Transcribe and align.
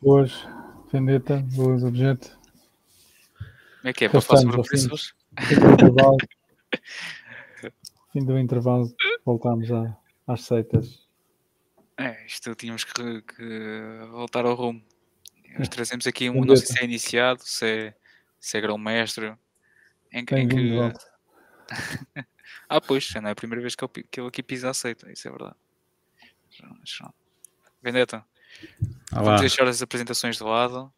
Boas, 0.00 0.46
Vendetta, 0.92 1.38
boas, 1.54 1.82
objeto. 1.82 2.38
Como 3.78 3.88
é 3.90 3.92
que 3.92 4.04
é? 4.04 4.08
Para 4.08 4.20
falar 4.20 4.40
sobre 4.40 4.62
preços? 4.62 5.14
Fim 5.40 5.58
do 5.58 5.72
intervalo. 5.72 6.16
fim 8.12 8.24
do 8.24 8.38
intervalo, 8.38 8.94
voltamos 9.24 9.70
a, 9.72 9.96
às 10.26 10.42
seitas. 10.42 11.06
É, 11.98 12.26
isto 12.26 12.54
tínhamos 12.54 12.84
que, 12.84 13.22
que 13.22 13.98
voltar 14.10 14.44
ao 14.44 14.54
rumo. 14.54 14.84
Nós 15.58 15.68
trazemos 15.68 16.06
aqui 16.06 16.28
um, 16.28 16.44
não 16.44 16.54
sei 16.56 16.66
se 16.66 16.80
é 16.82 16.84
iniciado, 16.84 17.42
se 17.42 17.66
é, 17.66 17.94
se 18.38 18.58
é 18.58 18.60
grão-mestre, 18.60 19.34
em, 20.12 20.24
que- 20.24 20.34
em 20.34 20.48
que... 20.48 20.78
ah, 22.68 22.80
pois, 22.80 23.12
não 23.14 23.28
é 23.28 23.32
a 23.32 23.34
primeira 23.34 23.62
vez 23.62 23.74
que 23.74 23.84
ele 23.84 24.28
aqui 24.28 24.42
pisa 24.42 24.70
a 24.70 24.74
seita, 24.74 25.10
isso 25.10 25.26
é 25.26 25.30
verdade. 25.30 25.56
Vendetta, 27.82 28.24
Olá. 29.12 29.22
vamos 29.22 29.40
deixar 29.40 29.66
as 29.66 29.82
apresentações 29.82 30.36
de 30.36 30.42
lado. 30.42 30.92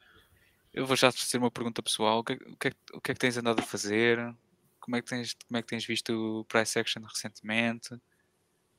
Eu 0.72 0.86
vou 0.86 0.96
já 0.96 1.10
te 1.10 1.18
fazer 1.24 1.38
uma 1.38 1.50
pergunta 1.50 1.82
pessoal. 1.82 2.20
O 2.20 2.24
que, 2.24 2.34
é- 2.34 2.36
o, 2.36 2.56
que 2.56 2.68
é, 2.68 2.72
o 2.94 3.00
que 3.00 3.10
é 3.10 3.14
que 3.14 3.20
tens 3.20 3.36
andado 3.36 3.60
a 3.60 3.62
fazer? 3.62 4.18
Como 4.80 4.96
é 4.96 5.02
que 5.02 5.08
tens, 5.08 5.34
como 5.46 5.58
é 5.58 5.62
que 5.62 5.68
tens 5.68 5.84
visto 5.84 6.10
o 6.40 6.44
price 6.44 6.78
action 6.78 7.02
recentemente? 7.02 7.94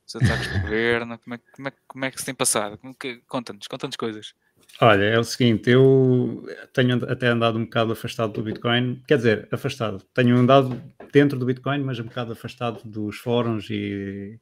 Os 0.06 0.16
ataques 0.16 0.48
do 0.48 0.60
governo? 0.60 1.18
Como 1.18 1.34
é, 1.34 1.38
que- 1.38 1.50
como, 1.52 1.68
é, 1.68 1.72
como 1.86 2.04
é 2.04 2.10
que 2.10 2.18
se 2.18 2.24
tem 2.26 2.34
passado? 2.34 2.78
Conta-nos, 3.26 3.66
conta-nos 3.66 3.96
coisas. 3.96 4.34
Olha, 4.80 5.02
é 5.04 5.18
o 5.18 5.24
seguinte, 5.24 5.68
eu 5.68 6.46
tenho 6.72 6.94
até 7.10 7.26
andado 7.28 7.58
um 7.58 7.64
bocado 7.64 7.92
afastado 7.92 8.32
do 8.32 8.42
Bitcoin, 8.42 9.02
quer 9.06 9.16
dizer, 9.16 9.48
afastado. 9.50 10.02
Tenho 10.14 10.36
andado 10.36 10.80
dentro 11.12 11.38
do 11.38 11.44
Bitcoin, 11.46 11.80
mas 11.82 11.98
um 11.98 12.04
bocado 12.04 12.32
afastado 12.32 12.80
dos 12.84 13.16
fóruns 13.18 13.68
e, 13.68 14.38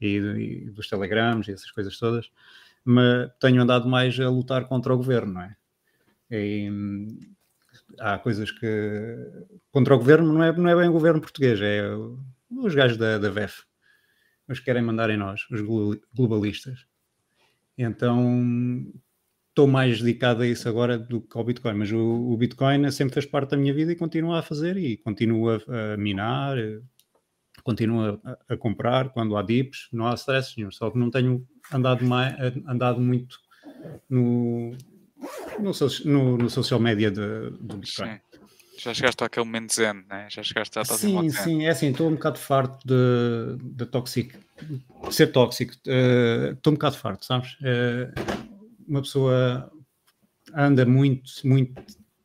e, 0.00 0.16
e 0.16 0.70
dos 0.70 0.88
telegrams 0.88 1.46
e 1.48 1.52
essas 1.52 1.70
coisas 1.70 1.98
todas. 1.98 2.30
Mas 2.84 3.30
tenho 3.40 3.62
andado 3.62 3.88
mais 3.88 4.18
a 4.18 4.28
lutar 4.28 4.66
contra 4.66 4.94
o 4.94 4.96
governo, 4.96 5.34
não 5.34 5.42
é? 5.42 5.56
E, 6.30 6.70
hum, 6.70 7.18
há 7.98 8.18
coisas 8.18 8.50
que. 8.50 8.66
Contra 9.70 9.94
o 9.94 9.98
governo 9.98 10.32
não 10.32 10.42
é, 10.42 10.52
não 10.56 10.68
é 10.68 10.76
bem 10.76 10.88
o 10.88 10.92
governo 10.92 11.20
português, 11.20 11.60
é 11.60 11.82
os 12.50 12.74
gajos 12.74 12.96
da, 12.96 13.18
da 13.18 13.30
VEF. 13.30 13.62
Os 14.48 14.58
que 14.58 14.64
querem 14.64 14.82
mandar 14.82 15.10
em 15.10 15.16
nós, 15.16 15.42
os 15.50 15.60
glo- 15.60 16.00
globalistas. 16.14 16.86
Então 17.78 18.84
estou 19.48 19.66
mais 19.66 20.00
dedicado 20.00 20.42
a 20.42 20.46
isso 20.46 20.68
agora 20.68 20.98
do 20.98 21.20
que 21.20 21.36
ao 21.36 21.44
Bitcoin, 21.44 21.74
mas 21.74 21.92
o, 21.92 21.98
o 21.98 22.36
Bitcoin 22.36 22.90
sempre 22.90 23.14
fez 23.14 23.26
parte 23.26 23.50
da 23.50 23.56
minha 23.56 23.74
vida 23.74 23.92
e 23.92 23.96
continua 23.96 24.38
a 24.38 24.42
fazer 24.42 24.76
e 24.76 24.96
continua 24.96 25.62
a 25.68 25.96
minar, 25.96 26.56
continua 27.62 28.20
a, 28.24 28.54
a 28.54 28.56
comprar 28.56 29.10
quando 29.10 29.36
há 29.36 29.42
dips, 29.42 29.88
não 29.92 30.06
há 30.06 30.14
stress 30.14 30.54
nenhum, 30.56 30.70
só 30.70 30.90
que 30.90 30.98
não 30.98 31.10
tenho 31.10 31.46
andado, 31.72 32.04
mais, 32.04 32.34
andado 32.66 33.00
muito 33.00 33.38
no, 34.08 34.72
no, 35.58 35.70
no, 36.04 36.38
no 36.38 36.50
social 36.50 36.80
media 36.80 37.10
de- 37.10 37.50
do 37.60 37.76
Bitcoin. 37.76 38.14
Sim. 38.14 38.20
Já 38.78 38.94
chegaste 38.94 39.22
àquele 39.22 39.44
momento 39.44 39.74
zen, 39.74 40.04
né? 40.08 40.26
Já 40.30 40.42
chegaste 40.42 40.78
em 40.78 41.12
modo 41.12 41.30
Sim, 41.30 41.30
sim, 41.30 41.64
é 41.66 41.70
assim, 41.70 41.90
estou 41.90 42.08
um 42.08 42.14
bocado 42.14 42.38
farto 42.38 42.78
de, 42.86 43.62
de 43.74 43.84
tóxico, 43.84 44.38
de 45.06 45.14
ser 45.14 45.26
tóxico, 45.28 45.74
eh, 45.86 46.52
estou 46.54 46.72
um 46.72 46.76
bocado 46.76 46.96
farto, 46.96 47.26
sabes? 47.26 47.58
Eh, 47.62 48.10
uma 48.88 49.02
pessoa 49.02 49.70
anda 50.54 50.86
muito, 50.86 51.30
muito 51.44 51.74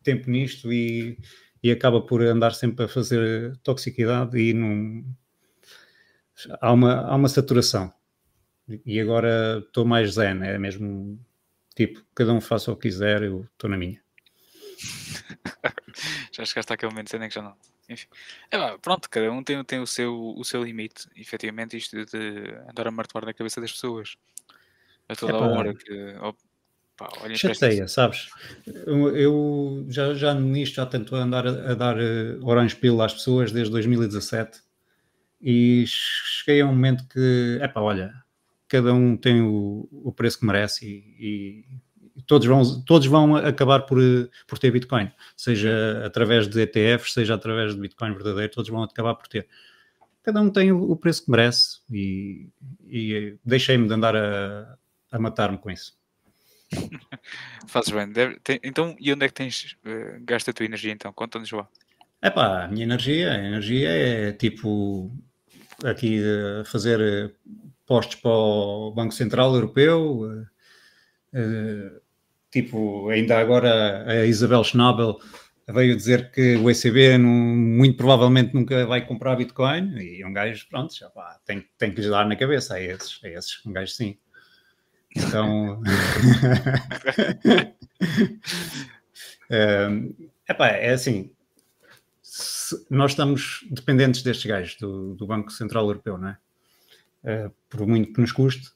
tempo 0.02 0.30
nisto 0.30 0.72
e, 0.72 1.18
e 1.62 1.72
acaba 1.72 2.02
por 2.02 2.22
andar 2.22 2.54
sempre 2.54 2.86
a 2.86 2.88
fazer 2.88 3.58
toxicidade 3.58 4.38
e 4.40 4.54
não 4.54 5.04
há 6.62 6.72
uma, 6.72 7.02
há 7.02 7.16
uma 7.16 7.30
saturação. 7.30 7.94
E 8.86 9.00
agora 9.00 9.60
estou 9.66 9.86
mais 9.86 10.14
zen, 10.14 10.44
é 10.44 10.58
mesmo 10.58 11.20
tipo, 11.76 12.04
cada 12.16 12.34
um 12.34 12.42
faça 12.42 12.72
o 12.72 12.76
que 12.76 12.88
quiser, 12.90 13.24
eu 13.24 13.48
estou 13.54 13.70
na 13.70 13.78
minha. 13.78 14.02
já 16.32 16.46
chegaste 16.46 16.74
àquele 16.74 16.92
momento 16.92 17.12
zen 17.12 17.24
em 17.24 17.30
que 17.30 17.36
já 17.36 17.42
não. 17.42 17.56
Enfim. 17.88 18.08
É, 18.50 18.58
pá, 18.58 18.78
pronto, 18.80 19.10
cada 19.10 19.32
um 19.32 19.44
tem, 19.44 19.64
tem 19.64 19.80
o, 19.80 19.86
seu, 19.86 20.34
o 20.36 20.44
seu 20.44 20.64
limite. 20.64 21.08
Efetivamente, 21.16 21.78
isto 21.78 22.04
de 22.06 22.56
andar 22.70 22.88
a 22.88 22.92
martelar 22.92 23.26
na 23.26 23.34
cabeça 23.34 23.62
das 23.62 23.72
pessoas 23.72 24.16
a 25.08 25.16
toda 25.16 25.34
a 25.34 25.38
Epá. 25.38 25.48
hora 25.48 25.74
que. 25.76 26.16
oh, 26.22 26.34
pá, 26.98 27.10
esta- 27.30 27.54
Chateia, 27.54 27.88
sabes? 27.88 28.30
Eu, 28.66 29.16
eu 29.16 29.86
já, 29.90 30.14
já 30.16 30.34
nisto 30.34 30.76
já 30.76 30.86
tento 30.88 31.16
andar 31.16 31.46
a, 31.46 31.72
a 31.72 31.74
dar 31.76 31.98
uh, 31.98 32.44
orange 32.44 32.76
pill 32.76 33.00
às 33.02 33.14
pessoas 33.14 33.52
desde 33.52 33.72
2017 33.72 34.65
e 35.42 35.86
cheguei 35.88 36.62
a 36.62 36.66
um 36.66 36.70
momento 36.70 37.08
que, 37.08 37.60
epá, 37.62 37.82
olha, 37.82 38.14
cada 38.68 38.94
um 38.94 39.16
tem 39.16 39.42
o, 39.42 39.88
o 39.92 40.12
preço 40.12 40.40
que 40.40 40.46
merece 40.46 40.86
e, 40.86 41.66
e 42.16 42.22
todos, 42.24 42.48
vão, 42.48 42.82
todos 42.84 43.08
vão 43.08 43.36
acabar 43.36 43.82
por, 43.82 44.00
uh, 44.00 44.30
por 44.48 44.58
ter 44.58 44.72
Bitcoin, 44.72 45.12
seja 45.36 46.04
através 46.06 46.48
de 46.48 46.62
ETFs, 46.62 47.14
seja 47.14 47.36
através 47.36 47.74
de 47.76 47.80
Bitcoin 47.82 48.14
verdadeiro, 48.14 48.52
todos 48.52 48.70
vão 48.70 48.84
acabar 48.84 49.16
por 49.16 49.28
ter. 49.28 49.48
Cada 50.24 50.42
um 50.42 50.50
tem 50.50 50.72
o, 50.72 50.92
o 50.92 50.96
preço 50.96 51.26
que 51.26 51.32
merece 51.32 51.82
e, 51.92 52.48
e 52.88 53.38
deixei-me 53.46 53.88
de 53.88 53.94
andar 53.94 54.16
a, 54.16 54.78
a 55.12 55.20
matar-me 55.20 55.58
com 55.60 55.70
isso. 55.70 55.96
Fazes 57.68 57.92
bem. 57.92 58.12
Deve- 58.12 58.40
tem- 58.40 58.60
então, 58.64 58.96
e 59.00 59.14
onde 59.14 59.24
é 59.26 59.28
que 59.28 59.34
tens 59.36 59.78
eh, 59.86 60.18
gasto 60.22 60.50
a 60.50 60.54
tua 60.54 60.66
energia 60.66 60.92
então? 60.92 61.14
Conta-nos 61.14 61.52
lá. 61.52 61.68
Epá, 62.26 62.64
a 62.64 62.68
minha 62.68 62.86
energia, 62.86 63.34
a 63.34 63.38
energia 63.38 63.88
é 63.90 64.32
tipo 64.32 65.12
aqui 65.84 66.20
fazer 66.66 67.36
postos 67.86 68.16
para 68.16 68.32
o 68.32 68.92
Banco 68.96 69.14
Central 69.14 69.54
Europeu, 69.54 70.22
eh, 70.32 70.46
eh, 71.34 71.92
tipo, 72.50 73.10
ainda 73.10 73.38
agora 73.38 74.10
a 74.10 74.26
Isabel 74.26 74.64
Schnabel 74.64 75.20
veio 75.70 75.96
dizer 75.96 76.32
que 76.32 76.56
o 76.56 76.68
ECB 76.72 77.16
não- 77.20 77.30
muito 77.30 77.96
provavelmente 77.96 78.56
nunca 78.56 78.88
vai 78.88 79.06
comprar 79.06 79.36
Bitcoin 79.36 79.96
e 80.00 80.26
um 80.26 80.34
gajo, 80.34 80.68
pronto, 80.68 80.96
já 80.96 81.08
pá, 81.12 81.40
tem, 81.46 81.64
tem 81.78 81.92
que 81.94 82.02
lhes 82.02 82.10
dar 82.10 82.26
na 82.28 82.36
cabeça 82.36 82.74
a 82.74 82.82
esses, 82.82 83.24
a 83.24 83.30
esses, 83.30 83.64
um 83.68 83.72
gajo 83.72 83.92
sim. 83.92 84.18
Então, 85.16 85.80
é 89.50 90.36
epá, 90.50 90.70
é 90.70 90.90
assim, 90.92 91.35
nós 92.90 93.12
estamos 93.12 93.66
dependentes 93.70 94.22
destes 94.24 94.46
gajos 94.46 94.76
do, 94.78 95.16
do 95.16 95.28
Banco 95.28 95.52
Central 95.52 95.86
Europeu, 95.88 96.18
não 96.18 96.30
é? 96.30 96.38
Eh, 97.24 97.52
por 97.70 97.86
muito 97.88 98.14
que 98.14 98.22
nos 98.22 98.32
custe, 98.32 98.72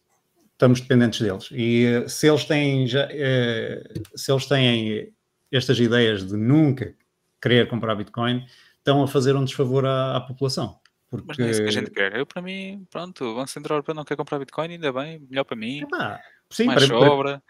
estamos 0.53 0.81
dependentes 0.81 1.21
deles. 1.21 1.49
E 1.51 1.85
eh, 1.85 2.07
se 2.07 2.27
eles 2.27 2.45
têm 2.45 2.87
já, 2.87 3.07
eh, 3.11 3.83
se 4.15 4.31
eles 4.31 4.45
têm 4.45 5.13
estas 5.51 5.79
ideias 5.79 6.25
de 6.25 6.35
nunca 6.35 6.95
querer 7.41 7.69
comprar 7.69 7.95
Bitcoin, 7.95 8.45
estão 8.77 9.03
a 9.03 9.07
fazer 9.07 9.35
um 9.35 9.45
desfavor 9.45 9.85
à, 9.85 10.17
à 10.17 10.21
população. 10.21 10.79
Mas 11.11 11.21
Porque, 11.21 11.41
não 11.41 11.47
é 11.47 11.51
isso 11.51 11.61
que 11.61 11.67
a 11.67 11.71
gente 11.71 11.91
quer. 11.91 12.15
Eu, 12.15 12.25
para 12.25 12.41
mim, 12.41 12.85
pronto, 12.89 13.23
o 13.23 13.35
Banco 13.35 13.49
Central 13.49 13.77
Europeu 13.77 13.95
não 13.95 14.03
quer 14.03 14.15
comprar 14.15 14.39
Bitcoin, 14.39 14.73
ainda 14.73 14.91
bem, 14.91 15.19
melhor 15.29 15.43
para 15.43 15.55
mim, 15.55 15.81
epá, 15.81 16.19
sim, 16.49 16.65
mais 16.65 16.87
para, 16.87 17.17
para, 17.17 17.43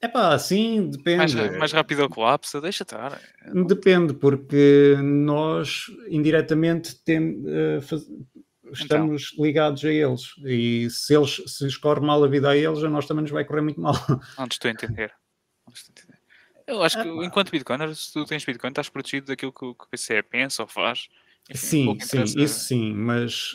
sobra, 0.00 0.08
epá, 0.08 0.38
sim, 0.38 0.90
mais, 1.16 1.34
depende. 1.34 1.58
mais 1.58 1.72
rápido 1.72 2.02
ao 2.02 2.08
colapso, 2.08 2.60
deixa 2.60 2.82
estar. 2.82 3.20
Depende, 3.66 4.14
porque 4.14 4.96
nós 5.02 5.86
indiretamente 6.08 6.94
tem, 7.04 7.42
eh, 7.46 7.80
faz- 7.80 8.06
estamos 8.72 9.34
ligados 9.38 9.84
a 9.84 9.90
eles 9.90 10.22
e 10.44 10.88
se 10.90 11.14
eles 11.14 11.42
se 11.46 11.64
lhes 11.64 11.76
corre 11.76 12.00
mal 12.00 12.22
a 12.22 12.28
vida 12.28 12.50
a 12.50 12.56
eles, 12.56 12.82
a 12.84 12.88
nós 12.90 13.06
também 13.06 13.22
nos 13.22 13.30
vai 13.30 13.44
correr 13.44 13.62
muito 13.62 13.80
mal. 13.80 13.94
Não 14.38 14.46
estou 14.46 14.68
a 14.68 14.72
entender. 14.72 15.12
Não 15.66 15.72
estou 15.74 15.92
a 15.92 15.98
entender. 16.00 16.18
Eu 16.66 16.82
acho 16.82 17.00
que 17.02 17.08
Epá. 17.08 17.24
enquanto 17.24 17.50
Bitcoiner, 17.50 17.94
se 17.94 18.12
tu 18.12 18.26
tens 18.26 18.44
Bitcoin, 18.44 18.68
estás 18.70 18.90
protegido 18.90 19.28
daquilo 19.28 19.52
que 19.52 19.64
o 19.64 19.70
o 19.70 19.76
BCE 19.90 20.22
pensa 20.22 20.62
ou 20.62 20.68
faz. 20.68 21.08
Enfim, 21.50 21.58
sim, 21.58 22.00
sim, 22.00 22.16
interessa- 22.18 22.40
isso 22.40 22.60
sim, 22.66 22.92
mas, 22.92 23.54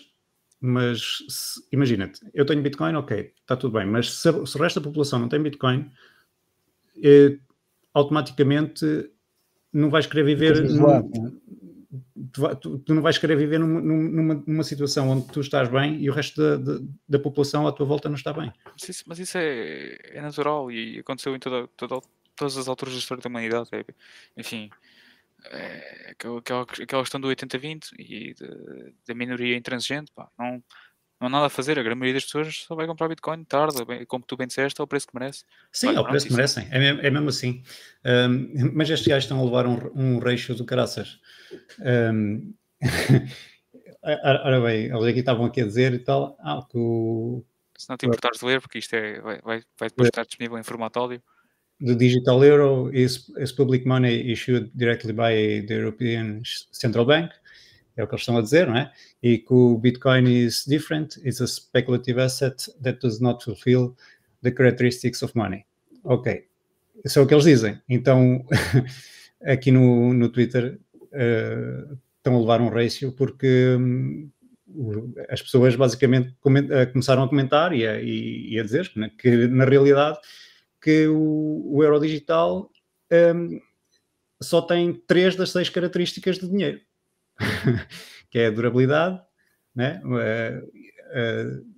mas 0.59 1.19
imagina-te, 1.71 2.19
eu 2.33 2.43
tenho 2.43 2.63
Bitcoin, 2.63 2.95
ok, 2.95 3.31
está 3.39 3.55
tudo 3.55 3.77
bem, 3.77 3.85
mas 3.85 4.11
se, 4.15 4.31
se 4.47 4.57
o 4.57 4.59
resto 4.59 4.79
da 4.79 4.87
população 4.87 5.19
não 5.19 5.29
tem 5.29 5.39
Bitcoin, 5.43 5.91
eh, 7.01 7.37
automaticamente 7.93 8.85
não 9.71 9.89
vais 9.89 10.05
querer 10.05 10.23
viver 10.23 10.55
num- 10.59 10.65
isolado, 10.65 11.09
não 11.13 11.27
é? 11.27 11.31
tu, 12.31 12.55
tu- 12.55 12.79
tu 12.79 12.93
não 12.93 13.01
vais 13.01 13.17
querer 13.17 13.35
viver 13.35 13.59
numa, 13.59 13.79
numa, 13.81 14.43
numa 14.47 14.63
situação 14.63 15.09
onde 15.09 15.27
tu 15.31 15.39
estás 15.41 15.69
bem 15.69 16.01
e 16.01 16.09
o 16.09 16.13
resto 16.13 16.41
da, 16.41 16.57
da, 16.57 16.79
da 17.09 17.19
população 17.19 17.67
à 17.67 17.71
tua 17.71 17.85
volta 17.85 18.09
não 18.09 18.15
está 18.15 18.33
bem. 18.33 18.51
Mas 18.71 18.89
isso, 18.89 19.03
mas 19.07 19.19
isso 19.19 19.37
é, 19.37 19.97
é 20.09 20.21
natural 20.21 20.71
e 20.71 20.99
aconteceu 20.99 21.35
em 21.35 21.39
toda, 21.39 21.67
toda- 21.77 22.01
todas 22.35 22.57
as 22.57 22.67
alturas 22.67 22.93
da 22.93 22.99
história 22.99 23.21
da 23.21 23.29
humanidade. 23.29 23.69
é- 23.73 23.85
enfim, 24.37 24.69
é 25.45 26.11
aquela, 26.11 26.39
aquela, 26.39 26.65
questão 27.03 27.19
do 27.19 27.27
80-20 27.27 27.91
e 27.99 28.33
da 29.07 29.13
minoria 29.13 29.55
intransigente, 29.57 30.11
pá, 30.15 30.29
não, 30.39 30.63
não 31.23 31.27
há 31.27 31.31
nada 31.31 31.45
a 31.47 31.49
fazer. 31.49 31.79
A 31.79 31.83
grande 31.83 31.99
maioria 31.99 32.15
das 32.15 32.25
pessoas 32.25 32.63
só 32.67 32.75
vai 32.75 32.85
comprar 32.85 33.07
Bitcoin 33.07 33.43
tarde, 33.45 33.77
como 34.07 34.25
tu 34.25 34.35
bem 34.35 34.47
disseste, 34.47 34.79
ao 34.81 34.87
preço 34.87 35.07
que 35.07 35.15
merece. 35.17 35.43
Sim, 35.71 35.87
Olha, 35.87 35.99
ao 35.99 36.05
preço 36.05 36.27
que 36.27 36.33
merecem, 36.33 36.67
é 36.69 36.79
mesmo, 36.79 37.01
é 37.01 37.09
mesmo 37.09 37.29
assim. 37.29 37.63
Ahm, 38.03 38.71
mas 38.73 38.89
estes 38.89 39.07
gajos 39.07 39.23
estão 39.23 39.39
a 39.39 39.43
levar 39.43 39.65
um, 39.65 39.91
um 39.95 40.19
reixo 40.19 40.53
do 40.53 40.65
caraças. 40.65 41.19
Ahm, 41.79 42.53
ora 44.03 44.41
ora 44.45 44.61
bem, 44.61 44.85
eles 44.85 45.03
aqui 45.03 45.19
estavam 45.19 45.45
aqui 45.45 45.61
a 45.61 45.65
dizer 45.65 45.93
e 45.93 45.99
tal, 45.99 46.37
ah, 46.41 46.65
que 46.69 46.77
o, 46.77 47.43
Se 47.77 47.89
não 47.89 47.97
te 47.97 48.05
importares 48.05 48.39
de 48.39 48.45
ler, 48.45 48.61
porque 48.61 48.79
isto 48.79 48.93
é, 48.93 49.21
vai, 49.21 49.41
vai, 49.41 49.63
vai 49.79 49.89
depois 49.89 50.09
estar 50.09 50.25
disponível 50.25 50.57
em 50.57 50.63
formato 50.63 50.99
áudio. 50.99 51.23
the 51.79 51.95
digital 51.95 52.43
euro 52.43 52.89
is, 52.93 53.29
is 53.37 53.51
public 53.51 53.85
money 53.85 54.31
issued 54.31 54.71
directly 54.77 55.11
by 55.11 55.33
the 55.67 55.75
European 55.75 56.41
Central 56.71 57.05
Bank, 57.05 57.31
é 57.95 58.03
o 58.03 58.07
que 58.07 58.13
eles 58.13 58.21
estão 58.21 58.37
a 58.37 58.41
dizer, 58.41 58.67
não 58.67 58.77
é? 58.77 58.91
E 59.21 59.37
que 59.37 59.53
o 59.53 59.77
Bitcoin 59.77 60.23
is 60.27 60.65
different, 60.65 61.17
it's 61.17 61.41
a 61.41 61.47
speculative 61.47 62.19
asset 62.19 62.69
that 62.81 62.99
does 62.99 63.19
not 63.19 63.43
fulfill 63.43 63.95
the 64.41 64.51
characteristics 64.51 65.21
of 65.21 65.35
money. 65.37 65.65
Ok, 66.03 66.45
isso 67.03 67.19
é 67.19 67.21
o 67.21 67.27
que 67.27 67.33
eles 67.33 67.45
dizem. 67.45 67.79
Então, 67.87 68.45
aqui 69.45 69.71
no, 69.71 70.13
no 70.13 70.29
Twitter 70.29 70.79
uh, 70.95 71.97
estão 72.17 72.35
a 72.35 72.39
levar 72.39 72.61
um 72.61 72.69
ratio 72.69 73.11
porque 73.11 73.75
um, 73.77 74.29
as 75.29 75.41
pessoas 75.41 75.75
basicamente 75.75 76.29
uh, 76.29 76.91
começaram 76.91 77.23
a 77.23 77.29
comentar 77.29 77.73
e 77.73 77.85
a, 77.85 78.01
e 78.01 78.59
a 78.59 78.63
dizer 78.63 78.91
né, 78.95 79.11
que 79.17 79.47
na 79.47 79.65
realidade 79.65 80.17
que 80.81 81.07
o, 81.07 81.75
o 81.75 81.83
euro 81.83 81.99
digital 81.99 82.69
um, 83.35 83.59
só 84.41 84.61
tem 84.61 84.93
três 85.07 85.35
das 85.35 85.51
seis 85.51 85.69
características 85.69 86.37
de 86.37 86.49
dinheiro, 86.49 86.81
que 88.29 88.39
é 88.39 88.47
a 88.47 88.51
durabilidade, 88.51 89.21
né? 89.75 90.01
Uh, 90.03 90.65
uh, 90.65 91.73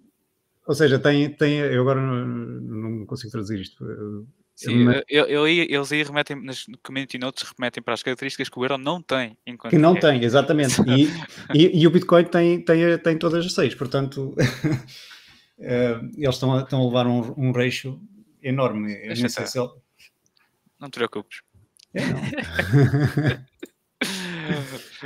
ou 0.67 0.73
seja, 0.73 0.97
tem, 0.97 1.29
tem 1.29 1.59
eu 1.59 1.81
agora 1.81 2.01
não, 2.01 2.25
não 2.25 3.05
consigo 3.05 3.31
traduzir 3.31 3.59
isto. 3.59 3.85
Sim, 4.55 4.85
mas... 4.85 5.03
eu, 5.09 5.25
eu, 5.25 5.47
eles 5.47 5.91
aí 5.91 6.01
remetem, 6.01 6.41
nas 6.41 6.65
community 6.81 7.17
notes, 7.17 7.43
remetem 7.57 7.83
para 7.83 7.93
as 7.93 8.01
características 8.01 8.47
que 8.47 8.57
o 8.57 8.63
euro 8.63 8.77
não 8.77 9.01
tem. 9.01 9.37
Que 9.69 9.77
não 9.77 9.95
é. 9.97 9.99
tem, 9.99 10.23
exatamente. 10.23 10.81
E, 10.87 11.09
e, 11.53 11.81
e, 11.81 11.85
o 11.87 11.91
Bitcoin 11.91 12.23
tem, 12.23 12.61
tem, 12.61 12.97
tem 12.97 13.17
todas 13.17 13.45
as 13.45 13.53
seis, 13.53 13.75
portanto, 13.75 14.33
eles 15.59 16.35
estão 16.35 16.53
a, 16.53 16.61
estão 16.61 16.81
a 16.81 16.85
levar 16.85 17.05
um, 17.05 17.33
um 17.37 17.51
ratio 17.51 18.01
enorme. 18.41 18.97
Não, 19.07 19.29
se 19.29 19.59
ele... 19.59 19.69
não 20.79 20.89
te 20.89 20.95
preocupes. 20.95 21.41
Eu 21.93 22.03
não. 22.07 23.45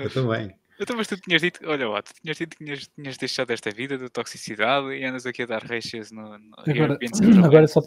Eu 0.03 0.09
também. 0.09 0.55
Então, 0.79 0.95
mas 0.95 1.07
tu 1.07 1.17
tinhas 1.17 1.41
dito, 1.41 1.59
olha 1.65 1.89
lá, 1.89 2.01
tu 2.01 2.13
tinhas 2.21 2.37
dito 2.37 2.55
que 2.55 2.63
tinhas, 2.63 2.87
tinhas 2.95 3.17
deixado 3.17 3.51
esta 3.51 3.69
vida 3.69 3.97
de 3.97 4.09
toxicidade 4.09 4.87
e 4.93 5.03
andas 5.03 5.25
aqui 5.25 5.43
a 5.43 5.45
dar 5.45 5.61
reixas 5.61 6.09
no, 6.09 6.37
no 6.37 6.55
agora, 6.57 6.97
agora 7.43 7.63
é 7.65 7.67
só 7.67 7.81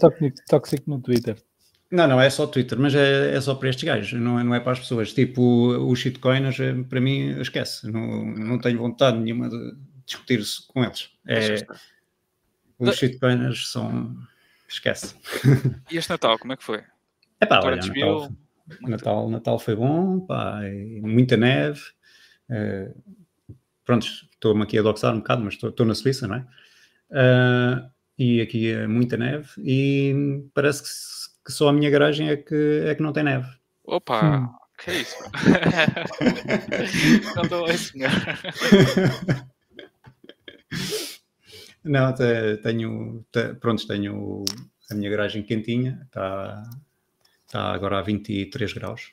tóxico 0.49 0.91
no 0.91 1.01
Twitter. 1.01 1.37
Não, 1.91 2.07
não 2.07 2.21
é 2.21 2.29
só 2.29 2.47
Twitter, 2.47 2.79
mas 2.79 2.95
é, 2.95 3.35
é 3.35 3.41
só 3.41 3.55
para 3.55 3.69
estes 3.69 3.85
gajos, 3.85 4.19
não 4.19 4.39
é, 4.39 4.45
não 4.45 4.55
é 4.55 4.61
para 4.61 4.73
as 4.73 4.81
pessoas. 4.81 5.13
Tipo, 5.13 5.43
os 5.87 5.99
shitcoiners, 5.99 6.59
eh, 6.59 6.75
para 6.89 7.01
mim, 7.01 7.39
esquece. 7.41 7.91
Não, 7.91 8.25
não 8.25 8.59
tenho 8.59 8.79
vontade 8.79 9.19
nenhuma 9.19 9.49
de 9.49 9.75
discutir 10.07 10.43
com 10.69 10.83
eles. 10.83 11.11
É, 11.27 11.67
os 12.79 12.97
shitcoiners 12.97 13.71
são 13.71 14.17
esquece. 14.69 15.15
E 15.91 15.97
este 15.97 16.11
Natal, 16.11 16.39
como 16.39 16.53
é 16.53 16.57
que 16.57 16.65
foi? 16.65 16.83
É 17.41 17.47
pá, 17.47 17.61
olha, 17.63 17.77
Natal, 17.77 18.33
Natal, 18.81 19.29
Natal, 19.29 19.59
foi 19.59 19.77
bom, 19.77 20.21
pá, 20.21 20.61
muita 21.03 21.37
neve. 21.37 21.81
Uh, 22.53 22.95
pronto, 23.85 24.05
estou-me 24.05 24.63
aqui 24.63 24.79
a 24.79 24.83
doxar 24.83 25.15
um 25.15 25.19
bocado, 25.19 25.43
mas 25.43 25.55
estou, 25.55 25.87
na 25.87 25.95
Suíça, 25.95 26.29
não 26.29 26.37
é? 26.37 26.47
Uh, 27.11 27.91
e 28.19 28.41
aqui 28.41 28.71
é 28.71 28.87
muita 28.87 29.17
neve 29.17 29.49
e 29.59 30.45
parece 30.55 30.83
que, 30.83 30.89
que, 31.47 31.53
só 31.53 31.69
a 31.69 31.73
minha 31.73 31.91
garagem 31.91 32.29
é 32.29 32.37
que, 32.37 32.85
é 32.87 32.95
que 32.95 33.03
não 33.03 33.13
tem 33.13 33.25
neve. 33.25 33.49
Opa! 33.85 34.39
Hum. 34.39 34.49
Que 34.79 34.91
é 34.91 35.01
isso? 35.01 35.17
não 37.37 37.43
estou 37.43 37.65
a 37.65 37.77
senhor. 37.77 38.11
Não, 41.85 42.15
tenho, 42.15 43.25
pronto, 43.61 43.87
tenho 43.87 44.45
a 44.91 44.95
minha 44.95 45.11
garagem 45.11 45.43
quentinha, 45.43 46.01
está, 46.07 46.63
está 47.45 47.73
agora 47.73 47.99
a 47.99 48.03
23 48.03 48.73
graus. 48.73 49.13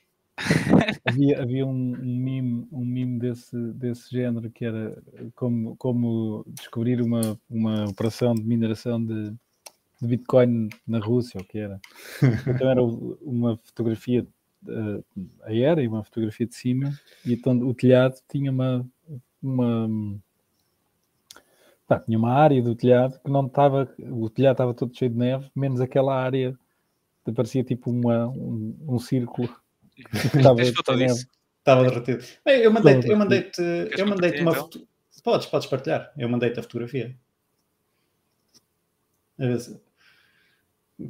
Havia, 1.06 1.42
havia 1.42 1.66
um, 1.66 1.94
um, 1.94 2.18
meme, 2.18 2.68
um 2.72 2.86
meme 2.86 3.20
desse, 3.20 3.56
desse 3.74 4.10
género 4.12 4.50
que 4.50 4.66
era 4.66 5.02
como, 5.36 5.76
como 5.78 6.46
descobrir 6.48 7.02
uma, 7.02 7.40
uma 7.50 7.86
operação 7.86 8.34
de 8.34 8.44
mineração 8.44 9.04
de, 9.04 9.32
de 10.02 10.08
Bitcoin 10.08 10.70
na 10.88 11.00
Rússia, 11.00 11.40
o 11.40 11.44
que 11.44 11.60
era. 11.60 11.80
Então 12.48 12.70
era 12.70 12.84
uma 12.84 13.58
fotografia 13.58 14.26
uh, 14.68 15.04
aérea 15.44 15.82
e 15.82 15.88
uma 15.88 16.04
fotografia 16.04 16.46
de 16.46 16.56
cima, 16.56 16.92
e 17.26 17.34
então 17.34 17.58
o 17.60 17.74
telhado 17.74 18.16
tinha 18.30 18.52
uma, 18.52 18.86
uma 19.42 20.20
tinha 22.06 22.20
uma 22.20 22.34
área 22.34 22.62
do 22.62 22.76
telhado 22.76 23.20
que 23.20 23.32
não 23.32 23.48
estava, 23.48 23.90
o 24.12 24.30
telhado 24.30 24.54
estava 24.54 24.74
todo 24.74 24.96
cheio 24.96 25.10
de 25.10 25.18
neve, 25.18 25.50
menos 25.56 25.82
aquela 25.82 26.16
área 26.16 26.56
que 27.26 27.32
parecia 27.32 27.64
tipo 27.64 27.90
uma, 27.90 28.28
um, 28.28 28.76
um 28.88 29.00
círculo. 29.00 29.50
Estava, 30.36 30.62
estava 30.62 31.84
derretido. 31.84 32.24
Bem, 32.46 32.62
eu 32.62 32.72
mandei-te, 32.72 33.08
eu 33.08 33.18
mandei-te, 33.18 33.62
eu 33.62 34.08
mandei-te 34.08 34.42
uma 34.42 34.52
então? 34.52 34.70
Podes, 35.24 35.48
podes 35.48 35.68
partilhar. 35.68 36.12
Eu 36.18 36.30
mandei-te 36.30 36.60
a 36.60 36.64
fotografia. 36.64 37.16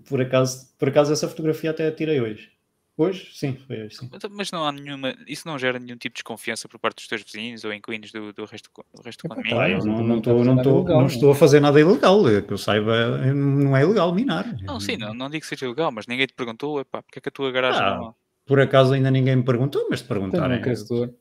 Por 0.07 0.21
acaso, 0.21 0.69
por 0.77 0.89
acaso 0.89 1.13
essa 1.13 1.27
fotografia 1.27 1.71
até 1.71 1.88
a 1.88 1.91
tirei 1.91 2.19
hoje. 2.19 2.51
Hoje? 2.97 3.30
Sim, 3.33 3.56
foi 3.65 3.83
hoje, 3.83 3.95
sim. 3.95 4.09
Mas 4.30 4.51
não 4.51 4.65
há 4.65 4.74
nenhuma. 4.74 5.15
Isso 5.25 5.47
não 5.47 5.57
gera 5.57 5.80
nenhum 5.80 5.95
tipo 5.95 6.13
de 6.15 6.18
desconfiança 6.18 6.68
por 6.68 6.77
parte 6.77 6.97
dos 6.97 7.07
teus 7.07 7.24
vizinhos 7.24 7.63
ou 7.63 7.74
inquilinos 7.74 8.12
do, 8.12 8.33
do 8.33 8.44
resto 8.44 8.69
do, 8.75 9.01
resto 9.01 9.24
do 9.24 9.30
condomínio? 9.30 9.56
Claro, 9.56 9.85
não, 9.85 10.03
não, 10.03 10.18
estou, 10.18 10.44
não, 10.44 10.57
estou, 10.57 10.83
não 10.83 11.06
estou 11.06 11.31
a 11.31 11.35
fazer 11.35 11.62
nada 11.62 11.80
ilegal. 11.80 12.21
Que 12.45 12.51
eu 12.51 12.57
saiba, 12.57 13.18
não 13.33 13.77
é 13.77 13.83
ilegal 13.83 14.13
minar. 14.13 14.53
Não, 14.63 14.81
sim, 14.81 14.97
não, 14.97 15.13
não 15.13 15.30
digo 15.30 15.42
que 15.42 15.47
seja 15.47 15.65
ilegal, 15.65 15.94
mas 15.94 16.07
ninguém 16.07 16.27
te 16.27 16.33
perguntou, 16.33 16.81
epá, 16.81 17.01
porque 17.01 17.19
é 17.19 17.21
que 17.21 17.30
a 17.30 17.31
tua 17.31 17.50
garagem 17.51 17.81
ah, 17.81 17.95
não. 17.95 18.15
Por 18.50 18.60
acaso 18.60 18.94
ainda 18.94 19.12
ninguém 19.12 19.36
me 19.36 19.44
perguntou, 19.44 19.86
mas 19.92 20.01
te 20.01 20.07
perguntarem, 20.07 20.60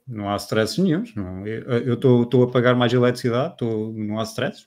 não 0.07 0.31
há 0.31 0.37
stress 0.37 0.81
nenhum. 0.81 1.05
Não, 1.15 1.47
eu 1.47 1.93
estou 1.93 2.43
a 2.43 2.51
pagar 2.51 2.75
mais 2.75 2.91
eletricidade, 2.91 3.55
não 3.61 4.19
há 4.19 4.23
stress. 4.23 4.67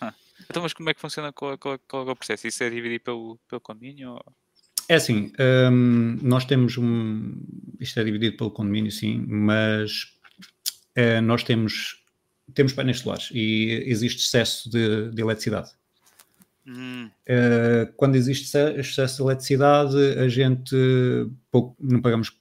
Ah, 0.00 0.12
então, 0.50 0.60
mas 0.60 0.72
como 0.72 0.90
é 0.90 0.94
que 0.94 1.00
funciona 1.00 1.32
qual, 1.32 1.56
qual, 1.56 1.78
qual 1.86 2.08
é 2.08 2.10
o 2.10 2.16
processo? 2.16 2.48
Isso 2.48 2.64
é 2.64 2.68
dividido 2.68 3.04
pelo, 3.04 3.38
pelo 3.48 3.60
condomínio? 3.60 4.10
Ou... 4.10 4.32
É 4.88 4.96
assim, 4.96 5.30
um, 5.70 6.18
nós 6.20 6.44
temos 6.44 6.76
um. 6.76 7.40
Isto 7.78 8.00
é 8.00 8.04
dividido 8.04 8.36
pelo 8.36 8.50
condomínio, 8.50 8.90
sim, 8.90 9.24
mas 9.28 10.18
uh, 10.98 11.22
nós 11.22 11.44
temos, 11.44 12.02
temos 12.54 12.72
painéis 12.72 12.98
solares 12.98 13.28
e 13.32 13.84
existe 13.86 14.18
excesso 14.26 14.68
de, 14.68 15.12
de 15.12 15.22
eletricidade. 15.22 15.70
Hum. 16.66 17.10
Uh, 17.28 17.92
quando 17.96 18.14
existe 18.14 18.56
excesso 18.76 19.16
de 19.16 19.22
eletricidade, 19.22 19.96
a 20.18 20.28
gente 20.28 20.76
pouco, 21.50 21.76
não 21.80 22.00
pagamos, 22.00 22.32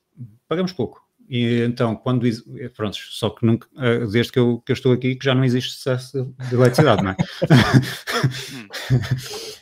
pagamos 0.47 0.71
pouco. 0.71 1.01
E 1.31 1.63
então, 1.63 1.95
quando. 1.95 2.27
Pronto, 2.75 2.97
só 3.09 3.29
que 3.29 3.45
nunca, 3.45 3.65
eh, 3.77 4.05
desde 4.11 4.33
que 4.33 4.39
eu, 4.39 4.61
que 4.65 4.73
eu 4.73 4.73
estou 4.73 4.91
aqui, 4.91 5.15
que 5.15 5.23
já 5.23 5.33
não 5.33 5.45
existe 5.45 5.77
excesso 5.77 6.35
de 6.49 6.55
eletricidade, 6.55 7.01
não 7.01 7.11
é? 7.11 7.15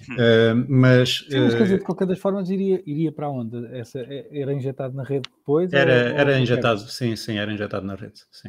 uh, 0.10 0.66
mas. 0.68 1.28
Sim, 1.30 1.42
mas 1.42 1.54
quer 1.54 1.62
dizer, 1.62 1.78
de 1.78 1.84
qualquer 1.84 2.08
das 2.08 2.18
formas, 2.18 2.50
iria, 2.50 2.82
iria 2.88 3.12
para 3.12 3.30
onde? 3.30 3.68
Essa, 3.68 4.00
era 4.32 4.52
injetado 4.52 4.96
na 4.96 5.04
rede 5.04 5.30
depois? 5.30 5.72
Era, 5.72 5.92
ou, 5.92 6.20
era 6.20 6.32
ou 6.32 6.40
injetado, 6.40 6.80
sim, 6.80 7.16
sim, 7.16 7.38
era 7.38 7.54
injetado 7.54 7.86
na 7.86 7.94
rede, 7.94 8.24
sim. 8.32 8.48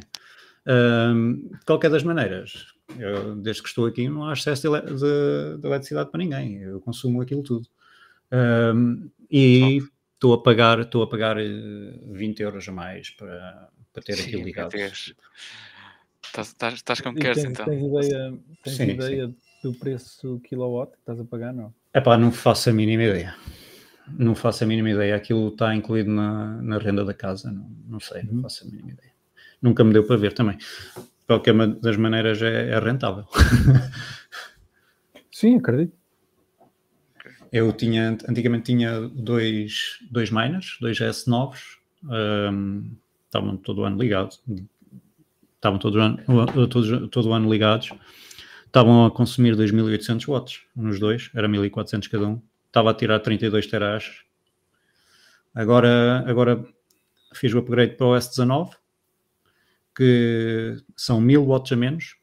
Uh, 0.65 1.47
de 1.59 1.65
qualquer 1.65 1.91
das 1.91 2.01
maneiras, 2.01 2.73
eu, 2.99 3.35
desde 3.35 3.61
que 3.61 3.69
estou 3.69 3.85
aqui, 3.85 4.07
não 4.07 4.25
há 4.25 4.33
excesso 4.33 4.69
de, 4.69 4.81
de, 4.81 5.57
de 5.59 5.67
eletricidade 5.67 6.09
para 6.09 6.19
ninguém. 6.19 6.57
Eu 6.57 6.79
consumo 6.81 7.21
aquilo 7.21 7.43
tudo. 7.43 7.67
Uh, 8.31 9.09
e 9.29 9.81
estou 10.13 10.33
a 10.33 10.41
pagar, 10.41 10.79
estou 10.79 11.01
a 11.01 11.07
pagar 11.07 11.37
20 11.37 12.39
eh, 12.39 12.45
euros 12.45 12.67
a 12.67 12.71
mais 12.71 13.09
para, 13.09 13.69
para 13.91 14.03
ter 14.03 14.15
sim, 14.15 14.23
aquilo 14.23 14.43
ligado. 14.43 14.75
Estás, 14.75 16.53
estás 16.75 17.01
como 17.01 17.17
queres, 17.17 17.43
então. 17.43 17.65
Tens 17.65 17.83
ideia, 17.83 18.33
tens 18.63 18.77
sim, 18.77 18.89
ideia 18.89 19.27
sim. 19.27 19.35
do 19.63 19.73
preço 19.73 20.39
kilowatt 20.41 20.93
que 20.93 20.99
estás 20.99 21.19
a 21.19 21.25
pagar, 21.25 21.53
não? 21.53 21.73
É 21.93 21.99
pá, 21.99 22.17
não 22.17 22.31
faço 22.31 22.69
a 22.69 22.73
mínima 22.73 23.03
ideia. 23.03 23.35
Não 24.07 24.35
faço 24.35 24.63
a 24.63 24.67
mínima 24.67 24.91
ideia. 24.91 25.15
Aquilo 25.15 25.49
está 25.49 25.75
incluído 25.75 26.11
na, 26.11 26.61
na 26.61 26.77
renda 26.77 27.03
da 27.03 27.13
casa, 27.13 27.51
não, 27.51 27.69
não 27.87 27.99
sei, 27.99 28.23
não 28.23 28.35
uhum. 28.35 28.41
faço 28.43 28.63
a 28.63 28.67
mínima 28.67 28.91
ideia. 28.91 29.11
Nunca 29.61 29.83
me 29.83 29.91
deu 29.91 30.05
para 30.05 30.17
ver 30.17 30.33
também. 30.33 30.57
Qualquer 31.31 31.55
das 31.79 31.95
maneiras 31.95 32.41
é, 32.41 32.71
é 32.71 32.79
rentável. 32.79 33.23
Sim, 35.31 35.59
acredito. 35.59 35.93
Eu 37.53 37.71
tinha, 37.71 38.17
antigamente 38.27 38.65
tinha 38.65 38.99
dois, 38.99 39.97
dois 40.11 40.29
miners, 40.29 40.77
dois 40.81 40.99
S 40.99 41.29
novos, 41.29 41.79
um, 42.03 42.83
estavam 43.23 43.55
todo 43.55 43.79
o 43.79 43.85
ano 43.85 43.97
ligados, 43.97 44.43
estavam 45.55 45.79
todo 45.79 45.95
o 45.95 46.01
ano, 46.01 46.17
todo, 46.67 47.07
todo 47.07 47.29
o 47.29 47.33
ano 47.33 47.49
ligados, 47.49 47.93
estavam 48.65 49.05
a 49.05 49.11
consumir 49.11 49.55
2.800 49.55 50.27
watts, 50.27 50.61
nos 50.75 50.99
dois, 50.99 51.29
era 51.33 51.47
1.400 51.47 52.09
cada 52.09 52.27
um, 52.27 52.41
estava 52.67 52.91
a 52.91 52.93
tirar 52.93 53.19
32 53.19 53.67
terahash. 53.67 54.25
Agora, 55.55 56.25
agora 56.27 56.65
fiz 57.33 57.53
o 57.53 57.59
upgrade 57.59 57.95
para 57.95 58.07
o 58.07 58.17
S19, 58.17 58.80
que 59.95 60.77
são 60.95 61.19
1000 61.19 61.45
watts 61.45 61.71
a 61.71 61.75
menos, 61.75 62.15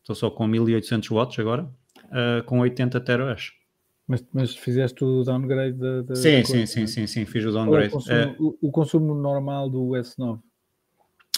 estou 0.00 0.14
só 0.14 0.30
com 0.30 0.46
1800 0.46 1.08
watts 1.10 1.38
agora, 1.38 1.64
uh, 2.06 2.42
com 2.44 2.60
80 2.60 3.00
terahash. 3.00 3.52
Mas, 4.06 4.24
mas 4.32 4.56
fizeste 4.56 5.04
o 5.04 5.22
downgrade 5.22 5.76
da. 5.76 6.00
da 6.00 6.16
sim, 6.16 6.42
sim, 6.42 6.64
sim, 6.64 6.86
sim, 6.86 7.06
sim, 7.06 7.26
fiz 7.26 7.44
o 7.44 7.52
downgrade. 7.52 7.88
O 7.88 7.92
consumo, 7.92 8.16
é... 8.16 8.36
o, 8.38 8.58
o 8.62 8.70
consumo, 8.70 9.14
normal 9.14 9.68
do 9.68 9.90
S9? 9.90 10.40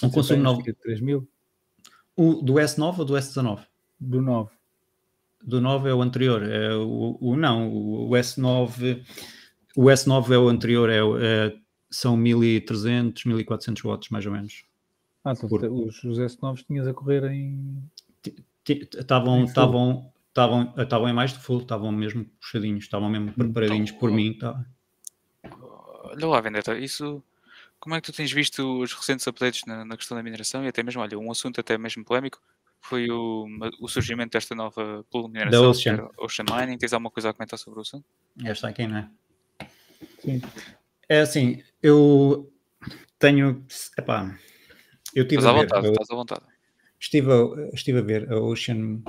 O 0.02 0.10
consumo 0.10 0.42
novo. 0.42 0.62
3000? 0.62 1.28
O, 2.16 2.34
do 2.34 2.54
S9 2.54 2.98
ou 3.00 3.04
do 3.04 3.14
S19? 3.14 3.66
Do 3.98 4.22
9. 4.22 4.50
Do 5.42 5.60
9 5.60 5.88
é 5.88 5.94
o 5.94 6.00
anterior. 6.00 6.42
É 6.42 6.74
o, 6.76 7.18
o, 7.20 7.36
não, 7.36 7.72
o 7.72 8.10
S9. 8.10 9.04
O 9.76 9.84
S9 9.84 10.30
é 10.32 10.38
o 10.38 10.48
anterior, 10.48 10.88
é, 10.88 10.98
é 10.98 11.56
são 11.90 12.16
1300, 12.16 13.24
1400 13.24 13.82
watts, 13.82 14.10
mais 14.10 14.24
ou 14.26 14.32
menos. 14.32 14.64
Ah, 15.24 15.32
então 15.32 15.48
Por... 15.48 15.64
os, 15.64 16.02
os 16.04 16.18
S9 16.18 16.64
tinhas 16.66 16.86
a 16.86 16.94
correr 16.94 17.24
em. 17.30 17.82
Estavam, 18.66 19.44
estavam, 19.44 20.12
estavam, 20.28 20.74
estavam 20.76 21.08
em 21.08 21.12
mais 21.12 21.32
de 21.32 21.40
full, 21.40 21.60
estavam 21.60 21.90
mesmo 21.90 22.24
puxadinhos, 22.40 22.84
estavam 22.84 23.10
mesmo 23.10 23.30
então, 23.30 23.44
preparadinhos 23.44 23.90
então, 23.90 24.00
por 24.00 24.10
mim. 24.10 24.38
Tá. 24.38 24.64
Olha 26.04 26.26
lá, 26.26 26.40
Vendetta, 26.40 26.78
isso. 26.78 27.22
Como 27.78 27.94
é 27.94 28.00
que 28.00 28.12
tu 28.12 28.16
tens 28.16 28.30
visto 28.30 28.80
os 28.80 28.92
recentes 28.92 29.26
updates 29.26 29.64
na, 29.66 29.84
na, 29.84 29.96
questão 29.96 30.16
da 30.16 30.22
mineração 30.22 30.62
e 30.64 30.68
até 30.68 30.82
mesmo, 30.82 31.00
olha, 31.00 31.18
um 31.18 31.30
assunto 31.30 31.60
até 31.60 31.78
mesmo 31.78 32.04
polémico 32.04 32.38
foi 32.82 33.10
o, 33.10 33.46
o 33.80 33.88
surgimento 33.88 34.32
desta 34.32 34.54
nova 34.54 35.04
pool 35.10 35.24
de 35.24 35.32
mineração, 35.32 35.62
da 35.62 35.68
Ocean. 35.68 36.08
Ocean 36.18 36.44
Mining. 36.44 36.78
Tens 36.78 36.92
alguma 36.92 37.10
coisa 37.10 37.30
a 37.30 37.32
comentar 37.32 37.58
sobre 37.58 37.78
o 37.78 37.82
assunto? 37.82 38.04
Esta 38.44 38.68
aqui, 38.68 38.86
não 38.86 38.98
é? 38.98 39.10
Sim. 40.20 40.42
É 41.08 41.20
assim, 41.20 41.62
eu 41.82 42.52
tenho. 43.18 43.64
Epá, 43.98 44.38
eu 45.14 45.26
tive 45.26 45.42
estás 45.42 45.46
a, 45.46 45.52
ver, 45.52 45.62
vontade, 45.62 45.86
eu, 45.86 45.92
estás 45.92 46.10
à 46.10 46.14
vontade. 46.14 46.42
Estive 46.98 47.32
a, 47.32 47.74
estive 47.74 47.98
a 47.98 48.02
ver 48.02 48.32
a 48.32 48.38
Ocean, 48.38 49.00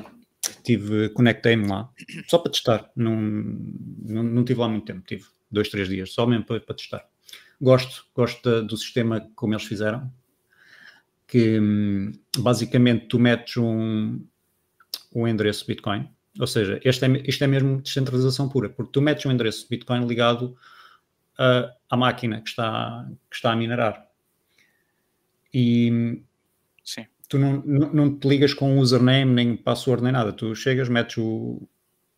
tive, 0.64 1.10
conectei-me 1.10 1.68
lá, 1.68 1.90
só 2.28 2.38
para 2.38 2.52
testar. 2.52 2.90
Não, 2.96 3.16
não, 3.16 4.24
não 4.24 4.46
tive 4.46 4.60
lá 4.60 4.70
muito 4.70 4.86
tempo, 4.86 5.02
tive 5.06 5.26
dois, 5.52 5.70
três 5.70 5.90
dias, 5.90 6.14
só 6.14 6.26
mesmo 6.26 6.46
para, 6.46 6.60
para 6.62 6.76
testar. 6.76 7.06
Gosto, 7.60 8.06
gosto 8.16 8.64
do 8.64 8.78
sistema 8.78 9.30
como 9.36 9.54
eles 9.54 9.66
fizeram, 9.66 10.12
que 11.28 11.60
hum, 11.60 12.12
basicamente 12.38 13.08
tu 13.08 13.20
metes 13.20 13.58
um, 13.58 14.26
um 15.14 15.28
endereço 15.28 15.66
Bitcoin, 15.68 16.10
ou 16.40 16.48
seja, 16.48 16.80
este 16.84 17.06
é, 17.06 17.24
isto 17.26 17.44
é 17.44 17.48
mesmo 17.48 17.82
descentralização 17.82 18.50
pura, 18.50 18.70
porque 18.70 18.92
tu 18.92 19.02
metes 19.02 19.26
um 19.26 19.32
endereço 19.32 19.68
Bitcoin 19.70 20.06
ligado 20.08 20.58
a, 21.38 21.72
à 21.90 21.98
máquina 21.98 22.42
que 22.42 22.50
está, 22.50 23.08
que 23.30 23.36
está 23.36 23.52
a 23.52 23.56
minerar. 23.56 24.08
E 25.54 26.22
Sim. 26.84 27.06
tu 27.28 27.38
não, 27.38 27.62
não, 27.66 27.94
não, 27.94 28.18
te 28.18 28.28
ligas 28.28 28.54
com 28.54 28.80
username, 28.80 29.32
nem 29.32 29.56
password, 29.56 30.04
nem 30.04 30.12
nada. 30.12 30.32
Tu 30.32 30.56
chegas, 30.56 30.90
metes 30.90 31.18
o, 31.18 31.62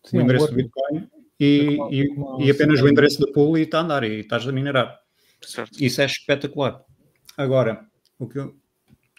Sim, 0.06 0.18
o 0.18 0.22
endereço 0.22 0.48
do 0.48 0.56
Bitcoin 0.56 1.08
e, 1.40 1.78
uma, 1.78 1.92
e, 1.92 2.08
uma, 2.10 2.44
e 2.44 2.52
apenas 2.52 2.82
o 2.82 2.88
endereço 2.88 3.20
da 3.20 3.32
pool 3.32 3.58
e 3.58 3.62
está 3.62 3.80
a 3.80 3.82
andar 3.82 4.04
e 4.04 4.20
estás 4.20 4.48
a 4.48 4.52
minerar. 4.52 5.00
Certo. 5.42 5.84
Isso 5.84 6.02
é 6.02 6.06
espetacular. 6.06 6.84
Agora, 7.38 7.86
o 8.20 8.28
que 8.28 8.40
eu, 8.40 8.56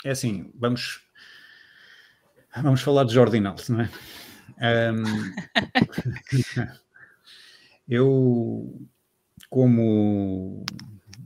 é 0.04 0.10
assim, 0.10 0.50
vamos 0.54 1.00
vamos 2.62 2.82
falar 2.82 3.04
de 3.04 3.14
Jordinals, 3.14 3.68
não 3.68 3.80
é? 3.80 3.90
Um, 4.92 5.02
eu, 7.88 8.88
como 9.50 10.64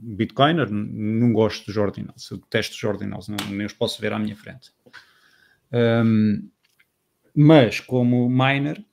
Bitcoiner, 0.01 0.69
não 0.71 1.33
gosto 1.33 1.65
dos 1.65 1.77
ordinals, 1.77 2.29
eu 2.31 2.37
detesto 2.37 2.75
os 2.75 2.83
ordinals, 2.83 3.27
não, 3.27 3.37
nem 3.49 3.65
os 3.65 3.73
posso 3.73 4.01
ver 4.01 4.13
à 4.13 4.19
minha 4.19 4.35
frente. 4.35 4.71
Um, 5.71 6.49
mas, 7.35 7.79
como 7.79 8.29
miner, 8.29 8.83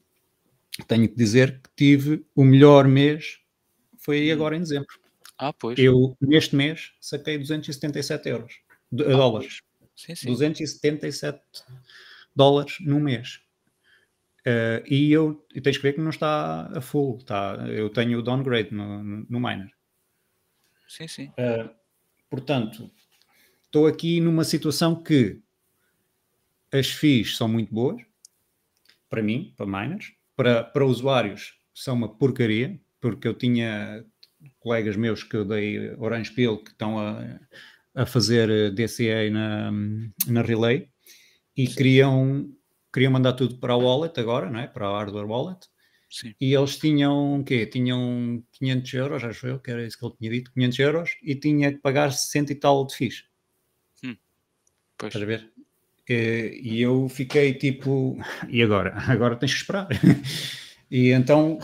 tenho 0.87 1.09
que 1.09 1.17
dizer 1.17 1.61
que 1.61 1.71
tive 1.77 2.25
o 2.35 2.45
melhor 2.45 2.87
mês, 2.87 3.39
foi 3.99 4.31
agora 4.31 4.57
em 4.57 4.61
dezembro. 4.61 4.99
Ah, 5.39 5.53
pois. 5.53 5.79
Eu, 5.79 6.17
neste 6.21 6.55
mês, 6.57 6.93
saquei 7.01 7.39
277 7.39 8.29
euros, 8.29 8.55
ah, 8.93 8.97
dólares. 8.97 9.63
Sim, 9.95 10.15
sim. 10.15 10.27
277 10.27 11.41
dólares 12.35 12.77
no 12.81 13.01
mês. 13.01 13.41
Uh, 14.47 14.79
e 14.87 15.11
eu 15.11 15.45
e 15.53 15.61
tens 15.61 15.77
que 15.77 15.83
ver 15.83 15.95
que 15.95 16.01
não 16.01 16.11
está 16.11 16.71
a 16.73 16.81
full, 16.81 17.19
tá? 17.19 17.57
eu 17.69 17.91
tenho 17.91 18.21
o 18.21 18.23
downgrade 18.23 18.73
no, 18.73 19.03
no 19.03 19.41
miner. 19.41 19.73
Sim, 20.89 21.09
sim. 21.09 21.27
Uh, 21.31 21.69
portanto, 22.31 22.91
estou 23.65 23.87
aqui 23.87 24.21
numa 24.21 24.45
situação 24.45 25.03
que 25.03 25.41
as 26.73 26.89
FIIs 26.89 27.37
são 27.37 27.49
muito 27.49 27.73
boas, 27.73 28.03
para 29.09 29.23
mim, 29.23 29.55
para 29.57 29.67
miners, 29.67 30.13
para, 30.35 30.65
para 30.65 30.85
usuários 30.85 31.55
são 31.75 31.95
uma 31.95 32.09
porcaria, 32.09 32.79
porque 33.01 33.29
eu 33.29 33.35
tinha 33.35 34.05
colegas 34.59 34.97
meus 34.97 35.23
que 35.23 35.37
eu 35.37 35.45
dei 35.45 35.95
Orange 35.97 36.33
Pill 36.33 36.59
que 36.59 36.71
estão 36.71 36.99
a, 36.99 37.39
a 37.95 38.07
fazer 38.07 38.73
DCA 38.73 39.31
na, 39.31 39.71
na 40.27 40.43
Relay 40.43 40.89
e 41.57 41.67
queriam, 41.67 42.51
queriam 42.93 43.13
mandar 43.13 43.33
tudo 43.33 43.59
para 43.59 43.73
a 43.73 43.77
wallet 43.77 44.19
agora, 44.19 44.51
não 44.51 44.61
é? 44.61 44.67
para 44.67 44.87
a 44.87 44.99
hardware 44.99 45.27
wallet, 45.27 45.67
Sim. 46.11 46.35
E 46.41 46.55
eles 46.55 46.79
tinham 46.79 47.41
o 47.41 47.45
quê? 47.45 47.67
Tinham 47.67 48.43
500 48.53 48.95
euros, 48.95 49.25
acho 49.25 49.47
eu, 49.47 49.59
que 49.59 49.71
era 49.71 49.85
isso 49.85 49.99
que 49.99 50.05
ele 50.05 50.15
tinha 50.19 50.31
dito, 50.31 50.53
500 50.53 50.79
euros, 50.79 51.17
e 51.23 51.35
tinha 51.35 51.73
que 51.73 51.79
pagar 51.79 52.13
60 52.13 52.53
e 52.53 52.55
tal 52.55 52.87
de 52.87 52.95
FIIs. 52.95 53.25
Hum. 54.05 54.17
Pois. 54.97 55.15
Estás 55.15 55.23
a 55.23 55.27
ver? 55.27 55.53
E, 56.09 56.61
e 56.63 56.83
eu 56.83 57.09
fiquei 57.09 57.55
tipo, 57.55 58.17
e 58.49 58.63
agora? 58.63 58.95
Agora 59.09 59.37
tens 59.37 59.53
que 59.53 59.61
esperar. 59.61 59.89
e 60.91 61.11
então 61.11 61.59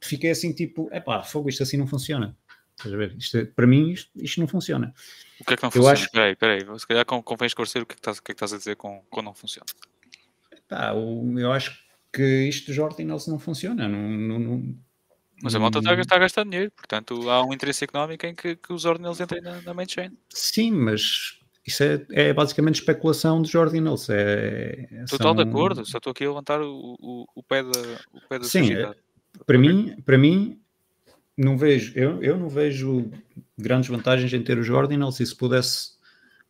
fiquei 0.00 0.30
assim 0.30 0.52
tipo, 0.52 0.88
epá, 0.92 1.22
fogo, 1.22 1.48
isto 1.48 1.62
assim 1.62 1.76
não 1.76 1.86
funciona. 1.86 2.36
Estás 2.76 2.94
a 2.94 2.96
ver? 2.96 3.16
Isto, 3.18 3.44
para 3.56 3.66
mim 3.66 3.90
isto, 3.90 4.10
isto, 4.14 4.40
não 4.40 4.46
funciona. 4.46 4.94
O 5.40 5.44
que 5.44 5.54
é 5.54 5.56
que 5.56 5.62
não 5.64 5.70
funciona? 5.70 5.88
Eu 5.88 5.92
acho... 5.92 6.10
Peraí, 6.12 6.36
peraí, 6.36 6.78
se 6.78 6.86
calhar 6.86 7.04
convém 7.04 7.46
esclarecer 7.46 7.82
o 7.82 7.86
que 7.86 7.94
é 7.94 7.96
que 7.96 8.00
estás, 8.00 8.18
o 8.18 8.22
que 8.22 8.30
é 8.30 8.34
que 8.34 8.36
estás 8.36 8.52
a 8.52 8.56
dizer 8.56 8.76
com, 8.76 9.02
com 9.10 9.20
não 9.20 9.34
funciona. 9.34 9.66
Pá, 10.68 10.92
eu 10.94 11.50
acho 11.50 11.72
que 11.72 11.87
isto 12.16 12.66
dos 12.68 12.78
ordinals 12.78 13.26
não 13.26 13.38
funciona. 13.38 13.88
Não, 13.88 14.08
não, 14.08 14.38
não, 14.38 14.74
mas 15.42 15.54
a 15.54 15.58
malta 15.58 15.78
está, 15.78 16.16
a 16.16 16.18
gastar 16.18 16.44
dinheiro, 16.44 16.70
portanto 16.72 17.30
há 17.30 17.44
um 17.44 17.52
interesse 17.52 17.84
económico 17.84 18.26
em 18.26 18.34
que, 18.34 18.56
que 18.56 18.72
os 18.72 18.84
ordinals 18.84 19.20
entrem 19.20 19.40
na, 19.40 19.60
na 19.62 19.72
main 19.72 19.86
chain. 19.88 20.10
Sim, 20.30 20.72
mas 20.72 21.38
isso 21.64 21.82
é, 21.82 22.04
é 22.10 22.32
basicamente 22.32 22.76
especulação 22.76 23.40
dos 23.40 23.54
ordinals. 23.54 24.08
É, 24.10 24.88
Total 25.08 25.34
são... 25.34 25.36
de 25.36 25.42
acordo, 25.42 25.84
só 25.84 25.98
estou 25.98 26.10
aqui 26.10 26.24
a 26.24 26.28
levantar 26.28 26.60
o, 26.60 26.96
o, 26.98 27.26
o 27.36 27.42
pé 27.42 27.62
da, 27.62 27.70
o 28.12 28.20
pé 28.28 28.38
da 28.38 28.44
Sim, 28.44 28.72
é, 28.72 28.92
para 29.46 29.58
mim, 29.58 29.94
para 30.04 30.18
mim 30.18 30.60
não 31.36 31.56
vejo, 31.56 31.92
eu, 31.94 32.22
eu 32.22 32.36
não 32.36 32.48
vejo 32.48 33.10
grandes 33.56 33.88
vantagens 33.88 34.32
em 34.32 34.42
ter 34.42 34.58
os 34.58 34.68
ordinals 34.68 35.20
e 35.20 35.26
se 35.26 35.36
pudesse 35.36 35.98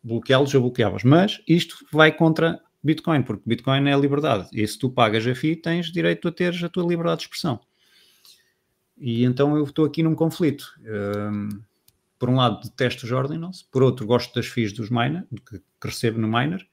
bloqueá-los, 0.03 0.55
eu 0.55 0.62
bloqueava-os. 0.62 1.05
Mas 1.05 1.43
isto 1.47 1.77
vai 1.93 2.11
contra 2.11 2.59
Bitcoin, 2.82 3.23
porque 3.23 3.42
Bitcoin 3.47 3.88
é 3.88 3.92
a 3.92 3.97
liberdade. 3.97 4.49
E 4.52 4.66
se 4.66 4.78
tu 4.78 4.90
pagas 4.90 5.26
a 5.26 5.35
FII, 5.35 5.56
tens 5.56 5.92
direito 5.92 6.28
a 6.28 6.32
teres 6.32 6.62
a 6.62 6.68
tua 6.68 6.87
liberdade 6.87 7.20
de 7.20 7.25
expressão. 7.25 7.61
E 8.97 9.25
então 9.25 9.56
eu 9.56 9.64
estou 9.64 9.85
aqui 9.85 10.02
num 10.02 10.14
conflito. 10.14 10.75
Um, 10.80 11.49
por 12.18 12.28
um 12.28 12.37
lado, 12.37 12.62
detesto 12.62 13.06
os 13.06 13.12
ordinals, 13.12 13.62
por 13.62 13.82
outro, 13.82 14.06
gosto 14.06 14.35
das 14.35 14.47
FIIs 14.47 14.73
dos 14.73 14.90
miner, 14.90 15.25
que, 15.49 15.58
que 15.58 15.87
recebo 15.87 16.18
no 16.18 16.26
miner, 16.26 16.66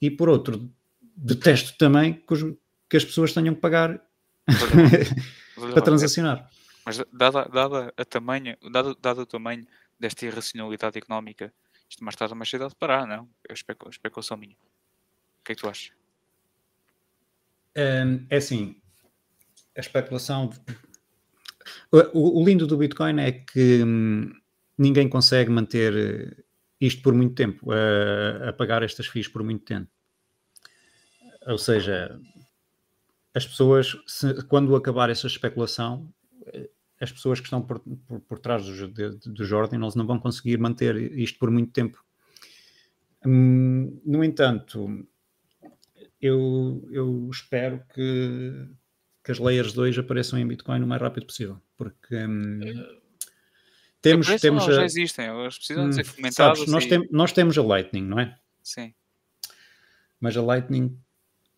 e 0.00 0.10
por 0.10 0.28
outro, 0.28 0.68
detesto 1.16 1.76
também 1.78 2.14
que, 2.14 2.32
os, 2.32 2.42
que 2.88 2.96
as 2.96 3.04
pessoas 3.04 3.32
tenham 3.32 3.54
que 3.54 3.60
pagar 3.60 4.02
para 5.72 5.82
transacionar. 5.82 6.50
Mas 6.84 6.98
dada, 7.12 7.44
dada, 7.44 7.94
a 7.96 8.04
tamanho, 8.04 8.56
dado, 8.70 8.96
dado 9.00 9.20
o 9.20 9.26
tamanho 9.26 9.64
desta 9.98 10.26
irracionalidade 10.26 10.98
económica, 10.98 11.52
isto 11.88 12.02
mais 12.02 12.16
tarde 12.16 12.32
ou 12.32 12.38
mais 12.38 12.50
cedo 12.50 12.68
de 12.68 12.74
parar, 12.74 13.06
não? 13.06 13.28
É 13.48 13.52
especulação 13.52 14.36
minha 14.36 14.56
que 15.46 15.52
é 15.52 15.54
que 15.54 15.62
tu 15.62 15.68
achas? 15.68 15.92
Um, 17.76 18.26
é 18.28 18.36
assim, 18.36 18.76
a 19.76 19.80
especulação. 19.80 20.50
O, 21.92 22.44
lindo 22.44 22.66
do 22.66 22.76
Bitcoin 22.76 23.20
é 23.20 23.32
que 23.32 23.82
hum, 23.84 24.32
ninguém 24.76 25.08
consegue 25.08 25.50
manter 25.50 25.94
eh, 25.94 26.44
isto 26.80 27.02
por 27.02 27.14
muito 27.14 27.34
tempo, 27.34 27.70
a, 27.72 28.52
pagar 28.52 28.82
estas 28.82 29.06
FIIs 29.06 29.28
por 29.28 29.42
muito 29.42 29.64
tempo. 29.64 29.90
Ou 31.46 31.58
seja, 31.58 32.20
as 33.34 33.46
pessoas, 33.46 33.96
se, 34.06 34.42
quando 34.44 34.74
acabar 34.74 35.10
essa 35.10 35.26
especulação, 35.26 36.12
eh, 36.46 36.70
as 37.00 37.12
pessoas 37.12 37.40
que 37.40 37.46
estão 37.46 37.62
por, 37.62 37.80
por, 37.80 38.20
por 38.20 38.38
trás 38.38 38.64
dos, 38.64 38.90
dos 39.26 39.52
ordinals 39.52 39.94
não 39.94 40.06
vão 40.06 40.18
conseguir 40.18 40.58
manter 40.58 40.96
isto 40.96 41.38
por 41.38 41.50
muito 41.50 41.72
tempo. 41.72 42.02
Hum, 43.24 44.00
no 44.04 44.24
entanto, 44.24 45.06
eu, 46.20 46.86
eu 46.90 47.28
espero 47.30 47.82
que, 47.94 48.68
que 49.24 49.32
as 49.32 49.38
Layers 49.38 49.72
2 49.72 49.98
apareçam 49.98 50.38
em 50.38 50.46
Bitcoin 50.46 50.82
o 50.82 50.86
mais 50.86 51.00
rápido 51.00 51.26
possível, 51.26 51.60
porque 51.76 52.16
hum, 52.16 52.60
temos, 54.00 54.26
temos 54.40 54.66
não, 54.66 54.74
já 54.74 54.84
existem, 54.84 55.26
elas 55.26 55.56
precisam 55.56 55.88
de 55.88 55.96
ser 55.96 56.02
hum, 56.02 56.04
fomentadas. 56.04 56.58
Sabes, 56.58 56.72
nós, 56.72 56.84
e... 56.84 56.88
tem, 56.88 57.08
nós 57.10 57.32
temos 57.32 57.58
a 57.58 57.62
Lightning, 57.62 58.04
não 58.04 58.18
é? 58.20 58.38
Sim. 58.62 58.94
Mas 60.20 60.36
a 60.36 60.42
Lightning, 60.42 60.98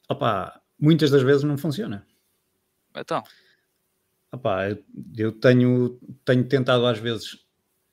opa, 0.08 0.60
muitas 0.78 1.10
das 1.10 1.22
vezes 1.22 1.42
não 1.42 1.58
funciona. 1.58 2.06
Então. 2.96 3.22
Epá, 4.32 4.76
eu 5.16 5.32
tenho, 5.32 5.98
tenho 6.24 6.46
tentado 6.46 6.86
às 6.86 6.98
vezes 6.98 7.47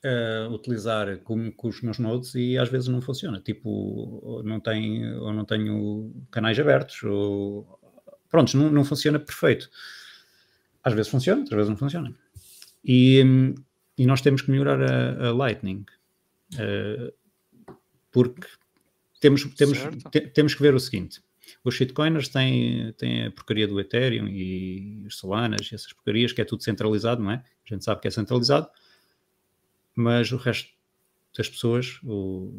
uh, 0.06 0.54
utilizar 0.54 1.18
com, 1.20 1.52
com, 1.52 1.68
os 1.68 1.82
meus 1.82 1.98
nodes 1.98 2.36
e 2.36 2.58
às 2.58 2.70
vezes 2.70 2.88
não 2.88 3.02
funciona. 3.02 3.40
Tipo, 3.40 4.42
não 4.46 4.60
tem, 4.60 5.12
ou 5.18 5.34
não 5.34 5.44
tenho 5.44 6.14
canais 6.30 6.60
abertos, 6.60 7.02
ou 7.04 7.80
pronto, 8.30 8.56
não, 8.56 8.70
não 8.70 8.86
funciona 8.86 9.20
perfeito. 9.20 9.70
Às 10.84 10.94
vezes 10.94 11.12
funciona, 11.12 11.42
outras 11.42 11.58
vezes 11.58 11.70
não 11.70 11.78
funciona. 11.78 12.14
E, 12.84 13.24
e 13.98 14.06
nós 14.06 14.22
temos 14.22 14.42
que 14.44 14.52
melhorar 14.52 14.80
a, 14.82 15.30
a 15.30 15.34
Lightning. 15.34 15.86
Uh, 16.54 17.12
porque 18.12 18.48
temos, 19.20 19.44
temos, 19.56 19.80
te, 20.12 20.22
temos 20.22 20.54
que 20.54 20.62
ver 20.62 20.76
o 20.76 20.80
seguinte: 20.80 21.22
os 21.64 21.74
shitcoiners 21.74 22.30
têm, 22.30 22.94
têm 22.94 23.26
a 23.26 23.32
porcaria 23.32 23.68
do 23.68 23.80
Ethereum 23.80 24.28
e 24.28 25.04
os 25.06 25.18
Solanas 25.18 25.70
e 25.72 25.76
essas 25.76 25.92
porcarias, 25.92 26.32
que 26.32 26.42
é 26.42 26.46
tudo 26.46 26.64
centralizado, 26.64 27.24
não 27.24 27.32
é? 27.32 27.36
A 27.66 27.74
gente 27.74 27.84
sabe 27.84 28.02
que 28.02 28.08
é 28.08 28.12
centralizado, 28.12 28.70
mas 29.96 30.32
o 30.32 30.38
resto 30.38 30.70
das 31.38 31.50
pessoas, 31.50 32.00
o, 32.04 32.54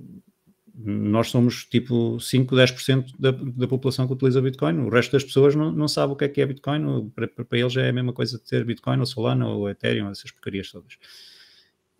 nós 0.78 1.28
somos 1.28 1.64
tipo 1.64 2.21
5, 2.21 2.55
10% 2.55 3.12
da, 3.19 3.31
da 3.31 3.66
população 3.66 4.07
que 4.07 4.12
utiliza 4.12 4.43
Bitcoin. 4.43 4.78
O 4.81 4.90
resto 4.90 5.12
das 5.12 5.25
pessoas 5.25 5.55
não, 5.55 5.73
não 5.73 5.88
sabe 5.88 6.12
o 6.12 6.16
que 6.16 6.25
é 6.25 6.28
que 6.28 6.40
é 6.40 6.47
Bitcoin. 6.47 7.11
Para, 7.11 7.28
para 7.28 7.59
eles 7.59 7.76
é 7.76 7.88
a 7.88 7.93
mesma 7.93 8.12
coisa 8.12 8.37
de 8.37 8.45
ter 8.45 8.64
Bitcoin 8.64 8.99
ou 8.99 9.07
Solana 9.07 9.49
ou 9.49 9.71
Ethereum, 9.71 10.11
essas 10.11 10.31
porcarias 10.31 10.71
todas. 10.71 10.99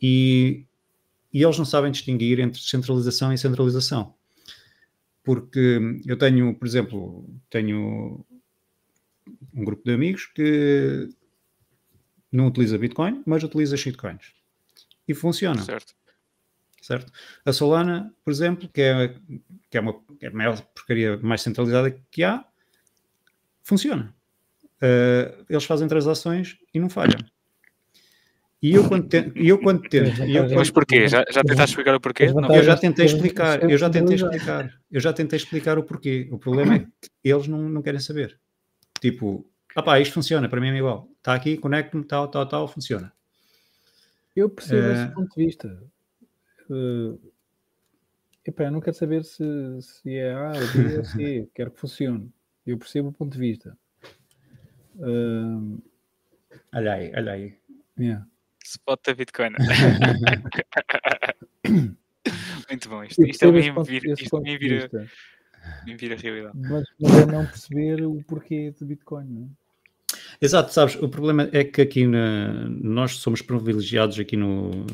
E, 0.00 0.66
e 1.33 1.43
eles 1.43 1.57
não 1.57 1.64
sabem 1.64 1.90
distinguir 1.90 2.38
entre 2.38 2.61
descentralização 2.61 3.33
e 3.33 3.38
centralização. 3.38 4.14
Porque 5.25 5.81
eu 6.07 6.16
tenho, 6.19 6.55
por 6.55 6.69
exemplo, 6.69 7.28
tenho 7.49 8.25
um 9.55 9.64
grupo 9.64 9.83
de 9.85 9.93
amigos 9.93 10.26
que 10.26 11.09
não 12.31 12.49
utiliza 12.49 12.76
Bitcoin, 12.76 13.23
mas 13.26 13.43
utiliza 13.43 13.76
shitcoins. 13.76 14.36
E 15.07 15.15
funciona. 15.15 15.63
Certo 15.63 15.95
certo? 16.87 17.13
A 17.45 17.53
Solana, 17.53 18.15
por 18.25 18.31
exemplo, 18.31 18.69
que 18.73 18.81
é, 18.81 19.15
que 19.69 19.77
é, 19.77 19.81
uma, 19.81 20.01
é 20.21 20.29
a 20.29 20.31
maior 20.31 20.61
porcaria 20.75 21.19
mais 21.19 21.43
centralizada 21.43 21.91
que 22.11 22.23
há, 22.23 22.45
funciona. 23.63 24.15
Uh, 24.77 25.45
eles 25.49 25.65
fazem 25.65 25.89
transações 25.89 26.57
e 26.73 26.79
não 26.79 26.89
falham. 26.89 27.19
E 28.63 28.75
eu 28.75 28.89
quando 28.89 29.09
tento, 29.09 29.37
eu 29.37 29.59
quando 29.61 29.83
tento 29.89 30.23
eu, 30.23 30.49
mas 30.55 30.71
porquê? 30.71 31.07
Já, 31.09 31.25
já 31.31 31.43
tentaste 31.43 31.73
explicar 31.73 31.95
o 31.95 32.01
porquê? 32.01 32.25
Eu 32.25 32.63
já 32.63 32.77
tentei 32.77 33.05
explicar, 33.05 33.63
eu 33.63 33.79
já 33.79 33.91
tentei 33.91 34.17
explicar, 34.17 34.81
eu 34.91 35.01
já 35.01 35.13
tentei 35.13 35.37
explicar 35.37 35.79
o 35.79 35.83
porquê. 35.83 36.29
O 36.33 36.39
problema 36.39 36.77
é 36.77 36.79
que 36.79 37.11
eles 37.23 37.47
não, 37.47 37.69
não 37.69 37.83
querem 37.83 38.01
saber. 38.01 38.39
Tipo, 39.01 39.47
ah 39.75 39.83
pá, 39.83 40.01
isto 40.01 40.15
funciona, 40.15 40.49
para 40.49 40.61
mim 40.61 40.69
é 40.69 40.77
igual. 40.77 41.09
Está 41.19 41.35
aqui, 41.35 41.57
conecto-me, 41.57 42.05
tal, 42.05 42.29
tal, 42.29 42.47
tal, 42.47 42.67
funciona. 42.69 43.13
Eu 44.37 44.50
percebo 44.50 44.87
uh, 44.87 44.93
esse 44.93 45.14
ponto 45.14 45.35
de 45.35 45.45
vista 45.45 45.83
uh, 46.71 47.33
epá, 48.45 48.64
eu 48.64 48.73
não 48.73 48.81
quero 48.81 48.97
saber 48.97 49.25
se, 49.25 49.43
se 49.81 50.14
é 50.14 50.33
A 50.33 50.52
ou 50.52 50.73
B 50.73 50.99
ou 50.99 51.05
C, 51.05 51.49
quero 51.55 51.71
que 51.71 51.81
funcione. 51.81 52.31
Eu 52.66 52.78
percebo 52.78 53.09
o 53.09 53.12
ponto 53.12 53.33
de 53.33 53.38
vista. 53.38 53.76
Uh, 54.97 55.83
olha 56.75 56.93
aí, 56.95 57.12
olha 57.14 57.33
aí. 57.33 57.59
Yeah. 57.99 58.26
Spot 58.64 59.00
da 59.05 59.14
Bitcoin. 59.14 59.52
Muito 62.69 62.88
bom. 62.88 63.05
Isto, 63.05 63.25
isto 63.25 63.45
é 63.45 63.52
bem 63.52 63.73
vir, 63.85 64.05
isto 64.19 64.40
bem 64.40 64.59
bem 65.85 65.97
vira 65.97 66.14
a 66.14 66.19
realidade. 66.19 66.59
Mas, 66.59 66.85
mas 67.00 67.19
é 67.19 67.26
não 67.26 67.47
perceber 67.47 68.02
o 68.05 68.23
porquê 68.25 68.73
de 68.73 68.85
Bitcoin, 68.85 69.26
não 69.26 69.45
é? 69.45 69.65
Exato, 70.40 70.73
sabes, 70.73 70.97
o 70.97 71.09
problema 71.09 71.49
é 71.52 71.64
que 71.64 71.81
aqui 71.81 72.07
na, 72.07 72.69
nós 72.69 73.16
somos 73.16 73.40
privilegiados 73.43 74.19
aqui 74.19 74.37
no, 74.37 74.87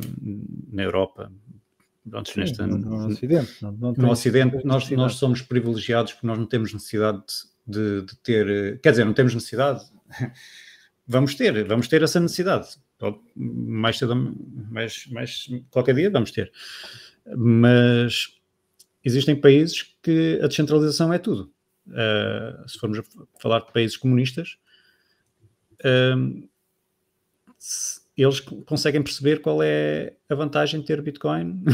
na 0.73 0.83
Europa, 0.83 1.33
Pronto, 2.09 2.33
neste, 2.37 2.61
no, 2.63 2.79
no 2.79 3.07
Ocidente. 3.07 3.53
Não, 3.63 3.73
não 3.73 3.93
no 3.93 4.11
Ocidente, 4.11 4.65
nós, 4.65 4.91
nós 4.91 5.15
somos 5.15 5.43
privilegiados 5.43 6.13
porque 6.13 6.27
nós 6.27 6.39
não 6.39 6.47
temos 6.47 6.73
necessidade 6.73 7.23
de, 7.67 8.03
de 8.03 8.17
ter. 8.17 8.81
Quer 8.81 8.91
dizer, 8.91 9.05
não 9.05 9.13
temos 9.13 9.35
necessidade. 9.35 9.85
vamos 11.07 11.35
ter, 11.35 11.65
vamos 11.65 11.89
ter 11.89 12.03
essa 12.03 12.19
necessidade. 12.19 12.69
Mais 13.35 13.99
cedo, 13.99 14.15
mais, 14.71 15.07
mais 15.09 15.49
qualquer 15.71 15.95
dia 15.95 16.11
vamos 16.11 16.31
ter. 16.31 16.53
Mas 17.37 18.29
existem 19.05 19.41
países 19.41 19.95
que 20.03 20.41
a 20.43 20.47
descentralização 20.47 21.13
é 21.13 21.19
tudo. 21.19 21.53
Uh, 21.87 22.69
se 22.69 22.79
formos 22.79 22.99
a 22.99 23.03
falar 23.41 23.61
de 23.61 23.73
países 23.73 23.97
comunistas, 23.97 24.57
eles 28.17 28.41
conseguem 28.41 29.03
perceber 29.03 29.41
qual 29.41 29.63
é 29.63 30.15
a 30.29 30.35
vantagem 30.35 30.81
de 30.81 30.87
ter 30.87 31.01
Bitcoin 31.03 31.65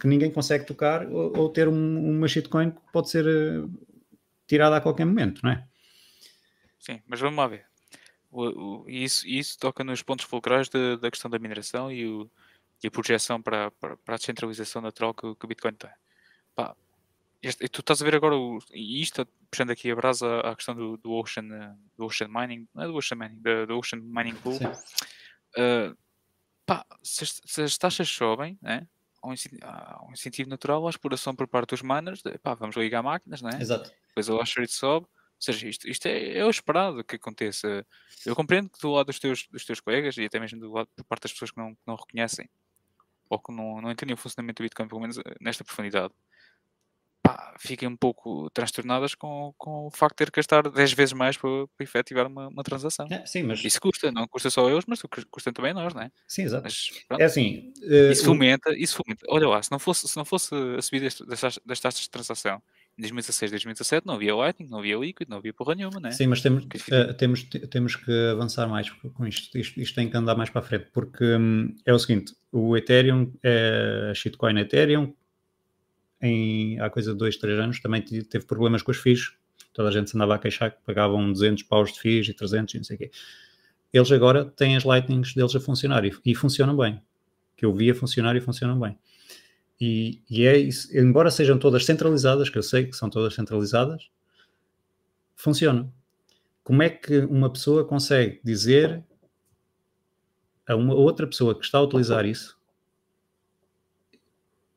que 0.00 0.06
ninguém 0.06 0.30
consegue 0.30 0.64
tocar 0.64 1.06
ou, 1.06 1.36
ou 1.36 1.48
ter 1.48 1.68
um, 1.68 2.10
uma 2.10 2.26
shitcoin 2.26 2.72
que 2.72 2.80
pode 2.92 3.08
ser 3.08 3.24
uh, 3.24 3.70
tirada 4.46 4.76
a 4.76 4.80
qualquer 4.80 5.04
momento, 5.04 5.40
não 5.44 5.52
é? 5.52 5.66
Sim, 6.78 7.00
mas 7.06 7.20
vamos 7.20 7.36
lá 7.36 7.46
ver. 7.46 7.64
O, 8.30 8.82
o, 8.82 8.90
isso, 8.90 9.26
isso 9.28 9.56
toca 9.58 9.84
nos 9.84 10.02
pontos 10.02 10.24
fulcrais 10.24 10.68
de, 10.68 10.96
da 10.96 11.10
questão 11.10 11.30
da 11.30 11.38
mineração 11.38 11.92
e, 11.92 12.06
o, 12.06 12.28
e 12.82 12.88
a 12.88 12.90
projeção 12.90 13.40
para, 13.40 13.70
para, 13.72 13.96
para, 13.96 14.14
a 14.14 14.18
descentralização 14.18 14.82
natural 14.82 15.14
que, 15.14 15.34
que 15.36 15.44
o 15.44 15.48
Bitcoin 15.48 15.74
tem. 15.74 15.90
Pá, 16.54 16.74
este, 17.40 17.68
tu 17.68 17.80
estás 17.80 18.02
a 18.02 18.04
ver 18.04 18.16
agora, 18.16 18.34
e 18.72 19.00
isto 19.00 19.26
puxando 19.52 19.70
aqui 19.70 19.90
a 19.90 19.94
brasa 19.94 20.40
à 20.40 20.56
questão 20.56 20.74
do, 20.74 20.96
do, 20.96 21.12
Ocean, 21.12 21.46
eh, 21.52 21.74
do 21.96 22.06
Ocean 22.06 22.28
Mining, 22.28 22.66
não 22.74 22.84
é 22.84 22.86
do 22.86 22.96
Ocean 22.96 23.18
Mining, 23.18 23.38
do, 23.38 23.66
do 23.66 23.78
Ocean 23.78 24.00
Mining 24.00 24.34
Pool. 24.36 24.56
Uh, 24.56 25.94
pá, 26.64 26.86
se, 27.02 27.26
se, 27.26 27.62
as 27.62 27.76
taxas 27.76 28.08
sobem, 28.08 28.58
né? 28.62 28.88
há, 29.22 29.28
um 29.28 29.34
incentivo, 29.34 29.60
há 29.62 30.04
um 30.08 30.12
incentivo 30.12 30.48
natural 30.48 30.86
à 30.86 30.90
exploração 30.90 31.36
por 31.36 31.46
parte 31.46 31.70
dos 31.70 31.82
miners, 31.82 32.22
de, 32.22 32.38
pá, 32.38 32.54
vamos 32.54 32.76
ligar 32.76 33.02
máquinas, 33.02 33.42
não 33.42 33.50
é? 33.50 33.60
Exato. 33.60 33.92
Depois 34.08 34.30
o 34.30 34.38
hash 34.38 34.56
rate 34.56 34.72
sobe, 34.72 35.06
ou 35.06 35.12
seja, 35.38 35.68
isto, 35.68 35.86
isto 35.86 36.06
é, 36.06 36.38
é 36.38 36.46
o 36.46 36.50
esperado 36.50 37.04
que 37.04 37.16
aconteça. 37.16 37.86
Eu 38.24 38.34
compreendo 38.34 38.70
que 38.70 38.80
do 38.80 38.90
lado 38.90 39.06
dos 39.06 39.18
teus, 39.18 39.46
dos 39.48 39.66
teus 39.66 39.80
colegas 39.80 40.16
e 40.16 40.24
até 40.24 40.40
mesmo 40.40 40.60
do 40.60 40.72
lado 40.72 40.88
por 40.96 41.04
parte 41.04 41.24
das 41.24 41.32
pessoas 41.32 41.50
que 41.50 41.58
não, 41.58 41.74
que 41.74 41.82
não 41.86 41.94
reconhecem 41.94 42.48
ou 43.28 43.38
que 43.38 43.52
não, 43.52 43.82
não 43.82 43.90
entendem 43.90 44.14
o 44.14 44.16
funcionamento 44.16 44.62
do 44.62 44.64
Bitcoin, 44.64 44.88
pelo 44.88 45.00
menos 45.00 45.18
eh, 45.18 45.22
nesta 45.40 45.64
profundidade, 45.64 46.12
pá, 47.22 47.54
fiquem 47.58 47.88
um 47.88 47.96
pouco 47.96 48.50
transtornadas 48.50 49.14
com, 49.14 49.54
com 49.56 49.86
o 49.86 49.90
facto 49.90 50.14
de 50.14 50.18
ter 50.18 50.30
que 50.30 50.36
gastar 50.36 50.68
10 50.68 50.92
vezes 50.92 51.12
mais 51.12 51.36
para, 51.36 51.48
para 51.76 51.84
efetivar 51.84 52.26
uma, 52.26 52.48
uma 52.48 52.62
transação. 52.62 53.06
É, 53.10 53.24
sim, 53.24 53.44
mas... 53.44 53.64
Isso 53.64 53.80
custa, 53.80 54.10
não 54.10 54.26
custa 54.26 54.50
só 54.50 54.68
eles, 54.68 54.84
mas 54.86 55.00
custa 55.30 55.52
também 55.52 55.70
a 55.70 55.74
nós, 55.74 55.94
não 55.94 56.02
é? 56.02 56.10
Sim, 56.26 56.42
exato. 56.42 56.64
Mas, 56.64 56.90
é 57.18 57.24
assim... 57.24 57.72
Uh, 57.82 58.12
isso, 58.12 58.24
fomenta, 58.24 58.76
isso 58.76 58.96
fomenta. 58.96 59.24
Olha 59.28 59.48
lá, 59.48 59.62
se 59.62 59.70
não 59.70 59.78
fosse, 59.78 60.08
se 60.08 60.16
não 60.16 60.24
fosse 60.24 60.54
a 60.76 60.82
subida 60.82 61.08
das, 61.26 61.58
das 61.64 61.80
taxas 61.80 62.02
de 62.02 62.10
transação 62.10 62.60
em 62.98 63.02
2016, 63.02 63.50
2017 63.52 64.06
não 64.06 64.14
havia 64.14 64.34
Lightning, 64.34 64.68
não 64.68 64.80
havia 64.80 64.96
Liquid, 64.96 65.28
não 65.28 65.38
havia 65.38 65.54
porra 65.54 65.74
nenhuma, 65.74 65.98
não 65.98 66.10
é? 66.10 66.12
Sim, 66.12 66.26
mas 66.26 66.42
temos, 66.42 66.64
uh, 66.64 67.14
temos, 67.16 67.44
temos 67.44 67.96
que 67.96 68.12
avançar 68.32 68.68
mais 68.68 68.90
com 68.90 69.26
isto. 69.26 69.56
isto. 69.56 69.80
isto. 69.80 69.94
tem 69.94 70.10
que 70.10 70.16
andar 70.16 70.36
mais 70.36 70.50
para 70.50 70.60
a 70.60 70.64
frente, 70.64 70.88
porque 70.92 71.24
um, 71.24 71.74
é 71.86 71.92
o 71.92 71.98
seguinte, 71.98 72.34
o 72.50 72.76
Ethereum, 72.76 73.32
é, 73.42 74.08
a 74.10 74.14
shitcoin 74.14 74.58
Ethereum, 74.58 75.14
em, 76.22 76.78
há 76.80 76.88
coisa 76.88 77.12
de 77.12 77.18
dois, 77.18 77.36
três 77.36 77.58
anos, 77.58 77.80
também 77.80 78.00
teve 78.00 78.46
problemas 78.46 78.82
com 78.82 78.90
os 78.90 78.96
FIIs. 78.96 79.32
Toda 79.72 79.88
a 79.88 79.92
gente 79.92 80.10
se 80.10 80.16
andava 80.16 80.34
a 80.34 80.38
queixar 80.38 80.70
que 80.70 80.78
pagavam 80.86 81.32
200 81.32 81.64
paus 81.64 81.92
de 81.92 82.00
FIIs 82.00 82.28
e 82.28 82.34
300 82.34 82.74
e 82.74 82.76
não 82.78 82.84
sei 82.84 82.96
o 82.96 82.98
quê. 82.98 83.10
Eles 83.92 84.10
agora 84.12 84.44
têm 84.44 84.76
as 84.76 84.84
Lightnings 84.84 85.34
deles 85.34 85.54
a 85.54 85.60
funcionar 85.60 86.04
e, 86.04 86.12
e 86.24 86.34
funcionam 86.34 86.76
bem. 86.76 87.02
Que 87.56 87.64
eu 87.66 87.74
vi 87.74 87.90
a 87.90 87.94
funcionar 87.94 88.36
e 88.36 88.40
funcionam 88.40 88.78
bem. 88.78 88.96
E, 89.80 90.22
e, 90.30 90.46
é 90.46 90.56
isso, 90.56 90.96
embora 90.96 91.30
sejam 91.30 91.58
todas 91.58 91.84
centralizadas, 91.84 92.48
que 92.48 92.56
eu 92.56 92.62
sei 92.62 92.86
que 92.86 92.96
são 92.96 93.10
todas 93.10 93.34
centralizadas, 93.34 94.10
funcionam. 95.34 95.92
Como 96.62 96.82
é 96.82 96.88
que 96.88 97.18
uma 97.18 97.50
pessoa 97.52 97.84
consegue 97.84 98.40
dizer 98.44 99.02
a 100.68 100.76
uma 100.76 100.94
outra 100.94 101.26
pessoa 101.26 101.58
que 101.58 101.64
está 101.64 101.78
a 101.78 101.82
utilizar 101.82 102.24
isso 102.24 102.56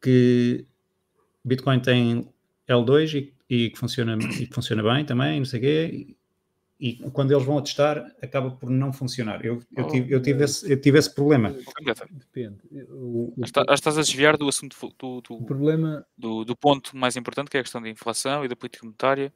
que 0.05 0.67
Bitcoin 1.45 1.79
tem 1.79 2.27
L2 2.67 3.13
e, 3.13 3.33
e, 3.49 3.69
que 3.69 3.77
funciona, 3.77 4.17
e 4.17 4.47
que 4.47 4.53
funciona 4.53 4.81
bem 4.81 5.05
também, 5.05 5.39
não 5.39 5.45
sei 5.45 5.59
o 5.59 5.61
quê, 5.61 6.15
e, 6.77 6.95
quando 7.11 7.31
eles 7.31 7.45
vão 7.45 7.57
a 7.57 7.61
testar, 7.61 8.05
acaba 8.21 8.51
por 8.51 8.69
não 8.69 8.91
funcionar. 8.91 9.45
Eu, 9.45 9.61
eu, 9.77 9.87
tive, 9.87 10.13
eu, 10.13 10.21
tive, 10.21 10.43
esse, 10.43 10.69
eu 10.69 10.79
tive 10.79 10.99
esse 10.99 11.13
problema. 11.13 11.55
Depende. 12.11 12.57
O, 12.89 13.33
o, 13.37 13.43
estás 13.45 13.97
a 13.97 14.01
desviar 14.01 14.35
do 14.35 14.47
assunto 14.47 14.75
do, 14.99 15.21
do, 15.21 15.45
problema... 15.45 16.05
do, 16.17 16.43
do, 16.43 16.55
ponto 16.55 16.97
mais 16.97 17.15
importante, 17.15 17.49
que 17.49 17.55
é 17.55 17.61
a 17.61 17.63
questão 17.63 17.81
da 17.81 17.89
inflação 17.89 18.43
e 18.43 18.47
da 18.49 18.55
política 18.55 18.85
monetária. 18.85 19.33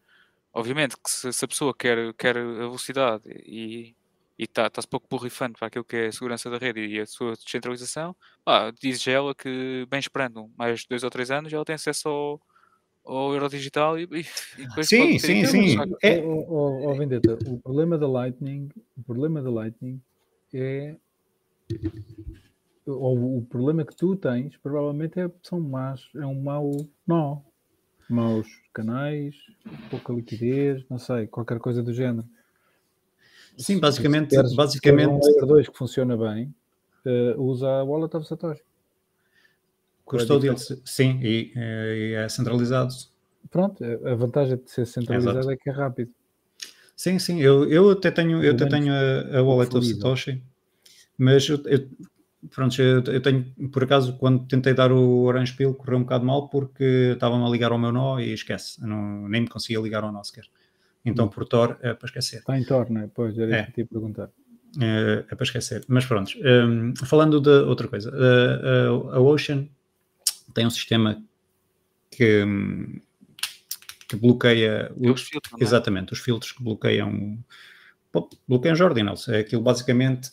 Obviamente 0.51 0.95
que 0.97 1.09
se, 1.09 1.31
se 1.31 1.45
a 1.45 1.47
pessoa 1.47 1.73
quer, 1.73 2.13
quer 2.15 2.35
a 2.35 2.43
velocidade 2.43 3.23
e, 3.29 3.95
e 4.39 4.45
está-se 4.45 4.71
tá 4.71 4.81
pouco 4.89 5.05
borrifando 5.09 5.57
para 5.59 5.67
aquilo 5.67 5.83
que 5.83 5.97
é 5.97 6.07
a 6.07 6.11
segurança 6.13 6.49
da 6.49 6.57
rede 6.57 6.79
e 6.79 7.01
a 7.01 7.05
sua 7.05 7.33
descentralização, 7.33 8.15
ah, 8.45 8.71
diz 8.81 9.05
ela 9.05 9.35
que, 9.35 9.85
bem 9.91 9.99
esperando 9.99 10.49
mais 10.57 10.85
dois 10.85 11.03
ou 11.03 11.09
três 11.09 11.29
anos, 11.29 11.51
ela 11.51 11.65
tem 11.65 11.75
acesso 11.75 12.07
ao, 12.07 12.41
ao 13.03 13.33
Euro 13.33 13.49
Digital 13.49 13.99
e, 13.99 14.03
e 14.03 14.65
depois 14.65 14.87
sim, 14.87 15.19
sim, 15.19 15.45
sim. 15.45 15.75
É... 16.01 16.23
Oh, 16.23 16.45
oh, 16.47 16.89
oh, 16.89 16.95
Vendetta, 16.95 17.37
o 17.45 17.59
problema 17.59 17.97
da 17.97 18.07
Lightning, 18.07 18.69
o 18.97 19.03
problema 19.03 19.41
da 19.41 19.51
Lightning 19.51 20.01
é 20.53 20.95
ou 22.87 23.37
o 23.37 23.45
problema 23.45 23.83
que 23.83 23.95
tu 23.95 24.15
tens 24.15 24.55
provavelmente 24.57 25.19
é, 25.19 25.29
são 25.43 25.59
más, 25.59 26.09
é 26.15 26.25
um 26.25 26.41
mau 26.41 26.71
nó, 27.05 27.41
maus 28.09 28.47
canais, 28.73 29.35
pouca 29.91 30.13
liquidez, 30.13 30.83
não 30.89 30.97
sei, 30.97 31.27
qualquer 31.27 31.59
coisa 31.59 31.83
do 31.83 31.93
género. 31.93 32.25
Sim, 33.59 33.77
basicamente, 33.77 34.33
se 34.33 34.55
basicamente 34.55 35.09
um 35.09 35.19
Layer 35.19 35.45
2 35.45 35.69
que 35.69 35.77
funciona 35.77 36.15
bem, 36.15 36.53
uh, 37.05 37.41
usa 37.41 37.67
a 37.67 37.83
Wallet 37.83 38.15
of 38.15 38.25
Satoshi. 38.25 38.63
Custou 40.05 40.39
dele, 40.39 40.55
sim, 40.85 41.19
e, 41.21 41.51
e, 41.55 42.13
é 42.13 42.27
centralizado. 42.29 42.93
Pronto, 43.51 43.83
a 43.83 44.15
vantagem 44.15 44.57
de 44.57 44.71
ser 44.71 44.87
centralizado 44.87 45.39
Exato. 45.39 45.51
é 45.51 45.57
que 45.57 45.69
é 45.69 45.73
rápido. 45.73 46.11
Sim, 46.95 47.19
sim, 47.19 47.39
eu, 47.39 47.69
eu 47.69 47.91
até 47.91 48.09
tenho, 48.09 48.43
eu 48.43 48.53
até 48.53 48.65
tenho 48.65 48.91
a, 48.93 49.37
a 49.37 49.43
Wallet 49.43 49.75
of 49.75 49.85
Satoshi, 49.85 50.41
mas 51.17 51.47
eu, 51.47 51.61
eu 51.65 51.87
pronto, 52.49 52.81
eu, 52.81 53.03
eu, 53.03 53.21
tenho, 53.21 53.45
por 53.71 53.83
acaso, 53.83 54.17
quando 54.17 54.47
tentei 54.47 54.73
dar 54.73 54.91
o 54.91 55.23
Orange 55.23 55.53
Pill, 55.53 55.73
correu 55.73 55.99
um 55.99 56.03
bocado 56.03 56.25
mal 56.25 56.47
porque 56.49 57.11
estavam 57.13 57.45
a 57.45 57.49
ligar 57.49 57.71
ao 57.71 57.77
meu 57.77 57.91
nó 57.91 58.19
e 58.19 58.33
esquece, 58.33 58.81
não, 58.81 59.27
nem 59.27 59.41
me 59.41 59.47
conseguia 59.47 59.79
ligar 59.79 60.03
ao 60.03 60.11
nó 60.11 60.23
sequer. 60.23 60.45
Então, 61.09 61.25
hum. 61.25 61.29
por 61.29 61.45
Tor, 61.45 61.77
é 61.81 61.93
para 61.93 62.05
esquecer. 62.07 62.39
Está 62.39 62.57
em 62.57 62.63
Tor, 62.63 62.89
não 62.89 63.01
é? 63.01 63.09
Pois, 63.13 63.37
era 63.37 63.55
é. 63.55 63.59
isso 63.59 63.67
que 63.67 63.73
te 63.73 63.81
ia 63.81 63.87
perguntar. 63.87 64.29
É, 64.79 65.25
é, 65.31 65.35
para 65.35 65.43
esquecer. 65.43 65.83
Mas 65.87 66.05
pronto, 66.05 66.31
um, 66.37 66.93
falando 67.05 67.41
de 67.41 67.49
outra 67.49 67.87
coisa, 67.87 68.11
a, 68.11 69.13
a, 69.13 69.15
a 69.15 69.19
Ocean 69.19 69.67
tem 70.53 70.67
um 70.67 70.69
sistema 70.69 71.23
que, 72.11 72.43
que 74.07 74.15
bloqueia 74.15 74.91
os, 74.95 75.23
filtros, 75.23 75.59
é? 75.59 75.63
exatamente, 75.63 76.13
os 76.13 76.19
filtros 76.19 76.51
que 76.51 76.63
bloqueiam 76.63 77.37
bloqueiam 78.47 78.73
os 78.73 78.81
ordinals. 78.81 79.27
É 79.27 79.39
aquilo 79.39 79.61
basicamente 79.61 80.29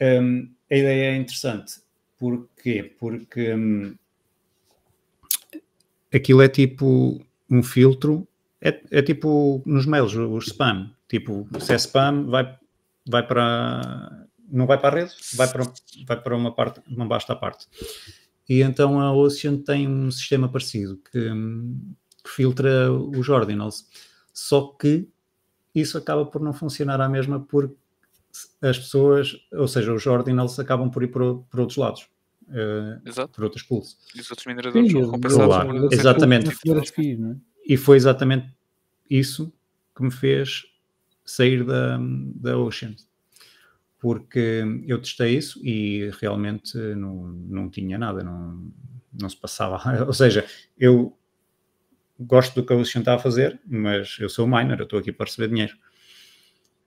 um, 0.00 0.50
a 0.70 0.76
ideia 0.76 1.12
é 1.12 1.16
interessante. 1.16 1.80
Porquê? 2.18 2.94
Porque 2.98 3.54
hum, 3.54 3.94
aquilo 6.12 6.42
é 6.42 6.48
tipo 6.48 7.24
um 7.50 7.62
filtro, 7.62 8.26
é, 8.60 8.80
é 8.90 9.02
tipo 9.02 9.62
nos 9.64 9.86
mails, 9.86 10.14
o 10.14 10.38
spam. 10.38 10.90
Tipo, 11.08 11.48
se 11.58 11.72
é 11.72 11.76
spam, 11.76 12.26
vai, 12.26 12.56
vai 13.08 13.26
para. 13.26 14.26
Não 14.48 14.66
vai 14.66 14.78
para 14.78 14.88
a 14.88 15.00
rede, 15.02 15.14
vai 15.34 15.48
para, 15.48 15.64
vai 16.06 16.20
para 16.20 16.36
uma 16.36 16.54
parte, 16.54 16.80
uma 16.88 17.06
vasta 17.06 17.34
parte. 17.36 17.66
E 18.48 18.62
então 18.62 19.00
a 19.00 19.12
Ocean 19.12 19.58
tem 19.58 19.88
um 19.88 20.10
sistema 20.10 20.48
parecido 20.48 20.96
que, 20.96 21.30
que 22.24 22.30
filtra 22.30 22.92
os 22.92 23.28
ordinals. 23.28 23.86
Só 24.32 24.76
que 24.78 25.08
isso 25.74 25.96
acaba 25.96 26.26
por 26.26 26.40
não 26.42 26.52
funcionar 26.52 27.00
à 27.00 27.08
mesma 27.08 27.40
porque 27.40 27.76
as 28.60 28.78
pessoas, 28.78 29.36
ou 29.52 29.68
seja, 29.68 29.92
os 29.92 30.04
ordinals 30.06 30.58
acabam 30.58 30.90
por 30.90 31.02
ir 31.02 31.08
por, 31.08 31.44
por 31.44 31.60
outros 31.60 31.78
lados. 31.78 32.08
Uh, 32.48 33.28
por 33.28 33.44
outros 33.44 33.62
pools. 33.62 33.96
E 34.16 34.20
os 34.20 34.28
outros 34.28 34.46
mineradores 34.46 34.90
são 34.90 35.08
compensados. 35.08 35.92
Exatamente. 35.92 36.50
E 37.66 37.76
foi 37.76 37.96
exatamente 37.96 38.48
isso 39.08 39.52
que 39.94 40.02
me 40.02 40.10
fez 40.10 40.64
sair 41.24 41.64
da, 41.64 41.98
da 42.00 42.58
Ocean. 42.58 42.94
Porque 43.98 44.64
eu 44.86 44.98
testei 44.98 45.36
isso 45.36 45.60
e 45.64 46.10
realmente 46.20 46.76
não, 46.96 47.28
não 47.28 47.68
tinha 47.68 47.98
nada, 47.98 48.22
não, 48.22 48.72
não 49.12 49.28
se 49.28 49.36
passava. 49.36 49.80
Ou 50.06 50.12
seja, 50.12 50.46
eu 50.78 51.16
gosto 52.18 52.54
do 52.54 52.66
que 52.66 52.72
a 52.72 52.76
Ocean 52.76 53.00
está 53.00 53.14
a 53.14 53.18
fazer, 53.18 53.60
mas 53.66 54.16
eu 54.20 54.28
sou 54.28 54.46
miner, 54.46 54.78
eu 54.78 54.84
estou 54.84 54.98
aqui 54.98 55.12
para 55.12 55.26
receber 55.26 55.48
dinheiro. 55.48 55.76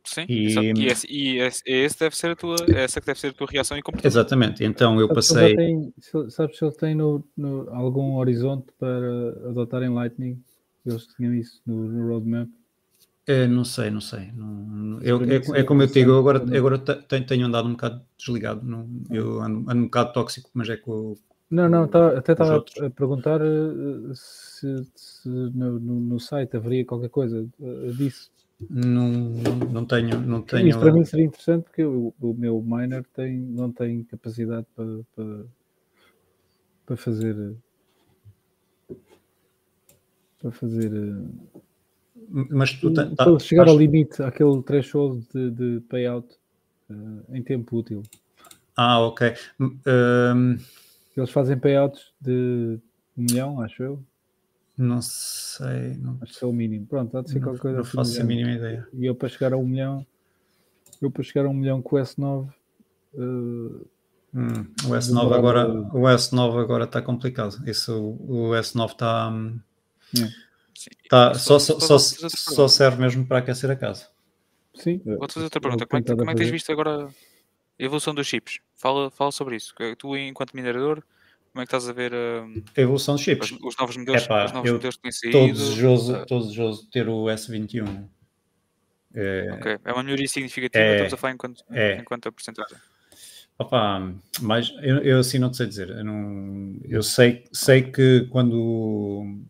Sim, 0.06 0.26
e, 0.28 0.54
e, 0.54 0.88
esse, 0.88 1.08
e 1.10 1.40
esse, 1.40 1.64
esse, 1.66 1.98
deve 1.98 2.18
ser 2.18 2.32
a 2.32 2.36
tua, 2.36 2.58
essa 2.76 3.00
que 3.00 3.08
deve 3.08 3.20
ser 3.22 3.28
a 3.28 3.34
tua 3.34 3.48
reação 3.50 3.78
e 3.78 3.82
comportamento. 3.82 4.12
Exatamente, 4.12 4.64
então 4.64 5.00
eu 5.00 5.08
passei. 5.08 5.56
Tem, 5.56 5.94
sabes 6.30 6.58
se 6.58 6.66
eles 6.66 6.76
têm 6.76 6.94
no, 6.94 7.24
no, 7.38 7.70
algum 7.70 8.18
horizonte 8.18 8.68
para 8.78 9.30
adotarem 9.50 9.90
Lightning? 9.90 10.44
Eles 10.86 11.08
tinham 11.16 11.34
isso 11.34 11.62
no, 11.66 11.88
no 11.88 12.08
roadmap? 12.08 12.50
É, 13.26 13.48
não 13.48 13.64
sei, 13.64 13.90
não 13.90 14.02
sei. 14.02 14.32
Não, 14.34 15.00
eu, 15.02 15.22
é, 15.24 15.60
é, 15.60 15.64
como 15.64 15.82
eu 15.82 15.88
digo, 15.88 16.12
eu 16.12 16.20
agora, 16.20 16.44
agora 16.58 16.78
tenho, 16.78 17.46
andado 17.46 17.68
um 17.70 17.72
bocado 17.72 18.02
desligado. 18.18 18.62
Não, 18.66 18.86
eu 19.10 19.42
ando, 19.42 19.70
ando 19.70 19.82
um 19.82 19.86
bocado 19.86 20.12
tóxico, 20.12 20.50
mas 20.54 20.70
é 20.70 20.76
com. 20.76 21.16
Não, 21.50 21.70
não, 21.70 21.88
tá, 21.88 22.18
até 22.18 22.34
estava 22.34 22.58
a 22.58 22.90
perguntar 22.90 23.40
uh, 23.42 24.14
se, 24.14 24.86
se 24.96 25.30
no, 25.30 25.80
no, 25.80 26.00
no, 26.00 26.20
site 26.20 26.58
haveria 26.58 26.84
qualquer 26.84 27.10
coisa 27.10 27.48
uh, 27.60 27.94
disso. 27.94 28.30
Não, 28.70 29.10
não 29.72 29.86
tenho. 29.86 30.20
Não 30.20 30.42
tenho... 30.42 30.68
Isso 30.68 30.80
para 30.80 30.92
mim 30.92 31.06
seria 31.06 31.26
interessante 31.26 31.64
porque 31.64 31.86
o, 31.86 32.14
o 32.20 32.34
meu 32.34 32.62
miner 32.62 33.06
tem, 33.14 33.38
não 33.38 33.72
tem 33.72 34.04
capacidade 34.04 34.66
para, 34.76 35.00
para, 35.16 35.46
para 36.86 36.98
fazer. 36.98 37.56
Para 40.44 40.52
fazer. 40.52 40.92
Mas 42.30 42.74
tu 42.74 42.94
tá, 42.94 43.08
para 43.16 43.40
chegar 43.40 43.68
ao 43.68 43.78
limite, 43.78 44.22
aquele 44.22 44.62
threshold 44.62 45.26
de, 45.34 45.50
de 45.52 45.80
payout 45.88 46.28
uh, 46.92 47.24
em 47.36 47.42
tempo 47.42 47.78
útil. 47.78 48.04
Ah, 48.76 49.00
ok. 49.00 49.34
Um... 49.60 50.58
Eles 51.16 51.30
fazem 51.30 51.58
payouts 51.58 52.12
de 52.20 52.80
um 53.18 53.24
milhão, 53.24 53.62
acho 53.62 53.84
eu. 53.84 54.04
Não 54.78 55.02
sei. 55.02 55.96
Não... 55.98 56.18
Acho 56.22 56.40
que 56.40 56.44
é 56.44 56.48
o 56.48 56.54
mínimo. 56.54 56.88
Pronto, 56.88 57.18
há 57.18 57.22
de 57.22 57.30
ser 57.30 57.40
não, 57.40 57.44
qualquer 57.46 57.62
coisa. 57.62 57.78
Não 57.78 57.86
faço 57.86 58.22
a 58.22 58.24
mínima 58.24 58.52
ideia. 58.52 58.88
E 58.94 59.06
eu 59.06 59.16
para 59.16 59.30
chegar 59.30 59.54
a 59.54 59.58
um 59.58 59.66
milhão, 59.66 60.06
eu 61.02 61.12
para 61.12 61.24
chegar 61.24 61.46
a 61.46 61.50
um 61.50 61.54
milhão 61.54 61.82
com 61.82 61.96
o 61.96 62.00
S9. 62.00 62.50
Uh, 63.14 63.88
hum, 64.34 64.66
o 64.86 64.90
S9 64.90 65.34
agora, 65.34 65.70
o 65.70 66.02
S9 66.02 66.62
agora 66.62 66.86
está 66.86 67.02
complicado. 67.02 67.62
Isso, 67.68 67.96
o 67.96 68.50
S9 68.52 68.92
está. 68.92 69.32
É. 70.22 70.44
Tá, 71.10 71.34
só, 71.36 71.60
só, 71.60 71.80
só, 71.80 71.98
só, 71.98 72.68
serve 72.68 73.00
mesmo 73.00 73.26
para 73.26 73.40
aquecer 73.40 73.70
a 73.70 73.76
casa. 73.76 74.08
Sim. 74.76 75.02
Vou-te 75.06 75.34
fazer 75.34 75.46
outra 75.46 75.62
pergunta. 75.62 75.86
Como 75.86 76.00
é, 76.00 76.04
que, 76.04 76.16
como 76.16 76.30
é 76.30 76.34
que 76.34 76.40
tens 76.40 76.52
visto 76.52 76.72
agora 76.72 77.06
a 77.06 77.84
evolução 77.84 78.14
dos 78.14 78.28
chips? 78.28 78.60
Fala, 78.76 79.10
fala 79.12 79.32
sobre 79.32 79.56
isso. 79.56 79.74
Tu, 79.98 80.18
enquanto 80.18 80.54
minerador, 80.54 81.04
como 81.52 81.62
é 81.62 81.66
que 81.66 81.76
estás 81.76 81.88
a 81.88 81.94
ver 81.94 82.12
uh, 82.12 82.64
a 82.76 82.82
evolução 82.82 83.16
dos 83.16 83.24
chips? 83.24 83.52
Os, 83.52 83.60
os 83.62 83.78
novos 83.78 83.96
modelos, 83.96 84.24
Epá, 84.24 84.46
os 84.46 84.52
novos 84.52 84.72
modelos 84.72 84.96
que 84.96 85.02
têm 85.04 85.12
saído? 85.12 85.38
Estou 85.38 85.54
desejoso, 85.54 86.16
estou 86.18 86.40
desejoso 86.40 86.84
de 86.84 86.90
ter 86.90 87.08
o 87.08 87.26
S21. 87.26 88.10
É, 89.14 89.54
okay. 89.54 89.78
é 89.86 89.94
uma 89.94 90.02
melhoria 90.02 90.28
significativa, 90.28 90.84
é, 90.84 90.94
estamos 90.96 91.14
a 91.14 91.18
falar 91.18 91.34
enquanto, 91.34 91.64
é, 91.70 91.98
enquanto 91.98 92.28
a 92.28 92.32
porcentagem. 92.32 92.76
Opa, 93.60 94.12
mas 94.42 94.74
eu, 94.82 94.98
eu, 95.04 95.20
assim 95.20 95.38
não 95.38 95.52
te 95.52 95.58
sei 95.58 95.68
dizer. 95.68 95.90
Eu, 95.90 96.04
não, 96.04 96.76
eu 96.86 97.04
sei, 97.04 97.46
sei 97.54 97.84
que 97.84 98.28
quando, 98.32 99.44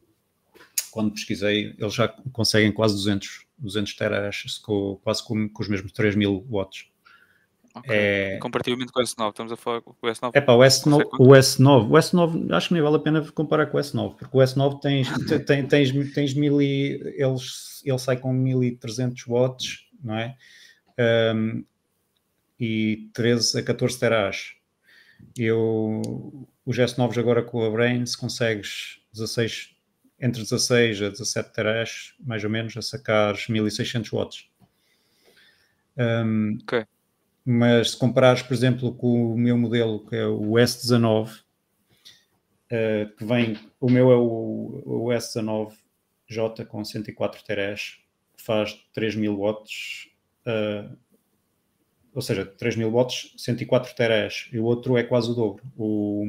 quando 0.94 1.12
pesquisei, 1.12 1.76
eles 1.80 1.94
já 1.94 2.08
conseguem 2.32 2.72
quase 2.72 2.94
200, 2.94 3.46
200 3.58 3.96
terahash, 3.96 4.60
com, 4.60 5.00
quase 5.04 5.26
com, 5.26 5.50
com 5.50 5.64
os 5.64 5.68
mesmos 5.68 5.92
3000 5.92 6.46
watts. 6.48 6.86
Okay. 7.76 7.96
É... 7.96 8.38
Comparativamente 8.38 8.92
com 8.92 9.00
o 9.00 9.04
S9, 9.04 9.30
estamos 9.30 9.52
a 9.52 9.58
falar 9.58 9.82
com 9.82 9.92
o 10.00 10.08
S9. 10.08 10.32
É 10.36 10.42
pá, 10.42 10.54
o 10.54 10.60
S9, 10.60 11.08
o 11.18 11.30
S9, 11.30 11.88
o 11.88 11.94
S9, 11.94 12.54
acho 12.54 12.68
que 12.68 12.74
nem 12.76 12.84
vale 12.84 12.98
a 12.98 13.00
pena 13.00 13.32
comparar 13.32 13.66
com 13.66 13.78
o 13.78 13.82
S9, 13.82 14.16
porque 14.16 14.38
o 14.38 14.40
S9 14.40 14.80
tens, 14.80 15.08
tens, 15.48 15.68
tens, 15.68 16.14
tens 16.14 16.34
mil 16.36 16.62
e, 16.62 17.16
eles, 17.18 17.82
ele 17.84 17.98
sai 17.98 18.18
com 18.18 18.32
1300 18.32 19.26
watts, 19.26 19.88
não 20.04 20.16
é? 20.16 20.38
Um, 21.36 21.66
e 22.60 23.10
13 23.14 23.60
a 23.60 23.64
14 23.64 24.00
terás. 24.00 24.52
Eu, 25.36 26.48
os 26.64 26.78
S9 26.78 27.18
agora 27.18 27.42
com 27.42 27.66
a 27.66 27.72
Brains 27.72 28.16
consegues 28.16 29.00
16, 29.12 29.73
entre 30.24 30.42
16 30.42 31.02
a 31.02 31.10
17 31.10 31.52
terás, 31.52 32.14
mais 32.18 32.42
ou 32.46 32.50
menos, 32.50 32.78
a 32.78 32.82
sacar 32.82 33.36
1600 33.50 34.10
watts. 34.10 34.50
Um, 35.98 36.58
ok. 36.64 36.86
Mas 37.46 37.92
se 37.92 37.98
comparares, 37.98 38.42
por 38.42 38.54
exemplo, 38.54 38.96
com 38.96 39.34
o 39.34 39.38
meu 39.38 39.58
modelo, 39.58 40.06
que 40.08 40.16
é 40.16 40.26
o 40.26 40.54
S19, 40.54 41.42
uh, 42.72 43.16
que 43.18 43.26
vem, 43.26 43.60
o 43.82 43.90
meu 43.90 44.12
é 44.14 44.16
o, 44.16 44.82
o 44.86 45.08
S19J 45.10 46.66
com 46.68 46.86
104 46.86 47.44
TRS, 47.44 47.98
que 48.38 48.42
faz 48.42 48.74
3000 48.94 49.38
watts, 49.38 50.08
uh, 50.48 50.98
ou 52.14 52.22
seja, 52.22 52.46
3000 52.46 52.90
watts, 52.90 53.34
104 53.36 53.94
TRS, 53.94 54.48
e 54.54 54.60
o 54.60 54.64
outro 54.64 54.98
é 54.98 55.04
quase 55.04 55.30
o 55.30 55.34
dobro. 55.34 55.66
O, 55.76 56.24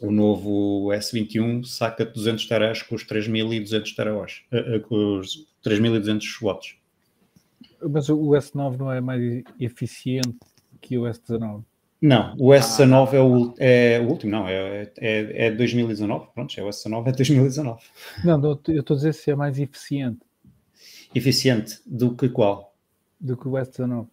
o 0.00 0.10
novo 0.10 0.88
S21 0.88 1.64
saca 1.64 2.04
200 2.04 2.46
TRS 2.46 2.82
com 2.82 2.94
os 2.94 3.04
3200 3.04 3.94
TRS, 3.94 4.42
uh, 4.52 4.80
com 4.88 5.18
os 5.18 5.46
3200 5.62 6.38
watts. 6.40 6.76
Mas 7.82 8.08
o 8.08 8.30
S9 8.30 8.78
não 8.78 8.92
é 8.92 9.00
mais 9.00 9.42
eficiente 9.58 10.38
que 10.80 10.98
o 10.98 11.02
S19? 11.02 11.62
Não, 12.00 12.34
o 12.38 12.48
S19 12.48 13.08
ah, 13.12 13.16
é, 13.16 13.20
o, 13.20 13.54
é 13.58 14.00
o 14.00 14.08
último, 14.08 14.32
não, 14.32 14.48
é, 14.48 14.90
é, 14.98 15.46
é 15.46 15.50
2019, 15.50 16.28
pronto, 16.34 16.58
é 16.58 16.62
o 16.62 16.68
S19 16.68 17.08
é 17.08 17.12
2019. 17.12 17.82
Não, 18.24 18.42
eu 18.42 18.80
estou 18.80 18.94
a 18.94 18.96
dizer 18.96 19.12
se 19.12 19.30
é 19.30 19.36
mais 19.36 19.58
eficiente. 19.58 20.20
Eficiente 21.14 21.78
do 21.84 22.16
que 22.16 22.28
qual? 22.30 22.74
Do 23.20 23.36
que 23.36 23.46
o 23.46 23.52
S19. 23.52 24.06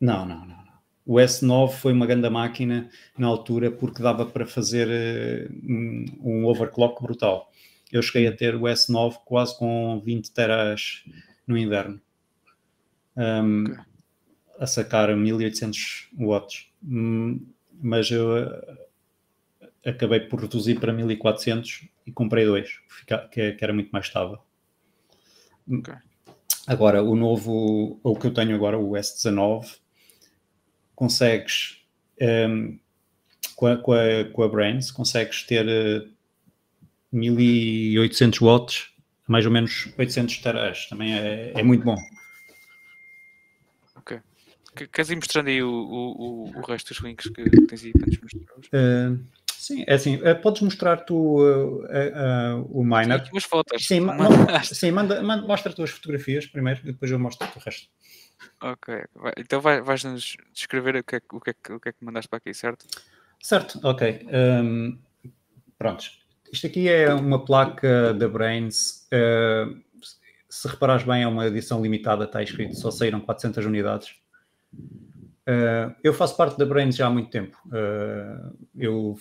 Não, 0.00 0.26
não, 0.26 0.46
não. 0.46 0.67
O 1.08 1.14
S9 1.14 1.70
foi 1.70 1.94
uma 1.94 2.04
grande 2.04 2.28
máquina 2.28 2.90
na 3.16 3.26
altura 3.28 3.70
porque 3.70 4.02
dava 4.02 4.26
para 4.26 4.44
fazer 4.44 4.86
uh, 4.86 5.50
um 6.20 6.44
overclock 6.44 7.02
brutal. 7.02 7.50
Eu 7.90 8.02
cheguei 8.02 8.28
a 8.28 8.36
ter 8.36 8.54
o 8.54 8.64
S9 8.64 9.16
quase 9.24 9.56
com 9.56 9.98
20 10.04 10.30
teras 10.32 11.02
no 11.46 11.56
inverno. 11.56 11.98
Um, 13.16 13.62
okay. 13.64 13.76
A 14.60 14.66
sacar 14.66 15.16
1800 15.16 16.10
watts. 16.12 16.66
Um, 16.86 17.40
mas 17.80 18.10
eu 18.10 18.44
uh, 18.44 19.68
acabei 19.86 20.20
por 20.20 20.42
reduzir 20.42 20.78
para 20.78 20.92
1400 20.92 21.88
e 22.06 22.12
comprei 22.12 22.44
dois, 22.44 22.80
que, 23.32 23.52
que 23.52 23.64
era 23.64 23.72
muito 23.72 23.88
mais 23.92 24.04
estável. 24.04 24.40
Okay. 25.66 25.94
Agora, 26.66 27.02
o 27.02 27.16
novo, 27.16 27.98
o 28.02 28.14
que 28.14 28.26
eu 28.26 28.34
tenho 28.34 28.54
agora, 28.54 28.78
o 28.78 28.90
S19, 28.90 29.78
consegues 30.98 31.80
um, 32.20 32.76
com, 33.54 33.66
a, 33.68 33.76
com, 33.76 33.92
a, 33.92 34.24
com 34.32 34.42
a 34.42 34.48
Brains, 34.48 34.90
consegues 34.90 35.44
ter 35.44 35.64
uh, 35.64 36.08
1800 37.12 38.40
watts, 38.40 38.90
mais 39.28 39.46
ou 39.46 39.52
menos 39.52 39.92
800 39.96 40.38
teras, 40.38 40.88
também 40.88 41.16
é, 41.16 41.52
é 41.54 41.62
muito 41.62 41.84
bom. 41.84 41.96
Ok. 43.94 44.20
Queres 44.74 45.10
ir 45.10 45.16
mostrando 45.16 45.46
aí 45.46 45.62
o, 45.62 45.70
o, 45.70 46.50
o 46.56 46.60
resto 46.62 46.92
dos 46.92 47.00
links 47.00 47.28
que 47.30 47.48
tens 47.66 47.84
aí 47.84 47.92
para 47.92 48.06
nos 48.06 48.18
mostrar? 48.20 48.56
Uh, 48.56 49.24
sim, 49.52 49.84
é 49.86 49.94
assim, 49.94 50.16
uh, 50.16 50.42
podes 50.42 50.62
mostrar 50.62 50.96
tu 50.96 51.44
uh, 51.44 52.66
o 52.72 52.82
miner. 52.82 53.24
Sim, 53.24 53.30
umas 53.32 53.44
fotos. 53.44 53.86
Sim, 53.86 54.00
ma 54.00 54.16
sim 54.64 54.90
manda, 54.90 55.22
manda, 55.22 55.46
mostra 55.46 55.68
as 55.68 55.76
tuas 55.76 55.90
fotografias 55.90 56.44
primeiro 56.44 56.80
e 56.82 56.86
depois 56.86 57.08
eu 57.08 57.20
mostro 57.20 57.46
o 57.46 57.60
resto. 57.60 57.88
Ok, 58.60 59.04
então 59.36 59.60
vai, 59.60 59.80
vais-nos 59.80 60.36
descrever 60.52 60.96
o 60.96 61.04
que, 61.04 61.16
é, 61.16 61.20
o, 61.32 61.40
que 61.40 61.50
é, 61.50 61.74
o 61.74 61.80
que 61.80 61.88
é 61.88 61.92
que 61.92 62.04
mandaste 62.04 62.28
para 62.28 62.38
aqui, 62.38 62.52
certo? 62.54 62.86
Certo, 63.40 63.80
ok. 63.82 64.26
Um, 64.32 64.98
prontos. 65.78 66.20
Isto 66.52 66.66
aqui 66.66 66.88
é 66.88 67.12
uma 67.12 67.44
placa 67.44 68.12
da 68.14 68.28
Brains. 68.28 69.06
Uh, 69.12 69.80
se 70.48 70.66
reparares 70.66 71.04
bem, 71.04 71.22
é 71.22 71.28
uma 71.28 71.46
edição 71.46 71.82
limitada, 71.82 72.24
está 72.24 72.42
escrito, 72.42 72.74
só 72.74 72.90
saíram 72.90 73.20
400 73.20 73.64
unidades. 73.66 74.14
Uh, 74.72 75.94
eu 76.02 76.12
faço 76.12 76.36
parte 76.36 76.58
da 76.58 76.66
Brains 76.66 76.96
já 76.96 77.06
há 77.06 77.10
muito 77.10 77.30
tempo. 77.30 77.56
Uh, 77.66 78.56
eu 78.76 79.18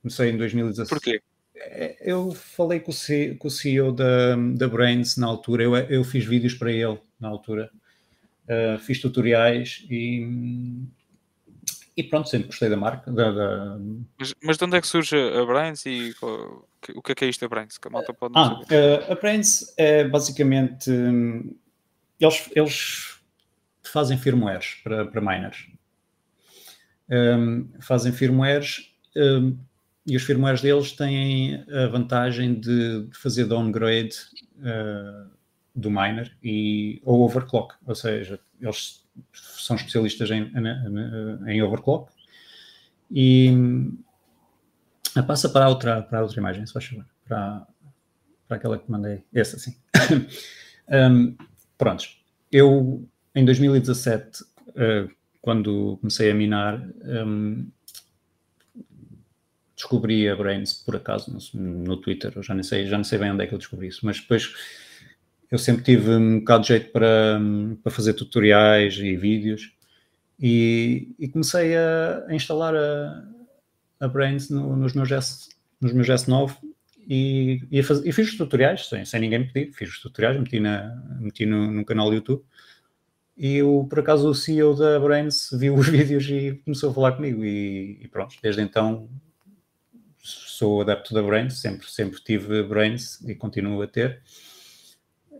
comecei 0.00 0.30
em 0.30 0.36
2016. 0.36 0.88
Porquê? 0.88 1.20
É, 1.54 1.96
eu 2.00 2.32
falei 2.32 2.80
com 2.80 2.90
o, 2.90 2.94
C, 2.94 3.34
com 3.38 3.48
o 3.48 3.50
CEO 3.50 3.92
da, 3.92 4.36
da 4.54 4.68
Brains 4.68 5.16
na 5.16 5.26
altura, 5.26 5.64
eu, 5.64 5.76
eu 5.76 6.04
fiz 6.04 6.24
vídeos 6.24 6.54
para 6.54 6.70
ele 6.70 7.00
na 7.18 7.28
altura 7.28 7.70
uh, 8.48 8.78
fiz 8.78 9.00
tutoriais 9.00 9.84
e, 9.90 10.84
e 11.96 12.02
pronto, 12.02 12.28
sempre 12.28 12.48
gostei 12.48 12.68
da 12.68 12.76
marca. 12.76 13.10
Da, 13.10 13.30
da... 13.30 13.78
Mas, 14.18 14.34
mas 14.42 14.56
de 14.56 14.64
onde 14.64 14.76
é 14.76 14.80
que 14.80 14.86
surge 14.86 15.16
a 15.16 15.44
Brains 15.44 15.84
e 15.86 16.14
o 16.94 17.02
que 17.02 17.12
é 17.12 17.14
que 17.14 17.24
é 17.24 17.28
isto 17.28 17.44
a 17.44 17.48
Brains? 17.48 17.78
Que 17.78 17.88
a 17.88 17.90
malta 17.90 18.12
pode 18.12 18.34
ah, 18.36 18.60
uh, 18.60 19.12
a 19.12 19.14
Brains 19.16 19.74
é 19.76 20.04
basicamente 20.04 20.90
um, 20.90 21.54
eles, 22.20 22.50
eles 22.54 23.16
fazem 23.82 24.18
firmwares 24.18 24.80
para, 24.82 25.06
para 25.06 25.20
miners. 25.20 25.66
Um, 27.08 27.70
fazem 27.80 28.12
firmwares 28.12 28.92
um, 29.16 29.56
e 30.06 30.16
os 30.16 30.22
firmwares 30.22 30.60
deles 30.60 30.92
têm 30.92 31.64
a 31.70 31.86
vantagem 31.88 32.54
de, 32.54 33.06
de 33.06 33.18
fazer 33.18 33.44
downgrade 33.46 34.16
uh, 34.58 35.30
do 35.76 35.90
miner 35.90 36.34
e, 36.42 37.02
ou 37.04 37.20
overclock, 37.20 37.74
ou 37.86 37.94
seja, 37.94 38.40
eles 38.58 39.06
são 39.32 39.76
especialistas 39.76 40.30
em, 40.30 40.50
em, 41.46 41.62
overclock 41.62 42.10
e 43.10 43.50
ah, 45.14 45.22
passa 45.22 45.50
para 45.50 45.66
a 45.66 45.68
outra, 45.68 46.02
para 46.02 46.22
outra 46.22 46.40
imagem, 46.40 46.66
se 46.66 46.72
faz 46.72 46.86
favor, 46.86 47.04
para, 47.28 47.66
para 48.48 48.56
aquela 48.56 48.78
que 48.78 48.90
mandei, 48.90 49.22
essa 49.34 49.58
sim. 49.58 49.76
um, 50.90 51.36
prontos, 51.76 52.22
eu 52.50 53.06
em 53.34 53.44
2017, 53.44 54.42
uh, 54.42 54.44
ah, 54.78 55.08
quando 55.42 55.98
comecei 55.98 56.30
a 56.30 56.34
minar, 56.34 56.82
um, 57.04 57.68
descobri 59.76 60.26
a 60.26 60.34
Brains 60.34 60.72
por 60.72 60.96
acaso 60.96 61.30
no, 61.54 61.60
no 61.60 61.96
Twitter, 61.98 62.32
eu 62.34 62.42
já 62.42 62.54
nem 62.54 62.62
sei, 62.62 62.86
já 62.86 62.96
não 62.96 63.04
sei 63.04 63.18
bem 63.18 63.30
onde 63.30 63.44
é 63.44 63.46
que 63.46 63.52
eu 63.52 63.58
descobri 63.58 63.88
isso, 63.88 64.06
mas 64.06 64.18
depois 64.18 64.54
eu 65.50 65.58
sempre 65.58 65.84
tive 65.84 66.10
um 66.10 66.40
bocado 66.40 66.62
de 66.62 66.68
jeito 66.68 66.90
para, 66.90 67.40
para 67.82 67.92
fazer 67.92 68.14
tutoriais 68.14 68.96
e 68.98 69.16
vídeos 69.16 69.72
e, 70.38 71.14
e 71.18 71.28
comecei 71.28 71.76
a, 71.76 72.24
a, 72.28 72.34
instalar 72.34 72.74
a, 72.74 73.24
a 74.00 74.08
Brains 74.08 74.50
no, 74.50 74.76
nos, 74.76 74.92
meus 74.92 75.10
S, 75.10 75.48
nos 75.80 75.92
meus 75.92 76.06
S9 76.08 76.56
e, 77.08 77.62
e, 77.70 77.82
faz, 77.82 78.04
e, 78.04 78.12
fiz 78.12 78.28
os 78.30 78.36
tutoriais 78.36 78.88
sem, 78.88 79.04
sem 79.04 79.20
ninguém 79.20 79.40
me 79.40 79.52
pedir, 79.52 79.72
fiz 79.72 79.90
os 79.90 80.00
tutoriais, 80.00 80.38
meti, 80.38 80.58
na, 80.58 80.94
meti 81.20 81.46
no, 81.46 81.70
no 81.70 81.84
canal 81.84 82.08
do 82.08 82.16
YouTube 82.16 82.42
e 83.36 83.62
o, 83.62 83.84
por 83.84 84.00
acaso 84.00 84.28
o 84.28 84.34
CEO 84.34 84.74
da 84.74 84.98
Brains 84.98 85.50
viu 85.52 85.74
os 85.74 85.86
vídeos 85.88 86.28
e 86.28 86.60
começou 86.64 86.90
a 86.90 86.94
falar 86.94 87.12
comigo 87.12 87.44
e, 87.44 88.00
e 88.02 88.08
pronto, 88.08 88.34
desde 88.42 88.62
então 88.62 89.08
sou 90.18 90.80
adepto 90.80 91.14
da 91.14 91.22
Brains, 91.22 91.60
sempre, 91.60 91.88
sempre 91.88 92.20
tive 92.20 92.62
Brains 92.64 93.20
e 93.20 93.34
continuo 93.34 93.80
a 93.82 93.86
ter 93.86 94.22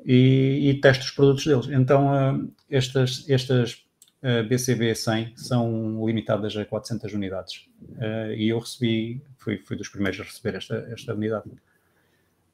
e, 0.06 0.70
e 0.70 0.80
testo 0.80 1.02
os 1.02 1.10
produtos 1.10 1.44
deles. 1.44 1.66
Então, 1.66 2.06
uh, 2.06 2.52
estas, 2.70 3.28
estas 3.28 3.84
uh, 4.22 4.48
BCB 4.48 4.94
100 4.94 5.36
são 5.36 6.06
limitadas 6.06 6.56
a 6.56 6.64
400 6.64 7.12
unidades. 7.12 7.68
Uh, 7.82 8.32
e 8.36 8.50
eu 8.50 8.58
recebi, 8.60 9.20
fui, 9.36 9.58
fui 9.58 9.76
dos 9.76 9.88
primeiros 9.88 10.20
a 10.20 10.22
receber 10.22 10.56
esta, 10.56 10.76
esta 10.92 11.12
unidade. 11.12 11.50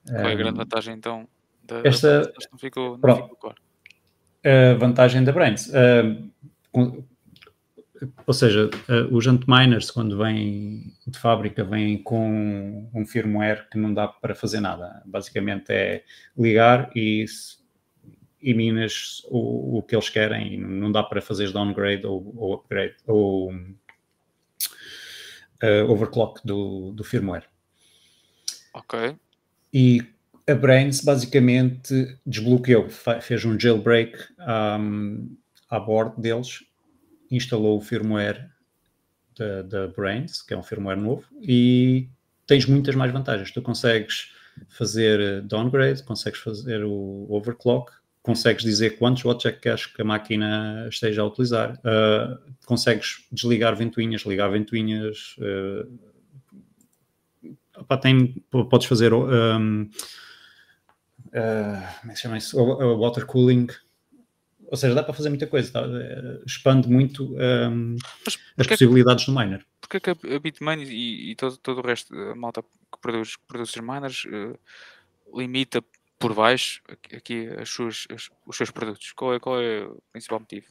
Qual 0.07 0.17
é 0.17 0.33
a 0.33 0.35
grande 0.35 0.57
vantagem, 0.57 0.95
então, 0.95 1.29
da, 1.62 1.83
esta, 1.85 2.23
da 2.23 2.33
não 2.51 2.59
ficou, 2.59 2.99
não 2.99 3.17
ficou 3.17 3.37
claro. 3.37 3.57
A 4.45 4.75
vantagem 4.75 5.23
da 5.23 5.31
Brains. 5.31 5.71
Ou 8.27 8.35
seja, 8.35 8.71
uh, 8.88 9.15
os 9.15 9.27
antminers, 9.27 9.91
quando 9.91 10.19
vêm 10.19 10.93
de 11.07 11.19
fábrica, 11.19 11.65
vêm 11.65 12.03
com 12.03 12.91
um 12.95 13.07
firmware 13.07 13.69
que 13.71 13.79
não 13.79 13.93
dá 13.93 14.09
para 14.09 14.35
fazer 14.35 14.61
nada. 14.61 15.03
Basicamente 15.07 15.71
é 15.71 16.05
ligar 16.37 16.91
e, 16.97 17.25
e 18.41 18.55
minas 18.55 19.23
o, 19.29 19.79
o 19.79 19.83
que 19.83 19.95
eles 19.95 20.09
querem, 20.09 20.59
não 20.59 20.91
dá 20.91 21.03
para 21.03 21.21
fazer 21.21 21.53
downgrade 21.53 22.07
ou, 22.07 22.33
ou 22.37 22.55
upgrade 22.55 22.97
ou 23.07 23.53
uh, 23.53 23.59
overclock 25.88 26.41
do, 26.45 26.93
do 26.93 27.05
firmware. 27.05 27.47
Ok. 28.75 29.17
E 29.73 30.03
a 30.49 30.55
Brains 30.55 31.01
basicamente 31.01 32.19
desbloqueou, 32.27 32.88
fez 33.21 33.45
um 33.45 33.59
jailbreak 33.59 34.19
um, 34.41 35.37
a 35.71 35.79
bordo 35.79 36.21
deles 36.21 36.65
instalou 37.35 37.79
o 37.79 37.81
firmware 37.81 38.49
da, 39.37 39.62
da 39.62 39.88
Brains, 39.88 40.42
que 40.42 40.55
é 40.55 40.57
um 40.57 40.62
firmware 40.62 41.01
novo, 41.01 41.25
e 41.40 42.09
tens 42.47 42.66
muitas 42.66 42.95
mais 42.95 43.12
vantagens. 43.12 43.51
Tu 43.51 43.62
consegues 43.62 44.33
fazer 44.68 45.42
downgrade, 45.42 46.03
consegues 46.03 46.40
fazer 46.40 46.85
o 46.85 47.27
overclock, 47.31 47.90
consegues 48.23 48.62
dizer 48.62 48.99
quantos 48.99 49.25
watts 49.25 49.47
é 49.47 49.53
que 49.53 49.61
queres 49.61 49.87
que 49.87 50.01
a 50.01 50.05
máquina 50.05 50.87
esteja 50.88 51.23
a 51.23 51.27
utilizar, 51.27 51.75
uh, 51.79 52.38
consegues 52.64 53.27
desligar 53.33 53.75
ventoinhas, 53.75 54.23
ligar 54.23 54.49
ventoinhas, 54.49 55.37
uh, 55.38 55.88
opa, 57.77 57.97
tem, 57.97 58.45
podes 58.51 58.87
fazer 58.87 59.12
um, 59.12 59.83
uh, 59.83 59.88
como 62.01 62.12
é 62.12 62.14
que 62.14 62.21
chama 62.21 62.38
isso? 62.38 62.57
water 62.97 63.27
cooling, 63.27 63.66
ou 64.73 64.77
seja, 64.79 64.95
dá 64.95 65.03
para 65.03 65.13
fazer 65.13 65.29
muita 65.29 65.47
coisa, 65.47 65.71
tá? 65.71 65.83
Eh, 65.83 66.41
expande 66.47 66.89
muito 66.89 67.37
um, 67.37 67.95
as 68.57 68.67
possibilidades 68.67 69.27
do 69.27 69.39
miner. 69.39 69.63
Porque 69.83 69.99
é 69.99 70.01
que 70.01 70.11
a 70.11 70.41
Bitmain 70.41 70.83
e, 70.85 71.33
e 71.33 71.37
todo, 71.37 71.59
todo, 71.59 71.81
o 71.83 71.87
resto 71.87 72.17
da 72.17 72.35
malta 72.35 72.63
que 72.63 72.99
produz, 72.99 73.37
que 73.37 73.45
produz 73.47 73.69
os 73.69 73.83
miners 73.83 74.25
uh, 74.25 74.59
limita 75.39 75.85
por 76.19 76.33
baixo 76.33 76.81
aqui 77.15 77.49
as 77.49 77.69
suas, 77.69 78.07
as, 78.11 78.31
os 78.47 78.57
seus 78.57 78.71
produtos? 78.71 79.13
Qual 79.13 79.35
é, 79.35 79.39
qual 79.39 79.61
é 79.61 79.85
o 79.85 80.03
principal 80.11 80.41
motivo? 80.41 80.67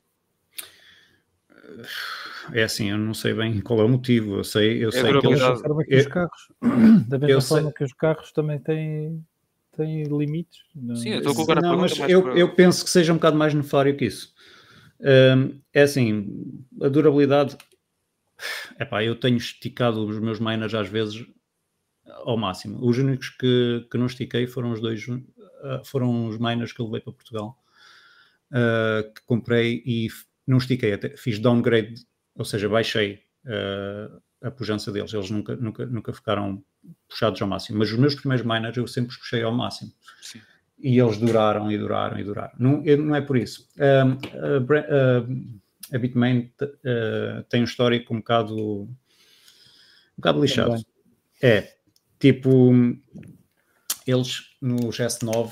É 2.54 2.64
assim, 2.64 2.90
eu 2.90 2.98
não 2.98 3.14
sei 3.14 3.36
bem 3.36 3.62
qual 3.62 3.82
é 3.82 3.84
o 3.84 3.90
motivo. 3.90 4.38
Eu 4.38 4.44
sei, 4.44 4.84
eu 4.84 4.90
é 4.90 4.94
sei 4.94 5.20
que 5.20 5.28
eles... 5.28 5.44
que 5.88 5.96
os 5.96 6.08
carros, 6.08 6.48
da 7.08 7.20
mesma 7.20 7.42
forma 7.42 7.68
sei... 7.68 7.74
que 7.74 7.84
os 7.84 7.94
carros 7.94 8.32
também 8.32 8.58
têm 8.58 9.24
tem 9.76 10.04
limites. 10.04 10.64
Não... 10.76 10.96
Sim, 10.96 11.10
eu 11.10 11.18
estou 11.18 11.32
a 11.32 11.36
colocar 11.36 11.58
a 11.58 11.62
não, 11.62 11.78
mas 11.78 11.98
eu, 12.00 12.24
para... 12.24 12.38
eu 12.38 12.54
penso 12.54 12.84
que 12.84 12.90
seja 12.90 13.12
um 13.12 13.16
bocado 13.16 13.38
mais 13.38 13.54
necessário 13.54 13.96
que 13.96 14.06
isso. 14.06 14.34
Um, 15.00 15.60
é 15.74 15.82
assim, 15.82 16.28
a 16.82 16.88
durabilidade 16.88 17.58
Epá, 18.80 19.04
eu 19.04 19.16
tenho 19.16 19.38
esticado 19.38 20.06
os 20.06 20.20
meus 20.20 20.40
miners 20.40 20.74
às 20.74 20.88
vezes 20.88 21.26
ao 22.06 22.38
máximo. 22.38 22.84
Os 22.86 22.98
únicos 22.98 23.30
que, 23.30 23.88
que 23.90 23.98
não 23.98 24.06
estiquei 24.06 24.48
foram 24.48 24.72
os 24.72 24.82
dois, 24.82 25.08
uh, 25.08 25.22
foram 25.86 26.28
os 26.28 26.38
miners 26.38 26.74
que 26.74 26.82
eu 26.82 26.86
levei 26.86 27.02
para 27.02 27.14
Portugal, 27.14 27.58
uh, 28.52 29.14
que 29.14 29.22
comprei 29.26 29.84
e 29.86 30.08
não 30.48 30.58
estiquei, 30.58 30.94
até 30.94 31.16
fiz 31.16 31.40
downgrade, 31.40 32.06
ou 32.36 32.46
seja, 32.46 32.68
baixei 32.68 33.24
uh, 33.46 34.22
a 34.42 34.52
pujança 34.52 34.92
deles. 34.92 35.14
Eles 35.14 35.30
nunca, 35.30 35.56
nunca, 35.56 35.86
nunca 35.86 36.14
ficaram 36.14 36.64
puxados 37.08 37.42
ao 37.42 37.48
máximo. 37.48 37.80
Mas 37.80 37.92
os 37.92 37.98
meus 37.98 38.16
primeiros 38.16 38.46
miners 38.46 38.78
eu 38.78 38.88
sempre 38.88 39.12
os 39.12 39.18
puxei 39.18 39.44
ao 39.44 39.54
máximo. 39.54 39.92
Sim. 40.22 40.42
E 40.80 41.00
eles 41.00 41.18
duraram 41.18 41.72
e 41.72 41.78
duraram 41.78 42.20
e 42.20 42.24
duraram. 42.24 42.54
Não, 42.58 42.82
não 42.82 43.16
é 43.16 43.22
por 43.22 43.38
isso. 43.38 43.68
Um, 43.78 44.12
a, 44.40 45.94
a, 45.94 45.96
a 45.96 46.00
Bitmain 46.00 46.52
uh, 46.62 47.44
tem 47.50 47.62
um 47.62 47.66
histórico 47.66 48.14
um 48.14 48.18
bocado, 48.18 48.56
um 48.56 48.96
bocado 50.18 50.42
lixado. 50.42 50.84
É, 51.42 51.76
tipo, 52.20 52.72
eles 54.08 54.56
no 54.60 54.78
S9 54.90 55.52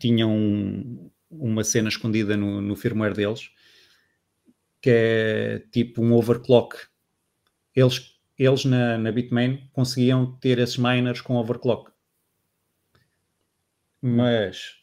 tinham 0.00 1.10
uma 1.30 1.62
cena 1.62 1.88
escondida 1.88 2.36
no, 2.36 2.60
no 2.60 2.74
firmware 2.74 3.14
deles 3.14 3.50
que 4.86 4.90
é 4.90 5.58
tipo 5.72 6.00
um 6.00 6.12
overclock. 6.12 6.76
Eles 7.74 8.15
eles 8.38 8.64
na, 8.64 8.98
na 8.98 9.12
Bitmain 9.12 9.68
conseguiam 9.72 10.32
ter 10.38 10.58
esses 10.58 10.76
miners 10.76 11.20
com 11.20 11.36
overclock. 11.36 11.90
Mas 14.00 14.76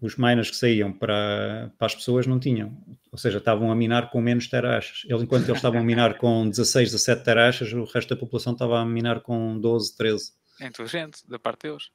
os 0.00 0.16
miners 0.16 0.50
que 0.50 0.56
saíam 0.56 0.92
para, 0.92 1.72
para 1.76 1.86
as 1.86 1.94
pessoas 1.94 2.26
não 2.26 2.38
tinham. 2.38 2.76
Ou 3.10 3.18
seja, 3.18 3.38
estavam 3.38 3.70
a 3.70 3.74
minar 3.74 4.10
com 4.10 4.20
menos 4.20 4.46
terachas. 4.48 5.02
Eles, 5.06 5.22
enquanto 5.22 5.44
eles 5.44 5.56
estavam 5.56 5.80
a 5.80 5.84
minar 5.84 6.18
com 6.18 6.48
16, 6.48 6.92
17 6.92 7.24
terachas, 7.24 7.72
o 7.72 7.84
resto 7.84 8.14
da 8.14 8.20
população 8.20 8.52
estava 8.52 8.80
a 8.80 8.84
minar 8.84 9.20
com 9.20 9.58
12, 9.58 9.96
13. 9.96 10.32
É 10.60 10.66
inteligente, 10.66 11.28
da 11.28 11.38
parte 11.38 11.62
deles. 11.62 11.90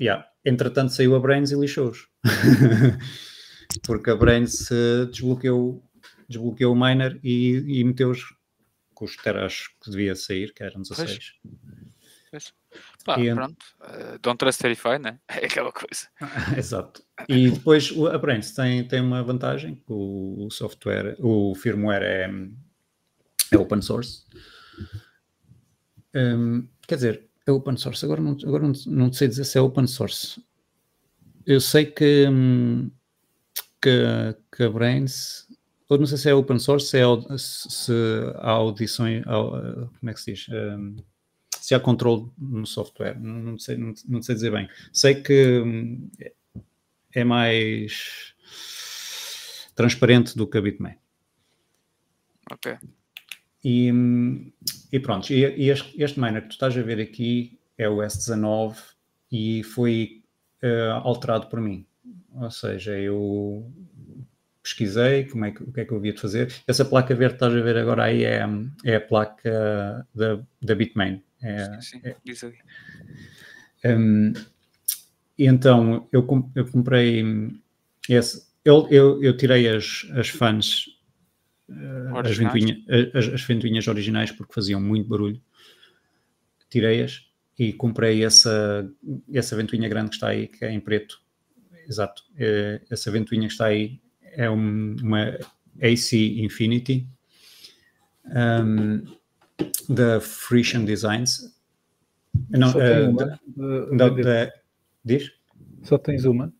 Yeah. 0.00 0.26
Entretanto, 0.44 0.92
saiu 0.92 1.14
a 1.14 1.20
Brains 1.20 1.50
e 1.50 1.56
lixou-os. 1.56 2.08
Porque 3.86 4.10
a 4.10 4.16
Brains 4.16 4.68
desbloqueou, 5.10 5.82
desbloqueou 6.28 6.74
o 6.74 6.78
miner 6.78 7.18
e, 7.22 7.80
e 7.80 7.84
meteu-os 7.84 8.34
custo 9.02 9.28
era 9.28 9.44
acho 9.44 9.70
que 9.82 9.90
devia 9.90 10.14
sair, 10.14 10.54
que 10.54 10.62
eram 10.62 10.80
16. 10.80 11.34
Pois. 12.30 12.54
Pá, 13.04 13.20
e, 13.20 13.34
pronto, 13.34 13.66
uh, 13.80 14.18
don't 14.22 14.38
trust 14.38 14.62
verify, 14.62 14.96
né? 14.98 15.18
É 15.28 15.46
aquela 15.46 15.72
coisa. 15.72 16.06
Exato. 16.56 17.02
E 17.28 17.50
depois 17.50 17.92
a 18.12 18.16
Brains 18.16 18.52
tem, 18.52 18.86
tem 18.86 19.00
uma 19.00 19.22
vantagem, 19.24 19.74
que 19.74 19.92
o, 19.92 20.48
software, 20.50 21.16
o 21.18 21.52
firmware 21.56 22.04
é, 22.04 22.30
é 23.50 23.58
open 23.58 23.82
source. 23.82 24.24
Um, 26.14 26.68
quer 26.86 26.94
dizer, 26.94 27.28
é 27.44 27.50
open 27.50 27.76
source. 27.76 28.04
Agora 28.04 28.20
não, 28.20 28.36
agora 28.44 28.62
não, 28.62 28.72
não 28.86 29.12
sei 29.12 29.26
dizer 29.26 29.44
se 29.44 29.58
é 29.58 29.60
open 29.60 29.88
source. 29.88 30.40
Eu 31.44 31.60
sei 31.60 31.86
que, 31.86 32.28
hum, 32.28 32.88
que, 33.82 34.04
que 34.56 34.62
a 34.62 34.70
Brains 34.70 35.48
ou 35.92 35.98
não 35.98 36.06
sei 36.06 36.16
se 36.16 36.30
é 36.30 36.34
open 36.34 36.58
source, 36.58 36.86
se, 36.88 36.98
é, 36.98 37.04
se 37.36 37.92
há 38.36 38.50
audições, 38.50 39.22
como 39.24 40.10
é 40.10 40.14
que 40.14 40.20
se 40.20 40.32
diz? 40.32 40.48
Um, 40.48 40.96
se 41.50 41.74
há 41.74 41.80
controle 41.80 42.30
no 42.38 42.66
software, 42.66 43.20
não, 43.20 43.34
não, 43.34 43.58
sei, 43.58 43.76
não, 43.76 43.92
não, 44.08 44.22
sei 44.22 44.34
dizer 44.34 44.50
bem. 44.50 44.68
Sei 44.90 45.16
que 45.16 45.60
hum, 45.60 46.10
é 47.12 47.24
mais 47.24 48.34
transparente 49.76 50.34
do 50.34 50.46
que 50.46 50.56
a 50.56 50.62
Bitmain. 50.62 50.94
Ok. 52.50 52.78
E, 53.62 53.92
hum, 53.92 54.50
e 54.90 54.98
pronto, 54.98 55.30
e, 55.30 55.44
e 55.44 55.68
este, 55.68 56.02
este, 56.02 56.18
miner 56.18 56.42
que 56.42 56.48
tu 56.48 56.52
estás 56.52 56.76
a 56.76 56.82
ver 56.82 57.00
aqui 57.00 57.60
é 57.76 57.86
o 57.86 57.98
S19 57.98 58.76
e 59.30 59.62
foi 59.62 60.22
uh, 60.62 61.06
alterado 61.06 61.48
por 61.48 61.60
mim. 61.60 61.86
Ou 62.34 62.50
seja, 62.50 62.98
eu 62.98 63.70
pesquisei 64.62 65.24
como 65.24 65.44
é 65.44 65.50
que, 65.50 65.62
o 65.62 65.72
que 65.72 65.80
é 65.80 65.84
que 65.84 65.92
eu 65.92 65.98
havia 65.98 66.12
de 66.12 66.20
fazer. 66.20 66.52
Essa 66.66 66.84
placa 66.84 67.14
verde 67.14 67.34
que 67.34 67.44
estás 67.44 67.54
a 67.54 67.60
ver 67.60 67.76
agora 67.76 68.04
aí 68.04 68.24
é, 68.24 68.42
é 68.84 68.96
a 68.96 69.00
placa 69.00 70.06
da, 70.14 70.40
da 70.62 70.74
Bitmain. 70.74 71.22
É, 71.42 71.80
sim, 71.80 72.00
sim, 72.00 72.00
é, 72.04 72.16
ali. 72.46 72.58
Um, 73.84 74.32
então 75.36 76.08
eu, 76.12 76.26
eu 76.54 76.66
comprei 76.70 77.24
esse. 78.08 78.46
Eu, 78.64 78.86
eu, 78.90 79.22
eu 79.22 79.36
tirei 79.36 79.68
as, 79.68 80.06
as 80.12 80.28
fãs, 80.28 80.86
uh, 81.68 82.16
as, 82.18 82.36
ventoinha, 82.36 82.80
as, 83.12 83.26
as 83.26 83.42
ventoinhas 83.42 83.88
originais 83.88 84.30
porque 84.30 84.54
faziam 84.54 84.80
muito 84.80 85.08
barulho. 85.08 85.42
Tirei-as 86.70 87.26
e 87.58 87.72
comprei 87.72 88.24
essa, 88.24 88.88
essa 89.32 89.56
ventoinha 89.56 89.88
grande 89.88 90.10
que 90.10 90.16
está 90.16 90.28
aí, 90.28 90.46
que 90.46 90.64
é 90.64 90.70
em 90.70 90.78
preto. 90.78 91.20
Exato. 91.88 92.22
É, 92.36 92.80
essa 92.88 93.10
ventoinha 93.10 93.48
que 93.48 93.52
está 93.54 93.66
aí 93.66 94.00
é 94.32 94.50
um, 94.50 94.96
uma 95.02 95.38
AC 95.80 96.12
Infinity 96.38 97.06
um, 98.26 99.04
da 99.88 100.20
Frisian 100.20 100.84
Designs. 100.84 101.54
Não, 102.50 102.70
Só 102.70 102.78
uh, 102.78 103.10
uma, 103.10 103.40
da, 103.96 104.08
da, 104.08 104.22
da, 104.22 104.52
diz? 105.04 105.30
Só 105.82 105.98
tens 105.98 106.24
uma? 106.24 106.52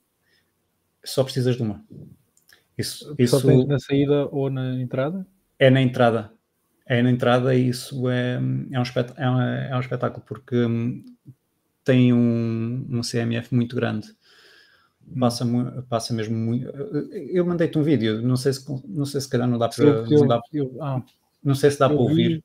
Só 1.04 1.24
precisas 1.24 1.56
de 1.56 1.62
uma. 1.62 1.84
Isso, 2.76 3.14
isso 3.18 3.40
Só 3.40 3.46
tens 3.46 3.66
na 3.66 3.78
saída 3.78 4.26
ou 4.28 4.50
na 4.50 4.80
entrada? 4.80 5.26
É 5.58 5.70
na 5.70 5.80
entrada. 5.80 6.32
É 6.84 7.00
na 7.02 7.10
entrada 7.10 7.54
e 7.54 7.68
isso 7.68 8.08
é, 8.08 8.34
é, 8.70 8.78
um, 8.78 8.82
espet, 8.82 9.12
é, 9.16 9.30
um, 9.30 9.40
é 9.40 9.76
um 9.76 9.80
espetáculo 9.80 10.24
porque 10.26 10.56
um, 10.56 11.02
tem 11.84 12.12
um, 12.12 12.86
um 12.90 13.00
CMF 13.00 13.54
muito 13.54 13.76
grande 13.76 14.14
passa, 15.18 15.44
passa 15.88 16.14
mesmo 16.14 16.36
muito. 16.36 16.66
Eu 17.30 17.44
mandei-te 17.44 17.78
um 17.78 17.82
vídeo, 17.82 18.22
não 18.22 18.36
sei 18.36 18.52
se 18.52 18.64
não 18.86 19.04
sei 19.04 19.20
se 19.20 19.28
calhar 19.28 19.48
não 19.48 19.58
dá 19.58 19.68
para 19.68 19.84
eu, 19.84 20.06
não, 20.08 20.26
dá, 20.26 20.40
eu, 20.52 20.76
ah, 20.80 21.02
não 21.42 21.54
sei 21.54 21.70
se 21.70 21.78
dá 21.78 21.88
para 21.88 21.98
ouvir. 21.98 22.42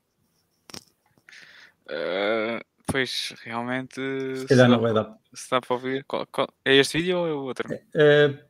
Uh, 1.86 2.63
pois 2.86 3.34
realmente 3.43 3.96
se 4.36 4.46
calhar 4.46 4.65
se 4.65 4.72
não 4.72 4.82
vai 4.82 4.93
dar. 4.93 5.17
Se 5.34 5.50
dá 5.50 5.62
para 5.62 5.74
ouvir. 5.74 6.04
Qual, 6.06 6.26
qual, 6.28 6.50
é 6.65 6.76
este 6.76 6.98
vídeo 6.98 7.20
ou 7.20 7.28
é 7.28 7.34
o 7.34 7.43
outro? 7.43 7.67
É, 7.96 8.43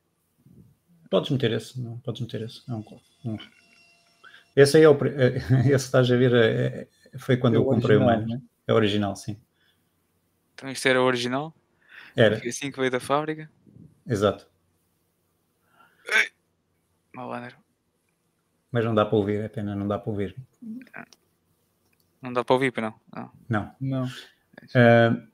podes 1.10 1.30
meter 1.30 1.52
esse, 1.52 1.80
não, 1.80 1.98
podes 2.00 2.22
meter 2.22 2.42
esse. 2.44 2.68
Não, 2.68 2.84
não. 3.24 3.38
Esse 4.56 4.78
aí 4.78 4.84
é 4.84 4.90
o 4.90 4.98
esse 5.66 5.86
estás 5.86 6.12
a 6.12 6.16
ver 6.16 6.34
é, 6.34 6.88
foi 7.20 7.38
quando 7.38 7.56
é 7.56 7.58
eu 7.58 7.66
comprei 7.66 7.98
original, 7.98 8.18
o 8.18 8.20
mine, 8.20 8.34
né? 8.34 8.42
É 8.68 8.74
original, 8.74 9.16
sim. 9.16 9.40
Então 10.56 10.70
isto 10.70 10.88
era 10.88 11.00
o 11.00 11.06
original? 11.06 11.54
Era. 12.16 12.40
Foi 12.40 12.50
assim 12.50 12.72
que 12.72 12.80
veio 12.80 12.90
da 12.90 13.00
fábrica? 13.00 13.48
Exato. 14.08 14.48
Malandro. 17.14 17.56
Mas 18.72 18.86
não 18.86 18.94
dá 18.94 19.06
para 19.06 19.18
ouvir, 19.18 19.42
é 19.42 19.48
pena, 19.50 19.76
não 19.76 19.88
dá 19.88 19.98
para 19.98 20.10
ouvir. 20.10 20.36
Não 22.22 22.32
dá 22.32 22.44
para 22.44 22.54
ouvir, 22.54 22.74
não? 22.78 22.94
Não. 23.14 23.32
Não. 23.50 23.76
não. 23.80 24.06
Uh, 24.06 25.28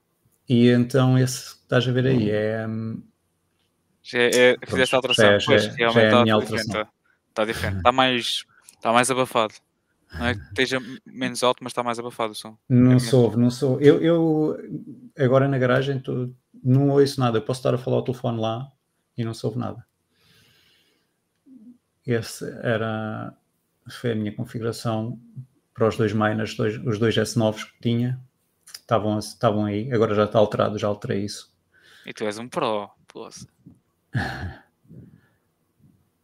e 0.47 0.69
então 0.69 1.17
esse 1.17 1.55
que 1.55 1.61
estás 1.63 1.87
a 1.87 1.91
ver 1.91 2.07
aí 2.07 2.29
é. 2.29 2.65
Já 4.01 4.19
é, 4.19 4.51
é 4.51 4.57
fizeste 4.65 4.95
a 4.95 4.97
alteração, 4.97 5.39
já, 5.39 5.45
pois, 5.45 5.63
já, 5.63 5.71
realmente 5.73 6.09
já 6.11 6.17
é 6.17 6.21
está, 6.21 6.39
diferente, 6.39 6.89
está, 7.29 7.45
diferente. 7.45 7.77
Está 7.77 7.91
mais, 7.91 8.45
está 8.75 8.93
mais 8.93 9.11
abafado. 9.11 9.53
Não 10.13 10.27
é 10.27 10.35
que 10.35 10.41
esteja 10.41 10.79
menos 11.05 11.41
alto, 11.41 11.63
mas 11.63 11.71
está 11.71 11.81
mais 11.81 11.97
abafado 11.97 12.33
o 12.33 12.35
som. 12.35 12.57
Não 12.69 12.93
é 12.93 12.99
sou, 12.99 13.35
não 13.35 13.49
sou. 13.49 13.79
Eu, 13.81 14.01
eu 14.01 14.57
agora 15.17 15.47
na 15.47 15.57
garagem 15.57 15.99
tô, 15.99 16.29
não 16.63 16.89
ouço 16.89 17.19
nada. 17.19 17.37
Eu 17.37 17.41
posso 17.41 17.59
estar 17.59 17.73
a 17.73 17.77
falar 17.77 17.97
ao 17.97 18.03
telefone 18.03 18.39
lá 18.39 18.71
e 19.17 19.23
não 19.23 19.33
soube 19.33 19.57
nada. 19.57 19.85
Esse 22.05 22.45
era 22.61 23.35
foi 23.89 24.11
a 24.11 24.15
minha 24.15 24.33
configuração 24.33 25.19
para 25.73 25.87
os 25.87 25.97
dois 25.97 26.13
miners, 26.13 26.55
dois, 26.55 26.77
os 26.85 26.99
dois 26.99 27.15
S9s 27.15 27.65
que 27.65 27.81
tinha. 27.81 28.19
Estavam, 28.65 29.17
estavam 29.19 29.65
aí, 29.65 29.91
agora 29.91 30.13
já 30.13 30.25
está 30.25 30.39
alterado, 30.39 30.77
já 30.77 30.87
alterei 30.87 31.23
isso. 31.23 31.53
E 32.05 32.13
tu 32.13 32.25
és 32.25 32.37
um 32.37 32.47
pro, 32.49 32.89
poça. 33.07 33.47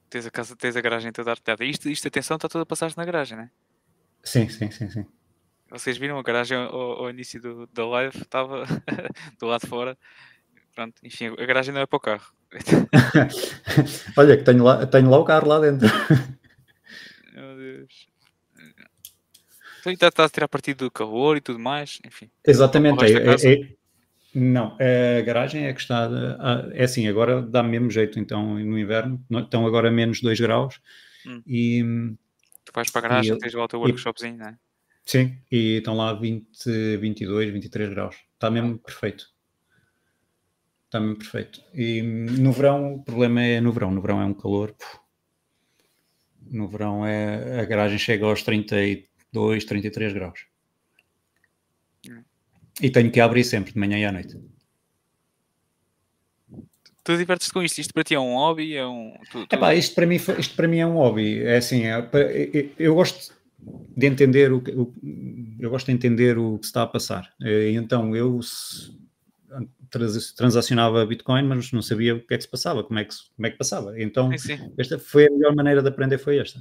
tens, 0.10 0.26
a 0.26 0.32
casa, 0.32 0.56
tens 0.56 0.76
a 0.76 0.82
garagem 0.82 1.12
toda 1.12 1.32
arteada. 1.32 1.64
Isto, 1.64 1.90
isto, 1.90 2.08
atenção, 2.08 2.36
está 2.36 2.50
toda 2.50 2.64
a 2.64 2.66
passar 2.66 2.92
na 2.98 3.06
garagem, 3.06 3.38
não 3.38 3.46
é? 3.46 3.52
Sim, 4.24 4.50
sim, 4.50 4.70
sim, 4.72 4.90
sim. 4.90 5.06
Vocês 5.72 5.98
viram 5.98 6.18
a 6.18 6.24
garagem 6.24 6.58
ao, 6.58 7.04
ao 7.04 7.10
início 7.10 7.42
do, 7.42 7.68
da 7.68 7.86
live, 7.86 8.18
estava 8.18 8.64
do 9.40 9.46
lado 9.46 9.62
de 9.62 9.68
fora. 9.68 9.98
Pronto, 10.74 10.96
enfim, 11.04 11.28
a 11.28 11.46
garagem 11.46 11.74
não 11.74 11.82
é 11.82 11.86
para 11.86 11.98
o 11.98 12.00
carro. 12.00 12.34
Olha, 14.18 14.38
que 14.38 14.44
tenho 14.44 14.64
lá, 14.64 14.86
tenho 14.88 15.10
lá 15.10 15.18
o 15.18 15.26
carro 15.26 15.48
lá 15.48 15.60
dentro. 15.60 15.88
Meu 17.34 17.56
Deus. 17.56 18.08
Então 19.80 19.94
está, 19.94 20.08
está 20.08 20.26
a 20.26 20.30
tirar 20.30 20.48
partido 20.48 20.86
do 20.86 20.92
calor 20.92 21.38
e 21.38 21.42
tudo 21.42 21.60
mais, 21.60 22.00
enfim. 22.06 22.30
Exatamente. 22.46 23.06
É, 23.06 23.12
é, 23.12 23.54
é, 23.54 23.70
não, 24.34 24.76
a 24.80 25.22
garagem 25.22 25.66
é 25.66 25.74
que 25.74 25.80
está. 25.80 26.10
É 26.74 26.84
assim, 26.84 27.08
agora 27.08 27.42
dá 27.42 27.64
mesmo 27.64 27.90
jeito, 27.90 28.20
então 28.20 28.56
no 28.56 28.78
inverno, 28.78 29.24
estão 29.32 29.66
agora 29.66 29.90
menos 29.90 30.22
2 30.22 30.40
graus. 30.40 30.82
Hum. 31.26 31.42
E, 31.46 31.84
tu 32.66 32.72
vais 32.74 32.90
para 32.90 33.06
a 33.06 33.10
garagem, 33.10 33.36
e, 33.36 33.40
tens 33.40 33.54
lá 33.54 33.64
o 33.64 33.68
teu 33.68 33.80
workshopzinho, 33.80 34.38
não 34.38 34.48
é? 34.48 34.58
Sim, 35.10 35.36
e 35.52 35.78
estão 35.78 35.96
lá 35.96 36.14
20, 36.14 36.98
22, 36.98 37.52
23 37.52 37.90
graus. 37.90 38.16
Está 38.36 38.52
mesmo 38.52 38.78
perfeito. 38.78 39.26
Está 40.86 41.00
mesmo 41.00 41.18
perfeito. 41.18 41.64
E 41.74 42.04
no 42.04 42.52
verão, 42.52 42.94
o 42.94 43.04
problema 43.04 43.42
é 43.42 43.60
no 43.60 43.72
verão. 43.72 43.90
No 43.90 44.04
verão 44.04 44.22
é 44.22 44.26
um 44.26 44.36
calor. 44.36 44.76
No 46.52 46.68
verão 46.68 47.04
é, 47.04 47.60
a 47.60 47.66
garagem 47.66 47.98
chega 47.98 48.24
aos 48.24 48.44
32, 48.44 49.66
33 49.66 50.14
graus. 50.14 50.46
Hum. 52.08 52.24
E 52.80 52.92
tenho 52.92 53.12
que 53.12 53.20
abrir 53.20 53.44
sempre, 53.46 53.74
de 53.74 53.80
manhã 53.80 53.98
e 53.98 54.06
à 54.06 54.12
noite 54.12 54.38
tu 57.04 57.18
divertes-te 57.18 57.52
com 57.52 57.64
isto? 57.64 57.80
Isto 57.82 57.94
para 57.94 58.04
ti 58.04 58.14
é 58.14 58.20
um 58.20 58.36
hobby? 58.36 58.76
É 58.76 58.86
um, 58.86 59.14
tu, 59.32 59.48
tu... 59.48 59.56
Epá, 59.56 59.74
isto, 59.74 59.96
para 59.96 60.06
mim, 60.06 60.18
isto 60.38 60.56
para 60.56 60.68
mim 60.68 60.78
é 60.78 60.86
um 60.86 60.94
hobby. 60.94 61.42
É 61.42 61.58
assim, 61.58 61.86
é, 61.88 62.08
eu 62.78 62.94
gosto 62.94 63.34
de 63.96 64.08
entender 64.08 64.52
o, 64.52 64.58
o, 64.58 64.94
eu 65.60 65.70
gosto 65.70 65.88
de 65.88 65.92
entender 65.92 66.38
o 66.38 66.58
que 66.58 66.66
está 66.66 66.84
a 66.84 66.88
passar. 66.88 67.34
Então 67.42 68.16
eu 68.16 68.40
transacionava 70.36 71.06
Bitcoin, 71.06 71.44
mas 71.44 71.72
não 71.72 71.82
sabia 71.82 72.16
o 72.16 72.26
que 72.26 72.34
é 72.34 72.38
que 72.38 72.44
se 72.44 72.50
passava, 72.50 72.84
como 72.84 73.00
é 73.00 73.06
que, 73.06 73.16
como 73.36 73.48
é 73.48 73.50
que 73.50 73.58
passava. 73.58 74.00
Então 74.02 74.36
sim, 74.38 74.58
esta 74.78 75.00
foi 75.00 75.28
a 75.28 75.32
melhor 75.32 75.56
maneira 75.56 75.82
de 75.82 75.90
aprender 75.90 76.18
foi 76.18 76.38
esta. 76.38 76.60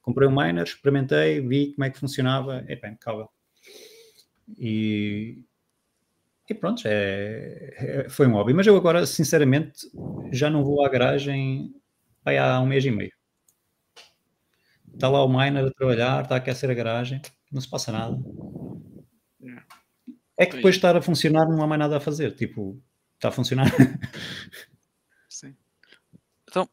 Comprei 0.00 0.28
um 0.28 0.34
miner, 0.34 0.64
experimentei, 0.64 1.40
vi 1.40 1.72
como 1.74 1.84
é 1.84 1.90
que 1.90 1.98
funcionava, 1.98 2.64
é 2.66 2.76
bem, 2.76 2.96
calma. 2.96 3.28
E, 4.58 5.44
e 6.48 6.54
pronto, 6.54 6.82
é, 6.86 7.74
é, 7.76 8.08
foi 8.08 8.26
um 8.26 8.32
hobby. 8.32 8.52
Mas 8.52 8.66
eu 8.66 8.76
agora, 8.76 9.06
sinceramente, 9.06 9.88
já 10.32 10.50
não 10.50 10.64
vou 10.64 10.84
à 10.84 10.88
garagem 10.88 11.72
há 12.24 12.60
um 12.60 12.66
mês 12.66 12.84
e 12.84 12.90
meio. 12.90 13.12
Está 14.94 15.08
lá 15.08 15.24
o 15.24 15.28
miner 15.28 15.66
a 15.66 15.70
trabalhar, 15.70 16.22
está 16.22 16.34
a 16.36 16.38
aquecer 16.38 16.70
a 16.70 16.74
garagem, 16.74 17.20
não 17.50 17.60
se 17.60 17.68
passa 17.68 17.92
nada. 17.92 18.18
É 20.38 20.46
que 20.46 20.56
depois 20.56 20.74
de 20.74 20.78
estar 20.78 20.96
a 20.96 21.02
funcionar 21.02 21.46
não 21.46 21.62
há 21.62 21.66
mais 21.66 21.78
nada 21.78 21.96
a 21.96 22.00
fazer. 22.00 22.34
Tipo, 22.34 22.80
está 23.14 23.28
a 23.28 23.32
funcionar. 23.32 23.66
Sim. 25.28 25.54
Então, 26.48 26.68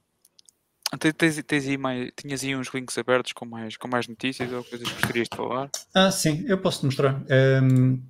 tens, 1.17 1.43
tens 1.43 1.67
aí 1.67 1.77
mais, 1.77 2.11
tinhas 2.15 2.43
aí 2.43 2.55
uns 2.55 2.73
links 2.73 2.97
abertos 2.97 3.33
com 3.33 3.45
mais, 3.45 3.77
com 3.77 3.87
mais 3.87 4.07
notícias 4.07 4.51
ou 4.51 4.63
coisas 4.63 4.87
que 4.87 4.93
gostarias 4.95 5.27
de 5.29 5.37
falar? 5.37 5.69
Ah, 5.93 6.11
sim, 6.11 6.45
eu 6.47 6.59
posso 6.59 6.79
te 6.79 6.85
mostrar. 6.85 7.23
Um, 7.63 8.01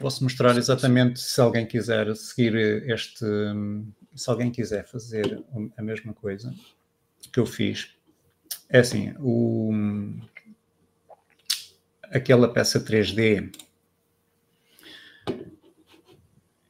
Posso 0.00 0.22
mostrar 0.24 0.56
exatamente 0.56 1.20
se 1.20 1.40
alguém 1.40 1.66
quiser 1.66 2.14
seguir 2.16 2.54
este, 2.90 3.24
se 4.14 4.30
alguém 4.30 4.50
quiser 4.50 4.86
fazer 4.86 5.42
a 5.76 5.82
mesma 5.82 6.12
coisa 6.12 6.52
que 7.32 7.38
eu 7.38 7.46
fiz. 7.46 7.95
É 8.68 8.80
assim, 8.80 9.14
o, 9.18 9.72
aquela 12.10 12.48
peça 12.52 12.80
3D 12.80 13.52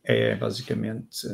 é 0.05 0.35
basicamente. 0.37 1.27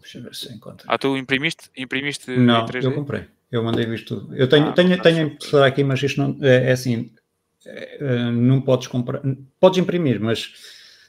Deixa 0.00 0.18
eu 0.18 0.22
ver 0.22 0.34
se 0.34 0.52
encontro. 0.52 0.86
Ah, 0.88 0.96
tu 0.96 1.16
imprimiste? 1.16 1.70
imprimiste 1.76 2.30
não, 2.36 2.66
eu 2.82 2.94
comprei. 2.94 3.26
Eu 3.50 3.64
mandei 3.64 3.84
isto 3.94 4.20
tudo. 4.20 4.36
Eu 4.36 4.48
tenho, 4.48 4.68
ah, 4.68 4.72
tenho, 4.72 5.02
tenho 5.02 5.18
a 5.18 5.22
impressora 5.22 5.66
aqui, 5.66 5.82
mas 5.82 6.02
isto 6.02 6.20
não 6.20 6.38
é, 6.40 6.68
é 6.68 6.72
assim. 6.72 7.10
Eh, 7.66 8.30
não 8.30 8.60
podes 8.60 8.86
comprar, 8.86 9.20
podes 9.58 9.78
imprimir, 9.78 10.18
mas 10.20 10.52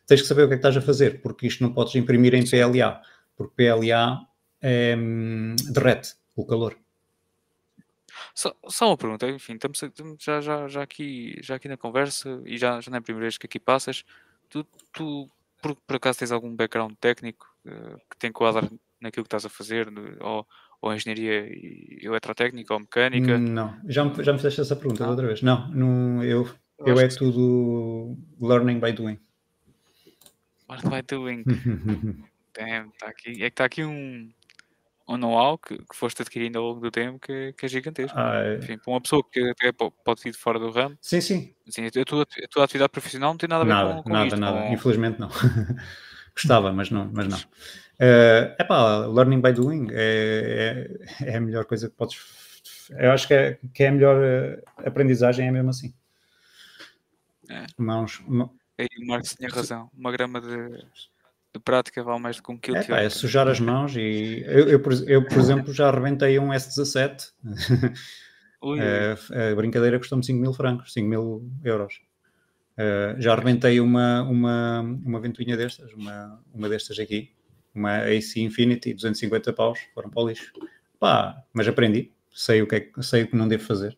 tens 0.06 0.22
que 0.22 0.28
saber 0.28 0.44
o 0.44 0.48
que 0.48 0.56
é 0.56 0.58
que 0.58 0.60
estás 0.60 0.76
a 0.76 0.82
fazer, 0.82 1.22
porque 1.22 1.48
isto 1.48 1.64
não 1.64 1.72
podes 1.72 1.96
imprimir 1.96 2.34
em 2.34 2.44
PLA, 2.44 3.02
porque 3.38 3.54
PLA 3.56 4.20
é, 4.62 4.96
hum, 4.98 5.56
derrete 5.72 6.16
o 6.36 6.46
calor. 6.46 6.76
Só, 8.34 8.55
só, 8.67 8.88
uma 8.88 8.97
pergunta, 8.97 9.29
enfim, 9.29 9.53
estamos, 9.53 9.79
já, 10.19 10.41
já, 10.41 10.67
já, 10.67 10.82
aqui, 10.82 11.38
já 11.41 11.55
aqui 11.55 11.67
na 11.67 11.77
conversa 11.77 12.41
e 12.45 12.57
já, 12.57 12.79
já 12.79 12.89
não 12.89 12.97
é 12.97 12.99
a 12.99 13.01
primeira 13.01 13.25
vez 13.25 13.38
que 13.38 13.45
aqui 13.45 13.59
passas. 13.59 14.03
Tu, 14.49 14.65
tu 14.93 15.29
por, 15.61 15.75
por 15.75 15.95
acaso 15.95 16.19
tens 16.19 16.32
algum 16.32 16.55
background 16.55 16.93
técnico 16.99 17.47
uh, 17.65 17.97
que 18.09 18.17
tem 18.17 18.32
quadro 18.32 18.67
naquilo 18.99 19.23
que 19.23 19.27
estás 19.27 19.45
a 19.45 19.49
fazer, 19.49 19.88
ou, 20.19 20.47
ou 20.82 20.93
engenharia 20.93 21.47
eletrotécnica 22.01 22.73
ou 22.73 22.79
mecânica? 22.79 23.38
Não, 23.38 23.77
já 23.86 24.03
me, 24.03 24.23
já 24.23 24.34
me 24.34 24.39
fizeste 24.39 24.61
essa 24.61 24.75
pergunta 24.75 25.07
outra 25.07 25.27
vez. 25.27 25.41
Não, 25.41 25.67
não 25.69 26.23
eu, 26.23 26.47
eu, 26.79 26.88
eu 26.88 26.99
é 26.99 27.07
tudo 27.07 28.17
learning 28.39 28.79
by 28.79 28.91
doing. 28.91 29.19
Learning 30.69 30.89
by 30.89 31.01
doing. 31.07 31.43
Damn, 32.53 32.91
tá 32.99 33.07
aqui, 33.07 33.32
é 33.32 33.36
que 33.36 33.45
está 33.45 33.65
aqui 33.65 33.84
um 33.84 34.29
know-how 35.18 35.57
que, 35.57 35.78
que 35.78 35.95
foste 35.95 36.22
adquirindo 36.22 36.59
ao 36.59 36.66
longo 36.66 36.80
do 36.80 36.91
tempo 36.91 37.20
que, 37.20 37.53
que 37.53 37.66
é 37.66 37.70
gigantesco. 37.70 38.18
Ah, 38.18 38.41
é... 38.43 38.57
Enfim, 38.57 38.78
para 38.78 38.93
uma 38.93 39.01
pessoa 39.01 39.24
que 39.30 39.39
até 39.49 39.72
pode 39.72 40.28
ir 40.28 40.32
de 40.32 40.38
fora 40.38 40.59
do 40.59 40.70
ramo. 40.72 40.97
Sim, 41.01 41.22
sim. 41.22 41.53
Assim, 41.68 41.86
a, 41.86 42.05
tua, 42.05 42.24
a 42.24 42.47
tua 42.47 42.64
atividade 42.64 42.91
profissional 42.91 43.32
não 43.32 43.38
tem 43.38 43.49
nada 43.49 43.64
a 43.64 43.66
ver 43.66 43.74
nada, 43.74 43.93
com, 43.95 44.03
com 44.03 44.09
nada, 44.09 44.28
isto. 44.28 44.39
Nada, 44.39 44.59
nada, 44.59 44.74
infelizmente 44.74 45.20
não. 45.20 45.30
Gostava, 46.36 46.72
mas 46.72 46.89
não. 46.89 47.09
Mas 47.14 47.28
não. 47.28 47.39
É 47.99 48.57
uh, 48.59 48.68
pá, 48.68 49.05
learning 49.05 49.41
by 49.41 49.53
doing 49.53 49.88
é, 49.91 50.89
é, 51.22 51.30
é, 51.30 51.38
a 51.38 51.41
melhor 51.41 51.66
coisa 51.66 51.89
que 51.89 51.95
podes. 51.95 52.18
Eu 52.89 53.12
acho 53.12 53.28
que 53.28 53.34
é, 53.34 53.59
que 53.74 53.84
é 53.84 53.89
a 53.89 53.91
melhor 53.91 54.18
uh, 54.18 54.88
aprendizagem, 54.88 55.47
é 55.47 55.51
mesmo 55.51 55.70
assim. 55.70 55.93
É. 57.49 57.66
Mãos. 57.78 58.24
Aí 58.78 58.88
o 59.03 59.07
Marcos 59.07 59.36
tinha 59.36 59.49
razão. 59.49 59.89
Uma 59.93 60.12
grama 60.12 60.41
de, 60.41 60.84
de 61.54 61.60
prática 61.60 62.02
vale 62.04 62.22
mais 62.22 62.38
do 62.38 62.43
que 62.43 62.52
um 62.52 62.58
quilo 62.58 62.78
é, 62.78 62.84
pá, 62.84 63.02
é 63.02 63.10
sujar 63.10 63.47
as 63.47 63.60
mãos 63.60 63.95
e 63.95 64.43
eu, 64.45 64.70
eu, 64.70 64.80
por, 64.80 64.93
eu, 65.08 65.26
por 65.26 65.38
exemplo, 65.38 65.74
já 65.74 65.89
arrebentei 65.89 66.39
um 66.39 66.49
S17. 66.49 67.32
a, 68.62 69.52
a 69.52 69.56
brincadeira 69.56 69.99
custou-me 69.99 70.24
5 70.24 70.39
mil 70.39 70.54
francos, 70.54 70.93
5 70.93 71.08
mil 71.08 71.49
euros. 71.64 72.02
Uh, 72.78 73.20
já 73.20 73.34
arrebentei 73.34 73.80
uma, 73.82 74.24
uma, 74.24 74.80
uma 74.80 75.20
ventoinha 75.20 75.58
destas, 75.58 75.91
uma, 75.93 76.41
uma 76.54 76.70
destas 76.70 76.97
aqui, 76.97 77.32
uma 77.76 77.97
AC 77.97 78.38
Infinity, 78.38 78.93
250 78.93 79.52
paus, 79.54 79.80
foram 79.93 80.10
para 80.10 80.24
o 80.24 80.30
lixo. 80.30 80.54
Pá, 80.97 81.43
mas 81.54 81.68
aprendi, 81.68 82.12
sei 82.34 82.62
o 82.62 82.68
que, 82.68 82.76
é, 82.76 83.02
sei 83.02 83.24
o 83.24 83.28
que 83.28 83.36
não 83.36 83.47
devo 83.47 83.64
fazer. 83.64 83.97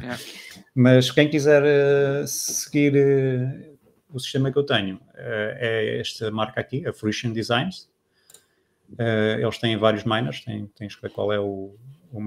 Yeah. 0.00 0.18
mas 0.74 1.10
quem 1.10 1.28
quiser 1.28 1.62
uh, 1.62 2.26
seguir 2.28 3.71
o 4.12 4.18
sistema 4.18 4.52
que 4.52 4.58
eu 4.58 4.64
tenho, 4.64 5.00
é 5.14 5.98
esta 6.00 6.30
marca 6.30 6.60
aqui, 6.60 6.86
a 6.86 6.92
Fruition 6.92 7.32
Designs. 7.32 7.88
eles 9.40 9.58
têm 9.58 9.76
vários 9.76 10.04
miners, 10.04 10.44
têm, 10.44 10.66
têm 10.66 10.88
que 10.88 10.94
escolher 10.94 11.12
qual 11.12 11.32
é 11.32 11.40
o, 11.40 11.74
o 12.12 12.20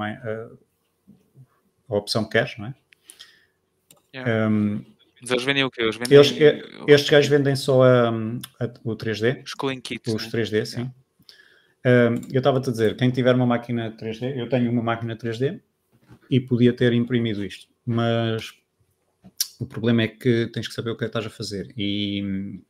a 1.87 1.95
opção 1.95 2.23
que 2.23 2.31
queres, 2.31 2.57
não 2.57 2.67
é? 2.67 2.75
Yeah. 4.15 4.47
Um, 4.47 4.85
mas 5.21 5.31
eles 5.31 5.43
vendem 5.43 5.63
o 5.63 5.71
quê? 5.71 5.81
Eles 5.81 5.95
vendem... 5.95 6.17
Eles, 6.17 6.31
estes 6.87 7.09
gajos 7.09 7.29
vendem 7.29 7.55
só 7.55 7.83
a, 7.83 8.09
a, 8.09 8.65
o 8.83 8.95
3D. 8.95 9.43
Os 9.43 9.53
cooling 9.53 9.81
kits. 9.81 10.13
Os 10.13 10.31
né? 10.31 10.41
3D, 10.41 10.65
sim. 10.65 10.91
Yeah. 11.85 12.21
eu 12.31 12.37
estava-te 12.39 12.69
a 12.69 12.71
dizer, 12.71 12.95
quem 12.95 13.11
tiver 13.11 13.35
uma 13.35 13.45
máquina 13.45 13.95
3D, 13.99 14.37
eu 14.37 14.49
tenho 14.49 14.71
uma 14.71 14.81
máquina 14.81 15.15
3D 15.15 15.59
e 16.29 16.39
podia 16.39 16.73
ter 16.73 16.93
imprimido 16.93 17.43
isto, 17.43 17.67
mas 17.85 18.53
o 19.59 19.65
problema 19.65 20.03
é 20.03 20.07
que 20.07 20.47
tens 20.47 20.67
que 20.67 20.73
saber 20.73 20.91
o 20.91 20.97
que 20.97 21.03
é 21.03 21.07
estás 21.07 21.25
a 21.25 21.29
fazer 21.29 21.73
e 21.77 22.61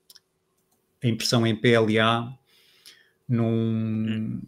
a 1.03 1.07
impressão 1.07 1.45
em 1.45 1.55
PLA 1.55 2.37
não, 3.27 4.41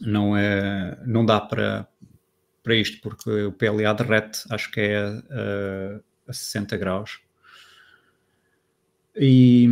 não, 0.00 0.36
é, 0.36 0.98
não 1.06 1.24
dá 1.24 1.40
para, 1.40 1.88
para 2.62 2.74
isto, 2.74 3.00
porque 3.00 3.30
o 3.30 3.52
PLA 3.52 3.92
derrete, 3.92 4.40
acho 4.50 4.70
que 4.70 4.80
é 4.80 5.08
uh, 5.08 6.04
a 6.26 6.32
60 6.32 6.76
graus. 6.76 7.20
E, 9.16 9.68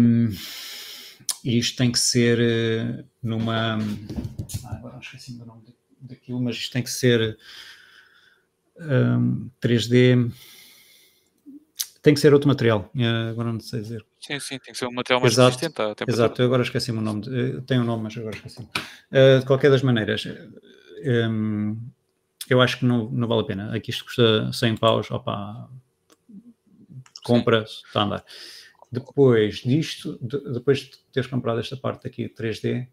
e 1.42 1.58
isto 1.58 1.76
tem 1.76 1.90
que 1.90 1.98
ser 1.98 2.38
eh, 2.40 3.04
numa. 3.20 3.76
Ah, 4.64 4.76
agora 4.76 4.98
esqueci 5.00 5.32
o 5.32 5.44
nome 5.44 5.62
daquilo, 6.00 6.40
mas 6.40 6.54
isto 6.54 6.72
tem 6.72 6.82
que 6.82 6.90
ser 6.90 7.36
um, 8.78 9.50
3D. 9.60 10.32
Tem 12.02 12.12
que 12.12 12.18
ser 12.18 12.34
outro 12.34 12.48
material, 12.48 12.90
eh, 12.98 13.30
agora 13.30 13.52
não 13.52 13.60
sei 13.60 13.80
dizer. 13.80 14.04
Sim, 14.20 14.40
sim, 14.40 14.58
tem 14.58 14.72
que 14.72 14.78
ser 14.78 14.86
um 14.86 14.92
material 14.92 15.20
mais 15.20 15.34
exato, 15.34 15.56
resistente 15.56 16.04
Exato, 16.08 16.42
eu 16.42 16.46
agora 16.46 16.62
esqueci-me 16.62 16.98
o 16.98 17.00
nome. 17.00 17.20
De, 17.20 17.60
tem 17.62 17.78
um 17.78 17.84
nome, 17.84 18.02
mas 18.02 18.16
agora 18.16 18.34
esqueci. 18.34 18.60
Uh, 18.60 19.38
de 19.38 19.46
qualquer 19.46 19.70
das 19.70 19.82
maneiras, 19.82 20.26
um, 21.30 21.78
eu 22.50 22.60
acho 22.60 22.80
que 22.80 22.84
não, 22.84 23.08
não 23.08 23.28
vale 23.28 23.42
a 23.42 23.44
pena. 23.44 23.76
Aqui 23.76 23.92
isto 23.92 24.04
custa 24.04 24.52
100 24.52 24.78
paus, 24.78 25.12
opa, 25.12 25.70
compra, 27.22 27.62
está 27.62 28.00
a 28.00 28.04
andar. 28.04 28.24
Depois 28.90 29.58
disto, 29.58 30.18
de, 30.20 30.52
depois 30.52 30.80
de 30.80 30.90
teres 31.12 31.30
comprado 31.30 31.60
esta 31.60 31.76
parte 31.76 32.08
aqui 32.08 32.28
3D, 32.28 32.88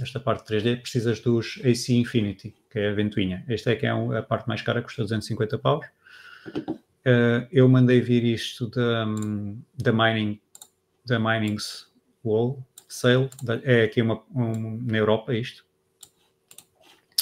esta 0.00 0.18
parte 0.18 0.50
3D, 0.50 0.80
precisas 0.80 1.20
dos 1.20 1.60
AC 1.62 1.90
Infinity, 1.90 2.54
que 2.70 2.78
é 2.78 2.88
a 2.88 2.94
ventoinha. 2.94 3.44
Esta 3.46 3.72
é 3.72 3.76
que 3.76 3.84
é 3.84 3.90
a 3.90 4.22
parte 4.22 4.48
mais 4.48 4.62
cara, 4.62 4.80
custa 4.80 5.02
250 5.02 5.58
paus. 5.58 5.86
Uh, 7.06 7.46
eu 7.52 7.68
mandei 7.68 8.00
vir 8.00 8.24
isto 8.24 8.68
da, 8.68 9.04
da 9.82 9.92
Mining, 9.92 10.40
da 11.04 11.18
Mining's 11.18 11.86
Wall 12.24 12.64
Sale, 12.88 13.28
é 13.64 13.82
aqui 13.84 14.00
uma, 14.00 14.22
um, 14.34 14.80
na 14.86 14.98
Europa 14.98 15.34
isto. 15.34 15.64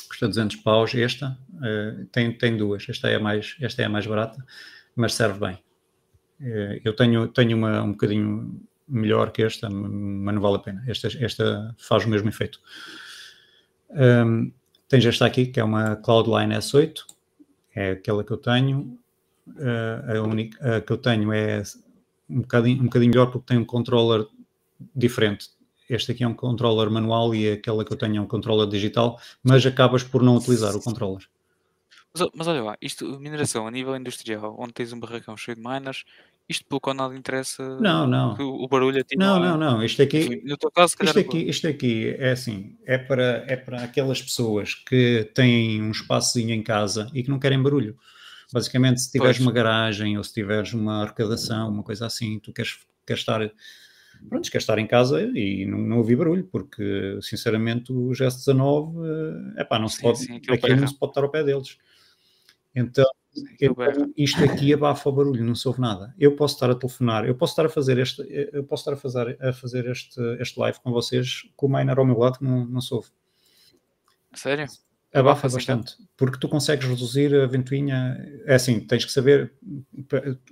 custa 0.09 0.29
200 0.29 0.57
paus. 0.57 0.95
Esta 0.95 1.37
uh, 1.55 2.05
tem, 2.13 2.33
tem 2.37 2.57
duas. 2.57 2.87
Esta 2.89 3.09
é, 3.09 3.17
a 3.17 3.21
mais, 3.21 3.57
esta 3.61 3.83
é 3.83 3.87
a 3.87 3.89
mais 3.89 4.07
barata, 4.07 4.45
mas 4.95 5.15
serve 5.15 5.41
bem. 5.41 5.59
Uh, 6.41 6.81
eu 6.85 6.95
tenho, 6.95 7.27
tenho 7.29 7.57
uma 7.57 7.83
um 7.83 7.93
bocadinho 7.93 8.61
melhor 8.87 9.33
que 9.33 9.43
esta, 9.43 9.71
mas 9.71 10.35
não 10.35 10.43
vale 10.43 10.57
a 10.57 10.61
pena. 10.61 10.85
Esta, 10.87 11.09
esta 11.25 11.75
faz 11.79 12.05
o 12.05 12.09
mesmo 12.09 12.29
efeito. 12.29 12.61
Um, 13.91 14.53
tens 14.89 15.05
esta 15.07 15.27
aqui, 15.27 15.47
que 15.47 15.59
é 15.59 15.65
uma 15.65 15.97
Cloudline 15.97 16.55
S8, 16.55 17.03
é 17.75 17.93
aquela 17.93 18.23
que 18.23 18.31
eu 18.31 18.37
tenho. 18.37 18.99
Uh, 19.47 20.19
a 20.19 20.23
única 20.23 20.77
a 20.77 20.81
que 20.81 20.93
eu 20.93 20.97
tenho 20.97 21.33
é 21.33 21.63
um 22.31 22.43
bocadinho, 22.43 22.81
um 22.81 22.85
bocadinho 22.85 23.11
melhor 23.11 23.27
porque 23.27 23.47
tem 23.47 23.59
um 23.59 23.65
controller 23.65 24.27
diferente. 24.95 25.49
Este 25.89 26.13
aqui 26.13 26.25
é 26.25 26.29
um 26.29 26.35
controller 26.35 26.91
manual 26.91 27.35
e 27.35 27.51
aquela 27.51 27.85
que 27.85 27.93
eu 27.93 27.97
tenho 27.97 28.17
é 28.17 28.21
um 28.21 28.27
controller 28.27 28.69
digital, 28.69 29.21
mas 29.43 29.67
acabas 29.67 30.03
por 30.03 30.23
não 30.23 30.37
utilizar 30.37 30.75
o 30.75 30.81
controller. 30.81 31.27
Mas, 32.15 32.29
mas 32.35 32.47
olha 32.47 32.63
lá, 32.63 32.77
isto, 32.81 33.19
mineração 33.19 33.67
a 33.67 33.71
nível 33.71 33.97
industrial, 33.97 34.57
onde 34.59 34.73
tens 34.73 34.93
um 34.93 35.01
barracão 35.01 35.37
cheio 35.37 35.57
de 35.57 35.63
miners, 35.63 36.05
isto 36.49 36.65
pouco 36.67 36.91
ou 36.91 36.95
nada 36.95 37.17
interessa 37.17 37.79
não, 37.79 38.07
não. 38.07 38.35
O, 38.35 38.69
barulho 38.69 38.99
é 38.99 39.05
tipo, 39.05 39.21
Não, 39.21 39.39
não, 39.41 39.57
não. 39.57 39.83
Isto 39.83 40.03
aqui, 40.03 40.43
no 40.45 40.57
teu 40.57 40.71
caso, 40.71 40.95
isto, 41.01 41.19
aqui, 41.19 41.39
isto 41.39 41.67
aqui 41.67 42.15
é 42.19 42.33
assim, 42.33 42.77
é 42.85 42.99
para, 42.99 43.45
é 43.49 43.57
para 43.57 43.83
aquelas 43.83 44.21
pessoas 44.21 44.75
que 44.75 45.31
têm 45.35 45.81
um 45.83 45.91
espaçozinho 45.91 46.51
em 46.51 46.63
casa 46.63 47.11
e 47.15 47.23
que 47.23 47.31
não 47.31 47.39
querem 47.39 47.63
barulho. 47.63 47.97
Basicamente, 48.53 49.01
se 49.01 49.11
tiveres 49.11 49.39
pois. 49.39 49.47
uma 49.47 49.53
garagem 49.53 50.19
ou 50.19 50.25
se 50.25 50.33
tiveres 50.33 50.73
uma 50.75 51.03
arrecadação, 51.03 51.71
uma 51.71 51.83
coisa 51.83 52.07
assim, 52.07 52.39
tu 52.39 52.53
queres, 52.53 52.79
queres 53.07 53.21
estar 53.21 53.41
pronto, 54.29 54.51
quer 54.51 54.59
estar 54.59 54.79
em 54.79 54.87
casa 54.87 55.23
e 55.23 55.67
não, 55.67 55.79
não 55.79 55.99
ouvir 55.99 56.17
barulho, 56.17 56.45
porque 56.45 57.19
sinceramente 57.21 57.93
o 57.93 58.11
S19, 58.11 59.55
é 59.57 59.65
pá, 59.65 59.79
não 59.79 59.89
se 59.89 59.97
sim, 59.97 60.03
pode, 60.03 60.19
sim, 60.19 60.37
aquilo 60.37 60.77
não 60.77 60.87
se 60.87 60.99
pode 60.99 61.11
estar 61.11 61.23
ao 61.23 61.31
pé 61.31 61.43
deles. 61.43 61.79
Então, 62.75 63.05
então 63.61 64.13
isto 64.17 64.43
aqui 64.45 64.73
abafa 64.73 65.09
o 65.09 65.13
barulho, 65.13 65.45
não 65.45 65.55
se 65.55 65.67
ouve 65.67 65.81
nada. 65.81 66.15
Eu 66.19 66.37
posso 66.37 66.55
estar 66.55 66.71
a 66.71 66.75
telefonar, 66.75 67.27
eu 67.27 67.35
posso 67.35 67.53
estar 67.53 67.67
a 67.67 67.69
fazer 67.69 67.99
este, 67.99 68.23
eu 68.53 68.65
posso 68.65 68.83
estar 68.83 68.93
a 68.93 68.97
fazer, 68.97 69.39
a 69.43 69.53
fazer 69.53 69.87
este, 69.87 70.21
este 70.41 70.59
live 70.59 70.79
com 70.81 70.91
vocês 70.91 71.43
com 71.57 71.67
o 71.67 71.73
miner 71.73 71.99
ao 71.99 72.07
meu 72.07 72.19
lado 72.19 72.39
que 72.39 72.45
não, 72.45 72.65
não 72.65 72.81
se 72.81 72.93
ouve. 72.95 73.09
Sério? 74.35 74.67
Abafa 75.15 75.47
bastante, 75.47 75.95
porque 76.17 76.39
tu 76.39 76.49
consegues 76.49 76.89
reduzir 76.89 77.35
a 77.35 77.47
ventoinha. 77.47 78.17
É 78.47 78.55
assim, 78.55 78.81
tens 78.81 79.05
que 79.05 79.13
saber 79.13 79.53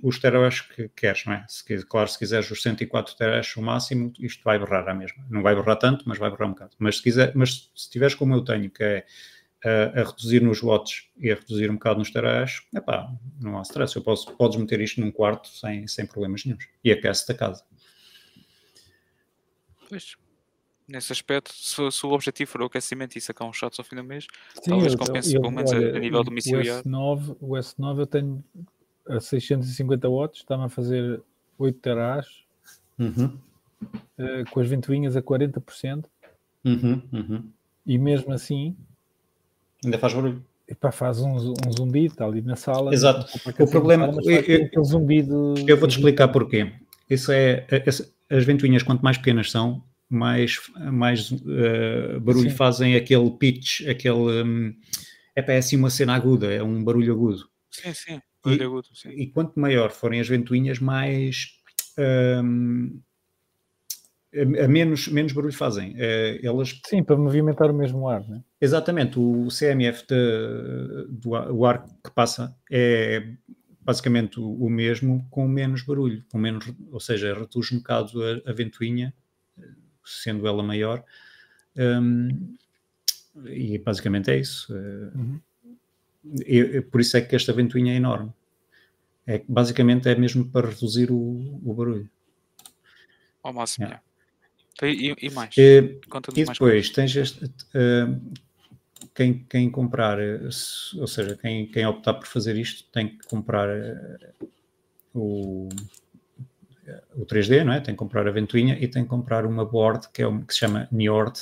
os 0.03 0.19
terawatt 0.19 0.67
que 0.75 0.87
queres, 0.89 1.25
não 1.25 1.33
é? 1.33 1.43
Se, 1.47 1.83
claro, 1.85 2.07
se 2.07 2.19
quiseres 2.19 2.51
os 2.51 2.61
104 2.61 3.15
terawatt 3.15 3.57
o 3.57 3.61
máximo, 3.63 4.13
isto 4.19 4.43
vai 4.43 4.59
berrar 4.59 4.87
a 4.87 4.93
mesma. 4.93 5.25
Não 5.31 5.41
vai 5.41 5.55
berrar 5.55 5.77
tanto, 5.77 6.07
mas 6.07 6.19
vai 6.19 6.29
berrar 6.29 6.47
um 6.47 6.51
bocado. 6.51 6.75
Mas 6.77 6.97
se, 6.97 7.03
quiser, 7.03 7.31
mas 7.33 7.71
se 7.75 7.89
tiveres 7.89 8.13
como 8.13 8.35
eu 8.35 8.43
tenho, 8.43 8.69
que 8.69 8.83
é 8.83 9.05
a, 9.65 10.01
a 10.01 10.03
reduzir 10.03 10.43
nos 10.43 10.61
watts 10.61 11.09
e 11.17 11.31
a 11.31 11.35
reduzir 11.35 11.71
um 11.71 11.75
bocado 11.75 11.97
nos 11.97 12.11
terawatt, 12.11 12.61
pá, 12.85 13.11
não 13.39 13.57
há 13.57 13.63
stress. 13.63 13.95
Eu 13.95 14.03
posso, 14.03 14.31
podes 14.33 14.57
meter 14.57 14.79
isto 14.79 15.01
num 15.01 15.11
quarto 15.11 15.49
sem, 15.49 15.87
sem 15.87 16.05
problemas 16.05 16.45
nenhums. 16.45 16.67
E 16.83 16.91
aquece-te 16.91 17.31
a 17.31 17.35
casa. 17.35 17.63
Pois 19.89 20.15
nesse 20.91 21.11
aspecto, 21.11 21.51
se, 21.53 21.91
se, 21.91 22.05
o 22.05 22.11
objetivo 22.11 22.51
for 22.51 22.61
o 22.61 22.65
aquecimento 22.65 23.17
e 23.17 23.21
sacar 23.21 23.47
uns 23.47 23.57
shots 23.57 23.79
ao 23.79 23.85
fim 23.85 23.95
do 23.95 24.03
mês, 24.03 24.27
Sim, 24.55 24.71
talvez 24.71 24.95
compense 24.95 25.33
pelo 25.33 25.51
menos 25.51 25.71
olha, 25.71 25.95
a, 25.95 25.99
nível 25.99 26.23
domiciliar. 26.23 26.79
O 26.79 26.83
S9, 26.83 27.37
o 27.39 27.49
S9 27.53 27.99
eu 27.99 28.07
tenho 28.07 28.43
a 29.07 29.19
650 29.19 30.09
watts, 30.09 30.41
está-me 30.41 30.65
a 30.65 30.69
fazer 30.69 31.21
8 31.57 31.79
terás, 31.79 32.27
uhum. 32.99 33.37
uh, 33.83 34.49
com 34.51 34.59
as 34.59 34.67
ventoinhas 34.67 35.15
a 35.15 35.21
40%, 35.21 36.05
uhum, 36.65 37.01
uhum. 37.11 37.43
e 37.85 37.97
mesmo 37.97 38.33
assim 38.33 38.75
ainda 39.83 39.97
faz 39.97 40.13
barulho. 40.13 40.43
Epá, 40.67 40.89
faz 40.89 41.19
um, 41.19 41.35
um 41.35 41.71
zumbido, 41.77 42.13
está 42.13 42.25
ali 42.25 42.41
na 42.41 42.55
sala. 42.55 42.93
Exato. 42.93 43.25
O 43.59 43.69
problema 43.69 44.09
é 44.25 44.35
aquele 44.35 44.69
zumbido. 44.85 45.55
Eu 45.67 45.77
vou-te 45.77 45.97
explicar 45.97 46.29
porquê. 46.29 46.71
Isso 47.09 47.29
é, 47.33 47.65
as 48.29 48.45
ventoinhas, 48.45 48.81
quanto 48.81 49.01
mais 49.01 49.17
pequenas 49.17 49.51
são, 49.51 49.83
mais, 50.13 50.59
mais 50.91 51.31
uh, 51.31 52.19
barulho 52.21 52.49
sim. 52.49 52.55
fazem 52.55 52.95
aquele 52.95 53.29
pitch, 53.31 53.87
aquele. 53.87 54.43
Um, 54.43 54.75
é 55.35 55.57
assim 55.57 55.77
uma 55.77 55.89
cena 55.89 56.13
aguda, 56.13 56.51
é 56.51 56.61
um 56.61 56.83
barulho 56.83 57.13
agudo. 57.13 57.49
Sim, 57.69 57.93
sim, 57.93 58.21
barulho 58.43 58.61
e, 58.61 58.65
agudo. 58.65 58.87
Sim. 58.93 59.09
E 59.09 59.27
quanto 59.27 59.59
maior 59.59 59.91
forem 59.91 60.19
as 60.19 60.27
ventoinhas, 60.27 60.79
mais. 60.79 61.47
Um, 61.97 62.99
a, 64.33 64.67
menos, 64.67 65.07
menos 65.07 65.33
barulho 65.33 65.53
fazem. 65.53 65.91
Uh, 65.93 66.39
elas... 66.41 66.79
Sim, 66.85 67.03
para 67.03 67.17
movimentar 67.17 67.69
o 67.69 67.73
mesmo 67.73 68.07
ar, 68.07 68.27
né? 68.27 68.41
Exatamente. 68.59 69.19
O 69.19 69.47
CMF 69.47 70.05
de, 70.07 71.07
do 71.09 71.31
o 71.31 71.65
ar 71.65 71.85
que 71.85 72.11
passa 72.13 72.55
é 72.71 73.23
basicamente 73.81 74.39
o, 74.39 74.53
o, 74.53 74.69
mesmo 74.69 75.27
com 75.29 75.47
menos 75.47 75.83
barulho, 75.83 76.23
com 76.31 76.37
menos, 76.37 76.71
ou 76.91 76.99
seja, 76.99 77.33
reduz 77.33 77.71
um 77.71 77.77
bocado 77.77 78.21
a, 78.23 78.49
a 78.49 78.53
ventoinha 78.53 79.13
sendo 80.05 80.47
ela 80.47 80.63
maior. 80.63 81.03
Um, 81.75 82.55
e 83.45 83.77
basicamente 83.77 84.31
é 84.31 84.37
isso. 84.37 84.73
Uhum. 84.73 85.39
Eu, 86.45 86.83
por 86.83 87.01
isso 87.01 87.17
é 87.17 87.21
que 87.21 87.35
esta 87.35 87.53
ventoinha 87.53 87.93
é 87.93 87.95
enorme. 87.95 88.31
É, 89.25 89.43
basicamente 89.47 90.09
é 90.09 90.15
mesmo 90.15 90.45
para 90.49 90.69
reduzir 90.69 91.11
o, 91.11 91.59
o 91.63 91.73
barulho. 91.73 92.09
Ao 93.43 93.53
máximo, 93.53 93.87
é. 93.87 93.99
e, 94.83 95.15
e, 95.19 95.29
mais? 95.31 95.55
E, 95.57 95.99
e 96.35 96.45
depois 96.45 96.59
mais 96.59 96.89
tens 96.89 97.15
este, 97.15 97.45
uh, 97.45 98.21
quem, 99.15 99.45
quem 99.49 99.69
comprar, 99.69 100.19
ou 100.19 101.07
seja, 101.07 101.35
quem, 101.37 101.65
quem 101.67 101.85
optar 101.85 102.15
por 102.15 102.27
fazer 102.27 102.55
isto 102.55 102.87
tem 102.91 103.17
que 103.17 103.27
comprar 103.27 103.67
uh, 103.69 104.49
o 105.13 105.69
o 107.15 107.25
3D, 107.25 107.63
não 107.63 107.73
é? 107.73 107.79
Tem 107.79 107.93
que 107.93 107.99
comprar 107.99 108.27
a 108.27 108.31
ventoinha 108.31 108.77
e 108.79 108.87
tem 108.87 109.03
que 109.03 109.09
comprar 109.09 109.45
uma 109.45 109.65
board 109.65 110.07
que, 110.13 110.21
é 110.21 110.27
um, 110.27 110.41
que 110.41 110.53
se 110.53 110.59
chama 110.59 110.87
Niord, 110.91 111.39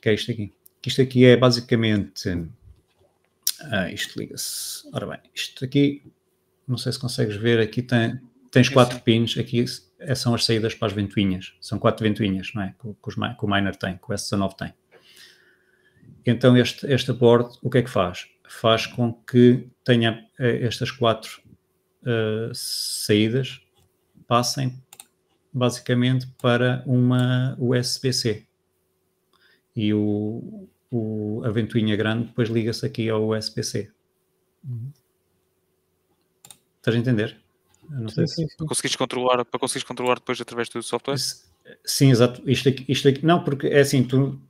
que 0.00 0.08
é 0.08 0.14
isto 0.14 0.30
aqui. 0.30 0.52
Isto 0.86 1.02
aqui 1.02 1.24
é 1.24 1.36
basicamente. 1.36 2.48
Ah, 3.60 3.90
isto 3.90 4.18
liga-se. 4.18 4.88
Ora 4.92 5.06
bem, 5.06 5.18
isto 5.34 5.64
aqui, 5.64 6.02
não 6.68 6.76
sei 6.76 6.92
se 6.92 6.98
consegues 6.98 7.36
ver, 7.36 7.58
aqui 7.60 7.82
tem, 7.82 8.20
tens 8.50 8.68
quatro 8.68 9.00
pins, 9.00 9.38
aqui 9.38 9.64
são 10.14 10.34
as 10.34 10.44
saídas 10.44 10.74
para 10.74 10.88
as 10.88 10.92
ventoinhas. 10.92 11.54
São 11.60 11.78
quatro 11.78 12.04
ventoinhas, 12.04 12.52
não 12.54 12.62
é? 12.62 12.74
Que, 12.80 12.88
que, 12.88 13.08
os, 13.08 13.14
que 13.14 13.44
o 13.44 13.48
Miner 13.48 13.74
tem, 13.76 13.96
que 13.96 14.04
o 14.04 14.14
S19 14.14 14.54
tem. 14.56 14.74
Então, 16.26 16.56
este, 16.56 16.90
esta 16.90 17.12
board, 17.12 17.58
o 17.62 17.70
que 17.70 17.78
é 17.78 17.82
que 17.82 17.90
faz? 17.90 18.26
Faz 18.48 18.86
com 18.86 19.12
que 19.12 19.68
tenha 19.84 20.26
eh, 20.38 20.66
estas 20.66 20.90
quatro 20.90 21.42
uh, 22.02 22.54
saídas 22.54 23.63
passem 24.26 24.80
basicamente 25.52 26.26
para 26.40 26.82
uma 26.86 27.56
USB-C. 27.58 28.44
E 29.76 29.94
o, 29.94 30.68
o, 30.90 31.42
a 31.44 31.50
ventoinha 31.50 31.96
grande 31.96 32.26
depois 32.26 32.48
liga-se 32.48 32.84
aqui 32.84 33.08
ao 33.08 33.28
USB-C. 33.28 33.90
Uhum. 34.64 34.92
Estás 36.76 36.96
a 36.96 36.98
entender? 36.98 37.36
Não 37.88 38.08
sei 38.08 38.26
sim, 38.26 38.46
se... 38.48 38.56
Para 38.56 38.66
conseguires 38.66 38.96
controlar, 38.96 39.44
para 39.44 39.60
conseguires 39.60 39.86
controlar 39.86 40.16
depois 40.16 40.40
através 40.40 40.68
do 40.68 40.82
software? 40.82 41.16
Sim, 41.84 42.10
exato. 42.10 42.42
Isto 42.48 42.68
aqui, 42.68 42.84
isto 42.88 43.08
aqui, 43.08 43.24
não, 43.24 43.42
porque 43.42 43.68
é 43.68 43.80
assim, 43.80 44.04
tu, 44.04 44.40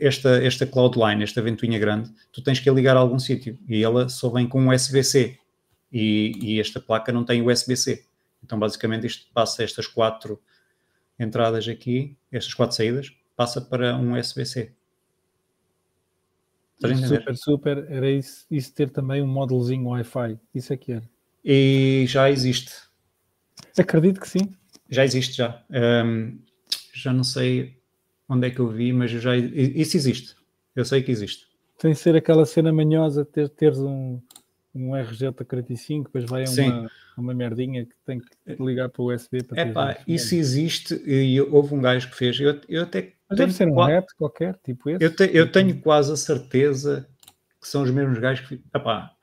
esta, 0.00 0.42
esta 0.44 0.66
Cloudline, 0.66 1.22
esta 1.22 1.42
ventoinha 1.42 1.78
grande, 1.78 2.10
tu 2.32 2.42
tens 2.42 2.60
que 2.60 2.70
ligar 2.70 2.96
a 2.96 3.00
algum 3.00 3.18
sítio 3.18 3.58
e 3.68 3.82
ela 3.82 4.08
só 4.08 4.28
vem 4.28 4.46
com 4.46 4.68
USB-C 4.68 5.38
e, 5.92 6.32
e 6.40 6.60
esta 6.60 6.80
placa 6.80 7.12
não 7.12 7.24
tem 7.24 7.42
USB-C. 7.42 8.04
Então, 8.44 8.58
basicamente, 8.58 9.06
isto 9.06 9.32
passa 9.32 9.64
estas 9.64 9.86
quatro 9.86 10.40
entradas 11.18 11.66
aqui, 11.66 12.16
estas 12.30 12.52
quatro 12.52 12.76
saídas, 12.76 13.10
passa 13.34 13.60
para 13.60 13.96
um 13.96 14.18
USB-C. 14.18 14.72
Super, 17.08 17.36
super. 17.36 17.86
Era 17.90 18.10
isso, 18.10 18.44
isso 18.50 18.74
ter 18.74 18.90
também 18.90 19.22
um 19.22 19.26
módulozinho 19.26 19.88
Wi-Fi. 19.88 20.38
Isso 20.54 20.72
é 20.72 20.76
que 20.76 20.92
era. 20.92 21.08
E 21.42 22.04
já 22.06 22.30
existe. 22.30 22.72
Acredito 23.78 24.20
que 24.20 24.28
sim. 24.28 24.54
Já 24.90 25.04
existe, 25.04 25.36
já. 25.36 25.64
Um, 25.70 26.38
já 26.92 27.12
não 27.12 27.24
sei 27.24 27.80
onde 28.28 28.48
é 28.48 28.50
que 28.50 28.60
eu 28.60 28.68
vi, 28.68 28.92
mas 28.92 29.10
já 29.10 29.34
isso 29.36 29.96
existe. 29.96 30.36
Eu 30.76 30.84
sei 30.84 31.02
que 31.02 31.10
existe. 31.10 31.46
Tem 31.78 31.92
de 31.92 31.98
ser 31.98 32.16
aquela 32.16 32.44
cena 32.44 32.72
manhosa 32.72 33.24
ter 33.24 33.48
teres 33.48 33.78
um, 33.78 34.20
um 34.74 34.90
RJ45, 34.90 36.04
depois 36.04 36.24
vai 36.24 36.44
a 36.44 36.50
uma, 36.50 36.90
uma 37.16 37.34
merdinha 37.34 37.86
que 37.86 37.94
tem 38.04 38.18
que 38.18 38.62
ligar 38.62 38.88
para 38.88 39.02
o 39.02 39.14
USB 39.14 39.42
para 39.42 39.60
É 39.60 39.72
pá, 39.72 39.98
isso 40.06 40.34
existe 40.34 41.00
e 41.06 41.40
houve 41.40 41.74
um 41.74 41.80
gajo 41.80 42.10
que 42.10 42.16
fez. 42.16 42.38
Eu, 42.40 42.60
eu 42.68 42.82
até 42.82 43.12
Mas 43.28 43.38
deve 43.38 43.52
ser 43.52 43.68
um 43.68 43.74
qual... 43.74 43.86
RET 43.86 44.06
qualquer, 44.16 44.58
tipo 44.64 44.90
esse. 44.90 45.04
Eu, 45.04 45.14
te, 45.14 45.30
eu 45.32 45.50
tenho 45.50 45.80
quase 45.80 46.12
a 46.12 46.16
certeza 46.16 47.08
que 47.60 47.68
são 47.68 47.82
os 47.82 47.90
mesmos 47.90 48.18
gajos 48.18 48.46
que. 48.48 48.60
Epá, 48.74 49.14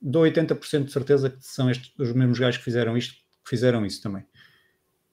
dou 0.00 0.24
80% 0.24 0.84
de 0.84 0.92
certeza 0.92 1.30
que 1.30 1.44
são 1.44 1.70
estes, 1.70 1.92
os 1.98 2.12
mesmos 2.12 2.38
gajos 2.38 2.58
que 2.58 2.64
fizeram 2.64 2.96
isto, 2.96 3.14
que 3.44 3.50
fizeram 3.50 3.84
isso 3.84 4.02
também. 4.02 4.24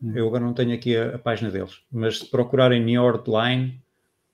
Hum. 0.01 0.13
Eu 0.15 0.27
agora 0.27 0.43
não 0.43 0.53
tenho 0.53 0.73
aqui 0.73 0.95
a, 0.95 1.15
a, 1.15 1.19
página 1.19 1.51
deles, 1.51 1.81
mas 1.91 2.19
se 2.19 2.25
procurarem 2.25 2.83
Nordline, 2.83 3.81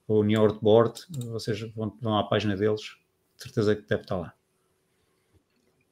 ou 0.06 0.22
New 0.22 0.38
York 0.38 0.58
Board, 0.62 1.00
vocês 1.32 1.60
vão, 1.72 1.96
vão 2.00 2.18
à 2.18 2.24
página 2.24 2.56
deles, 2.56 2.82
de 3.36 3.42
certeza 3.42 3.74
que 3.74 3.88
deve 3.88 4.02
estar 4.02 4.16
lá. 4.16 4.34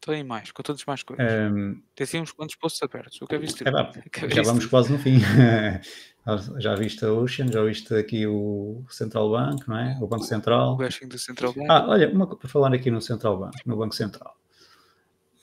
Tem 0.04 0.24
mais, 0.24 0.50
com 0.50 0.64
todas 0.64 0.84
mais 0.84 1.04
coisas. 1.04 1.24
Um, 1.52 1.80
Tem 1.94 2.04
assim 2.04 2.20
uns 2.20 2.32
quantos 2.32 2.56
posts 2.56 2.82
abertos. 2.82 3.22
O 3.22 3.26
que 3.26 3.36
é 3.36 3.38
visto? 3.38 3.62
É, 3.62 3.70
pá, 3.70 3.92
já 4.28 4.42
vamos 4.42 4.66
quase 4.66 4.90
no 4.90 4.98
fim. 4.98 5.20
já 6.58 6.74
viste 6.74 7.04
a 7.04 7.12
Ocean, 7.12 7.46
já 7.46 7.62
viste 7.62 7.94
aqui 7.94 8.26
o 8.26 8.84
Central 8.88 9.30
Bank, 9.30 9.68
não 9.68 9.78
é? 9.78 9.96
O 10.00 10.08
Banco 10.08 10.24
Central. 10.24 10.72
O 10.72 10.76
bashing 10.76 11.06
do 11.06 11.16
Central 11.16 11.52
Bank. 11.52 11.68
Ah, 11.70 11.86
olha, 11.88 12.10
uma, 12.10 12.26
para 12.26 12.48
falar 12.48 12.74
aqui 12.74 12.90
no 12.90 13.00
Central 13.00 13.38
Bank, 13.38 13.56
no 13.64 13.76
Banco 13.76 13.94
Central. 13.94 14.36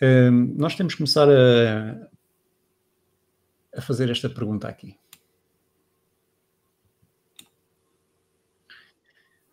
Um, 0.01 0.53
nós 0.57 0.75
temos 0.75 0.93
que 0.93 0.97
começar 0.97 1.29
a, 1.29 2.09
a 3.77 3.81
fazer 3.81 4.09
esta 4.09 4.29
pergunta 4.29 4.67
aqui. 4.67 4.97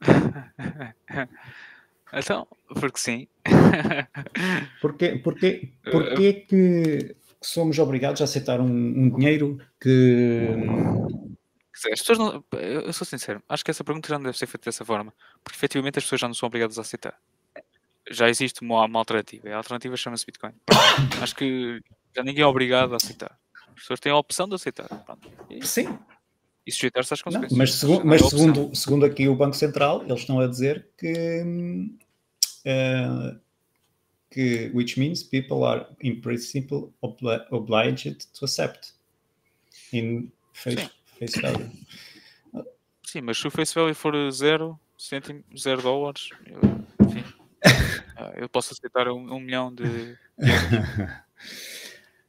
então, 2.16 2.46
porque 2.80 2.98
sim. 2.98 3.28
porque, 4.80 5.16
porque, 5.18 5.72
porque 5.90 6.32
que 6.32 7.16
somos 7.40 7.78
obrigados 7.78 8.20
a 8.20 8.24
aceitar 8.24 8.60
um, 8.60 8.66
um 8.66 9.10
dinheiro 9.10 9.58
que. 9.80 10.48
As 11.92 12.00
pessoas 12.00 12.18
não, 12.18 12.44
eu 12.52 12.92
sou 12.92 13.06
sincero, 13.06 13.42
acho 13.48 13.62
que 13.62 13.70
essa 13.70 13.84
pergunta 13.84 14.08
já 14.08 14.16
não 14.16 14.24
deve 14.24 14.38
ser 14.38 14.46
feita 14.46 14.64
dessa 14.64 14.84
forma, 14.84 15.12
porque 15.44 15.56
efetivamente 15.56 15.98
as 15.98 16.04
pessoas 16.04 16.22
já 16.22 16.26
não 16.26 16.34
são 16.34 16.46
obrigadas 16.46 16.78
a 16.78 16.80
aceitar. 16.80 17.14
Já 18.10 18.30
existe 18.30 18.62
uma, 18.62 18.84
uma 18.86 18.98
alternativa, 18.98 19.50
a 19.50 19.56
alternativa 19.56 19.96
chama-se 19.96 20.24
Bitcoin. 20.24 20.54
acho 21.20 21.36
que 21.36 21.80
já 22.14 22.22
ninguém 22.22 22.42
é 22.42 22.46
obrigado 22.46 22.94
a 22.94 22.96
aceitar. 22.96 23.38
As 23.68 23.82
pessoas 23.82 24.00
têm 24.00 24.10
a 24.10 24.16
opção 24.16 24.48
de 24.48 24.54
aceitar. 24.54 24.88
E, 25.50 25.66
Sim. 25.66 25.98
E 26.66 26.72
sujeitar-se 26.72 27.12
às 27.12 27.22
consequências. 27.22 27.52
Não, 27.52 27.58
mas, 27.58 27.74
segu 27.74 28.02
mas 28.04 28.22
é 28.22 28.28
segundo, 28.28 28.74
segundo 28.74 29.04
aqui 29.04 29.28
o 29.28 29.36
Banco 29.36 29.54
Central, 29.54 30.02
eles 30.02 30.20
estão 30.20 30.40
a 30.40 30.46
dizer 30.46 30.88
que. 30.98 31.44
Uh, 32.66 33.38
que 34.30 34.70
which 34.74 34.98
means 34.98 35.22
people 35.22 35.64
are 35.64 35.86
in 36.00 36.20
principle 36.20 36.92
obli 37.02 37.40
obliged 37.52 38.26
to 38.34 38.44
accept 38.44 38.92
in 39.92 40.30
face, 40.52 40.90
face 41.18 41.40
value. 41.40 41.70
Sim, 43.04 43.22
mas 43.22 43.38
se 43.38 43.46
o 43.46 43.50
face 43.50 43.72
value 43.72 43.94
for 43.94 44.30
zero 44.32 44.78
cêntimo, 44.98 45.44
zero 45.56 45.80
dólares, 45.80 46.30
eu, 46.46 46.60
enfim, 47.06 47.24
ah, 48.16 48.32
eu 48.36 48.48
posso 48.48 48.72
aceitar 48.72 49.08
um, 49.08 49.32
um 49.32 49.40
milhão 49.40 49.72
de. 49.72 49.84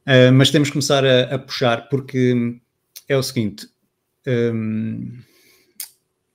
Uh, 0.06 0.32
mas 0.32 0.50
temos 0.50 0.68
que 0.68 0.74
começar 0.74 1.04
a, 1.04 1.34
a, 1.34 1.38
puxar, 1.38 1.88
porque 1.88 2.60
é 3.08 3.16
o 3.16 3.22
seguinte: 3.22 3.68
um, 4.26 5.20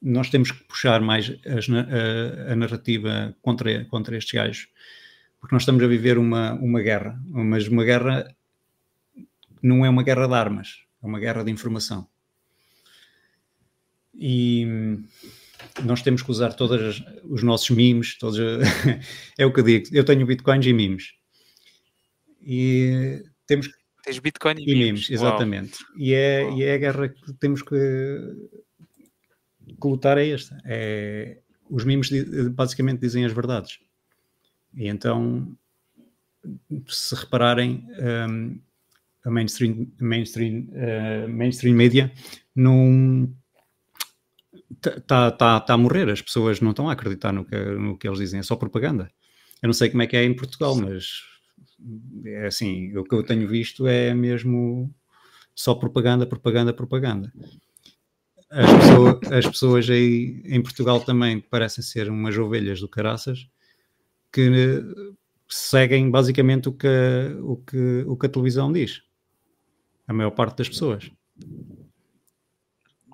nós 0.04 0.30
temos 0.30 0.52
que 0.52 0.64
puxar 0.66 1.02
mais 1.02 1.34
as, 1.46 1.68
a, 1.70 2.52
a, 2.52 2.56
narrativa 2.56 3.36
contra, 3.42 3.86
contra 3.86 4.18
estes 4.18 4.34
gajos, 4.34 4.68
porque 5.40 5.56
nós 5.56 5.62
estamos 5.62 5.82
a 5.82 5.88
viver 5.88 6.18
uma, 6.18 6.54
uma 6.54 6.82
guerra, 6.82 7.18
mas 7.26 7.68
uma 7.68 7.86
guerra 7.86 8.36
não 9.62 9.86
é 9.86 9.90
uma 9.90 10.04
guerra 10.04 10.28
de 10.28 10.34
armas, 10.34 10.84
é 11.02 11.08
uma 11.08 11.20
guerra 11.20 11.44
de 11.44 11.52
informação. 11.52 12.08
E 14.14 14.68
nós 15.84 16.02
temos 16.02 16.22
que 16.22 16.30
usar 16.30 16.54
todos 16.54 17.02
os 17.24 17.42
nossos 17.42 17.70
memes, 17.70 18.18
todos, 18.18 18.38
é 19.40 19.46
o 19.46 19.54
que 19.54 19.62
eu 19.62 19.64
digo, 19.64 19.88
eu 19.94 20.04
tenho 20.04 20.26
bitcoins 20.26 20.66
e 20.66 20.74
memes. 20.74 21.14
E 22.46 23.24
temos 23.48 23.68
que. 23.68 23.84
Tens 24.04 24.20
Bitcoin 24.20 24.56
e, 24.58 24.70
e 24.70 24.76
memes. 24.76 25.10
exatamente. 25.10 25.78
E 25.96 26.14
é, 26.14 26.52
e 26.52 26.64
é 26.64 26.74
a 26.74 26.78
guerra 26.78 27.08
que 27.08 27.34
temos 27.40 27.62
que, 27.62 27.76
que 29.66 29.88
lutar 29.88 30.18
é 30.18 30.30
esta. 30.30 30.58
É, 30.66 31.40
os 31.70 31.84
memes 31.84 32.10
basicamente 32.52 33.00
dizem 33.00 33.26
as 33.26 33.32
verdades. 33.32 33.80
E 34.76 34.88
então, 34.88 35.56
se 36.88 37.16
repararem, 37.16 37.88
um, 38.30 38.60
a 39.24 39.32
mainstream, 39.32 39.88
mainstream, 40.00 40.68
uh, 40.72 41.30
mainstream 41.30 41.76
media 41.76 42.12
não 42.56 43.34
está 44.72 45.32
tá, 45.32 45.60
tá 45.60 45.74
a 45.74 45.78
morrer. 45.78 46.10
As 46.10 46.22
pessoas 46.22 46.60
não 46.60 46.72
estão 46.72 46.90
a 46.90 46.94
acreditar 46.94 47.32
no 47.32 47.46
que, 47.46 47.56
no 47.56 47.98
que 47.98 48.08
eles 48.08 48.20
dizem, 48.20 48.40
é 48.40 48.44
só 48.44 48.56
propaganda. 48.56 49.10
Eu 49.62 49.68
não 49.68 49.74
sei 49.74 49.90
como 49.90 50.04
é 50.04 50.08
que 50.08 50.18
é 50.18 50.24
em 50.24 50.36
Portugal, 50.36 50.76
mas 50.76 51.22
é 52.26 52.48
assim, 52.48 52.96
o 52.98 53.04
que 53.04 53.16
eu 53.16 53.24
tenho 53.24 53.48
visto 53.48 53.88
é 53.88 54.14
mesmo 54.14 54.94
só 55.56 55.74
propaganda, 55.74 56.26
propaganda, 56.26 56.74
propaganda. 56.74 57.32
As, 58.54 58.72
pessoas, 58.72 59.32
as 59.32 59.48
pessoas 59.48 59.90
aí 59.90 60.42
em 60.46 60.62
Portugal 60.62 61.00
também 61.00 61.40
parecem 61.40 61.84
ser 61.84 62.08
umas 62.08 62.38
ovelhas 62.38 62.80
do 62.80 62.88
caraças 62.88 63.48
que 64.32 64.84
seguem 65.48 66.10
basicamente 66.10 66.70
o 66.70 66.74
que, 66.74 66.88
o 67.42 67.58
que, 67.58 68.04
o 68.08 68.16
que 68.16 68.26
a 68.28 68.30
televisão 68.30 68.72
diz. 68.72 69.02
A 70.08 70.14
maior 70.14 70.32
parte 70.32 70.58
das 70.58 70.70
pessoas. 70.70 71.10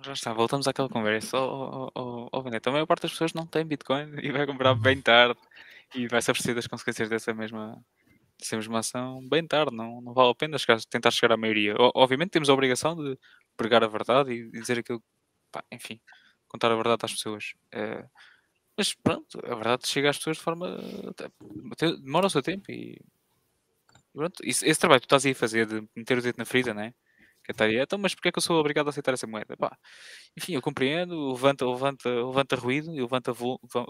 Já 0.03 0.13
está, 0.13 0.33
voltamos 0.33 0.67
àquela 0.67 0.89
conversa. 0.89 1.37
Oh, 1.37 1.91
oh, 1.95 2.01
oh, 2.01 2.29
oh 2.33 2.39
a 2.39 2.71
maior 2.71 2.85
parte 2.85 3.03
das 3.03 3.11
pessoas 3.11 3.33
não 3.33 3.45
tem 3.45 3.65
Bitcoin 3.65 4.15
e 4.23 4.31
vai 4.31 4.45
comprar 4.45 4.75
bem 4.75 5.01
tarde 5.01 5.39
e 5.95 6.07
vai 6.07 6.21
se 6.21 6.31
aperceber 6.31 6.55
das 6.55 6.67
consequências 6.67 7.09
dessa 7.09 7.33
mesma, 7.33 7.81
dessa 8.37 8.57
uma 8.69 8.79
ação 8.79 9.27
bem 9.27 9.45
tarde, 9.45 9.75
não, 9.75 10.01
não 10.01 10.13
vale 10.13 10.31
a 10.31 10.35
pena 10.35 10.57
tentar 10.89 11.11
chegar 11.11 11.33
à 11.33 11.37
maioria. 11.37 11.75
Obviamente 11.95 12.31
temos 12.31 12.49
a 12.49 12.53
obrigação 12.53 12.95
de 12.95 13.17
pregar 13.57 13.83
a 13.83 13.87
verdade 13.87 14.31
e, 14.31 14.51
dizer 14.51 14.79
aquilo, 14.79 15.03
pá, 15.51 15.63
enfim, 15.71 15.99
contar 16.47 16.71
a 16.71 16.75
verdade 16.75 17.05
às 17.05 17.13
pessoas. 17.13 17.53
É, 17.71 18.05
mas 18.77 18.93
pronto, 18.93 19.39
a 19.45 19.55
verdade 19.55 19.87
chega 19.87 20.09
às 20.09 20.17
pessoas 20.17 20.37
de 20.37 20.43
forma. 20.43 20.77
demora 22.01 22.27
o 22.27 22.29
seu 22.29 22.41
tempo 22.41 22.71
e. 22.71 22.99
Pronto, 24.13 24.41
esse, 24.43 24.65
esse 24.65 24.79
trabalho 24.79 25.01
que 25.01 25.07
tu 25.07 25.09
estás 25.09 25.25
aí 25.25 25.33
a 25.33 25.35
fazer 25.35 25.65
de 25.67 25.87
meter 25.95 26.17
o 26.17 26.21
dedo 26.21 26.37
na 26.37 26.45
ferida, 26.45 26.73
né? 26.73 26.93
Que 27.43 27.51
estaria, 27.51 27.79
é 27.79 27.83
então, 27.83 27.99
mas 27.99 28.13
porquê 28.13 28.29
é 28.29 28.31
que 28.31 28.37
eu 28.37 28.41
sou 28.41 28.59
obrigado 28.59 28.87
a 28.87 28.89
aceitar 28.89 29.13
essa 29.13 29.27
moeda? 29.27 29.57
Pá, 29.57 29.77
enfim, 30.37 30.53
eu 30.53 30.61
compreendo, 30.61 31.31
levanta, 31.31 31.65
levanta, 31.65 32.09
levanta 32.09 32.55
ruído, 32.55 32.91
levanta, 32.91 33.33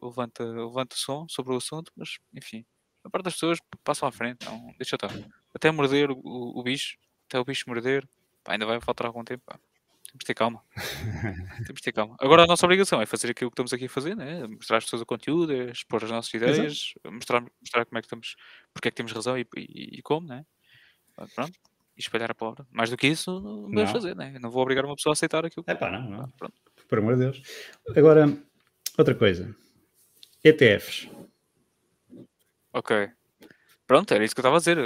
levanta, 0.01 0.43
levanta 0.43 0.95
som 0.95 1.27
sobre 1.29 1.53
o 1.53 1.57
assunto, 1.57 1.91
mas 1.95 2.17
enfim, 2.33 2.65
a 3.03 3.09
parte 3.09 3.25
das 3.25 3.33
pessoas 3.33 3.59
passam 3.83 4.07
à 4.07 4.11
frente, 4.11 4.39
então 4.41 4.73
deixa 4.77 4.95
estar. 4.95 5.11
Até 5.53 5.71
morder 5.71 6.11
o, 6.11 6.19
o, 6.23 6.63
bicho, 6.63 6.97
até 7.27 7.39
o 7.39 7.45
bicho 7.45 7.65
morder, 7.67 8.07
pá, 8.43 8.53
ainda 8.53 8.65
vai 8.65 8.79
faltar 8.81 9.07
algum 9.07 9.23
tempo. 9.23 9.43
Pá. 9.45 9.59
Temos 10.09 10.21
de 10.21 10.25
ter 10.25 10.33
calma. 10.33 10.63
Temos 11.67 11.79
de 11.79 11.81
ter 11.83 11.91
calma. 11.91 12.15
Agora 12.19 12.43
a 12.43 12.47
nossa 12.47 12.65
obrigação 12.65 12.99
é 12.99 13.05
fazer 13.05 13.29
aquilo 13.29 13.51
que 13.51 13.53
estamos 13.53 13.71
aqui 13.71 13.85
a 13.85 13.89
fazer, 13.89 14.15
né? 14.15 14.47
mostrar 14.47 14.77
às 14.77 14.83
pessoas 14.83 15.03
o 15.03 15.05
conteúdo, 15.05 15.53
é 15.53 15.65
expor 15.71 16.03
as 16.03 16.09
nossas 16.09 16.33
ideias, 16.33 16.93
mostrar, 17.05 17.41
mostrar 17.61 17.85
como 17.85 17.99
é 17.99 18.01
que 18.01 18.07
estamos, 18.07 18.35
porque 18.73 18.87
é 18.87 18.91
que 18.91 18.97
temos 18.97 19.11
razão 19.11 19.37
e, 19.37 19.45
e, 19.55 19.99
e 19.99 20.01
como, 20.01 20.27
né? 20.27 20.43
Pronto. 21.35 21.51
E 21.95 22.01
espalhar 22.01 22.31
a 22.31 22.33
palavra. 22.33 22.65
Mais 22.71 22.89
do 22.89 22.97
que 22.97 23.05
isso, 23.05 23.39
não 23.39 23.69
vamos 23.69 23.91
fazer, 23.91 24.15
né? 24.15 24.31
Eu 24.33 24.39
não 24.39 24.49
vou 24.49 24.63
obrigar 24.63 24.83
uma 24.83 24.95
pessoa 24.95 25.11
a 25.11 25.13
aceitar 25.13 25.45
aquilo 25.45 25.63
que. 25.63 25.69
É 25.69 25.75
pá, 25.75 25.91
não, 25.91 26.09
não. 26.09 26.29
Pronto. 26.31 26.55
Por 26.87 26.97
amor 26.97 27.15
de 27.15 27.25
Deus. 27.25 27.41
Agora, 27.95 28.35
outra 28.97 29.13
coisa. 29.13 29.55
ETFs. 30.43 31.07
Ok. 32.73 33.11
Pronto, 33.85 34.13
era 34.13 34.23
isso 34.23 34.33
que 34.33 34.39
eu 34.39 34.43
estava 34.43 34.55
a 34.55 34.59
dizer. 34.59 34.77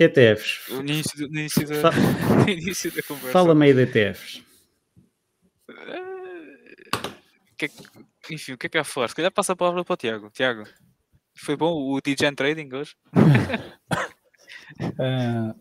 ETFs. 0.00 0.68
O 0.70 0.80
início, 0.80 1.26
o 1.26 1.28
início, 1.28 1.68
da, 1.68 1.92
Fa 1.92 2.00
início 2.50 2.90
da 2.90 3.02
conversa. 3.02 3.32
Fala 3.32 3.54
meio 3.54 3.74
de 3.74 3.82
ETFs. 3.82 4.47
Uh, 5.82 7.10
que, 7.56 7.70
enfim, 8.30 8.52
o 8.52 8.58
que 8.58 8.66
é 8.66 8.70
que 8.70 8.78
há 8.78 8.82
a 8.82 8.84
falar? 8.84 9.08
Se 9.08 9.14
calhar 9.14 9.32
passa 9.32 9.52
a 9.52 9.56
palavra 9.56 9.84
para 9.84 9.94
o 9.94 9.96
Tiago. 9.96 10.30
Tiago, 10.30 10.64
foi 11.36 11.56
bom 11.56 11.72
o 11.72 12.00
DGen 12.00 12.34
Trading 12.34 12.68
hoje? 12.74 12.96
uh... 14.82 15.54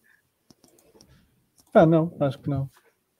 Ah, 1.74 1.86
não, 1.86 2.16
acho 2.20 2.40
que 2.40 2.50
não. 2.50 2.70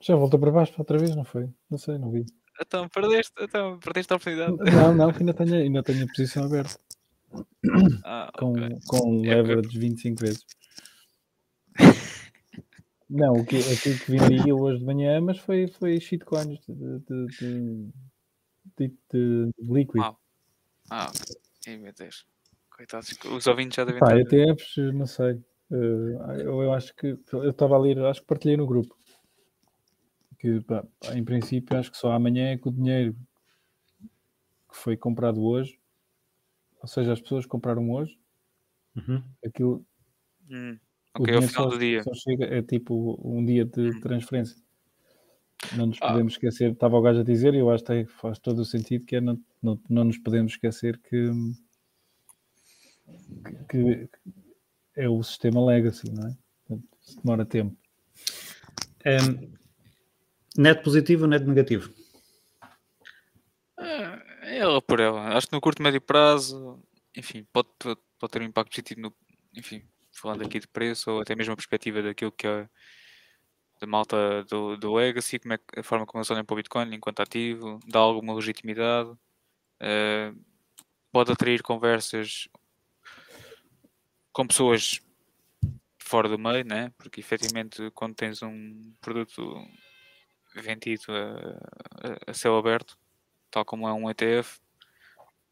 Já 0.00 0.16
voltou 0.16 0.38
para 0.38 0.50
baixo 0.50 0.74
outra 0.78 0.98
vez, 0.98 1.14
não 1.14 1.24
foi? 1.24 1.48
Não 1.70 1.78
sei, 1.78 1.98
não 1.98 2.10
vi. 2.10 2.24
Então 2.60 2.88
perdeste, 2.88 3.32
então, 3.40 3.78
perdeste 3.78 4.12
a 4.12 4.16
oportunidade. 4.16 4.56
Não, 4.74 4.94
não, 4.94 5.10
ainda 5.10 5.34
tenho, 5.34 5.54
ainda 5.54 5.82
tenho 5.82 6.04
a 6.04 6.08
posição 6.08 6.44
aberta. 6.44 6.78
Ah, 8.04 8.30
com, 8.36 8.52
okay. 8.52 8.78
com 8.86 9.24
é 9.24 9.34
leverage 9.34 9.68
de 9.68 9.78
25 9.78 10.20
vezes. 10.20 10.44
Não, 13.08 13.32
o 13.34 13.44
que, 13.44 13.56
aquilo 13.56 13.98
que 13.98 14.10
vendi 14.10 14.52
hoje 14.52 14.80
de 14.80 14.84
manhã, 14.84 15.20
mas 15.20 15.38
foi, 15.38 15.66
foi 15.66 15.98
shitcoins 15.98 16.60
de, 16.66 16.98
de, 17.00 17.26
de, 17.26 17.92
de, 18.78 18.92
de 19.10 19.52
liquid. 19.60 20.02
Wow. 20.02 20.18
Ah, 20.90 21.10
ok. 21.10 21.78
meu 21.78 21.92
Deus. 21.92 22.26
Coitados, 22.70 23.18
os 23.24 23.46
ouvintes 23.46 23.76
já 23.76 23.84
devem 23.84 24.00
Pá, 24.00 24.16
ETFs, 24.16 24.76
não 24.94 25.06
sei. 25.06 25.34
Uh, 25.70 26.32
eu, 26.38 26.62
eu 26.62 26.72
acho 26.72 26.94
que 26.94 27.18
eu 27.32 27.50
estava 27.50 27.74
a 27.74 27.78
ler, 27.78 27.98
acho 28.04 28.20
que 28.20 28.26
partilhei 28.26 28.56
no 28.56 28.66
grupo. 28.66 28.96
Que 30.38 30.60
pá, 30.60 30.84
em 31.14 31.24
princípio 31.24 31.76
acho 31.76 31.90
que 31.90 31.98
só 31.98 32.12
amanhã 32.12 32.52
é 32.52 32.58
que 32.58 32.68
o 32.68 32.72
dinheiro 32.72 33.16
que 34.70 34.76
foi 34.76 34.96
comprado 34.96 35.42
hoje 35.42 35.78
ou 36.80 36.88
seja, 36.88 37.12
as 37.12 37.20
pessoas 37.20 37.46
compraram 37.46 37.90
hoje, 37.90 38.18
uhum. 38.96 39.22
aquilo. 39.44 39.84
Hum. 40.50 40.78
Ok, 41.18 41.34
ao 41.34 41.42
final 41.42 41.64
só, 41.64 41.70
do 41.70 41.78
dia. 41.78 42.02
Só 42.02 42.14
chega, 42.14 42.44
é 42.46 42.62
tipo 42.62 43.20
um 43.22 43.44
dia 43.44 43.64
de 43.64 44.00
transferência. 44.00 44.56
não 45.76 45.86
nos 45.86 45.98
ah. 46.00 46.08
podemos 46.08 46.34
esquecer, 46.34 46.72
estava 46.72 46.96
o 46.96 47.02
gajo 47.02 47.20
a 47.20 47.24
dizer, 47.24 47.54
e 47.54 47.58
eu 47.58 47.70
acho 47.70 47.84
que 47.84 48.06
faz 48.06 48.38
todo 48.38 48.60
o 48.60 48.64
sentido, 48.64 49.04
que 49.04 49.16
é 49.16 49.20
não, 49.20 49.40
não, 49.62 49.80
não 49.88 50.04
nos 50.04 50.18
podemos 50.18 50.52
esquecer 50.52 50.98
que, 50.98 51.30
que, 53.68 53.68
que 53.68 54.08
é 54.96 55.08
o 55.08 55.22
sistema 55.22 55.64
legacy, 55.64 56.10
não 56.12 56.28
é? 56.28 56.36
demora 57.22 57.44
tempo. 57.44 57.76
Um, 59.06 59.52
net 60.56 60.82
positivo 60.82 61.24
ou 61.24 61.28
net 61.28 61.44
negativo? 61.44 61.92
É 63.78 64.58
ela 64.58 64.82
por 64.82 65.00
ela. 65.00 65.36
Acho 65.36 65.48
que 65.48 65.52
no 65.54 65.60
curto 65.60 65.80
e 65.80 65.82
médio 65.82 66.00
prazo, 66.00 66.82
enfim, 67.16 67.46
pode, 67.52 67.68
pode 68.18 68.32
ter 68.32 68.42
um 68.42 68.46
impacto 68.46 68.70
positivo 68.70 69.00
no, 69.00 69.14
enfim, 69.54 69.82
falando 70.18 70.44
aqui 70.44 70.58
de 70.58 70.68
preço 70.68 71.10
ou 71.10 71.20
até 71.20 71.34
mesmo 71.34 71.52
a 71.52 71.56
perspectiva 71.56 72.02
daquilo 72.02 72.32
que 72.32 72.46
é 72.46 72.68
da 73.80 73.86
malta 73.86 74.44
do, 74.44 74.76
do 74.76 74.94
Legacy, 74.94 75.38
como 75.38 75.54
é 75.54 75.58
a 75.76 75.82
forma 75.82 76.04
como 76.04 76.20
eles 76.20 76.30
olham 76.30 76.44
para 76.44 76.54
o 76.54 76.56
Bitcoin 76.56 76.94
enquanto 76.94 77.20
ativo, 77.20 77.78
dá 77.86 78.00
alguma 78.00 78.34
legitimidade, 78.34 79.10
uh, 79.10 80.44
pode 81.12 81.32
atrair 81.32 81.62
conversas 81.62 82.48
com 84.32 84.46
pessoas 84.46 85.00
fora 86.00 86.28
do 86.28 86.38
meio, 86.38 86.64
né? 86.64 86.92
porque 86.98 87.20
efetivamente 87.20 87.90
quando 87.92 88.14
tens 88.14 88.42
um 88.42 88.94
produto 89.00 89.54
vendido 90.56 91.04
a, 91.10 92.28
a, 92.28 92.30
a 92.30 92.34
céu 92.34 92.56
aberto, 92.56 92.98
tal 93.50 93.64
como 93.64 93.86
é 93.86 93.92
um 93.92 94.10
ETF, 94.10 94.58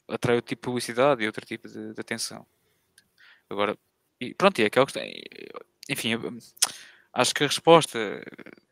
atrai 0.08 0.36
outro 0.36 0.48
tipo 0.48 0.62
de 0.62 0.66
publicidade 0.66 1.22
e 1.22 1.26
outro 1.26 1.44
tipo 1.44 1.68
de, 1.68 1.94
de 1.94 2.00
atenção. 2.00 2.46
Agora, 3.48 3.78
e 4.20 4.34
pronto, 4.34 4.58
e 4.58 4.64
é 4.64 4.66
aquela 4.66 4.86
questão. 4.86 5.02
Enfim, 5.88 6.10
acho 7.12 7.34
que 7.34 7.44
a 7.44 7.46
resposta 7.46 8.22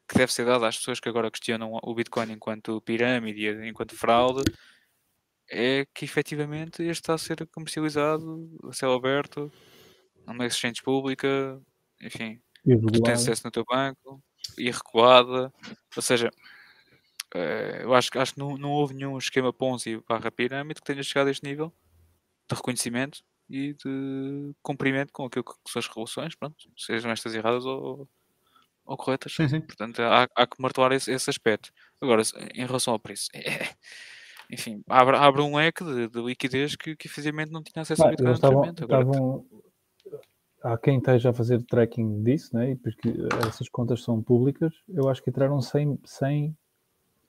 que 0.08 0.18
deve 0.18 0.32
ser 0.32 0.44
dada 0.44 0.68
às 0.68 0.76
pessoas 0.76 1.00
que 1.00 1.08
agora 1.08 1.30
questionam 1.30 1.78
o 1.82 1.94
Bitcoin 1.94 2.32
enquanto 2.32 2.80
pirâmide, 2.82 3.66
enquanto 3.66 3.96
fraude, 3.96 4.44
é 5.50 5.86
que 5.94 6.04
efetivamente 6.04 6.82
este 6.82 7.02
está 7.02 7.14
a 7.14 7.18
ser 7.18 7.46
comercializado 7.48 8.50
a 8.68 8.72
céu 8.72 8.92
aberto, 8.92 9.52
numa 10.26 10.46
exchange 10.46 10.82
pública, 10.82 11.60
enfim, 12.02 12.40
tu 12.92 13.00
tens 13.02 13.22
acesso 13.22 13.42
no 13.44 13.50
teu 13.50 13.64
banco, 13.64 14.22
e 14.58 14.70
recuada, 14.70 15.52
ou 15.96 16.02
seja, 16.02 16.30
eh, 17.34 17.80
eu 17.82 17.94
acho, 17.94 18.10
acho 18.18 18.34
que 18.34 18.40
não, 18.40 18.56
não 18.56 18.70
houve 18.70 18.94
nenhum 18.94 19.18
esquema 19.18 19.52
Ponzi 19.52 20.00
barra 20.08 20.30
pirâmide 20.30 20.80
que 20.80 20.86
tenha 20.86 21.02
chegado 21.02 21.28
a 21.28 21.30
este 21.30 21.46
nível 21.46 21.72
de 22.48 22.56
reconhecimento 22.56 23.22
e 23.48 23.74
de 23.74 24.54
cumprimento 24.62 25.12
com 25.12 25.24
aquilo 25.24 25.44
que 25.44 25.54
são 25.68 25.80
as 25.80 25.86
revoluções, 25.86 26.34
pronto, 26.34 26.56
sejam 26.76 27.10
estas 27.10 27.34
erradas 27.34 27.64
ou, 27.64 28.08
ou 28.84 28.96
corretas. 28.96 29.34
Sim, 29.34 29.48
sim. 29.48 29.60
Portanto, 29.60 30.00
há, 30.00 30.28
há 30.34 30.46
que 30.46 30.60
martelar 30.60 30.92
esse, 30.92 31.10
esse, 31.12 31.28
aspecto. 31.28 31.70
Agora, 32.00 32.22
em 32.54 32.66
relação 32.66 32.92
ao 32.92 32.98
preço, 33.00 33.28
é, 33.34 33.70
enfim, 34.50 34.82
abre, 34.88 35.16
abre 35.16 35.42
um 35.42 35.56
leque 35.56 35.84
de, 35.84 36.08
de 36.08 36.20
liquidez 36.22 36.76
que, 36.76 36.96
que 36.96 37.06
efetivamente 37.06 37.50
não 37.50 37.62
tinha 37.62 37.82
acesso 37.82 38.04
a 38.04 38.10
Bitcoin 38.10 38.30
anteriormente. 38.30 38.82
Estavam, 38.82 39.46
há 40.62 40.78
quem 40.78 40.98
esteja 40.98 41.30
a 41.30 41.34
fazer 41.34 41.62
tracking 41.64 42.22
disso, 42.22 42.56
né? 42.56 42.76
porque 42.82 43.12
essas 43.46 43.68
contas 43.68 44.02
são 44.02 44.22
públicas. 44.22 44.72
Eu 44.88 45.08
acho 45.08 45.22
que 45.22 45.30
entraram 45.30 45.60
100, 45.60 46.00
100 46.04 46.56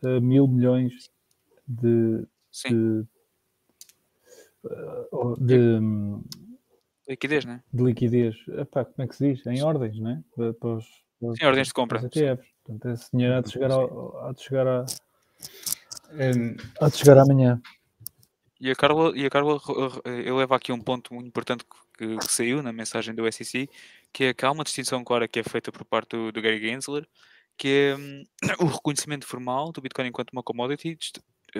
uh, 0.03 0.21
mil 0.21 0.47
milhões 0.47 1.09
de, 1.67 2.25
de 2.63 3.05
de, 5.39 5.79
liquidez, 7.07 7.45
né? 7.45 7.61
De 7.73 7.83
liquidez. 7.83 8.35
Epá, 8.49 8.85
como 8.85 9.03
é 9.03 9.07
que 9.07 9.15
se 9.15 9.33
diz? 9.33 9.45
Em 9.45 9.63
ordens, 9.63 9.99
né? 9.99 10.23
Para, 10.35 10.53
para 10.53 10.69
os, 10.69 10.85
para, 11.19 11.35
Sim, 11.35 11.45
ordens 11.45 11.67
de 11.67 11.73
compra. 11.73 11.99
ETFs. 11.99 12.55
Portanto, 12.63 12.93
esse 12.93 13.11
dinheiro 13.11 13.35
há 13.35 13.41
de 13.41 13.51
chegar, 13.51 13.71
ao, 13.71 14.25
há 14.25 14.31
de 14.31 14.41
chegar 14.41 14.67
a. 14.67 14.85
Um, 16.13 16.55
há 16.81 16.89
de 16.89 16.97
chegar 16.97 17.17
amanhã. 17.19 17.61
E 18.59 18.71
a 18.71 18.75
Carla, 18.75 19.11
e 19.15 19.25
a 19.25 19.29
Carla 19.29 19.59
eu 20.05 20.37
levo 20.37 20.53
aqui 20.53 20.71
um 20.71 20.81
ponto 20.81 21.13
muito 21.13 21.27
importante 21.27 21.63
que, 21.97 22.17
que, 22.17 22.31
saiu 22.31 22.63
na 22.63 22.71
mensagem 22.71 23.13
do 23.13 23.31
SEC, 23.31 23.69
que 24.11 24.25
é 24.25 24.33
que 24.33 24.45
há 24.45 24.51
uma 24.51 24.63
distinção 24.63 25.03
clara 25.03 25.27
que 25.27 25.39
é 25.39 25.43
feita 25.43 25.71
por 25.71 25.85
parte 25.85 26.15
do, 26.15 26.31
do 26.31 26.41
Gary 26.41 26.59
Gensler, 26.59 27.05
que 27.57 27.67
é 27.67 27.95
um, 27.95 28.23
o 28.65 28.65
reconhecimento 28.65 29.27
formal 29.27 29.71
do 29.71 29.81
Bitcoin 29.81 30.07
enquanto 30.07 30.31
uma 30.31 30.41
commodity, 30.41 30.97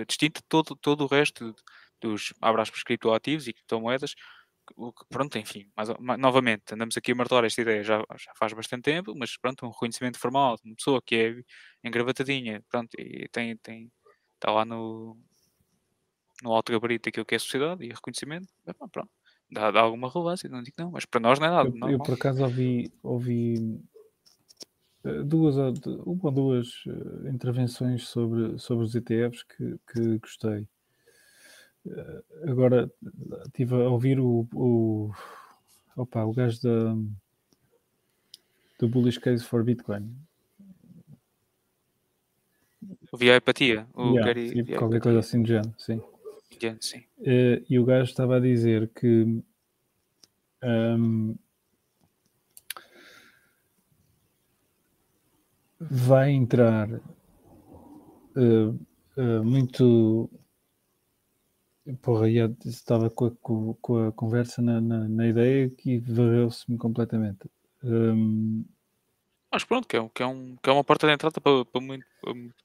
distinto 0.07 0.41
de 0.41 0.47
todo, 0.47 0.75
todo 0.75 1.03
o 1.03 1.07
resto 1.07 1.55
dos, 2.01 2.33
abraços 2.41 2.83
criptoativos 2.83 3.47
e 3.47 3.53
criptomoedas, 3.53 4.15
pronto, 5.09 5.37
enfim, 5.37 5.69
mas, 5.75 5.89
novamente, 6.17 6.73
andamos 6.73 6.97
aqui 6.97 7.11
a 7.11 7.15
martelar 7.15 7.45
esta 7.45 7.61
ideia 7.61 7.83
já, 7.83 8.03
já 8.17 8.31
faz 8.35 8.53
bastante 8.53 8.83
tempo, 8.83 9.13
mas 9.15 9.37
pronto, 9.37 9.65
um 9.65 9.69
reconhecimento 9.69 10.19
formal 10.19 10.55
de 10.55 10.69
uma 10.69 10.75
pessoa 10.75 11.01
que 11.05 11.15
é 11.15 11.87
engravatadinha, 11.87 12.63
pronto, 12.69 12.89
e 12.97 13.27
tem, 13.31 13.55
tem, 13.57 13.91
está 14.35 14.51
lá 14.51 14.65
no, 14.65 15.17
no 16.43 16.53
alto 16.53 16.71
gabarito 16.71 17.07
daquilo 17.07 17.25
que 17.25 17.35
é 17.35 17.37
a 17.37 17.39
sociedade 17.39 17.83
e 17.85 17.89
reconhecimento, 17.89 18.47
pronto, 18.91 19.09
dá, 19.51 19.71
dá 19.71 19.81
alguma 19.81 20.09
relevância, 20.09 20.49
não 20.49 20.63
digo 20.63 20.75
não, 20.79 20.91
mas 20.91 21.05
para 21.05 21.19
nós 21.19 21.39
não 21.39 21.47
é 21.47 21.51
nada. 21.51 21.71
Eu, 21.81 21.91
eu 21.91 21.97
por 21.99 22.13
acaso 22.13 22.43
ouvi, 22.43 22.91
ouvi 23.03 23.79
eh, 25.03 25.23
duas, 25.23 25.55
uma 25.57 26.19
ou 26.23 26.31
duas 26.31 26.83
eh, 26.87 27.29
intervenções 27.29 28.07
sobre, 28.07 28.57
sobre 28.57 28.85
os 28.85 28.95
ETFs 28.95 29.43
que, 29.43 29.79
que 29.91 30.17
gostei. 30.17 30.67
Agora 32.47 32.91
estive 33.45 33.75
a 33.75 33.89
ouvir 33.89 34.19
o, 34.19 34.47
o, 34.53 35.11
opa, 35.95 36.23
o 36.23 36.33
gajo 36.33 36.61
da, 36.61 36.95
do 38.79 38.89
Bullish 38.89 39.19
Case 39.19 39.43
for 39.43 39.63
Bitcoin. 39.63 40.15
O 43.11 43.17
Via 43.17 43.37
Empatia, 43.37 43.87
o 43.93 44.13
yeah, 44.13 44.25
Gary, 44.25 44.49
sim, 44.49 44.65
qualquer 44.75 44.99
coisa 44.99 45.19
assim 45.19 45.41
de 45.41 45.49
género, 45.49 45.73
sim. 45.77 46.01
Yeah, 46.61 46.77
sim. 46.81 47.03
Uh, 47.19 47.65
e 47.69 47.79
o 47.79 47.85
gajo 47.85 48.09
estava 48.09 48.37
a 48.37 48.39
dizer 48.39 48.89
que 48.89 49.07
um, 49.07 49.43
ehm, 50.61 51.35
vai 55.79 56.31
entrar 56.31 56.89
uh, 58.35 58.79
uh, 59.17 59.43
muito 59.43 60.29
Porra, 62.01 62.31
já 62.31 62.49
estava 62.65 63.09
com 63.09 63.27
a, 63.27 63.31
com 63.79 64.07
a 64.07 64.11
conversa 64.11 64.61
na, 64.61 64.81
na, 64.81 65.07
na 65.07 65.27
ideia 65.27 65.69
que 65.69 65.99
varreu-se-me 65.99 66.77
completamente. 66.77 67.47
Um... 67.83 68.65
Mas 69.51 69.63
pronto, 69.63 69.87
que 69.87 69.95
é, 69.95 70.09
que, 70.13 70.23
é 70.23 70.25
um, 70.25 70.55
que 70.61 70.69
é 70.69 70.73
uma 70.73 70.83
porta 70.83 71.07
de 71.07 71.13
entrada 71.13 71.39
para, 71.39 71.63
para, 71.63 71.79
muito, 71.79 72.05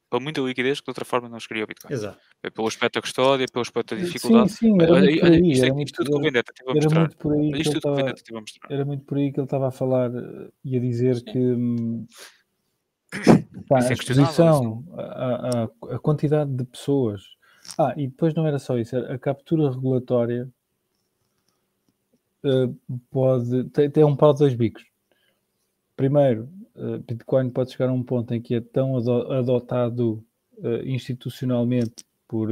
para 0.08 0.18
muita 0.18 0.40
liquidez 0.40 0.80
que 0.80 0.86
de 0.86 0.90
outra 0.90 1.04
forma 1.04 1.28
não 1.28 1.38
chegaria 1.38 1.64
o 1.64 1.66
Bitcoin. 1.66 1.92
Exato. 1.92 2.18
É 2.42 2.50
pelo 2.50 2.66
aspecto 2.66 2.94
da 2.94 3.02
custódia, 3.02 3.46
pelo 3.52 3.62
aspecto 3.62 3.94
da 3.94 4.02
dificuldade. 4.02 4.50
Sim, 4.50 4.56
sim, 4.56 4.82
era 4.82 4.98
muito 4.98 5.20
por 5.20 5.30
aí. 5.30 5.52
Isto, 5.52 5.64
é, 5.66 5.82
isto 5.82 5.96
tudo 5.96 6.10
que 6.10 6.16
o 6.16 6.20
Vendetta 6.22 6.52
estive 6.52 6.70
a 6.70 6.74
mostrar. 6.74 7.00
Muito 7.00 7.16
por 7.18 7.32
aí 7.34 7.50
isto 7.60 7.72
tudo 7.72 7.82
que 7.82 7.88
o 7.88 7.94
Vendetta 7.94 8.18
estive 8.18 8.38
a 8.38 8.40
mostrar. 8.40 8.72
Era 8.72 8.84
muito 8.84 9.04
por 9.04 9.18
aí 9.18 9.32
que 9.32 9.38
ele 9.38 9.44
estava 9.44 9.68
a 9.68 9.70
falar 9.70 10.10
e 10.64 10.76
a 10.76 10.80
dizer 10.80 11.16
sim. 11.16 11.24
que 11.26 11.38
hum, 11.38 12.06
pá, 13.68 13.82
a 13.82 13.88
é 13.88 13.92
exposição, 13.92 14.84
a, 14.96 15.02
a, 15.02 15.94
a 15.94 15.98
quantidade 15.98 16.50
de 16.50 16.64
pessoas 16.64 17.22
ah, 17.78 17.94
e 17.96 18.06
depois 18.06 18.34
não 18.34 18.46
era 18.46 18.58
só 18.58 18.78
isso, 18.78 18.96
a 18.96 19.18
captura 19.18 19.70
regulatória 19.70 20.48
uh, 22.44 23.00
pode. 23.10 23.64
Tem, 23.70 24.04
um 24.04 24.16
pau 24.16 24.32
de 24.32 24.40
dois 24.40 24.54
bicos. 24.54 24.84
Primeiro, 25.96 26.48
uh, 26.74 26.98
Bitcoin 26.98 27.50
pode 27.50 27.72
chegar 27.72 27.88
a 27.88 27.92
um 27.92 28.02
ponto 28.02 28.32
em 28.34 28.40
que 28.40 28.54
é 28.54 28.60
tão 28.60 28.96
adotado 28.96 30.24
uh, 30.58 30.86
institucionalmente 30.86 32.04
por 32.26 32.48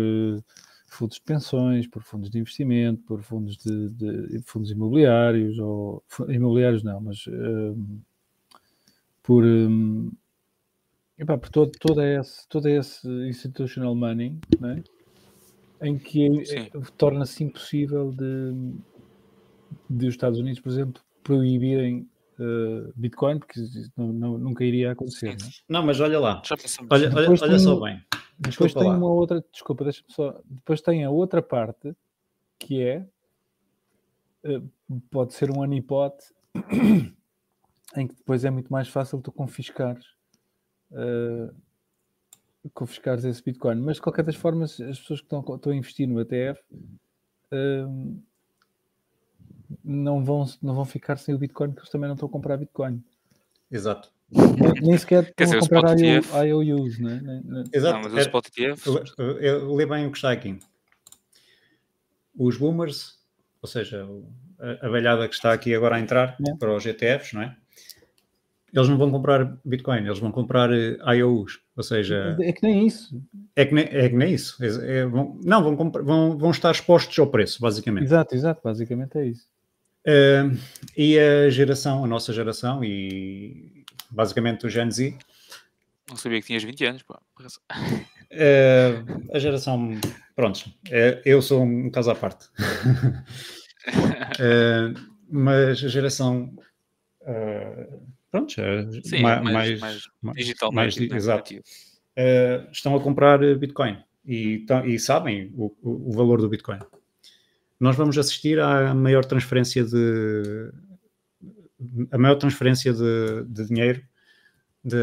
fundos 0.87 1.17
de 1.17 1.23
pensões, 1.23 1.87
por 1.87 2.03
fundos 2.03 2.31
de 2.31 2.39
investimento, 2.39 3.03
por 3.03 3.23
fundos 3.23 3.57
de, 3.57 3.89
de 3.91 4.43
fundos 4.45 4.71
imobiliários, 4.71 5.59
ou 5.59 6.03
imobiliários 6.29 6.83
não, 6.83 7.01
mas 7.01 7.25
por. 9.23 9.45
Um, 9.45 10.11
epá, 11.19 11.37
por 11.37 11.51
todo, 11.51 11.73
todo, 11.79 12.03
esse, 12.03 12.49
todo 12.49 12.69
esse 12.69 13.07
institutional 13.29 13.95
money, 13.95 14.39
né? 14.59 14.83
Em 15.81 15.99
que 15.99 16.43
é, 16.53 16.71
torna-se 16.97 17.45
impossível 17.45 18.11
de, 18.11 18.75
de 19.89 20.07
os 20.07 20.15
Estados 20.15 20.39
Unidos, 20.39 20.61
por 20.61 20.71
exemplo, 20.71 21.03
proibirem 21.23 22.09
uh, 22.39 22.93
Bitcoin, 22.97 23.39
porque 23.39 23.61
não, 23.97 24.13
não, 24.13 24.39
nunca 24.39 24.65
iria 24.65 24.93
acontecer. 24.93 25.37
Não, 25.39 25.47
é? 25.47 25.51
não, 25.69 25.83
mas 25.87 26.01
olha 26.01 26.19
lá, 26.19 26.43
olha, 26.91 27.11
olha, 27.15 27.31
olha 27.31 27.39
tem, 27.39 27.59
só 27.59 27.81
bem. 27.81 28.03
Depois 28.39 28.73
tem 28.73 28.89
lá. 28.89 28.97
uma 28.97 29.09
outra, 29.09 29.45
desculpa, 29.53 29.85
deixa 29.85 30.05
só. 30.09 30.41
Depois 30.45 30.81
tem 30.81 31.05
a 31.05 31.11
outra 31.11 31.43
parte 31.43 31.95
que 32.59 32.83
é 32.83 33.07
uh, 34.45 34.71
pode 35.11 35.35
ser 35.35 35.51
um 35.51 35.63
anipote 35.63 36.25
em 37.97 38.07
que 38.07 38.15
depois 38.15 38.45
é 38.45 38.51
muito 38.51 38.73
mais 38.73 38.89
fácil 38.89 39.21
tu 39.21 39.33
confiscares. 39.33 40.07
Uh, 40.91 41.55
confiscares 42.75 43.25
esse 43.25 43.43
Bitcoin. 43.43 43.77
Mas 43.77 43.97
de 43.97 44.03
qualquer 44.03 44.25
das 44.25 44.37
formas, 44.37 44.81
as 44.81 44.99
pessoas 44.99 45.21
que 45.21 45.27
estão, 45.27 45.41
estão 45.55 45.73
a 45.73 45.77
investir 45.77 46.09
no 46.09 46.21
ETF 46.21 46.61
um, 47.53 48.21
não, 49.85 50.25
vão, 50.25 50.47
não 50.63 50.75
vão 50.75 50.85
ficar 50.85 51.17
sem 51.17 51.35
o 51.35 51.39
Bitcoin 51.39 51.69
porque 51.69 51.81
eles 51.81 51.91
também 51.91 52.09
não 52.09 52.15
estão 52.15 52.29
a 52.29 52.33
comprar 52.33 52.57
Bitcoin. 52.57 53.03
Exato. 53.71 54.11
nem, 54.31 54.89
nem 54.89 54.99
sequer 54.99 55.25
estão 55.25 55.59
a 55.59 55.61
comprar 55.61 55.99
IOUs, 56.47 56.99
né? 56.99 57.21
Exato. 57.73 57.95
Não, 57.97 58.03
mas 58.05 58.13
o 58.15 58.19
spot 58.19 58.47
ETF... 58.49 58.91
Lê 59.75 59.87
bem 59.87 60.07
o 60.07 60.11
que 60.11 60.19
está 60.19 60.33
aqui. 60.33 60.59
Os 62.37 62.57
boomers, 62.57 63.19
ou 63.61 63.69
seja, 63.69 64.07
a, 64.59 64.87
a 64.87 64.91
velhada 64.91 65.27
que 65.29 65.35
está 65.35 65.53
aqui 65.53 65.75
agora 65.75 65.97
a 65.97 66.01
entrar 66.01 66.37
é. 66.47 66.55
para 66.57 66.75
os 66.75 66.85
ETFs, 66.87 67.33
não 67.33 67.43
é? 67.43 67.57
Eles 68.73 68.89
não 68.89 68.99
vão 68.99 69.11
comprar 69.11 69.59
Bitcoin, 69.65 70.05
eles 70.05 70.19
vão 70.19 70.31
comprar 70.31 70.71
eh, 70.73 70.99
IOUs, 71.17 71.59
ou 71.79 71.85
seja... 71.85 72.37
É 72.41 72.53
que 72.53 72.61
nem 72.61 72.89
isso. 72.89 73.23
É 73.55 73.65
que 73.65 73.73
nem, 73.73 73.85
é 73.85 74.09
que 74.09 74.17
nem 74.17 74.35
isso. 74.35 74.57
É, 74.61 74.99
é, 74.99 75.07
vão, 75.07 75.39
não, 75.45 75.63
vão, 75.63 75.93
vão, 75.93 76.37
vão 76.37 76.51
estar 76.51 76.73
expostos 76.73 77.17
ao 77.21 77.29
preço, 77.29 77.61
basicamente. 77.61 78.03
Exato, 78.03 78.35
exato, 78.35 78.61
basicamente 78.65 79.17
é 79.17 79.27
isso. 79.27 79.47
Uh, 80.05 80.59
e 80.97 81.17
a 81.21 81.49
geração, 81.51 82.05
a 82.05 82.09
nossa 82.09 82.33
geração 82.33 82.83
e 82.83 83.85
basicamente 84.11 84.67
o 84.67 84.69
Gen 84.69 84.91
Z. 84.91 85.17
Não 86.11 86.17
sabia 86.17 86.41
que 86.41 86.49
tinhas 86.49 86.65
20 86.65 86.85
anos, 86.85 87.05
pá. 87.05 87.21
Uh, 87.41 87.47
a 89.33 89.39
geração, 89.39 89.93
pronto, 90.35 90.67
uh, 90.67 91.23
eu 91.25 91.41
sou 91.41 91.63
um 91.63 91.89
caso 91.91 92.11
à 92.11 92.17
parte. 92.17 92.49
mas 95.31 95.85
a 95.85 95.89
geração, 95.89 96.53
pronto, 98.31 98.53
Sim, 98.53 99.23
mais, 99.23 99.43
mais, 99.43 99.81
mais, 100.23 100.37
digital, 100.37 100.73
mais, 100.73 100.97
mais 100.97 101.13
exato, 101.13 101.55
estão 102.73 102.97
a 102.97 103.01
comprar 103.01 103.39
Bitcoin 103.57 103.99
e, 104.27 104.65
e 104.85 104.99
sabem 104.99 105.53
o, 105.57 105.75
o, 105.83 106.11
o 106.11 106.13
valor 106.13 106.41
do 106.41 106.49
Bitcoin 106.49 106.79
nós 107.81 107.97
vamos 107.97 108.19
assistir 108.19 108.59
à 108.59 108.93
maior 108.93 109.25
transferência 109.25 109.85
de 109.85 110.73
a 112.11 112.19
maior 112.19 112.35
transferência 112.35 112.93
de, 112.93 113.45
de 113.45 113.67
dinheiro 113.67 114.03
de, 114.83 114.97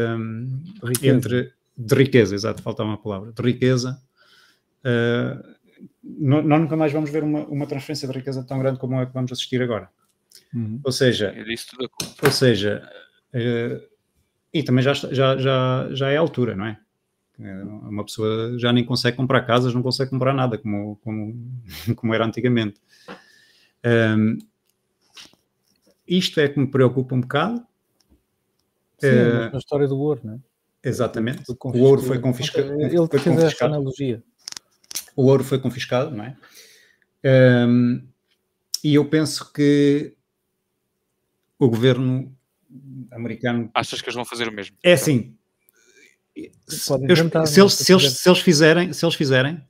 riqueza. 0.84 1.16
entre 1.16 1.52
de 1.76 1.94
riqueza, 1.94 2.34
exato, 2.34 2.62
faltava 2.62 2.90
uma 2.90 2.98
palavra, 2.98 3.32
de 3.32 3.42
riqueza. 3.42 4.00
Uh, 4.80 5.56
nós 6.02 6.60
nunca 6.60 6.76
mais 6.76 6.92
vamos 6.92 7.10
ver 7.10 7.22
uma, 7.22 7.46
uma 7.46 7.66
transferência 7.66 8.06
de 8.06 8.14
riqueza 8.14 8.44
tão 8.44 8.58
grande 8.58 8.78
como 8.78 8.98
a 8.98 9.06
que 9.06 9.12
vamos 9.12 9.32
assistir 9.32 9.62
agora. 9.62 9.88
Uhum. 10.54 10.80
Ou 10.84 10.92
seja, 10.92 11.34
ou 12.22 12.30
seja, 12.30 12.82
uh, 12.84 13.05
e 14.52 14.62
também 14.62 14.82
já, 14.82 14.94
já, 14.94 15.36
já, 15.36 15.88
já 15.92 16.10
é 16.10 16.16
a 16.16 16.20
altura, 16.20 16.54
não 16.54 16.66
é? 16.66 16.78
É, 17.38 17.62
uma 17.64 18.04
pessoa 18.04 18.58
já 18.58 18.72
nem 18.72 18.84
consegue 18.84 19.16
comprar 19.16 19.42
casas, 19.42 19.74
não 19.74 19.82
consegue 19.82 20.10
comprar 20.10 20.32
nada, 20.32 20.56
como, 20.56 20.96
como, 20.96 21.34
como 21.96 22.14
era 22.14 22.24
antigamente. 22.24 22.80
Um, 23.84 24.38
isto 26.06 26.40
é 26.40 26.48
que 26.48 26.58
me 26.58 26.66
preocupa 26.66 27.14
um 27.14 27.20
bocado. 27.20 27.66
Sim, 28.98 29.08
uh, 29.08 29.54
a 29.54 29.58
história 29.58 29.86
do 29.86 29.98
ouro, 29.98 30.20
não 30.24 30.34
é? 30.34 30.38
Exatamente. 30.82 31.44
O 31.50 31.78
ouro 31.80 32.00
foi 32.00 32.18
confiscado. 32.18 32.80
Ele 32.80 33.06
foi 33.08 33.18
fez 33.18 33.42
essa 33.42 33.66
analogia. 33.66 34.22
O 35.16 35.24
ouro 35.24 35.42
foi 35.42 35.58
confiscado, 35.58 36.14
não 36.14 36.24
é? 36.24 36.36
Um, 37.66 38.06
e 38.84 38.94
eu 38.94 39.04
penso 39.08 39.52
que 39.52 40.14
o 41.58 41.68
governo 41.68 42.35
americano. 43.16 43.70
Achas 43.74 44.00
que 44.00 44.08
eles 44.08 44.14
vão 44.14 44.24
fazer 44.24 44.48
o 44.48 44.52
mesmo? 44.52 44.76
É 44.82 44.92
assim, 44.92 45.36
eu, 46.36 46.50
se, 46.68 46.92
eles, 47.60 47.72
se, 47.74 47.92
eles, 47.92 48.12
se 48.12 48.28
eles 48.28 48.40
fizerem, 48.40 48.92
se 48.92 49.04
eles 49.04 49.14
fizerem 49.14 49.66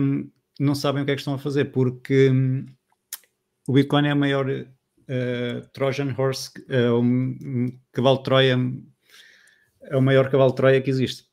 um, 0.00 0.30
não 0.58 0.74
sabem 0.74 1.02
o 1.02 1.04
que 1.04 1.12
é 1.12 1.14
que 1.14 1.20
estão 1.20 1.34
a 1.34 1.38
fazer, 1.38 1.66
porque 1.66 2.30
um, 2.30 2.66
o 3.68 3.72
Bitcoin 3.72 4.06
é 4.06 4.10
a 4.10 4.14
maior 4.14 4.48
uh, 4.48 5.68
Trojan 5.72 6.14
Horse, 6.16 6.50
uh, 6.68 6.98
um, 6.98 7.78
cavalo 7.92 8.18
de 8.18 8.24
Troia, 8.24 8.58
é 9.82 9.96
o 9.96 10.02
maior 10.02 10.30
cavalo 10.30 10.50
de 10.50 10.56
Troia 10.56 10.80
que 10.80 10.90
existe. 10.90 11.24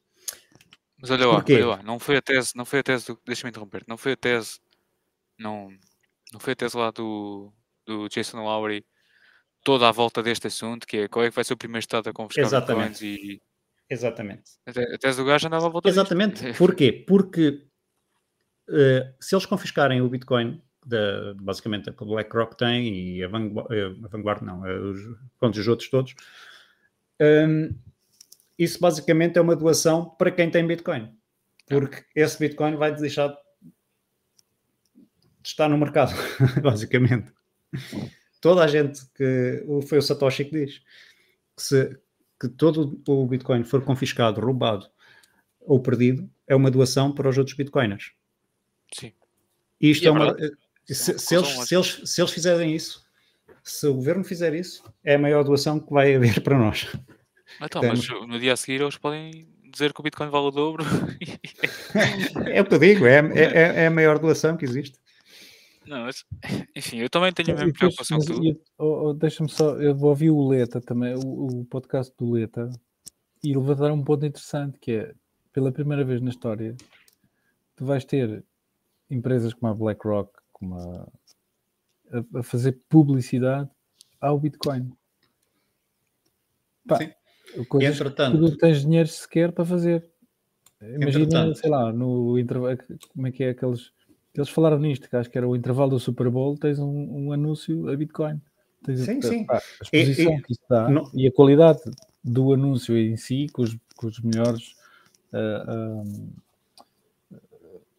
Mas 0.99 1.09
olha 1.09 1.27
lá, 1.27 1.43
olha 1.43 1.67
lá, 1.67 1.83
não 1.83 1.99
foi 1.99 2.17
a 2.17 2.21
tese, 2.21 2.51
não 2.55 2.65
foi 2.65 2.79
a 2.79 2.83
tese, 2.83 3.17
deixa-me 3.25 3.49
interromper, 3.49 3.83
não 3.87 3.97
foi 3.97 4.11
a 4.11 4.17
tese, 4.17 4.59
não, 5.39 5.69
não 6.31 6.39
foi 6.39 6.53
a 6.53 6.55
tese 6.55 6.77
lá 6.77 6.91
do, 6.91 7.51
do 7.85 8.07
Jason 8.07 8.43
Lowry 8.43 8.85
toda 9.63 9.87
à 9.87 9.91
volta 9.91 10.23
deste 10.23 10.47
assunto, 10.47 10.87
que 10.87 10.97
é 10.97 11.07
qual 11.07 11.25
é 11.25 11.29
que 11.29 11.35
vai 11.35 11.43
ser 11.43 11.53
o 11.53 11.57
primeiro 11.57 11.79
estado 11.79 12.09
a 12.09 12.13
confiscar 12.13 12.45
Exatamente. 12.45 13.01
bitcoins 13.01 13.01
e 13.01 13.41
Exatamente. 13.91 14.51
A 14.65 14.97
tese 14.97 15.17
do 15.17 15.25
gajo 15.25 15.47
andava 15.47 15.65
a 15.65 15.69
voltar 15.69 15.89
Exatamente. 15.89 16.45
Disto. 16.45 16.57
Porquê? 16.65 17.03
Porque 17.05 17.61
uh, 18.69 19.13
se 19.19 19.35
eles 19.35 19.45
confiscarem 19.45 20.01
o 20.01 20.07
Bitcoin, 20.07 20.61
da, 20.85 21.33
basicamente 21.35 21.89
a 21.89 21.93
que 21.93 22.01
o 22.01 22.05
BlackRock 22.05 22.57
tem 22.57 22.87
e 22.87 23.23
a 23.23 23.27
Vanguard, 23.27 23.67
a 23.69 24.07
Vanguard 24.07 24.41
não, 24.43 24.61
os, 24.61 24.99
pronto, 25.37 25.59
os 25.59 25.67
outros 25.67 25.89
todos, 25.89 26.15
um, 27.19 27.75
isso 28.57 28.79
basicamente 28.79 29.37
é 29.37 29.41
uma 29.41 29.57
doação 29.57 30.09
para 30.11 30.31
quem 30.31 30.49
tem 30.49 30.65
Bitcoin. 30.65 31.13
Porque 31.67 32.05
esse 32.15 32.39
Bitcoin 32.39 32.77
vai 32.77 32.95
deixar 32.95 33.27
de 33.27 33.37
estar 35.43 35.67
no 35.67 35.77
mercado, 35.77 36.13
basicamente. 36.63 37.29
Toda 38.41 38.63
a 38.63 38.67
gente 38.67 39.01
que. 39.15 39.63
Foi 39.87 39.99
o 39.99 40.01
Satoshi 40.01 40.45
que 40.45 40.65
diz 40.65 40.79
que 41.55 41.63
se, 41.63 41.97
que 42.39 42.49
todo 42.49 42.99
o 43.07 43.27
Bitcoin 43.27 43.63
for 43.63 43.83
confiscado, 43.83 44.41
roubado 44.41 44.89
ou 45.59 45.79
perdido, 45.79 46.27
é 46.47 46.55
uma 46.55 46.71
doação 46.71 47.13
para 47.13 47.29
os 47.29 47.37
outros 47.37 47.55
Bitcoiners. 47.55 48.11
Sim. 48.93 49.13
Isto 49.79 50.05
é, 50.05 50.07
é 50.07 50.11
uma. 50.11 50.35
Se, 50.85 51.19
se, 51.19 51.35
eles, 51.35 51.47
se, 51.47 51.75
eles, 51.75 52.01
se 52.03 52.21
eles 52.21 52.31
fizerem 52.31 52.75
isso, 52.75 53.05
se 53.63 53.85
o 53.87 53.93
governo 53.93 54.23
fizer 54.23 54.53
isso, 54.55 54.83
é 55.03 55.15
a 55.15 55.19
maior 55.19 55.43
doação 55.43 55.79
que 55.79 55.93
vai 55.93 56.15
haver 56.15 56.41
para 56.41 56.57
nós. 56.57 56.87
Então, 57.61 57.81
mas 57.83 58.07
no 58.07 58.39
dia 58.39 58.53
a 58.53 58.57
seguir 58.57 58.81
eles 58.81 58.97
podem 58.97 59.47
dizer 59.71 59.93
que 59.93 59.99
o 59.99 60.03
Bitcoin 60.03 60.29
vale 60.29 60.47
o 60.47 60.51
dobro. 60.51 60.83
é 62.51 62.61
o 62.61 62.65
que 62.65 62.73
eu 62.73 62.79
digo, 62.79 63.05
é, 63.05 63.19
é, 63.19 63.43
é, 63.43 63.83
é 63.83 63.87
a 63.87 63.91
maior 63.91 64.17
doação 64.19 64.57
que 64.57 64.65
existe. 64.65 64.97
Não, 65.85 66.05
mas, 66.05 66.23
enfim, 66.75 66.97
eu 66.97 67.09
também 67.09 67.31
tenho 67.33 67.51
a 67.51 67.59
mesma 67.59 67.73
preocupação 67.73 68.19
que 68.19 68.25
tu. 68.27 68.61
Oh, 68.77 69.09
oh, 69.09 69.13
Deixa-me 69.13 69.49
só, 69.49 69.81
eu 69.81 69.95
vou 69.95 70.09
ouvir 70.09 70.29
o 70.29 70.47
Leta 70.47 70.79
também, 70.79 71.15
o, 71.15 71.61
o 71.61 71.65
podcast 71.65 72.13
do 72.17 72.31
Leta, 72.31 72.69
e 73.43 73.55
levantar 73.55 73.91
um 73.91 74.03
ponto 74.03 74.25
interessante 74.25 74.77
que 74.79 74.91
é, 74.91 75.15
pela 75.51 75.71
primeira 75.71 76.03
vez 76.03 76.21
na 76.21 76.29
história, 76.29 76.75
tu 77.75 77.85
vais 77.85 78.05
ter 78.05 78.43
empresas 79.09 79.53
como 79.53 79.71
a 79.71 79.75
BlackRock, 79.75 80.31
como 80.53 80.75
a, 80.75 81.07
a, 82.11 82.39
a 82.39 82.43
fazer 82.43 82.79
publicidade 82.87 83.69
ao 84.19 84.39
Bitcoin. 84.39 84.91
Pá, 86.87 86.97
Sim. 86.97 87.11
E 87.55 87.85
entretanto, 87.85 88.37
tu 88.37 88.41
não 88.41 88.57
tens 88.57 88.81
dinheiro 88.81 89.09
sequer 89.09 89.51
para 89.51 89.65
fazer. 89.65 90.09
Imagina, 90.81 91.53
sei 91.53 91.69
lá, 91.69 91.91
no 91.91 92.39
intervalo, 92.39 92.77
como 93.09 93.27
é 93.27 93.31
que 93.31 93.43
é 93.43 93.49
aqueles 93.49 93.91
eles 94.33 94.49
falaram 94.49 94.79
nisto, 94.79 95.09
que 95.09 95.15
acho 95.15 95.29
que 95.29 95.37
era 95.37 95.47
o 95.47 95.55
intervalo 95.55 95.91
do 95.91 95.99
Super 95.99 96.29
Bowl, 96.29 96.57
tens 96.57 96.79
um, 96.79 97.27
um 97.27 97.31
anúncio 97.33 97.89
a 97.89 97.95
Bitcoin. 97.95 98.41
Tens 98.83 99.01
sim, 99.01 99.19
a, 99.19 99.21
sim. 99.21 99.45
a 99.49 99.61
exposição 99.83 100.33
e, 100.33 100.37
e, 100.37 100.41
que 100.41 100.51
isso 100.53 100.63
dá 100.69 100.89
não... 100.89 101.09
e 101.13 101.27
a 101.27 101.31
qualidade 101.31 101.81
do 102.23 102.53
anúncio 102.53 102.97
em 102.97 103.15
si, 103.17 103.47
com 103.51 103.61
os, 103.61 103.77
com 103.95 104.07
os 104.07 104.19
melhores 104.21 104.75
uh, 105.33 106.03
uh, 106.03 106.41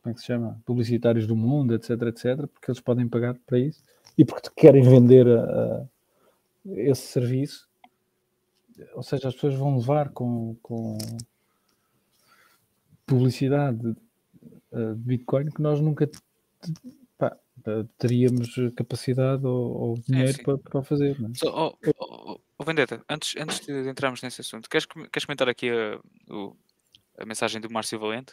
como 0.03 0.11
é 0.11 0.15
que 0.15 0.21
se 0.21 0.27
chama? 0.27 0.61
publicitários 0.67 1.27
do 1.27 1.37
mundo, 1.37 1.75
etc, 1.75 1.91
etc, 2.03 2.49
porque 2.49 2.71
eles 2.71 2.81
podem 2.81 3.09
pagar 3.09 3.37
para 3.47 3.59
isso 3.59 3.81
e 4.19 4.25
porque 4.25 4.51
querem 4.57 4.83
vender 4.83 5.27
uh, 5.27 5.89
esse 6.67 7.03
serviço. 7.03 7.69
Ou 8.95 9.03
seja, 9.03 9.29
as 9.29 9.35
pessoas 9.35 9.55
vão 9.55 9.77
levar 9.77 10.09
com, 10.09 10.57
com 10.61 10.99
publicidade 13.07 13.95
de 14.73 14.95
Bitcoin 14.95 15.51
que 15.51 15.61
nós 15.61 15.81
nunca 15.81 16.09
pá, 17.19 17.37
teríamos 17.99 18.55
capacidade 18.77 19.47
ou, 19.47 19.73
ou 19.73 19.95
dinheiro 19.99 20.41
é, 20.41 20.43
para, 20.43 20.59
para 20.59 20.83
fazer. 20.83 21.21
Não 21.21 21.31
é? 21.31 21.35
so, 21.35 21.49
oh, 21.49 21.77
oh, 21.99 22.41
oh, 22.59 22.65
Vendetta, 22.65 23.03
antes, 23.09 23.35
antes 23.37 23.61
de 23.61 23.89
entrarmos 23.89 24.23
nesse 24.23 24.41
assunto, 24.41 24.69
queres, 24.69 24.87
queres 24.87 25.25
comentar 25.25 25.49
aqui 25.49 25.71
a, 25.71 26.01
a 27.19 27.27
mensagem 27.27 27.61
do 27.61 27.71
Márcio 27.71 27.99
Valente, 27.99 28.33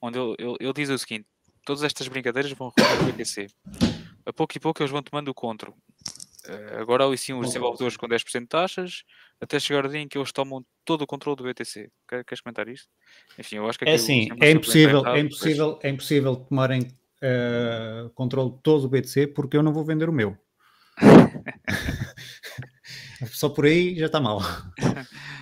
onde 0.00 0.18
ele, 0.18 0.34
ele, 0.38 0.56
ele, 0.60 0.72
diz 0.72 0.90
o 0.90 0.98
seguinte: 0.98 1.26
todas 1.64 1.82
estas 1.82 2.08
brincadeiras 2.08 2.52
vão 2.52 2.72
recorrer 2.76 3.02
o 3.02 3.12
BTC. 3.12 3.46
A 4.24 4.32
pouco 4.32 4.56
e 4.56 4.60
pouco 4.60 4.82
eles 4.82 4.90
vão 4.90 5.02
tomando 5.02 5.28
o 5.28 5.34
controle. 5.34 5.76
Uh, 6.48 6.80
agora 6.80 7.04
aliciam 7.04 7.38
os 7.38 7.48
desenvolvedores 7.48 7.96
com 7.96 8.08
10% 8.08 8.40
de 8.40 8.46
taxas, 8.46 9.02
até 9.40 9.58
chegar 9.58 9.84
o 9.84 9.88
dia 9.88 10.00
em 10.00 10.08
que 10.08 10.16
eles 10.16 10.32
tomam 10.32 10.64
todo 10.84 11.02
o 11.02 11.06
controle 11.06 11.36
do 11.36 11.44
BTC. 11.44 11.90
Queres 12.08 12.40
comentar 12.40 12.68
isto? 12.68 12.88
Enfim, 13.38 13.56
eu 13.56 13.68
acho 13.68 13.78
que 13.78 13.84
é 13.84 13.94
assim, 13.94 14.28
é 14.40 14.50
impossível, 14.50 15.06
é 15.06 15.20
impossível, 15.20 15.78
é 15.82 15.88
impossível 15.88 16.36
tomarem 16.36 16.82
uh, 16.82 18.10
controle 18.10 18.52
de 18.52 18.62
todo 18.62 18.84
o 18.84 18.88
BTC 18.88 19.28
porque 19.28 19.56
eu 19.56 19.62
não 19.62 19.72
vou 19.72 19.84
vender 19.84 20.08
o 20.08 20.12
meu. 20.12 20.36
Só 23.32 23.48
por 23.48 23.66
aí 23.66 23.98
já 23.98 24.06
está 24.06 24.20
mal. 24.20 24.40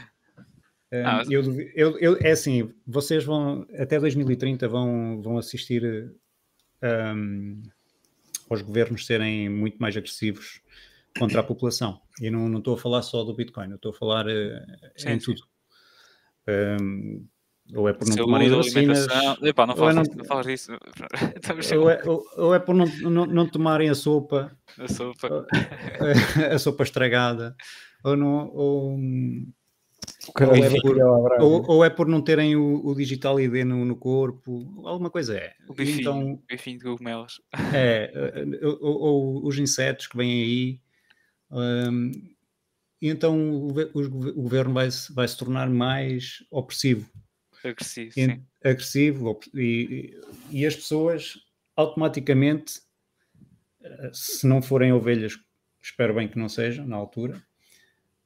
Ah, 1.04 1.24
eu, 1.28 1.42
eu, 1.74 1.98
eu, 1.98 2.16
é 2.20 2.30
assim, 2.30 2.72
vocês 2.86 3.24
vão 3.24 3.66
até 3.76 3.98
2030 3.98 4.68
vão, 4.68 5.20
vão 5.20 5.38
assistir 5.38 5.82
um, 6.80 7.60
aos 8.48 8.62
governos 8.62 9.04
serem 9.04 9.48
muito 9.48 9.76
mais 9.78 9.96
agressivos 9.96 10.60
contra 11.18 11.40
a 11.40 11.44
população. 11.44 12.00
E 12.20 12.30
não, 12.30 12.48
não 12.48 12.58
estou 12.58 12.74
a 12.74 12.78
falar 12.78 13.02
só 13.02 13.24
do 13.24 13.34
Bitcoin, 13.34 13.70
eu 13.70 13.76
estou 13.76 13.92
a 13.92 13.94
falar 13.94 14.26
uh, 14.26 14.60
sim, 14.96 15.10
em 15.10 15.20
sim. 15.20 15.34
tudo. 15.34 15.42
Um, 16.48 17.26
ou 17.74 17.88
é 17.88 17.94
por 17.94 18.06
não 18.06 18.16
tomar 18.16 18.46
vacinas. 18.48 19.06
Epá, 19.42 19.66
não, 19.66 19.74
falas, 19.74 19.96
é 19.96 20.10
não... 20.10 20.16
não 20.16 20.24
falas 20.26 20.46
disso. 20.46 20.72
ou, 21.80 21.90
é, 21.90 22.02
ou, 22.04 22.24
ou 22.36 22.54
é 22.54 22.58
por 22.58 22.74
não, 22.74 22.86
não, 23.10 23.26
não, 23.26 23.48
tomarem 23.48 23.88
a 23.88 23.94
sopa, 23.94 24.54
a 24.78 24.86
sopa, 24.86 25.46
a 26.52 26.58
sopa 26.58 26.82
estragada, 26.82 27.56
ou 28.04 28.16
não. 28.16 28.48
Ou, 28.48 28.98
ou, 30.36 30.54
é 30.54 30.80
por, 30.80 30.98
ou, 31.40 31.70
ou, 31.70 31.84
é 31.84 31.90
por, 31.90 32.06
não 32.06 32.20
terem 32.20 32.54
o, 32.54 32.84
o 32.84 32.94
digital 32.94 33.40
ID 33.40 33.64
no, 33.64 33.84
no, 33.86 33.96
corpo, 33.96 34.82
alguma 34.84 35.08
coisa 35.08 35.34
é. 35.34 35.54
O 35.66 35.72
bifinho, 35.72 36.00
então, 36.00 36.42
bifinho 36.46 36.78
de 36.78 36.84
cogumelos. 36.84 37.40
É, 37.72 38.12
ou, 38.62 38.78
ou, 38.82 39.46
os 39.46 39.58
insetos 39.58 40.06
que 40.06 40.16
vêm 40.18 40.30
aí. 40.30 40.83
Então 43.00 43.66
o, 43.66 43.72
governo 44.34 44.72
vai, 44.72 44.88
vai 45.10 45.28
se 45.28 45.36
tornar 45.36 45.68
mais 45.68 46.44
opressivo 46.50 47.10
Agressivo, 47.64 48.12
sim. 48.12 48.44
agressivo 48.62 49.40
e, 49.54 50.14
e 50.50 50.66
as 50.66 50.76
pessoas 50.76 51.38
automaticamente, 51.74 52.80
eh, 53.82 54.10
se 54.12 54.46
não 54.46 54.60
forem 54.60 54.92
ovelhas, 54.92 55.38
espero 55.82 56.14
bem 56.14 56.28
que 56.28 56.38
não 56.38 56.48
sejam 56.48 56.86
na 56.86 56.96
altura, 56.96 57.42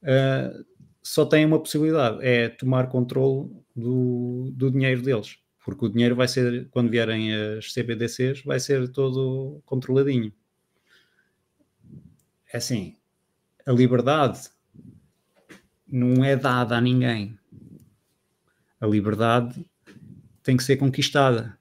uh, 0.03 0.65
só 1.01 1.25
têm 1.25 1.45
uma 1.45 1.59
possibilidade, 1.59 2.19
é 2.21 2.49
tomar 2.49 2.89
controle 2.89 3.49
do, 3.75 4.51
do 4.53 4.69
dinheiro 4.71 5.01
deles. 5.01 5.37
Porque 5.63 5.85
o 5.85 5.89
dinheiro 5.89 6.15
vai 6.15 6.27
ser, 6.27 6.67
quando 6.69 6.89
vierem 6.89 7.33
as 7.33 7.73
CBDCs, 7.73 8.43
vai 8.43 8.59
ser 8.59 8.89
todo 8.91 9.61
controladinho. 9.65 10.33
É 12.51 12.57
assim, 12.57 12.97
a 13.65 13.71
liberdade 13.71 14.49
não 15.87 16.23
é 16.23 16.35
dada 16.35 16.77
a 16.77 16.81
ninguém 16.81 17.39
a 18.79 18.87
liberdade 18.87 19.65
tem 20.41 20.55
que 20.55 20.63
ser 20.63 20.77
conquistada. 20.77 21.57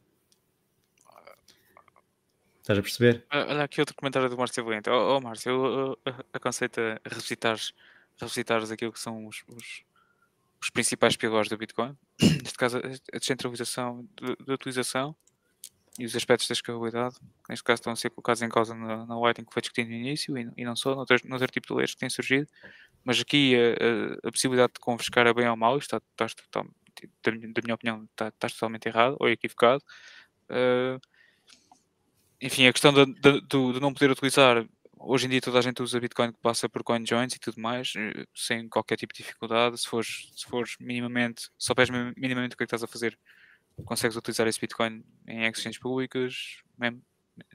Estás 2.60 2.78
a 2.78 2.82
perceber? 2.82 3.26
Olha 3.32 3.64
aqui 3.64 3.80
outro 3.80 3.96
comentário 3.96 4.28
do 4.28 4.36
Márcio 4.36 4.64
Valente. 4.64 4.90
Oh, 4.90 5.16
oh 5.16 5.20
Márcio, 5.20 5.50
eu, 5.50 5.98
eu 6.04 6.14
aconselho 6.32 6.70
a 7.04 7.08
revisitares, 7.08 7.72
revisitares 8.20 8.70
aquilo 8.70 8.92
que 8.92 9.00
são 9.00 9.26
os, 9.26 9.42
os, 9.48 9.82
os 10.60 10.70
principais 10.70 11.16
pilares 11.16 11.48
do 11.48 11.56
Bitcoin. 11.56 11.96
Neste 12.20 12.58
caso, 12.58 12.78
a 12.78 13.18
descentralização 13.18 14.06
da 14.46 14.54
utilização 14.54 15.16
e 15.98 16.04
os 16.04 16.14
aspectos 16.14 16.46
da 16.46 16.52
escalabilidade, 16.52 17.16
que 17.16 17.50
neste 17.50 17.64
caso 17.64 17.80
estão 17.80 17.92
a 17.92 17.96
ser 17.96 18.10
colocados 18.10 18.40
em 18.40 18.48
causa 18.48 18.74
na, 18.74 19.04
na 19.04 19.34
que 19.34 19.52
foi 19.52 19.60
discutido 19.60 19.90
no 19.90 19.96
início 19.96 20.38
e, 20.38 20.48
e 20.56 20.64
não 20.64 20.76
só, 20.76 20.94
noutro, 20.94 21.16
noutro 21.24 21.48
tipo 21.48 21.66
de 21.66 21.74
leis 21.74 21.92
que 21.92 21.98
têm 21.98 22.08
surgido, 22.08 22.48
mas 23.04 23.20
aqui 23.20 23.56
a, 23.56 24.24
a, 24.24 24.28
a 24.28 24.32
possibilidade 24.32 24.74
de 24.74 24.80
confiscar 24.80 25.26
a 25.26 25.34
bem 25.34 25.48
ou 25.48 25.56
mal 25.56 25.76
está, 25.76 26.00
está, 26.12 26.26
está, 26.26 26.62
da, 26.62 27.30
da 27.30 27.62
minha 27.62 27.74
opinião, 27.74 28.04
está, 28.04 28.28
estás 28.28 28.52
totalmente 28.52 28.86
errado 28.86 29.16
ou 29.18 29.28
equivocado. 29.28 29.82
Uh, 30.48 31.00
enfim, 32.40 32.66
a 32.66 32.72
questão 32.72 32.92
de, 32.92 33.06
de, 33.06 33.40
de, 33.40 33.80
não 33.80 33.92
poder 33.92 34.10
utilizar, 34.10 34.64
hoje 34.96 35.26
em 35.26 35.30
dia 35.30 35.40
toda 35.40 35.58
a 35.58 35.62
gente 35.62 35.82
usa 35.82 35.98
Bitcoin 35.98 36.32
que 36.32 36.38
passa 36.40 36.68
por 36.68 36.84
CoinJoins 36.84 37.34
e 37.34 37.38
tudo 37.40 37.60
mais, 37.60 37.94
eh, 37.96 38.24
sem 38.34 38.68
qualquer 38.68 38.96
tipo 38.96 39.12
de 39.12 39.22
dificuldade. 39.22 39.78
Se 39.78 39.88
fores, 39.88 40.30
se 40.36 40.46
fores 40.46 40.76
minimamente, 40.78 41.42
se 41.42 41.66
souberes 41.66 41.90
minimamente 42.16 42.54
o 42.54 42.56
que 42.56 42.62
é 42.62 42.66
que 42.66 42.74
estás 42.74 42.84
a 42.84 42.86
fazer, 42.86 43.18
consegues 43.84 44.16
utilizar 44.16 44.46
esse 44.46 44.60
Bitcoin 44.60 45.02
em 45.26 45.46
exchanges 45.46 45.78
públicas, 45.78 46.62
mesmo 46.78 47.02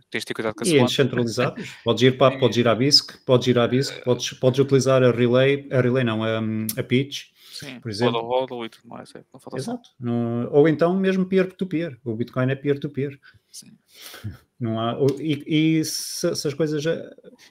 tens 0.09 0.21
de 0.21 0.26
ter 0.28 0.34
cuidado 0.34 0.55
com 0.55 0.63
a 0.63 0.67
E 0.67 0.80
descentralizados, 0.80 1.69
podes 1.84 2.03
ir, 2.03 2.17
para, 2.17 2.38
podes 2.39 2.57
ir 2.57 2.67
à 2.67 2.76
BISC, 2.76 3.17
podes 3.26 3.47
ir 3.47 3.59
à 3.59 3.67
BISC, 3.67 4.03
podes, 4.03 4.32
podes 4.34 4.59
utilizar 4.59 5.03
a 5.03 5.11
Relay, 5.11 5.67
a 5.71 5.82
Relay 5.82 6.03
não, 6.03 6.24
a, 6.24 6.39
a 6.78 6.84
Pitch, 6.84 7.34
Sim, 7.53 7.80
por 7.80 7.91
exemplo. 7.91 8.19
Hodl, 8.19 8.65
e 8.65 8.69
tudo 8.69 8.88
mais. 8.88 9.13
É, 9.13 9.24
Exato. 9.55 9.89
No, 9.99 10.49
ou 10.51 10.67
então 10.67 10.95
mesmo 10.95 11.26
peer-to-peer. 11.26 11.99
O 12.03 12.15
Bitcoin 12.15 12.49
é 12.49 12.55
peer-to-peer. 12.55 13.19
Sim. 13.51 13.78
Não 14.59 14.80
há, 14.80 14.97
e, 15.19 15.80
e 15.80 15.86
se, 15.86 16.34
se, 16.36 16.47
as 16.47 16.53
coisas 16.53 16.82
já. 16.82 16.93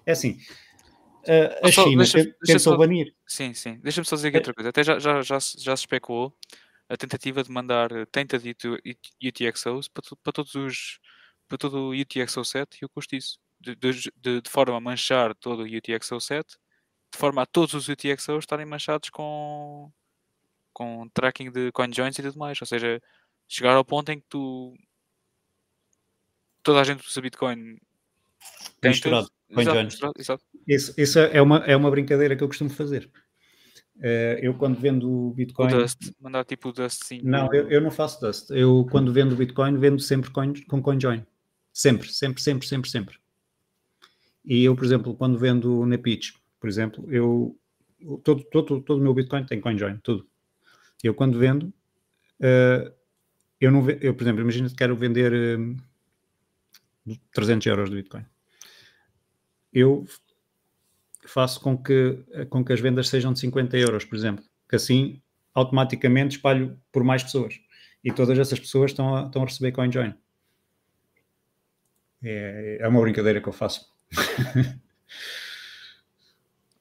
É 0.07 0.13
assim. 0.13 0.39
A, 1.29 1.69
a 1.69 1.71
China 1.71 1.99
deixa, 1.99 2.19
tentou 2.19 2.37
deixa 2.43 2.77
banir. 2.77 3.15
Sim, 3.27 3.53
sim. 3.53 3.79
Deixa-me 3.83 4.07
só 4.07 4.17
dizer 4.17 4.29
aqui 4.29 4.39
é. 4.39 4.41
outra 4.41 4.55
coisa. 4.55 4.71
Até 4.71 4.83
já, 4.83 4.99
já, 4.99 5.21
já, 5.21 5.39
já 5.39 5.77
se 5.77 5.83
especulou 5.83 6.35
a 6.93 6.97
tentativa 6.97 7.43
de 7.43 7.51
mandar 7.51 7.89
30 8.11 8.39
de 8.39 8.55
UTXOs 9.25 9.89
para, 9.89 10.03
para 10.23 10.33
todos 10.33 10.55
os 10.55 11.01
para 11.49 11.59
todo 11.59 11.89
o 11.89 11.93
UTXO7 11.93 12.67
e 12.81 12.85
o 12.85 12.89
custo 12.89 13.15
disso. 13.15 13.39
De, 13.61 13.75
de, 13.77 14.13
de, 14.17 14.51
forma 14.51 14.77
a 14.77 14.81
manchar 14.81 15.35
todo 15.37 15.63
o 15.63 15.67
UTXO7 15.67 16.45
de 17.13 17.19
forma 17.19 17.43
a 17.43 17.47
todos 17.47 17.75
os 17.75 17.89
UTXOs 17.89 18.41
estarem 18.41 18.67
manchados 18.67 19.11
com, 19.11 19.91
com 20.73 21.09
tracking 21.11 21.51
de 21.51 21.71
CoinJoins 21.73 22.19
e 22.19 22.23
tudo 22.23 22.39
mais. 22.39 22.61
Ou 22.61 22.67
seja, 22.67 23.01
chegar 23.47 23.75
ao 23.75 23.85
ponto 23.85 24.11
em 24.11 24.19
que 24.19 24.27
tu 24.29 24.75
toda 26.63 26.81
a 26.81 26.85
gente 26.85 27.07
usa 27.07 27.21
Bitcoin 27.21 27.79
tem 28.81 28.91
misturado. 28.91 29.31
CoinJoins. 29.55 29.99
Isso, 30.67 30.95
isso 30.99 31.19
é, 31.19 31.41
uma, 31.41 31.59
é 31.59 31.77
uma 31.77 31.91
brincadeira 31.91 32.37
que 32.37 32.43
eu 32.43 32.49
costumo 32.49 32.71
fazer. 32.71 33.11
Uh, 34.03 34.35
eu 34.43 34.53
quando 34.55 34.81
vendo 34.81 35.09
o 35.09 35.31
Bitcoin. 35.33 35.73
O 35.73 35.79
Dust, 35.79 36.11
mandar 36.21 36.45
tipo 36.45 36.71
o 36.71 36.73
Dust 36.73 37.05
sim. 37.05 37.21
Não, 37.23 37.55
eu, 37.55 37.71
eu 37.71 37.81
não 37.81 37.91
faço 37.93 38.21
Dust. 38.21 38.51
Eu 38.51 38.85
quando 38.91 39.13
vendo 39.13 39.33
o 39.33 39.37
Bitcoin, 39.37 39.79
vendo 39.79 40.01
sempre 40.01 40.29
coin, 40.29 40.53
com 40.67 40.83
CoinJoin. 40.83 41.25
Sempre, 41.73 42.13
sempre, 42.13 42.43
sempre, 42.43 42.67
sempre, 42.67 42.91
sempre. 42.91 43.17
E 44.45 44.65
eu, 44.65 44.75
por 44.75 44.85
exemplo, 44.85 45.15
quando 45.15 45.39
vendo 45.39 45.87
na 45.87 45.97
Pitch, 45.97 46.33
por 46.59 46.69
exemplo, 46.69 47.07
eu 47.13 47.57
todo, 48.25 48.43
todo, 48.43 48.81
todo 48.83 48.99
o 48.99 49.03
meu 49.03 49.15
Bitcoin 49.15 49.47
tem 49.47 49.61
CoinJoin, 49.61 49.99
tudo. 49.99 50.27
Eu 51.01 51.15
quando 51.15 51.39
vendo, 51.39 51.73
uh, 52.41 52.93
eu 53.61 53.71
não 53.71 53.89
eu, 53.89 54.15
por 54.15 54.25
exemplo, 54.25 54.43
imagina 54.43 54.69
que 54.69 54.75
quero 54.75 54.97
vender 54.97 55.33
uh, 55.33 55.77
eh, 57.09 57.17
300 57.33 57.67
euros 57.67 57.89
de 57.89 57.97
Bitcoin. 57.97 58.27
Eu 59.73 60.05
faço 61.27 61.61
com 61.61 61.77
que, 61.77 62.19
com 62.51 62.65
que 62.65 62.73
as 62.73 62.81
vendas 62.81 63.09
sejam 63.09 63.33
de 63.33 63.39
50 63.41 63.77
euros, 63.77 64.05
por 64.05 64.17
exemplo, 64.17 64.45
que 64.69 64.77
assim 64.77 65.23
automaticamente 65.55 66.37
espalho 66.37 66.79
por 66.91 67.05
mais 67.05 67.23
pessoas. 67.23 67.61
E 68.03 68.11
todas 68.13 68.39
essas 68.39 68.59
pessoas 68.59 68.91
estão 68.91 69.15
a, 69.15 69.27
estão 69.27 69.43
a 69.43 69.45
receber 69.45 69.73
CoinJoin. 69.73 70.15
É, 72.23 72.79
é 72.81 72.89
uma 72.89 73.01
brincadeira 73.01 73.41
que 73.41 73.49
eu 73.49 73.53
faço. 73.53 73.87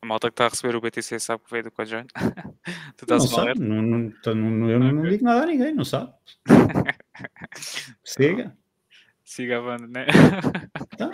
A 0.01 0.05
malta 0.05 0.29
que 0.29 0.33
está 0.33 0.45
a 0.45 0.49
receber 0.49 0.75
o 0.75 0.81
BTC 0.81 1.19
sabe 1.19 1.43
que 1.43 1.51
veio 1.51 1.65
do 1.65 1.71
CoinJoin? 1.71 2.05
tu 2.97 3.03
estás 3.03 3.23
não 3.23 3.29
sabe, 3.29 3.59
não, 3.59 3.81
não, 3.81 4.11
não, 4.35 4.69
eu 4.69 4.79
não, 4.79 4.91
não 4.91 5.03
digo 5.03 5.23
nada 5.23 5.43
a 5.43 5.45
ninguém, 5.45 5.75
não 5.75 5.85
sabe. 5.85 6.11
Siga. 8.03 8.57
Siga 9.23 9.59
a 9.59 9.61
banda, 9.61 9.87
né? 9.87 10.07
Tá. 10.97 11.11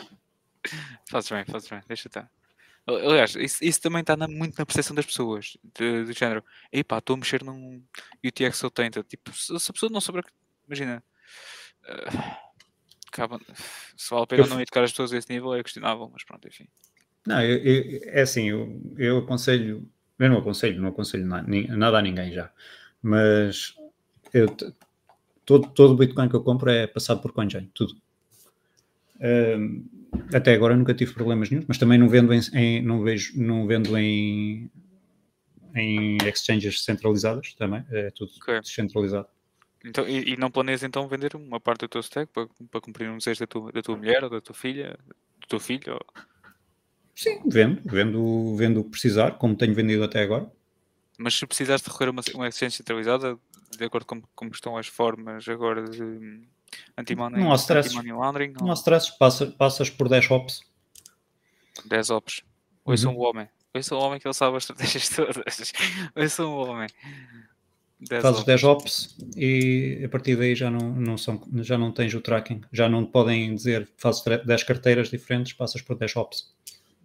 Fazes 1.09 1.29
bem, 1.29 1.45
fazes 1.45 1.69
bem, 1.69 1.81
deixa 1.87 2.07
estar. 2.07 2.31
Aliás, 2.87 3.35
isso, 3.35 3.63
isso 3.63 3.81
também 3.81 3.99
está 3.99 4.15
na, 4.15 4.29
muito 4.29 4.57
na 4.57 4.65
percepção 4.65 4.95
das 4.95 5.05
pessoas, 5.05 5.57
de, 5.77 6.05
do 6.05 6.13
género, 6.13 6.41
epá, 6.71 6.99
estou 6.99 7.15
a 7.15 7.17
mexer 7.17 7.43
num 7.43 7.83
UTX-80, 8.23 9.03
tipo, 9.03 9.35
se, 9.35 9.59
se 9.59 9.69
a 9.69 9.73
pessoa 9.73 9.91
não 9.91 9.99
souber, 9.99 10.23
imagina, 10.65 11.03
uh, 11.83 12.47
acaba, 13.07 13.41
se 13.97 14.09
vale 14.09 14.23
a 14.23 14.27
pena 14.27 14.43
eu... 14.43 14.47
não 14.47 14.61
educar 14.61 14.83
as 14.83 14.91
pessoas 14.91 15.11
a 15.11 15.17
esse 15.17 15.29
nível 15.29 15.53
é 15.53 15.61
questionável, 15.61 16.09
mas 16.13 16.23
pronto, 16.23 16.47
enfim. 16.47 16.65
Não, 17.25 17.43
eu, 17.43 17.57
eu, 17.57 18.01
é 18.05 18.21
assim, 18.21 18.49
eu, 18.49 18.81
eu 18.97 19.17
aconselho, 19.17 19.85
eu 20.17 20.29
não 20.29 20.37
aconselho, 20.37 20.81
não 20.81 20.89
aconselho 20.89 21.25
nada, 21.25 21.45
nada 21.75 21.97
a 21.97 22.01
ninguém 22.01 22.31
já, 22.31 22.49
mas 23.01 23.75
eu, 24.33 24.47
todo, 25.45 25.67
todo 25.71 25.91
o 25.91 25.97
Bitcoin 25.97 26.29
que 26.29 26.35
eu 26.37 26.43
compro 26.43 26.69
é 26.69 26.87
passado 26.87 27.21
por 27.21 27.33
CoinJoin, 27.33 27.69
tudo. 27.73 28.01
Até 30.33 30.53
agora 30.53 30.75
nunca 30.75 30.93
tive 30.93 31.13
problemas 31.13 31.49
nenhum, 31.49 31.63
mas 31.67 31.77
também 31.77 31.97
não 31.97 32.09
vendo 32.09 32.33
em, 32.33 32.39
em, 32.53 32.81
não 32.81 33.01
vejo, 33.03 33.33
não 33.35 33.67
vendo 33.67 33.97
em, 33.97 34.69
em 35.75 36.17
exchanges 36.27 36.83
centralizadas 36.83 37.53
também, 37.53 37.85
é 37.91 38.11
tudo 38.11 38.31
okay. 38.41 38.59
descentralizado. 38.61 39.27
Então, 39.85 40.07
e, 40.07 40.33
e, 40.33 40.37
não 40.37 40.51
planeias 40.51 40.83
então 40.83 41.07
vender 41.07 41.35
uma 41.35 41.59
parte 41.59 41.81
do 41.81 41.87
teu 41.87 42.01
stack 42.01 42.31
para, 42.33 42.47
para 42.69 42.81
cumprir 42.81 43.09
um 43.09 43.17
desejo 43.17 43.41
da 43.41 43.47
tua, 43.47 43.71
da 43.71 43.81
tua 43.81 43.95
mulher 43.95 44.23
ou 44.23 44.29
da 44.29 44.41
tua 44.41 44.55
filha, 44.55 44.97
do 45.39 45.47
teu 45.47 45.59
filho? 45.59 45.93
Ou... 45.93 46.23
Sim, 47.15 47.41
vendo, 47.47 47.81
vendo, 47.85 48.55
vendo 48.55 48.79
o 48.81 48.83
que 48.83 48.91
precisar, 48.91 49.31
como 49.37 49.55
tenho 49.55 49.73
vendido 49.73 50.03
até 50.03 50.21
agora. 50.21 50.51
Mas 51.17 51.35
se 51.35 51.45
precisares 51.45 51.81
de 51.81 51.89
recorrer 51.89 52.09
a 52.09 52.11
uma, 52.11 52.21
uma 52.33 52.47
exchange 52.47 52.75
centralizada, 52.75 53.37
de 53.77 53.83
acordo 53.83 54.05
com 54.05 54.21
como 54.35 54.51
estão 54.51 54.77
as 54.77 54.87
formas 54.87 55.47
agora 55.47 55.83
de 55.83 56.47
anti-money 56.97 57.41
não 57.41 57.51
há 57.51 57.55
stress. 57.55 57.97
Anti 57.97 58.11
laundering, 58.11 58.53
não... 58.53 58.67
não 58.67 58.71
há 58.71 58.75
stress, 58.75 59.17
passa, 59.17 59.47
passas 59.47 59.89
por 59.89 60.09
10 60.09 60.31
ops. 60.31 60.61
10 61.85 62.09
ops. 62.09 62.43
Ouçam 62.85 63.13
uhum. 63.13 63.19
o 63.19 63.23
homem. 63.23 63.49
Ouçam 63.73 63.97
o 63.97 64.01
homem 64.01 64.19
que 64.19 64.27
ele 64.27 64.33
sabe 64.33 64.57
as 64.57 64.63
estratégias 64.63 65.09
todas. 65.15 65.73
Ouçam 66.15 66.53
o 66.53 66.67
homem. 66.67 66.87
10 67.99 68.21
Fazes 68.21 68.39
ops. 68.39 68.45
10 68.45 68.63
ops 68.63 69.17
e 69.35 70.01
a 70.05 70.09
partir 70.09 70.35
daí 70.35 70.53
já 70.53 70.69
não, 70.69 70.91
não, 70.93 71.17
são, 71.17 71.41
já 71.55 71.77
não 71.77 71.91
tens 71.91 72.13
o 72.13 72.21
tracking. 72.21 72.61
Já 72.71 72.87
não 72.87 73.05
podem 73.05 73.55
dizer 73.55 73.89
fazes 73.97 74.23
10 74.23 74.63
carteiras 74.63 75.09
diferentes, 75.09 75.53
passas 75.53 75.81
por 75.81 75.97
10 75.97 76.15
ops. 76.15 76.53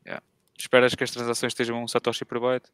Yeah. 0.05 0.23
esperas 0.59 0.95
que 0.95 1.05
as 1.05 1.11
transações 1.11 1.53
estejam 1.53 1.83
um 1.83 1.89
Satoshi 1.89 2.25
por 2.25 2.41
byte 2.41 2.71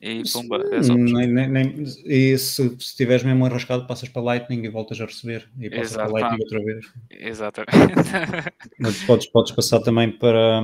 e 0.00 0.22
pumba, 0.32 0.56
é 0.70 0.80
nem, 0.80 1.26
nem, 1.26 1.48
nem, 1.48 1.84
E 2.04 2.36
se, 2.38 2.76
se 2.78 2.96
tiveres 2.96 3.22
mesmo 3.22 3.44
arrascado, 3.44 3.86
passas 3.86 4.08
para 4.08 4.22
Lightning 4.22 4.64
e 4.64 4.68
voltas 4.68 5.00
a 5.00 5.06
receber. 5.06 5.48
E 5.58 5.68
passas 5.70 5.92
Exato, 5.92 6.12
para 6.12 6.20
Lightning 6.20 6.42
outra 6.44 6.64
vez. 6.64 6.92
Exatamente. 7.10 8.10
Mas 8.78 9.02
podes, 9.04 9.26
podes 9.26 9.52
passar 9.52 9.80
também 9.80 10.10
para, 10.10 10.62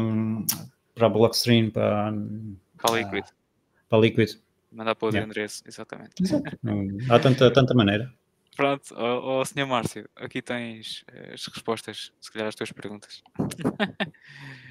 para 0.94 1.06
a 1.06 1.10
Blockstream, 1.10 1.70
para, 1.70 2.12
para 2.76 2.94
a 2.94 2.98
Liquid. 2.98 3.24
Para 3.88 3.98
Liquid. 3.98 4.30
Mandar 4.70 4.94
para 4.94 5.06
o 5.06 5.10
yeah. 5.10 5.26
endereço, 5.26 5.62
exatamente. 5.66 6.22
Exato. 6.22 6.58
Há 7.10 7.18
tanta, 7.18 7.52
tanta 7.52 7.74
maneira. 7.74 8.12
Pronto, 8.58 8.92
ó, 8.96 9.40
ó 9.40 9.44
Sr. 9.44 9.66
Márcio, 9.66 10.08
aqui 10.16 10.42
tens 10.42 11.04
eh, 11.12 11.30
as 11.34 11.46
respostas, 11.46 12.12
se 12.20 12.32
calhar, 12.32 12.48
às 12.48 12.56
tuas 12.56 12.72
perguntas. 12.72 13.22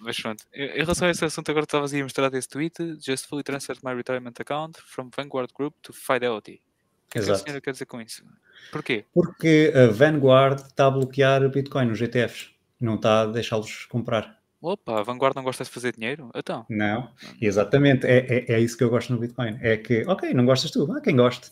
Mas 0.00 0.18
pronto, 0.18 0.44
em 0.54 0.78
relação 0.78 1.06
a 1.06 1.10
esse 1.10 1.24
assunto, 1.24 1.50
agora 1.50 1.64
estavas 1.64 1.92
a 1.92 2.02
mostrar 2.02 2.32
esse 2.32 2.48
tweet: 2.48 2.74
Just 3.04 3.28
fully 3.28 3.42
transferred 3.42 3.84
my 3.84 3.94
retirement 3.94 4.32
account 4.40 4.80
from 4.86 5.10
Vanguard 5.14 5.52
Group 5.52 5.74
to 5.82 5.92
Fidelity. 5.92 6.62
O 7.06 7.10
que 7.10 7.18
é 7.18 7.22
a 7.22 7.34
senhora 7.34 7.60
quer 7.60 7.72
dizer 7.72 7.86
com 7.86 8.00
isso? 8.00 8.24
Porquê? 8.72 9.04
Porque 9.12 9.72
a 9.74 9.92
Vanguard 9.92 10.60
está 10.60 10.86
a 10.86 10.90
bloquear 10.90 11.48
Bitcoin 11.50 11.86
nos 11.86 12.00
ETFs, 12.00 12.50
não 12.80 12.94
está 12.94 13.22
a 13.22 13.26
deixá-los 13.26 13.84
comprar. 13.86 14.39
Opa, 14.62 15.00
a 15.00 15.02
Vanguard 15.02 15.34
não 15.34 15.42
gosta 15.42 15.64
de 15.64 15.70
fazer 15.70 15.94
dinheiro? 15.94 16.30
Então. 16.34 16.66
Não, 16.68 17.10
exatamente. 17.40 18.06
É, 18.06 18.18
é, 18.18 18.52
é, 18.52 18.60
isso 18.60 18.76
que 18.76 18.84
eu 18.84 18.90
gosto 18.90 19.10
no 19.12 19.18
Bitcoin. 19.18 19.58
É 19.62 19.78
que, 19.78 20.04
ok, 20.06 20.34
não 20.34 20.44
gostas 20.44 20.70
tu, 20.70 20.90
há 20.92 21.00
quem 21.00 21.16
goste. 21.16 21.50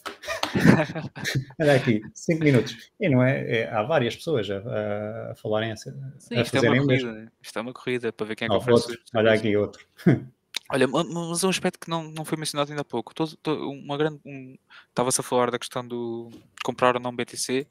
Olha 1.59 1.75
aqui, 1.75 2.03
5 2.13 2.45
minutos. 2.45 2.91
E 3.01 3.09
não 3.09 3.23
é, 3.23 3.61
é, 3.61 3.71
há 3.71 3.83
várias 3.83 4.15
pessoas 4.15 4.49
a, 4.51 5.33
a 5.33 5.35
falarem, 5.37 5.73
a, 5.73 5.77
Sim, 5.77 5.93
a 6.37 6.43
isto 6.43 6.57
é 6.57 6.71
uma 6.71 6.83
corrida. 6.85 7.33
Isto 7.41 7.59
é 7.59 7.63
uma 7.63 7.73
corrida 7.73 8.13
para 8.13 8.27
ver 8.27 8.37
quem 8.37 8.47
é 8.47 8.49
que 8.49 8.55
oh, 8.55 8.59
oferece. 8.59 8.99
Olha 9.15 9.33
aqui 9.33 9.57
outro. 9.57 9.87
Olha, 10.71 10.87
mas 10.87 11.45
um 11.45 11.49
aspecto 11.49 11.81
que 11.81 11.89
não, 11.89 12.11
não 12.11 12.27
foi 12.27 12.37
mencionado 12.37 12.71
ainda 12.71 12.83
há 12.83 12.85
pouco. 12.85 13.15
Todo, 13.15 13.35
todo, 13.39 13.71
uma 13.71 13.97
grande. 13.97 14.21
Um, 14.27 14.55
Estava-se 14.91 15.19
a 15.21 15.25
falar 15.25 15.51
da 15.51 15.59
questão 15.59 15.87
do 15.87 16.31
comprar 16.63 16.95
ou 16.95 17.01
não 17.01 17.15
BTC. 17.15 17.67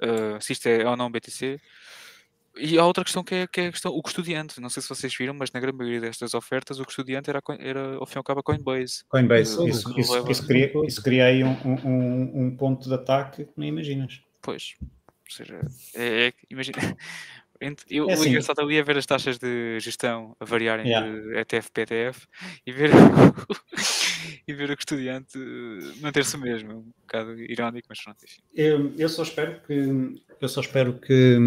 Uh, 0.00 0.36
eh, 0.36 0.40
se 0.40 0.54
isto 0.54 0.66
é 0.66 0.88
ou 0.88 0.96
não 0.96 1.10
BTC. 1.10 1.60
E 2.56 2.78
há 2.78 2.84
outra 2.84 3.04
questão 3.04 3.22
que 3.22 3.34
é, 3.34 3.46
que 3.46 3.60
é 3.60 3.66
a 3.68 3.72
questão, 3.72 3.92
o 3.92 4.02
custodiante. 4.02 4.60
Não 4.60 4.68
sei 4.68 4.82
se 4.82 4.88
vocês 4.88 5.14
viram, 5.14 5.34
mas 5.34 5.52
na 5.52 5.60
grande 5.60 5.76
maioria 5.76 6.00
destas 6.00 6.34
ofertas, 6.34 6.80
o 6.80 6.84
custodiante 6.84 7.30
era, 7.30 7.40
era 7.58 7.96
ao 7.96 8.06
fim 8.06 8.16
e 8.16 8.18
ao 8.18 8.24
cabo, 8.24 8.40
a 8.40 8.42
Coinbase. 8.42 9.04
Coinbase, 9.08 9.58
uh, 9.58 9.68
isso, 9.68 9.98
isso, 9.98 10.12
leva... 10.12 10.30
isso, 10.30 10.46
cria, 10.46 10.72
isso 10.84 11.02
cria 11.02 11.26
aí 11.26 11.44
um, 11.44 11.56
um, 11.64 12.46
um, 12.46 12.56
ponto 12.56 12.88
de 12.88 12.94
ataque 12.94 13.44
que 13.44 13.52
nem 13.56 13.68
imaginas. 13.68 14.20
Pois, 14.42 14.74
ou 14.80 15.30
seja, 15.30 15.60
é, 15.94 16.28
é 16.28 16.32
imagina. 16.50 16.78
Eu, 17.90 18.08
é 18.08 18.12
assim. 18.12 18.26
O 18.26 18.28
engraçado 18.28 18.60
ali 18.60 18.76
é 18.76 18.82
ver 18.82 18.96
as 18.98 19.06
taxas 19.06 19.36
de 19.36 19.80
gestão 19.80 20.36
a 20.38 20.44
variarem 20.44 20.86
yeah. 20.86 21.08
de 21.08 21.38
ETF 21.38 21.70
para 21.72 21.82
ETF 21.82 22.26
e 22.64 22.72
ver, 22.72 22.90
e 24.46 24.54
ver 24.54 24.70
o 24.70 24.76
custodiante 24.76 25.36
manter-se 26.00 26.36
o 26.36 26.40
mesmo. 26.40 26.72
Um 26.72 26.92
bocado 27.00 27.34
irónico, 27.42 27.88
mas 27.88 28.00
pronto. 28.00 28.24
Eu, 28.54 28.94
eu 28.96 29.08
só 29.08 29.22
espero 29.24 29.60
que 29.62 29.74
eu 30.40 30.48
só 30.48 30.60
espero 30.60 30.98
que, 30.98 31.38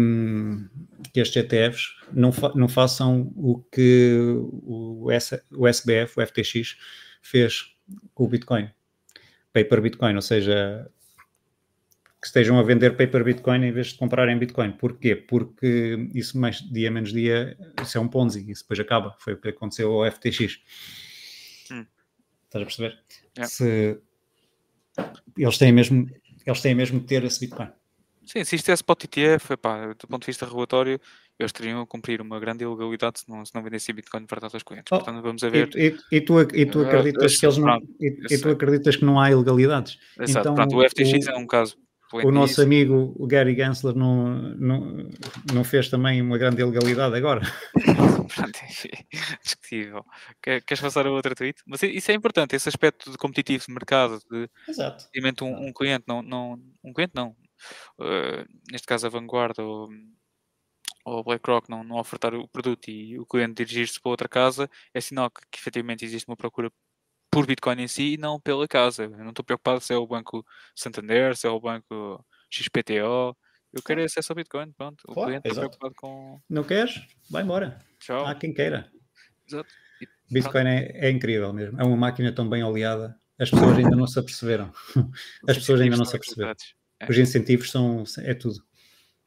que 1.12 1.20
estes 1.20 1.44
ETFs 1.44 1.96
não, 2.12 2.32
fa 2.32 2.52
não 2.54 2.68
façam 2.68 3.32
o 3.36 3.62
que 3.72 4.14
o, 4.62 5.10
S, 5.10 5.40
o 5.50 5.66
SBF, 5.66 6.18
o 6.18 6.26
FTX, 6.26 6.76
fez 7.22 7.74
com 8.14 8.24
o 8.24 8.28
Bitcoin. 8.28 8.70
Paper 9.52 9.80
Bitcoin, 9.80 10.14
ou 10.14 10.22
seja, 10.22 10.90
que 12.20 12.26
estejam 12.26 12.58
a 12.58 12.62
vender 12.62 12.96
paper 12.96 13.24
Bitcoin 13.24 13.64
em 13.64 13.72
vez 13.72 13.88
de 13.88 13.94
comprarem 13.96 14.38
Bitcoin. 14.38 14.72
Porquê? 14.72 15.16
Porque 15.16 16.08
isso 16.14 16.38
mais 16.38 16.58
dia 16.58 16.90
menos 16.90 17.12
dia, 17.12 17.56
isso 17.82 17.98
é 17.98 18.00
um 18.00 18.08
Ponzi, 18.08 18.48
isso 18.50 18.62
depois 18.62 18.78
acaba. 18.78 19.16
Foi 19.18 19.34
o 19.34 19.40
que 19.40 19.48
aconteceu 19.48 19.92
ao 19.92 20.10
FTX. 20.10 20.60
Hum. 21.70 21.84
Estás 22.44 22.62
a 22.62 22.66
perceber? 22.66 22.98
É. 23.36 23.44
Se 23.44 24.00
eles 25.36 25.58
têm 25.58 25.72
mesmo, 25.72 26.08
eles 26.46 26.60
têm 26.60 26.74
mesmo 26.74 27.00
que 27.00 27.06
ter 27.06 27.24
esse 27.24 27.40
Bitcoin. 27.40 27.70
Sim, 28.24 28.44
se 28.44 28.56
isto 28.56 28.70
é 28.70 28.74
spot 28.74 29.04
ETF, 29.04 29.54
epá, 29.54 29.88
do 29.88 30.06
ponto 30.06 30.22
de 30.22 30.26
vista 30.26 30.46
regulatório, 30.46 31.00
eles 31.38 31.52
teriam 31.52 31.80
a 31.80 31.86
cumprir 31.86 32.20
uma 32.20 32.38
grande 32.38 32.64
ilegalidade 32.64 33.20
se 33.20 33.28
não, 33.28 33.44
se 33.44 33.54
não 33.54 33.62
vendessem 33.62 33.94
Bitcoin 33.94 34.26
para 34.26 34.40
todos 34.40 34.54
os 34.54 34.62
clientes. 34.62 34.90
Oh, 34.92 34.96
Portanto, 34.96 35.22
vamos 35.22 35.42
ver. 35.42 35.70
E, 35.74 35.88
e, 35.88 36.16
e 36.16 36.20
tu, 36.20 36.40
e 36.40 36.66
tu 36.66 36.82
acreditas 36.82 37.34
uh, 37.34 37.40
que 37.40 37.46
eles 37.46 37.58
não, 37.58 37.78
e, 38.00 38.38
tu 38.38 38.48
acreditas 38.50 38.96
que 38.96 39.04
não 39.04 39.20
há 39.20 39.30
ilegalidades? 39.30 39.98
Exato. 40.20 40.48
Então, 40.48 40.54
Pronto, 40.54 40.76
o 40.76 40.88
FTX 40.88 41.26
o, 41.26 41.30
é 41.30 41.36
um 41.36 41.46
caso. 41.46 41.76
O 42.12 42.30
nosso 42.30 42.60
amigo 42.60 43.14
o 43.16 43.26
Gary 43.26 43.56
Gensler 43.56 43.94
não, 43.94 44.38
não, 44.58 45.08
não 45.52 45.64
fez 45.64 45.88
também 45.88 46.20
uma 46.20 46.36
grande 46.36 46.60
ilegalidade 46.60 47.16
agora? 47.16 47.40
Pronto, 48.34 48.58
discutível. 49.42 50.04
Queres 50.42 50.80
passar 50.80 51.06
a 51.06 51.10
outra 51.10 51.34
tweet? 51.34 51.62
Mas 51.66 51.82
isso 51.82 52.10
é 52.10 52.14
importante, 52.14 52.54
esse 52.54 52.68
aspecto 52.68 53.10
de 53.10 53.16
competitivo 53.16 53.64
de 53.66 53.72
mercado, 53.72 54.20
de 54.30 54.48
Exato. 54.68 55.06
Um, 55.42 55.68
um 55.68 55.72
cliente, 55.72 56.04
não, 56.06 56.20
não, 56.20 56.60
um 56.84 56.92
cliente 56.92 57.12
não, 57.14 57.34
neste 58.70 58.86
caso 58.86 59.06
a 59.06 59.10
Vanguarda 59.10 59.62
ou, 59.62 59.88
ou 61.04 61.24
BlackRock 61.24 61.68
não, 61.70 61.82
não 61.82 61.96
ofertar 61.96 62.34
o 62.34 62.48
produto 62.48 62.88
e 62.88 63.18
o 63.18 63.26
cliente 63.26 63.64
dirigir-se 63.64 64.00
para 64.00 64.10
outra 64.10 64.28
casa, 64.28 64.68
é 64.94 65.00
sinal 65.00 65.30
que, 65.30 65.40
que 65.50 65.58
efetivamente 65.58 66.04
existe 66.04 66.28
uma 66.28 66.36
procura 66.36 66.70
por 67.30 67.46
Bitcoin 67.46 67.80
em 67.80 67.88
si 67.88 68.14
e 68.14 68.18
não 68.18 68.38
pela 68.38 68.68
casa. 68.68 69.04
Eu 69.04 69.10
não 69.10 69.30
estou 69.30 69.44
preocupado 69.44 69.80
se 69.80 69.92
é 69.92 69.96
o 69.96 70.06
banco 70.06 70.44
Santander, 70.76 71.34
se 71.34 71.46
é 71.46 71.50
o 71.50 71.58
banco 71.58 72.24
XPTO. 72.50 73.36
Eu 73.72 73.82
quero 73.82 74.04
acesso 74.04 74.32
ao 74.32 74.36
Bitcoin, 74.36 74.70
pronto. 74.72 75.02
O 75.08 75.14
cliente 75.14 75.48
está 75.48 75.60
preocupado 75.60 75.94
com. 75.96 76.38
Não 76.48 76.62
queres? 76.62 77.00
Vai 77.30 77.42
embora. 77.42 77.80
Tchau. 77.98 78.26
Há 78.26 78.34
quem 78.34 78.52
queira. 78.52 78.92
Exato. 79.48 79.72
Bitcoin 80.30 80.66
é, 80.66 81.06
é, 81.06 81.10
incrível 81.10 81.52
mesmo. 81.54 81.80
É 81.80 81.84
uma 81.84 81.96
máquina 81.96 82.30
tão 82.34 82.48
bem 82.48 82.62
oleada. 82.62 83.16
As 83.38 83.50
pessoas 83.50 83.78
ainda 83.78 83.96
não 83.96 84.06
se 84.06 84.18
aperceberam. 84.18 84.70
As 85.48 85.56
pessoas 85.56 85.80
ainda 85.80 85.96
não 85.96 86.04
se 86.04 86.16
aperceberam. 86.16 86.54
É. 87.02 87.10
Os 87.10 87.18
incentivos 87.18 87.70
são. 87.70 88.04
É 88.18 88.34
tudo. 88.34 88.62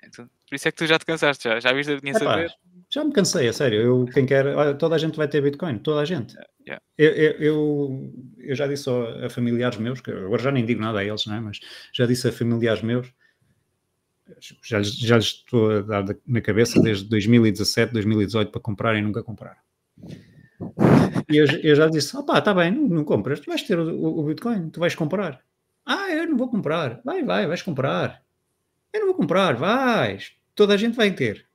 é 0.01 0.09
tudo. 0.09 0.29
Por 0.47 0.55
isso 0.55 0.67
é 0.67 0.71
que 0.71 0.77
tu 0.77 0.85
já 0.85 0.97
te 0.97 1.05
cansaste, 1.05 1.43
já, 1.43 1.59
já 1.59 1.73
viste 1.73 1.91
a 1.91 1.99
dinheiro 1.99 2.19
saber? 2.19 2.51
Já 2.89 3.03
me 3.03 3.11
cansei, 3.11 3.47
a 3.47 3.53
sério. 3.53 3.81
Eu, 3.81 4.05
quem 4.05 4.25
quer, 4.25 4.77
toda 4.77 4.95
a 4.95 4.97
gente 4.97 5.17
vai 5.17 5.27
ter 5.27 5.41
Bitcoin, 5.41 5.79
toda 5.79 6.01
a 6.01 6.05
gente. 6.05 6.35
Yeah. 6.67 6.81
Eu, 6.97 7.11
eu, 7.11 8.13
eu, 8.39 8.55
já 8.55 8.67
disse 8.67 8.89
a, 8.89 9.29
familiares 9.29 9.77
meus, 9.77 10.01
que 10.01 10.11
agora 10.11 10.41
já 10.41 10.51
nem 10.51 10.65
digo 10.65 10.81
nada 10.81 10.99
a 10.99 11.03
eles, 11.03 11.25
não 11.25 11.35
é? 11.35 11.39
mas 11.39 11.59
já 11.93 12.05
disse 12.05 12.27
a 12.27 12.31
familiares 12.31 12.81
meus, 12.81 13.11
já, 14.61 14.81
já 14.81 15.17
lhes 15.17 15.25
estou 15.25 15.71
a 15.71 15.81
dar 15.81 16.05
na 16.25 16.41
cabeça 16.41 16.81
desde 16.81 17.05
2017, 17.05 17.93
2018 17.93 18.51
para 18.51 18.61
comprarem 18.61 19.01
e 19.01 19.03
nunca 19.03 19.23
compraram. 19.23 19.59
E 21.29 21.37
eu, 21.37 21.45
eu 21.63 21.75
já 21.75 21.87
disse: 21.87 22.15
opá, 22.15 22.39
está 22.39 22.53
bem, 22.53 22.71
não, 22.71 22.87
não, 22.87 23.03
compras, 23.03 23.39
tu 23.39 23.47
vais 23.47 23.61
ter 23.61 23.77
o, 23.77 24.19
o, 24.19 24.23
Bitcoin, 24.23 24.69
tu 24.69 24.79
vais 24.79 24.95
comprar. 24.95 25.41
Ah, 25.85 26.09
eu 26.11 26.27
não 26.27 26.37
vou 26.37 26.49
comprar. 26.49 26.99
Vai, 27.03 27.23
vai, 27.23 27.47
vais 27.47 27.61
comprar. 27.61 28.23
Eu 28.91 29.01
não 29.01 29.07
vou 29.07 29.15
comprar, 29.15 29.55
vais. 29.55 30.33
Toda 30.55 30.73
a 30.73 30.77
gente 30.77 30.95
vai 30.95 31.11
ter 31.11 31.45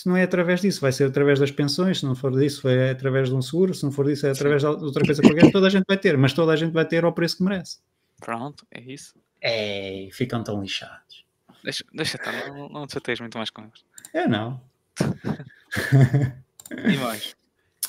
se 0.00 0.08
não 0.08 0.16
é 0.16 0.22
através 0.22 0.62
disso, 0.62 0.80
vai 0.80 0.92
ser 0.92 1.04
através 1.04 1.38
das 1.38 1.50
pensões, 1.50 1.98
se 1.98 2.06
não 2.06 2.14
for 2.14 2.32
disso, 2.32 2.66
é 2.66 2.90
através 2.90 3.28
de 3.28 3.34
um 3.34 3.42
seguro, 3.42 3.74
se 3.74 3.84
não 3.84 3.92
for 3.92 4.06
disso, 4.06 4.26
é 4.26 4.30
através 4.30 4.62
Sim. 4.62 4.78
de 4.78 4.84
outra 4.84 5.04
coisa 5.04 5.20
qualquer, 5.20 5.52
toda 5.52 5.66
a 5.66 5.70
gente 5.70 5.84
vai 5.86 5.98
ter, 5.98 6.16
mas 6.16 6.32
toda 6.32 6.52
a 6.52 6.56
gente 6.56 6.72
vai 6.72 6.86
ter 6.86 7.04
ao 7.04 7.12
preço 7.12 7.36
que 7.36 7.42
merece. 7.42 7.80
Pronto, 8.18 8.66
é 8.70 8.80
isso. 8.80 9.14
É, 9.42 10.08
ficam 10.10 10.42
tão 10.42 10.62
lixados. 10.62 11.26
Deixa, 11.62 11.84
deixa 11.92 12.16
estar, 12.16 12.48
não, 12.48 12.70
não 12.70 12.86
te 12.86 12.94
chateias 12.94 13.20
muito 13.20 13.36
mais 13.36 13.50
com 13.50 13.60
eles. 13.62 13.84
Eu 14.14 14.26
não. 14.26 14.58
e 16.72 16.96
mais? 16.96 17.36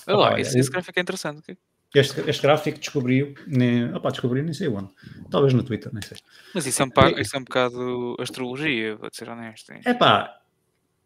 Olha 0.05 0.17
lá, 0.17 0.39
esse, 0.39 0.59
esse 0.59 0.69
gráfico 0.69 0.99
é 0.99 1.01
interessante. 1.01 1.57
Este, 1.93 2.21
este 2.29 2.41
gráfico 2.41 2.79
descobriu, 2.79 3.33
nem, 3.45 3.93
opa, 3.93 4.11
descobriu 4.11 4.43
nem 4.43 4.53
sei 4.53 4.69
onde. 4.69 4.89
Talvez 5.29 5.53
no 5.53 5.61
Twitter, 5.61 5.93
nem 5.93 6.01
sei. 6.01 6.17
Mas 6.53 6.65
isso 6.65 6.81
é 6.81 6.85
um, 6.85 6.87
bocado, 6.87 7.19
isso 7.19 7.35
é 7.35 7.39
um 7.39 7.43
bocado 7.43 8.15
astrologia, 8.19 8.95
vou 8.95 9.09
ser 9.11 9.27
honesto. 9.27 9.73
É 9.83 9.93
pá, 9.93 10.41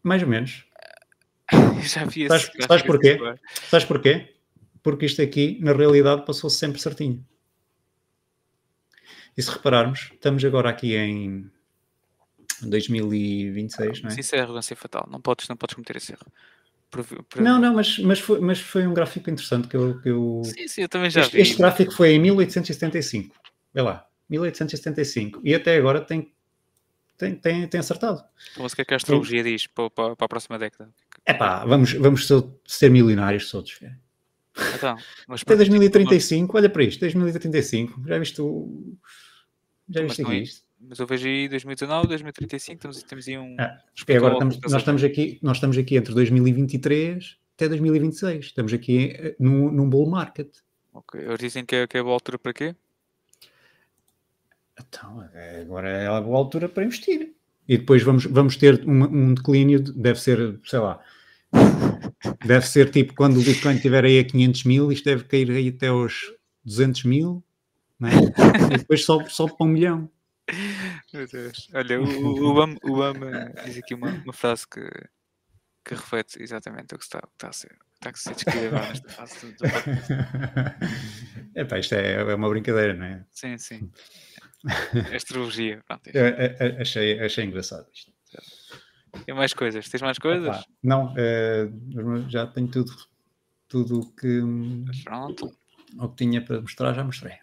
mais 0.02 0.22
ou 0.22 0.28
menos. 0.28 0.64
Já 1.82 2.04
vi 2.04 2.28
sabes, 2.28 2.50
sabes 2.60 2.82
porquê? 2.82 3.18
Sabes 3.68 3.84
porquê? 3.84 4.36
Porque 4.80 5.06
isto 5.06 5.20
aqui, 5.20 5.58
na 5.60 5.72
realidade, 5.72 6.24
passou 6.24 6.48
-se 6.48 6.58
sempre 6.58 6.80
certinho. 6.80 7.24
E 9.36 9.42
se 9.42 9.50
repararmos, 9.50 10.12
estamos 10.14 10.44
agora 10.44 10.70
aqui 10.70 10.96
em 10.96 11.50
2026, 12.62 14.02
não 14.02 14.10
é? 14.10 14.20
Isso 14.20 14.34
é 14.36 14.40
arrogância 14.40 14.76
fatal. 14.76 15.06
Não 15.10 15.20
podes, 15.20 15.48
não 15.48 15.56
podes 15.56 15.74
cometer 15.74 15.96
esse 15.96 16.12
erro. 16.12 16.26
Por, 16.90 17.04
por... 17.04 17.42
Não, 17.42 17.60
não, 17.60 17.74
mas, 17.74 17.98
mas, 17.98 18.20
foi, 18.20 18.40
mas 18.40 18.60
foi 18.60 18.86
um 18.86 18.94
gráfico 18.94 19.28
interessante 19.28 19.68
que 19.68 19.76
eu. 19.76 20.00
Que 20.00 20.08
eu... 20.08 20.42
Sim, 20.44 20.68
sim, 20.68 20.82
eu 20.82 20.88
também 20.88 21.10
já 21.10 21.20
este, 21.22 21.32
vi. 21.32 21.42
Este 21.42 21.56
gráfico 21.56 21.92
foi 21.92 22.12
em 22.12 22.18
1875. 22.20 23.34
Vê 23.74 23.82
lá, 23.82 24.06
1875. 24.28 25.40
E 25.44 25.54
até 25.54 25.76
agora 25.76 26.00
tem 26.00 26.32
tem, 27.16 27.34
tem, 27.34 27.66
tem 27.66 27.80
acertado. 27.80 28.22
Então, 28.52 28.66
o 28.66 28.70
que 28.70 28.82
é 28.82 28.84
que 28.84 28.92
a 28.92 28.96
astrologia 28.96 29.42
diz 29.42 29.66
para, 29.66 29.88
para, 29.90 30.16
para, 30.16 30.24
a 30.24 30.28
próxima 30.28 30.58
década? 30.58 30.92
É 31.24 31.32
pá, 31.32 31.64
vamos, 31.64 31.92
vamos 31.94 32.28
ser 32.66 32.90
milionários 32.90 33.50
todos. 33.50 33.78
Então, 34.74 34.96
mas 35.26 35.40
Até 35.46 35.56
2035, 35.56 36.56
olha 36.56 36.68
para 36.68 36.84
isto, 36.84 37.00
2035, 37.00 38.02
já 38.06 38.18
viste 38.18 38.40
o. 38.40 38.96
Já 39.88 40.02
viste 40.02 40.22
aqui 40.22 40.34
isto? 40.36 40.65
Mas 40.80 40.98
eu 40.98 41.06
vejo 41.06 41.26
aí 41.26 41.48
2019, 41.48 42.08
2035, 42.08 42.80
temos, 42.80 43.02
temos 43.02 43.28
aí 43.28 43.38
um. 43.38 43.56
Ah, 43.58 43.78
agora 44.14 44.34
estamos, 44.34 44.60
nós, 44.60 44.74
estamos 44.74 45.04
aqui, 45.04 45.38
nós 45.42 45.56
estamos 45.56 45.78
aqui 45.78 45.96
entre 45.96 46.14
2023 46.14 47.38
até 47.56 47.68
2026. 47.68 48.46
Estamos 48.46 48.72
aqui 48.72 49.12
eh, 49.18 49.36
num, 49.40 49.70
num 49.72 49.88
bull 49.88 50.08
market. 50.08 50.48
Ok. 50.92 51.20
Eles 51.20 51.38
dizem 51.38 51.64
que 51.64 51.74
é, 51.74 51.86
que 51.86 51.96
é 51.96 52.02
boa 52.02 52.14
altura 52.14 52.38
para 52.38 52.52
quê? 52.52 52.74
Então, 54.78 55.24
agora 55.62 55.88
é 55.88 56.06
a 56.06 56.20
boa 56.20 56.36
altura 56.36 56.68
para 56.68 56.84
investir. 56.84 57.34
E 57.68 57.78
depois 57.78 58.02
vamos, 58.02 58.26
vamos 58.26 58.56
ter 58.56 58.84
um, 58.86 59.04
um 59.04 59.34
declínio, 59.34 59.80
deve 59.80 60.20
ser, 60.20 60.60
sei 60.64 60.78
lá, 60.78 61.00
deve 62.46 62.66
ser 62.66 62.90
tipo 62.90 63.14
quando 63.14 63.38
o 63.38 63.42
Bitcoin 63.42 63.74
estiver 63.74 64.04
aí 64.04 64.18
a 64.20 64.24
500 64.24 64.64
mil, 64.64 64.92
isto 64.92 65.04
deve 65.04 65.24
cair 65.24 65.50
aí 65.50 65.68
até 65.68 65.88
aos 65.88 66.32
200 66.64 67.04
mil, 67.04 67.42
né? 67.98 68.10
e 68.72 68.78
depois 68.78 69.04
sobe, 69.04 69.32
sobe 69.32 69.56
para 69.56 69.66
um 69.66 69.70
milhão. 69.70 70.08
Meu 71.12 71.26
Deus. 71.26 71.68
Olha, 71.74 72.00
o, 72.00 72.04
o, 72.04 72.48
Obama, 72.50 72.78
o 72.82 73.64
diz 73.64 73.78
aqui 73.78 73.94
uma, 73.94 74.10
uma 74.10 74.32
frase 74.32 74.66
que, 74.68 74.88
que 75.84 75.94
reflete 75.94 76.42
exatamente 76.42 76.94
o 76.94 76.98
que 76.98 77.04
está, 77.04 77.22
está 77.32 77.48
a 77.48 77.52
ser. 77.52 77.76
Está 77.94 78.10
a 78.10 78.14
ser 78.14 78.34
descrito 78.34 78.66
agora 78.66 78.88
nesta 78.88 79.08
fase 79.08 79.52
do, 79.52 79.64
Epá, 81.60 81.78
isto 81.78 81.94
é, 81.94 82.14
é 82.14 82.34
uma 82.34 82.48
brincadeira, 82.48 82.94
não 82.94 83.06
é? 83.06 83.24
Sim, 83.30 83.58
sim. 83.58 83.90
Astrologia, 85.14 85.82
pronto. 85.86 86.06
Eu, 86.12 86.26
eu, 86.26 86.80
achei, 86.80 87.18
achei 87.20 87.44
engraçado 87.44 87.88
isto. 87.92 88.12
Tem 89.24 89.34
mais 89.34 89.54
coisas? 89.54 89.88
Tens 89.88 90.02
mais 90.02 90.18
coisas? 90.18 90.56
Epá, 90.56 90.64
não, 90.82 91.14
é, 91.16 91.68
já 92.28 92.46
tenho 92.46 92.68
tudo. 92.68 92.92
Tudo 93.68 93.98
o 93.98 94.12
que, 94.12 94.40
pronto. 95.02 95.52
o 95.98 96.08
que 96.08 96.16
tinha 96.16 96.40
para 96.40 96.60
mostrar, 96.60 96.94
já 96.94 97.02
mostrei. 97.02 97.36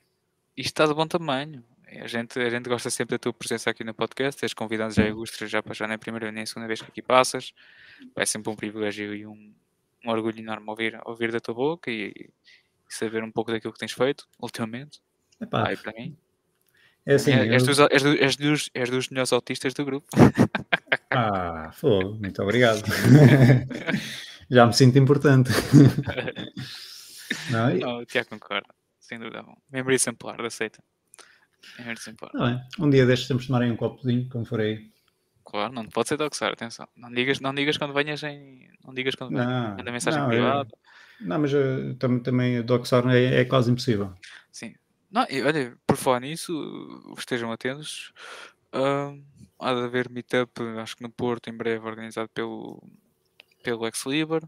Isto 0.56 0.68
está 0.68 0.86
de 0.86 0.94
bom 0.94 1.06
tamanho. 1.06 1.66
A 2.02 2.07
gente, 2.07 2.40
a 2.40 2.49
gente 2.49 2.68
gosta 2.70 2.90
sempre 2.90 3.15
da 3.15 3.20
tua 3.20 3.34
presença 3.34 3.70
aqui 3.70 3.84
no 3.84 3.94
podcast. 3.94 4.40
Tens 4.40 4.53
convidados 4.53 4.95
já 4.95 5.06
ilustres, 5.06 5.49
já, 5.49 5.64
já 5.72 5.88
nem 5.88 5.95
a 5.95 5.99
primeira 5.99 6.32
nem 6.32 6.44
a 6.44 6.45
segunda 6.45 6.68
vez 6.68 6.82
que 6.82 6.88
aqui 6.88 7.02
passas. 7.02 7.53
É 8.15 8.26
sempre 8.26 8.52
um 8.52 8.56
privilégio 8.56 9.14
e 9.14 9.26
um, 9.26 9.53
um 10.06 10.10
orgulho 10.10 10.40
enorme 10.40 10.70
ouvir, 10.70 10.99
ouvir 11.06 11.32
da 11.32 11.40
tua 11.40 11.53
boca 11.53 11.91
e, 11.91 12.14
e, 12.15 12.30
saber 12.90 13.24
um 13.24 13.32
pouco 13.32 13.52
daquilo 13.52 13.74
que 13.74 13.80
tens 13.80 13.91
feito 13.91 14.28
ultimamente. 14.41 15.02
Epá, 15.41 15.68
Ai, 15.68 15.78
para 15.78 15.94
mim. 15.94 16.15
É 17.06 17.15
assim, 17.15 17.32
és, 17.32 17.64
eu... 17.64 17.68
dos, 17.68 17.80
és, 17.80 18.03
do, 18.03 18.18
és, 18.18 18.36
dos, 18.38 18.70
és 18.74 18.90
dos 18.90 19.10
melhores 19.10 19.34
autistas 19.34 19.74
do 19.74 19.84
grupo. 19.84 20.07
Ah, 21.10 21.70
fogo, 21.74 22.15
muito 22.15 22.41
obrigado. 22.41 22.82
Já 24.49 24.65
me 24.65 24.74
sinto 24.74 24.98
importante. 24.98 25.52
Não, 27.49 27.72
e... 27.72 27.80
não, 27.80 27.98
o 27.99 28.06
Tiago 28.06 28.30
concorda, 28.30 28.74
sem 28.99 29.18
dúvida. 29.18 29.44
Membro 29.72 29.91
exemplar, 29.91 30.40
aceita. 30.45 30.84
Exemplar. 31.80 32.31
Tá 32.31 32.68
um 32.80 32.90
dia 32.90 33.06
destes 33.06 33.27
temos 33.27 33.44
de 33.44 33.48
tomar 33.48 33.61
aí 33.61 33.72
um 33.72 33.76
copozinho, 33.76 34.27
quando 34.30 34.45
for 34.45 34.60
aí. 34.60 34.91
Claro, 35.44 35.73
não 35.73 35.85
pode 35.85 36.10
ser 36.10 36.18
doxar, 36.18 36.53
atenção. 36.53 36.88
Não 36.95 37.11
digas, 37.11 37.40
não 37.40 37.53
digas 37.53 37.77
quando 37.77 37.94
venhas 37.94 38.23
em. 38.23 38.68
Não 38.85 38.94
digas 38.94 39.15
quando 39.15 39.31
venhas. 39.31 39.77
Manda 39.77 39.91
mensagem 39.91 40.19
não, 40.19 40.30
privada. 40.30 40.69
Eu... 40.72 41.27
Não, 41.27 41.40
mas 41.40 41.53
uh, 41.53 41.95
também, 41.99 42.19
também 42.22 42.61
doxar 42.64 43.07
é, 43.10 43.41
é 43.41 43.45
quase 43.45 43.72
impossível. 43.72 44.14
Sim. 44.52 44.73
Não, 45.11 45.26
e, 45.30 45.41
olha, 45.44 45.77
por 45.85 45.95
falar 45.95 46.22
nisso, 46.22 47.14
estejam 47.18 47.52
atentos. 47.52 48.11
Uh, 48.73 49.23
há 49.60 49.73
de 49.73 49.81
haver 49.81 50.10
meetup, 50.10 50.52
acho 50.81 50.98
que 50.98 51.03
no 51.03 51.10
Porto, 51.10 51.49
em 51.49 51.53
breve, 51.56 51.85
organizado 51.85 52.30
pelo, 52.30 52.81
pelo 53.64 53.85
Ex 53.85 54.06
Liber. 54.06 54.41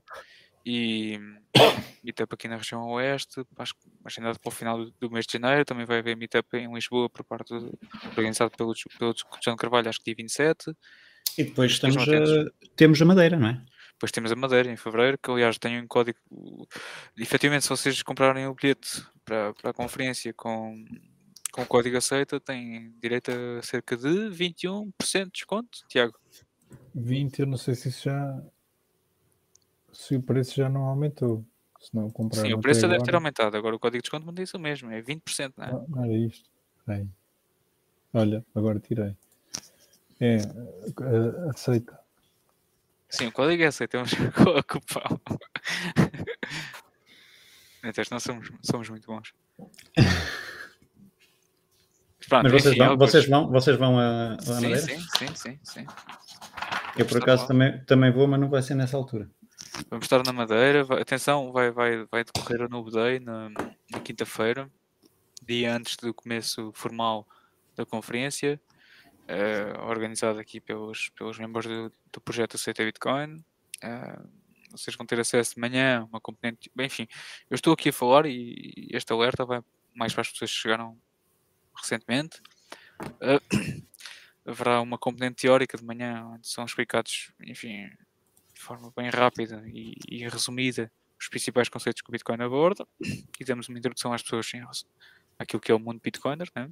E 0.66 1.20
meetup 2.04 2.34
aqui 2.34 2.48
na 2.48 2.58
região 2.58 2.88
oeste, 2.90 3.46
acho 3.58 3.74
que 3.76 3.82
agendado 4.04 4.40
para 4.40 4.50
o 4.50 4.52
final 4.52 4.86
do, 5.00 5.12
mês 5.12 5.26
de 5.26 5.34
janeiro. 5.34 5.66
Também 5.66 5.86
vai 5.86 6.00
haver 6.00 6.18
meetup 6.18 6.58
em 6.58 6.74
Lisboa, 6.74 7.10
por 7.10 7.24
parte 7.24 7.50
do, 7.50 7.78
organizado 8.18 8.52
pelo, 8.58 8.74
pelo 8.98 9.14
João 9.44 9.56
Carvalho, 9.56 9.90
acho 9.90 10.00
que 10.00 10.06
dia 10.06 10.16
27. 10.18 10.76
E 11.38 11.44
depois 11.44 11.72
estamos 11.72 11.98
a, 11.98 12.68
temos 12.76 13.02
a 13.02 13.06
Madeira, 13.06 13.38
não 13.38 13.50
é? 13.50 13.62
Depois 13.94 14.12
temos 14.12 14.32
a 14.32 14.36
Madeira 14.36 14.70
em 14.70 14.76
fevereiro, 14.76 15.18
que 15.18 15.32
aliás 15.32 15.58
tem 15.58 15.80
um 15.80 15.88
código. 15.88 16.18
Efetivamente, 17.18 17.64
se 17.64 17.70
vocês 17.70 18.02
comprarem 18.04 18.46
o 18.46 18.54
bilhete 18.54 19.04
para, 19.24 19.54
para 19.54 19.72
a 19.72 19.74
conferência 19.74 20.34
com, 20.34 20.86
com 21.52 21.62
o 21.62 21.66
código 21.66 21.98
aceita, 21.98 22.40
têm 22.40 22.94
direito 23.02 23.32
a 23.32 23.62
cerca 23.62 23.96
de 23.96 24.08
21% 24.08 24.92
de 25.26 25.32
desconto, 25.32 25.80
Tiago. 25.88 26.14
20, 26.94 27.40
eu 27.40 27.46
não 27.46 27.58
sei 27.58 27.76
se 27.76 27.90
isso 27.90 28.06
já. 28.06 28.44
Se 29.96 30.16
o 30.16 30.22
preço 30.22 30.56
já 30.56 30.70
não 30.70 30.82
aumentou. 30.84 31.44
Se 31.80 31.96
não 31.96 32.10
comprar 32.10 32.42
Sim, 32.42 32.54
o 32.54 32.60
preço 32.60 32.82
já 32.82 32.88
deve 32.88 33.04
ter 33.04 33.16
aumentado. 33.16 33.56
Agora 33.56 33.76
o 33.76 33.80
código 33.80 34.02
de 34.02 34.04
desconto 34.04 34.26
mantém 34.26 34.44
isso 34.44 34.60
mesmo, 34.60 34.92
é 34.92 35.02
20%, 35.02 35.54
não 35.58 35.66
é? 35.66 35.72
Não, 35.72 35.86
não 35.88 36.04
era 36.04 36.14
isto. 36.14 36.50
É. 36.88 37.06
Olha, 38.14 38.46
agora 38.54 38.80
tirei. 38.80 39.16
É, 40.20 40.38
aceita. 41.50 42.00
Sim, 43.10 43.28
o 43.28 43.32
código 43.32 43.64
é 43.64 43.68
aceito, 43.68 43.92
temos 43.92 44.12
a 44.58 44.64
cupão. 44.64 45.22
Então, 47.84 48.04
nós 48.10 48.24
somos, 48.24 48.52
somos 48.64 48.90
muito 48.90 49.06
bons. 49.06 49.32
Pronto, 52.28 52.44
Mas 52.44 52.54
vocês, 52.54 52.76
enfim, 52.76 52.86
vão, 52.86 52.98
vocês, 52.98 53.28
vão, 53.28 53.48
vocês 53.52 53.78
vão 53.78 54.00
a, 54.00 54.34
a 54.34 54.42
sim, 54.42 54.54
Madeira? 54.54 54.80
Sim, 54.80 55.00
sim, 55.00 55.36
sim, 55.36 55.60
sim. 55.62 55.86
Eu 56.98 57.06
por 57.06 57.18
acaso 57.18 57.46
também, 57.48 57.84
também 57.86 58.12
vou, 58.12 58.28
mas 58.28 58.40
não 58.40 58.50
vai 58.50 58.64
ser 58.64 58.74
nessa 58.74 58.98
altura. 58.98 59.30
Vamos 59.90 60.06
estar 60.06 60.24
na 60.24 60.32
Madeira. 60.32 60.84
Vai, 60.84 61.02
atenção, 61.02 61.52
vai, 61.52 61.70
vai, 61.70 62.06
vai 62.06 62.24
decorrer 62.24 62.62
a 62.62 62.70
Noob 62.70 62.92
Day 62.92 63.20
na, 63.20 63.50
na 63.92 64.00
quinta-feira, 64.00 64.72
dia 65.44 65.76
antes 65.76 65.98
do 65.98 66.14
começo 66.14 66.72
formal 66.74 67.28
da 67.76 67.86
conferência 67.86 68.60
uh, 69.26 69.82
organizado 69.88 70.40
aqui 70.40 70.62
pelos, 70.62 71.10
pelos 71.10 71.38
membros 71.38 71.66
do, 71.66 71.92
do 72.12 72.22
projeto 72.22 72.56
Aceita 72.56 72.84
Bitcoin. 72.86 73.44
Uh, 73.84 74.30
vocês 74.72 74.96
vão 74.96 75.06
ter 75.06 75.20
acesso 75.20 75.56
de 75.56 75.62
manhã, 75.62 76.08
uma 76.10 76.22
componente. 76.22 76.72
Bem, 76.74 76.88
enfim, 76.88 77.08
eu 77.50 77.56
estou 77.56 77.74
aqui 77.74 77.90
a 77.90 77.94
falar 77.94 78.26
e 78.26 78.88
este 78.92 79.12
alerta 79.12 79.46
vai 79.46 79.62
mais 79.94 80.14
para 80.14 80.22
as 80.22 80.30
pessoas 80.30 80.52
que 80.52 80.58
chegaram 80.58 80.98
recentemente. 81.76 82.42
Uh, 83.02 83.86
haverá 84.48 84.80
uma 84.80 84.98
componente 84.98 85.42
teórica 85.42 85.78
de 85.78 85.84
manhã 85.84 86.26
onde 86.28 86.48
são 86.48 86.64
explicados, 86.64 87.32
enfim, 87.42 87.90
forma 88.66 88.92
bem 88.96 89.10
rápida 89.10 89.64
e, 89.68 89.94
e 90.10 90.28
resumida 90.28 90.92
os 91.20 91.30
principais 91.30 91.70
conceitos 91.70 92.02
que 92.02 92.10
o 92.10 92.12
Bitcoin 92.12 92.42
aborda 92.42 92.86
e 93.40 93.46
damos 93.46 93.70
uma 93.70 93.78
introdução 93.78 94.12
às 94.12 94.22
pessoas 94.22 94.54
em 94.54 94.64
aquilo 95.38 95.62
que 95.62 95.72
é 95.72 95.76
o 95.76 95.80
mundo 95.80 96.00
Bitcoiner, 96.02 96.50
né? 96.56 96.70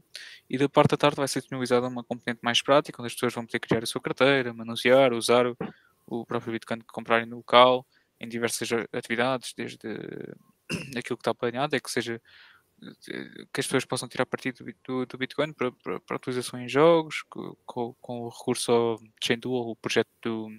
e 0.50 0.58
da 0.58 0.70
parte 0.70 0.92
da 0.92 0.98
tarde 0.98 1.18
vai 1.18 1.28
ser 1.28 1.40
disponibilizada 1.40 1.88
uma 1.88 2.04
componente 2.04 2.40
mais 2.42 2.62
prática, 2.62 3.02
onde 3.02 3.08
as 3.08 3.14
pessoas 3.14 3.34
vão 3.34 3.46
poder 3.46 3.60
criar 3.60 3.84
a 3.84 3.86
sua 3.86 4.02
carteira, 4.02 4.54
manusear, 4.54 5.14
usar 5.14 5.46
o, 5.46 5.58
o 6.08 6.26
próprio 6.26 6.54
Bitcoin 6.54 6.80
que 6.80 6.88
comprarem 6.88 7.26
no 7.26 7.38
local, 7.38 7.86
em 8.20 8.28
diversas 8.28 8.70
atividades, 8.94 9.54
desde 9.56 9.86
aquilo 10.98 11.18
que 11.18 11.22
está 11.22 11.34
planeado, 11.34 11.76
é 11.76 11.80
que 11.80 11.92
seja 11.92 12.22
que 13.54 13.62
as 13.62 13.66
pessoas 13.66 13.86
possam 13.86 14.10
tirar 14.10 14.26
partido 14.26 14.66
do, 14.86 15.06
do 15.06 15.18
Bitcoin 15.18 15.54
para, 15.54 15.72
para, 15.72 16.00
para, 16.00 16.18
utilização 16.18 16.60
em 16.60 16.68
jogos, 16.68 17.24
com, 17.30 17.96
com, 18.02 18.22
o 18.22 18.30
recurso 18.30 18.72
ao 18.72 19.00
Chainduel, 19.24 19.70
o 19.70 19.76
projeto 19.76 20.10
do, 20.22 20.50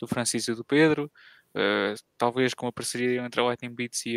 do 0.00 0.06
Francisco 0.06 0.52
e 0.52 0.54
do 0.54 0.64
Pedro, 0.64 1.10
uh, 1.54 1.94
talvez 2.16 2.54
com 2.54 2.66
a 2.66 2.72
parceria 2.72 3.22
entre 3.22 3.40
a 3.40 3.44
Lightning 3.44 3.74
Bits 3.74 4.06
e, 4.06 4.16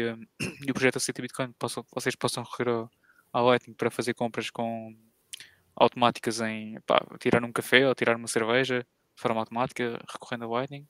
e 0.65 0.71
o 0.71 0.73
projeto 0.73 0.99
City 0.99 1.21
Bitcoin, 1.21 1.51
possam, 1.59 1.85
vocês 1.93 2.15
possam 2.15 2.43
recorrer 2.43 2.87
à 3.31 3.41
Lightning 3.41 3.75
para 3.75 3.91
fazer 3.91 4.13
compras 4.13 4.49
com 4.49 4.95
automáticas 5.75 6.39
em 6.41 6.79
pá, 6.85 7.03
tirar 7.19 7.43
um 7.43 7.51
café 7.51 7.87
ou 7.87 7.95
tirar 7.95 8.15
uma 8.15 8.27
cerveja 8.27 8.85
de 9.15 9.21
forma 9.21 9.39
automática 9.39 9.99
recorrendo 10.07 10.45
a 10.45 10.47
Lightning 10.47 10.87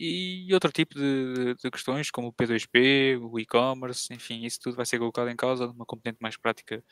e 0.00 0.48
outro 0.54 0.70
tipo 0.70 0.94
de, 0.94 1.54
de, 1.54 1.70
questões 1.70 2.10
como 2.10 2.28
o 2.28 2.32
P2P, 2.32 3.18
o 3.20 3.38
e-commerce, 3.38 4.12
enfim, 4.14 4.44
isso 4.44 4.60
tudo 4.60 4.76
vai 4.76 4.86
ser 4.86 4.98
colocado 4.98 5.28
em 5.28 5.36
causa 5.36 5.66
numa 5.66 5.84
componente 5.84 6.18
mais 6.20 6.36
prática 6.36 6.84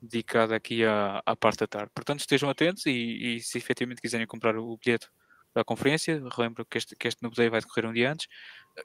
dedicada 0.00 0.56
aqui 0.56 0.84
à, 0.84 1.22
à 1.26 1.36
parte 1.36 1.58
da 1.58 1.66
tarde. 1.66 1.90
Portanto, 1.94 2.20
estejam 2.20 2.48
atentos 2.48 2.86
e, 2.86 3.36
e 3.36 3.40
se 3.40 3.58
efetivamente 3.58 4.00
quiserem 4.00 4.26
comprar 4.26 4.56
o 4.56 4.78
bilhete 4.78 5.08
para 5.54 5.62
a 5.62 5.64
conferência, 5.64 6.20
relembro 6.36 6.66
que 6.66 6.76
este, 6.76 6.96
que 6.96 7.06
este 7.06 7.20
vai 7.22 7.60
decorrer 7.60 7.86
um 7.86 7.92
dia 7.92 8.12
antes, 8.12 8.26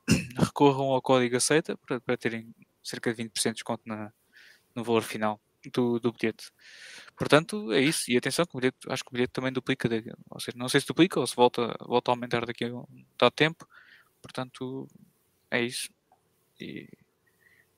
recorram 0.38 0.92
ao 0.92 1.02
código 1.02 1.36
aceita 1.36 1.76
para, 1.76 2.00
para 2.00 2.16
terem 2.16 2.54
cerca 2.84 3.14
de 3.14 3.24
20% 3.24 3.44
de 3.44 3.54
desconto 3.54 3.84
na, 3.88 4.14
no 4.76 4.84
valor 4.84 5.02
final 5.02 5.42
do, 5.74 6.00
do 6.00 6.14
bilhete. 6.14 6.52
Portanto, 7.18 7.74
é 7.74 7.82
isso. 7.82 8.10
E 8.10 8.16
atenção, 8.16 8.46
que 8.46 8.56
o 8.56 8.60
bilhete, 8.60 8.78
acho 8.88 9.04
que 9.04 9.10
o 9.10 9.14
bilhete 9.14 9.34
também 9.34 9.52
duplica. 9.52 9.90
Ou 10.30 10.40
seja, 10.40 10.58
não 10.58 10.70
sei 10.70 10.80
se 10.80 10.88
duplica 10.88 11.20
ou 11.20 11.28
se 11.28 11.36
volta, 11.36 11.76
volta 11.82 12.12
a 12.12 12.14
aumentar 12.14 12.46
daqui 12.46 12.66
a 12.66 12.74
um 12.74 12.86
dado 13.18 13.34
tempo. 13.34 13.68
Portanto, 14.22 14.88
é 15.50 15.64
isso. 15.64 15.90
E 16.60 16.88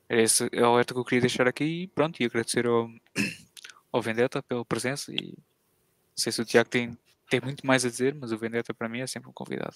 era 0.08 0.22
esse 0.22 0.44
o 0.44 0.64
alerta 0.66 0.92
que 0.92 1.00
eu 1.00 1.04
queria 1.04 1.22
deixar 1.22 1.48
aqui. 1.48 1.64
E 1.64 1.86
pronto, 1.88 2.22
e 2.22 2.26
agradecer 2.26 2.66
ao, 2.66 2.90
ao 3.90 4.02
Vendetta 4.02 4.42
pela 4.42 4.64
presença. 4.64 5.10
E 5.12 5.32
não 5.32 6.16
sei 6.16 6.30
se 6.30 6.42
o 6.42 6.44
Tiago 6.44 6.68
tem, 6.68 6.96
tem 7.32 7.40
muito 7.40 7.66
mais 7.66 7.82
a 7.82 7.88
dizer, 7.88 8.14
mas 8.14 8.30
o 8.30 8.36
Vendetta 8.36 8.74
para 8.74 8.90
mim 8.90 9.00
é 9.00 9.06
sempre 9.06 9.30
um 9.30 9.32
convidado. 9.32 9.74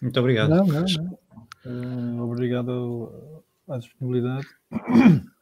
Muito 0.00 0.20
obrigado. 0.20 0.50
Não, 0.50 0.64
não, 0.64 0.84
não. 0.84 1.18
Uh, 1.66 2.22
obrigado 2.22 3.44
à 3.68 3.78
disponibilidade. 3.78 4.46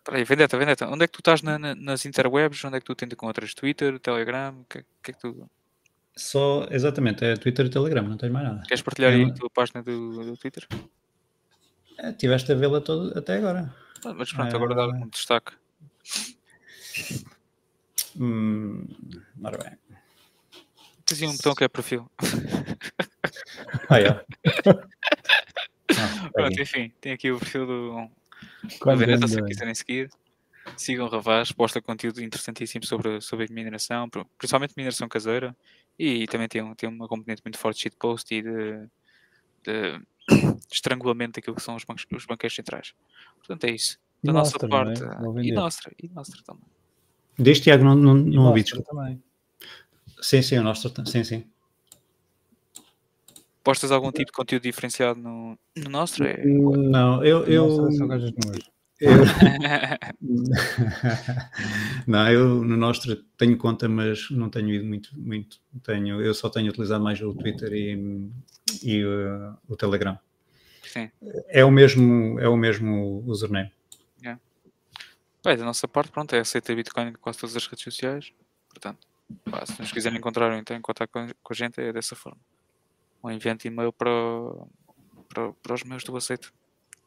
Peraí, 0.02 0.24
Vendetta, 0.24 0.56
Vendetta, 0.56 0.88
onde 0.88 1.04
é 1.04 1.06
que 1.06 1.12
tu 1.12 1.20
estás 1.20 1.42
na, 1.42 1.58
na, 1.58 1.74
nas 1.74 2.06
interwebs? 2.06 2.64
Onde 2.64 2.78
é 2.78 2.80
que 2.80 2.86
tu 2.86 2.94
te 2.94 3.04
encontras? 3.04 3.52
Twitter, 3.52 3.98
Telegram? 3.98 4.58
O 4.58 4.64
que, 4.64 4.82
que, 5.02 5.10
é 5.10 5.12
que 5.12 5.20
tu. 5.20 5.50
Só, 6.16 6.66
exatamente, 6.70 7.24
é 7.24 7.36
Twitter 7.36 7.66
e 7.66 7.70
Telegram, 7.70 8.08
não 8.08 8.16
tens 8.16 8.32
mais 8.32 8.46
nada. 8.46 8.62
Queres 8.66 8.82
partilhar 8.82 9.12
é, 9.12 9.16
aí 9.16 9.24
a 9.24 9.34
tua 9.34 9.50
página 9.50 9.82
do, 9.82 10.24
do 10.24 10.36
Twitter? 10.38 10.66
É, 11.98 12.12
tiveste 12.12 12.50
a 12.52 12.54
vê-la 12.54 12.80
todo 12.80 13.16
até 13.18 13.36
agora. 13.36 13.74
Ah, 14.04 14.14
mas 14.14 14.32
pronto, 14.32 14.56
agora 14.56 14.74
dá 14.74 14.88
um 14.88 15.08
destaque. 15.08 15.52
Hum, 18.18 18.86
ora 19.42 19.58
bem. 19.58 19.89
Tens 21.10 21.22
um 21.22 21.36
botão 21.36 21.54
que 21.56 21.64
é 21.64 21.68
perfil. 21.68 22.08
Ah, 23.88 24.00
é. 24.00 24.24
Ah, 25.92 26.30
pronto, 26.32 26.62
enfim, 26.62 26.92
tem 27.00 27.12
aqui 27.12 27.32
o 27.32 27.38
perfil 27.40 27.66
do, 27.66 28.08
do 28.62 28.96
Veneta, 28.96 29.26
se 29.26 29.42
quiserem 29.42 29.74
seguir. 29.74 30.08
Sigam 30.76 31.04
o 31.04 31.08
Ravaz, 31.08 31.50
posta 31.50 31.82
conteúdo 31.82 32.22
interessantíssimo 32.22 32.86
sobre, 32.86 33.20
sobre 33.20 33.46
a 33.50 33.52
mineração, 33.52 34.08
principalmente 34.38 34.74
mineração 34.76 35.08
caseira, 35.08 35.54
e 35.98 36.28
também 36.28 36.46
tem, 36.46 36.74
tem 36.76 36.88
uma 36.88 37.08
componente 37.08 37.42
muito 37.44 37.58
forte 37.58 37.78
de 37.78 37.82
shitpost 37.82 38.32
e 38.32 38.40
de, 38.40 38.86
de 39.64 40.00
estrangulamento 40.72 41.40
daquilo 41.40 41.56
que 41.56 41.62
são 41.62 41.74
os, 41.74 41.82
bancos, 41.82 42.06
os 42.08 42.24
banqueiros 42.24 42.54
centrais. 42.54 42.94
Portanto, 43.38 43.64
é 43.64 43.70
isso. 43.72 43.98
Da 44.22 44.32
nossa 44.32 44.52
Nostra, 44.52 44.68
parte. 44.68 45.02
É? 45.02 45.42
E 45.42 45.50
Nostra, 45.50 45.92
e 46.00 46.08
Nostra 46.08 46.40
também. 46.44 46.64
Deste 47.36 47.64
Tiago 47.64 47.82
não, 47.82 47.96
não, 47.96 48.14
não 48.14 48.46
ouvi. 48.46 48.62
também. 48.62 49.20
Sim, 50.20 50.42
sim, 50.42 50.58
o 50.58 50.62
Nostra, 50.62 50.92
sim, 51.06 51.24
sim. 51.24 51.44
Postas 53.62 53.90
algum 53.92 54.10
tipo 54.10 54.26
de 54.26 54.32
conteúdo 54.32 54.62
diferenciado 54.62 55.20
no, 55.20 55.58
no 55.76 55.90
Nostra? 55.90 56.30
É... 56.30 56.44
Não, 56.44 57.24
eu. 57.24 57.44
eu... 57.44 57.66
Nossa, 57.68 58.04
eu... 59.00 59.10
não, 62.06 62.30
eu 62.30 62.62
no 62.64 62.76
Nostra 62.76 63.18
tenho 63.36 63.56
conta, 63.56 63.88
mas 63.88 64.30
não 64.30 64.50
tenho 64.50 64.70
ido 64.70 64.84
muito, 64.84 65.10
muito. 65.18 65.58
Tenho, 65.82 66.20
eu 66.20 66.34
só 66.34 66.48
tenho 66.48 66.68
utilizado 66.68 67.02
mais 67.02 67.20
o 67.20 67.34
Twitter 67.34 67.72
e, 67.72 68.30
e 68.82 69.04
uh, 69.04 69.56
o 69.68 69.76
Telegram. 69.76 70.18
Sim. 70.82 71.10
É 71.48 71.64
o 71.64 71.70
mesmo, 71.70 72.38
é 72.40 72.48
o 72.48 72.56
mesmo 72.56 73.22
username. 73.26 73.70
Yeah. 74.20 74.40
Bem, 75.44 75.56
da 75.56 75.64
nossa 75.64 75.86
parte, 75.86 76.10
pronto, 76.10 76.34
é 76.34 76.40
aceita 76.40 76.74
Bitcoin 76.74 77.08
em 77.08 77.12
quase 77.12 77.38
todas 77.38 77.56
as 77.56 77.66
redes 77.66 77.84
sociais. 77.84 78.32
Portanto, 78.68 79.06
pá, 79.50 79.64
se 79.66 79.80
nos 79.80 79.92
quiserem 79.92 80.18
encontrar 80.18 80.50
ou 80.50 80.58
então 80.58 80.76
em 80.76 80.80
contato 80.80 81.10
com, 81.10 81.26
com, 81.42 81.52
a 81.52 81.56
gente, 81.56 81.80
é 81.80 81.92
dessa 81.92 82.16
forma. 82.16 82.40
Ou 83.22 83.30
enviante 83.30 83.68
e-mail 83.68 83.92
para, 83.92 84.10
para, 85.28 85.52
para 85.52 85.74
os 85.74 85.84
meus 85.84 86.04
do 86.04 86.16
aceito. 86.16 86.52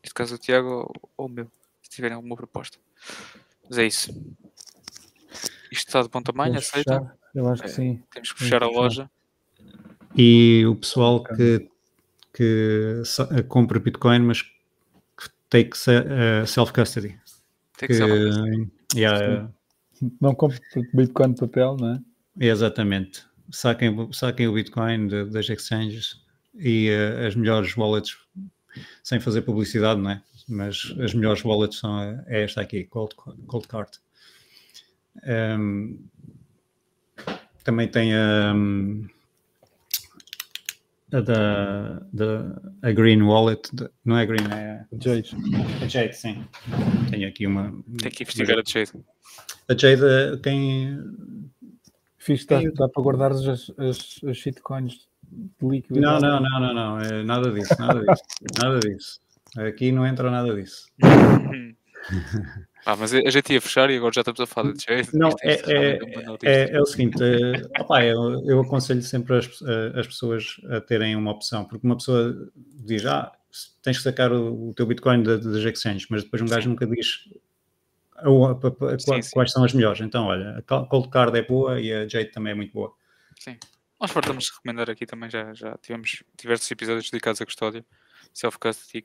Neste 0.02 0.14
caso, 0.14 0.36
o 0.36 0.38
Tiago 0.38 0.70
ou, 0.70 1.12
ou 1.18 1.26
o 1.26 1.30
meu 1.30 1.52
tiverem 1.94 2.16
alguma 2.16 2.36
proposta. 2.36 2.78
Mas 3.70 3.78
é 3.78 3.86
isso. 3.86 4.12
Isto 5.72 5.88
está 5.88 6.02
de 6.02 6.10
bom 6.10 6.22
tamanho, 6.22 6.54
Temos 6.54 6.68
aceita? 6.68 7.00
Fechar. 7.00 7.18
Eu 7.34 7.50
acho 7.50 7.62
que 7.64 7.70
é, 7.70 7.72
sim. 7.72 8.04
Temos 8.12 8.32
que 8.32 8.40
fechar 8.40 8.64
a 8.64 8.68
loja. 8.68 9.10
E 10.16 10.64
o 10.68 10.76
pessoal 10.76 11.24
que, 11.24 11.68
que 12.34 13.02
compra 13.48 13.80
Bitcoin, 13.80 14.20
mas 14.20 14.42
que 14.44 15.30
take 15.50 15.72
uh, 15.72 16.46
self-custody. 16.46 17.20
Take 17.78 17.96
self-custody. 17.96 18.72
Yeah, 18.96 19.50
não 20.22 20.36
compre 20.36 20.60
Bitcoin 20.94 21.34
de 21.34 21.40
papel, 21.40 21.78
não 21.78 21.94
é? 21.94 22.00
Exatamente. 22.40 23.24
Saquem, 23.52 24.12
saquem 24.12 24.48
o 24.48 24.54
Bitcoin 24.54 25.08
de, 25.08 25.26
das 25.26 25.50
exchanges 25.50 26.22
e 26.56 26.90
uh, 26.90 27.28
as 27.28 27.36
melhores 27.36 27.76
wallets 27.76 28.18
sem 29.04 29.20
fazer 29.20 29.42
publicidade, 29.42 30.00
não 30.02 30.12
é? 30.12 30.22
mas 30.48 30.94
as 31.00 31.14
melhores 31.14 31.44
wallets 31.44 31.80
são 31.80 32.02
é 32.28 32.44
esta 32.44 32.62
aqui, 32.62 32.84
Cold, 32.86 33.16
Cold 33.16 33.68
Card. 33.68 33.92
Um, 35.26 36.00
também 37.64 37.88
tem 37.88 38.14
a, 38.14 38.54
a 41.14 41.20
da, 41.22 42.00
da 42.12 42.62
a 42.82 42.92
Green 42.92 43.22
Wallet, 43.22 43.70
não 44.04 44.18
é 44.18 44.26
Green, 44.26 44.46
é 44.52 44.86
a 44.92 45.00
Jade. 45.00 45.36
A 45.82 45.88
Jade, 45.88 46.16
sim. 46.18 46.44
Tenho 47.10 47.28
aqui 47.28 47.48
uma. 47.48 47.72
Tem 48.00 48.12
que 48.12 48.24
investigar 48.24 48.58
a 48.60 48.64
Jade. 48.66 48.92
A 49.70 49.74
Jade, 49.74 50.42
quem. 50.42 51.00
Fiz, 52.24 52.46
dá, 52.46 52.62
dá 52.74 52.88
para 52.88 53.04
guardar 53.04 53.32
as, 53.32 53.46
as, 53.46 54.20
as 54.26 54.38
shitcoins 54.38 55.10
de 55.30 55.68
líquido. 55.68 56.00
Não, 56.00 56.22
não, 56.22 56.40
não, 56.40 56.60
não, 56.60 56.74
não, 56.74 57.00
é 57.00 57.22
nada 57.22 57.52
disso, 57.52 57.76
nada 57.78 58.00
disso, 58.00 58.24
nada 58.62 58.80
disso. 58.80 59.20
Aqui 59.58 59.92
não 59.92 60.08
entra 60.08 60.32
nada 60.32 60.56
disso. 60.56 60.88
ah, 62.86 62.96
mas 62.96 63.14
a 63.14 63.30
gente 63.30 63.52
ia 63.52 63.60
fechar 63.60 63.90
e 63.90 63.98
agora 63.98 64.14
já 64.14 64.22
estamos 64.22 64.40
a 64.40 64.48
falar 64.48 64.72
de 64.72 64.86
jeito. 64.86 65.18
Não, 65.18 65.32
é, 65.42 65.54
é, 65.70 66.00
é, 66.44 66.76
é, 66.76 66.82
o 66.82 66.86
seguinte, 66.86 67.22
é, 67.22 67.82
opa, 67.82 68.06
eu, 68.06 68.42
eu, 68.46 68.62
aconselho 68.62 69.02
sempre 69.02 69.38
as, 69.38 69.50
as 69.94 70.08
pessoas 70.08 70.62
a 70.70 70.80
terem 70.80 71.18
uma 71.18 71.32
opção, 71.32 71.66
porque 71.66 71.86
uma 71.86 71.98
pessoa 71.98 72.34
diz, 72.86 73.06
ah, 73.06 73.34
tens 73.82 73.98
que 73.98 74.04
sacar 74.04 74.32
o, 74.32 74.70
o 74.70 74.74
teu 74.74 74.86
Bitcoin 74.86 75.24
das 75.24 75.46
exchanges, 75.46 76.08
mas 76.10 76.24
depois 76.24 76.42
um 76.42 76.48
gajo 76.48 76.70
nunca 76.70 76.88
diz 76.88 77.28
sim, 79.00 79.32
quais 79.34 79.50
sim. 79.50 79.54
são 79.54 79.64
as 79.64 79.74
melhores. 79.74 80.02
Então, 80.02 80.26
olha, 80.26 80.58
a 80.58 80.86
Cold 80.86 81.10
Card 81.10 81.38
é 81.38 81.42
boa 81.42 81.80
e 81.80 81.92
a 81.92 82.08
Jade 82.08 82.32
também 82.32 82.52
é 82.52 82.56
muito 82.56 82.74
boa. 82.74 82.94
Sim. 83.40 83.58
Nós 84.00 84.12
fartamos 84.12 84.46
de 84.46 84.52
recomendar 84.52 84.90
aqui 84.90 85.06
também, 85.06 85.30
já, 85.30 85.54
já 85.54 85.78
tivemos 85.78 86.24
diversos 86.38 86.70
episódios 86.70 87.10
dedicados 87.10 87.42
à 87.42 87.46
custódia 87.46 87.86
self-custody, 88.34 89.04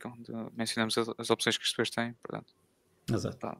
mencionamos 0.56 0.96
as, 0.96 1.08
as, 1.18 1.30
opções 1.30 1.56
que 1.56 1.62
as 1.62 1.70
pessoas 1.70 1.90
têm, 1.90 2.14
portanto. 2.22 2.54
Exato. 3.12 3.36
Tá. 3.36 3.56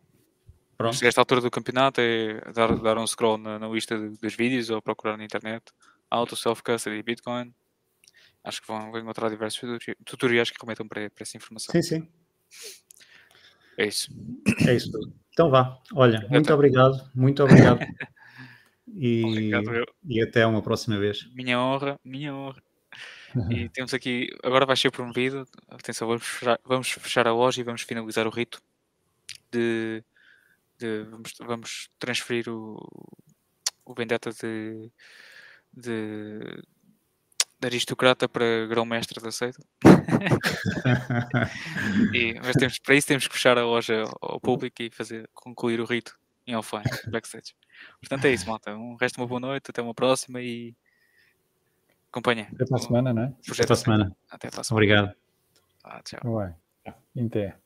Pronto. 0.76 1.04
Esta 1.04 1.20
altura 1.20 1.40
do 1.40 1.50
campeonato 1.50 2.00
é 2.00 2.40
dar, 2.52 2.74
dar 2.76 2.98
um 2.98 3.06
scroll 3.06 3.36
na, 3.36 3.58
na 3.58 3.68
lista 3.68 3.98
de, 3.98 4.16
dos 4.16 4.34
vídeos 4.34 4.70
ou 4.70 4.80
procurar 4.80 5.16
na 5.16 5.24
internet 5.24 5.72
Auto, 6.10 6.36
Self-Custody 6.36 6.96
e 6.96 7.02
Bitcoin. 7.02 7.52
Acho 8.44 8.62
que 8.62 8.68
vão, 8.68 8.90
vão 8.90 9.00
encontrar 9.00 9.28
diversos 9.28 9.60
tutoriais 10.04 10.50
que 10.50 10.56
remetam 10.60 10.86
para, 10.86 11.10
para 11.10 11.22
essa 11.22 11.36
informação. 11.36 11.72
Sim, 11.72 11.82
sim. 11.82 12.08
É 13.78 13.86
isso. 13.86 14.10
É 14.66 14.74
isso 14.74 14.90
tudo. 14.90 15.14
Então 15.32 15.48
vá. 15.48 15.78
Olha, 15.94 16.26
muito 16.28 16.52
obrigado. 16.52 17.08
Muito 17.14 17.42
obrigado. 17.42 17.78
E, 19.00 19.54
obrigado 19.54 19.86
e 20.08 20.20
até 20.20 20.46
uma 20.46 20.62
próxima 20.62 20.98
vez. 20.98 21.30
Minha 21.34 21.60
honra, 21.60 22.00
minha 22.02 22.34
honra. 22.34 22.60
E 23.50 23.68
temos 23.70 23.92
aqui, 23.92 24.28
agora 24.42 24.66
vai 24.66 24.76
ser 24.76 24.90
promovido. 24.90 25.46
Atenção, 25.68 26.08
vamos 26.08 26.26
fechar, 26.26 26.58
vamos 26.64 26.90
fechar 26.90 27.28
a 27.28 27.32
loja 27.32 27.60
e 27.60 27.64
vamos 27.64 27.82
finalizar 27.82 28.26
o 28.26 28.30
rito 28.30 28.60
de, 29.52 30.02
de 30.78 31.02
vamos, 31.04 31.34
vamos 31.38 31.90
transferir 31.98 32.48
o, 32.48 32.78
o 33.84 33.94
Vendetta 33.94 34.30
de, 34.30 34.90
de, 35.72 36.40
de 36.40 36.62
aristocrata 37.62 38.28
para 38.28 38.66
grão-mestre 38.66 39.22
da 39.22 39.32
seita. 39.32 39.58
e, 42.14 42.34
mas 42.34 42.56
temos, 42.56 42.78
para 42.78 42.94
isso 42.94 43.08
temos 43.08 43.26
que 43.26 43.34
fechar 43.34 43.58
a 43.58 43.64
loja 43.64 44.04
ao 44.20 44.40
público 44.40 44.82
e 44.82 44.90
fazer 44.90 45.28
concluir 45.34 45.80
o 45.80 45.84
rito 45.84 46.18
em 46.46 46.56
offline, 46.56 46.84
backstage. 47.10 47.54
Portanto 48.00 48.24
é 48.24 48.32
isso, 48.32 48.48
malta. 48.48 48.74
Um 48.74 48.96
resto 48.96 49.16
de 49.16 49.20
uma 49.20 49.26
boa 49.26 49.40
noite, 49.40 49.70
até 49.70 49.82
uma 49.82 49.94
próxima 49.94 50.40
e 50.40 50.74
acompanha. 52.10 52.48
Até 52.60 52.74
a 52.74 52.78
semana, 52.78 53.12
não 53.12 53.22
é? 53.22 53.32
Projeto 53.44 53.66
até 53.66 53.72
a 53.72 53.76
semana. 53.76 54.16
Até 54.30 54.48
a 54.48 54.50
próxima. 54.50 54.76
Obrigado. 54.76 55.14
Ah, 55.84 56.00
tchau. 56.02 56.20
Ué. 56.24 56.54
Até. 57.26 57.56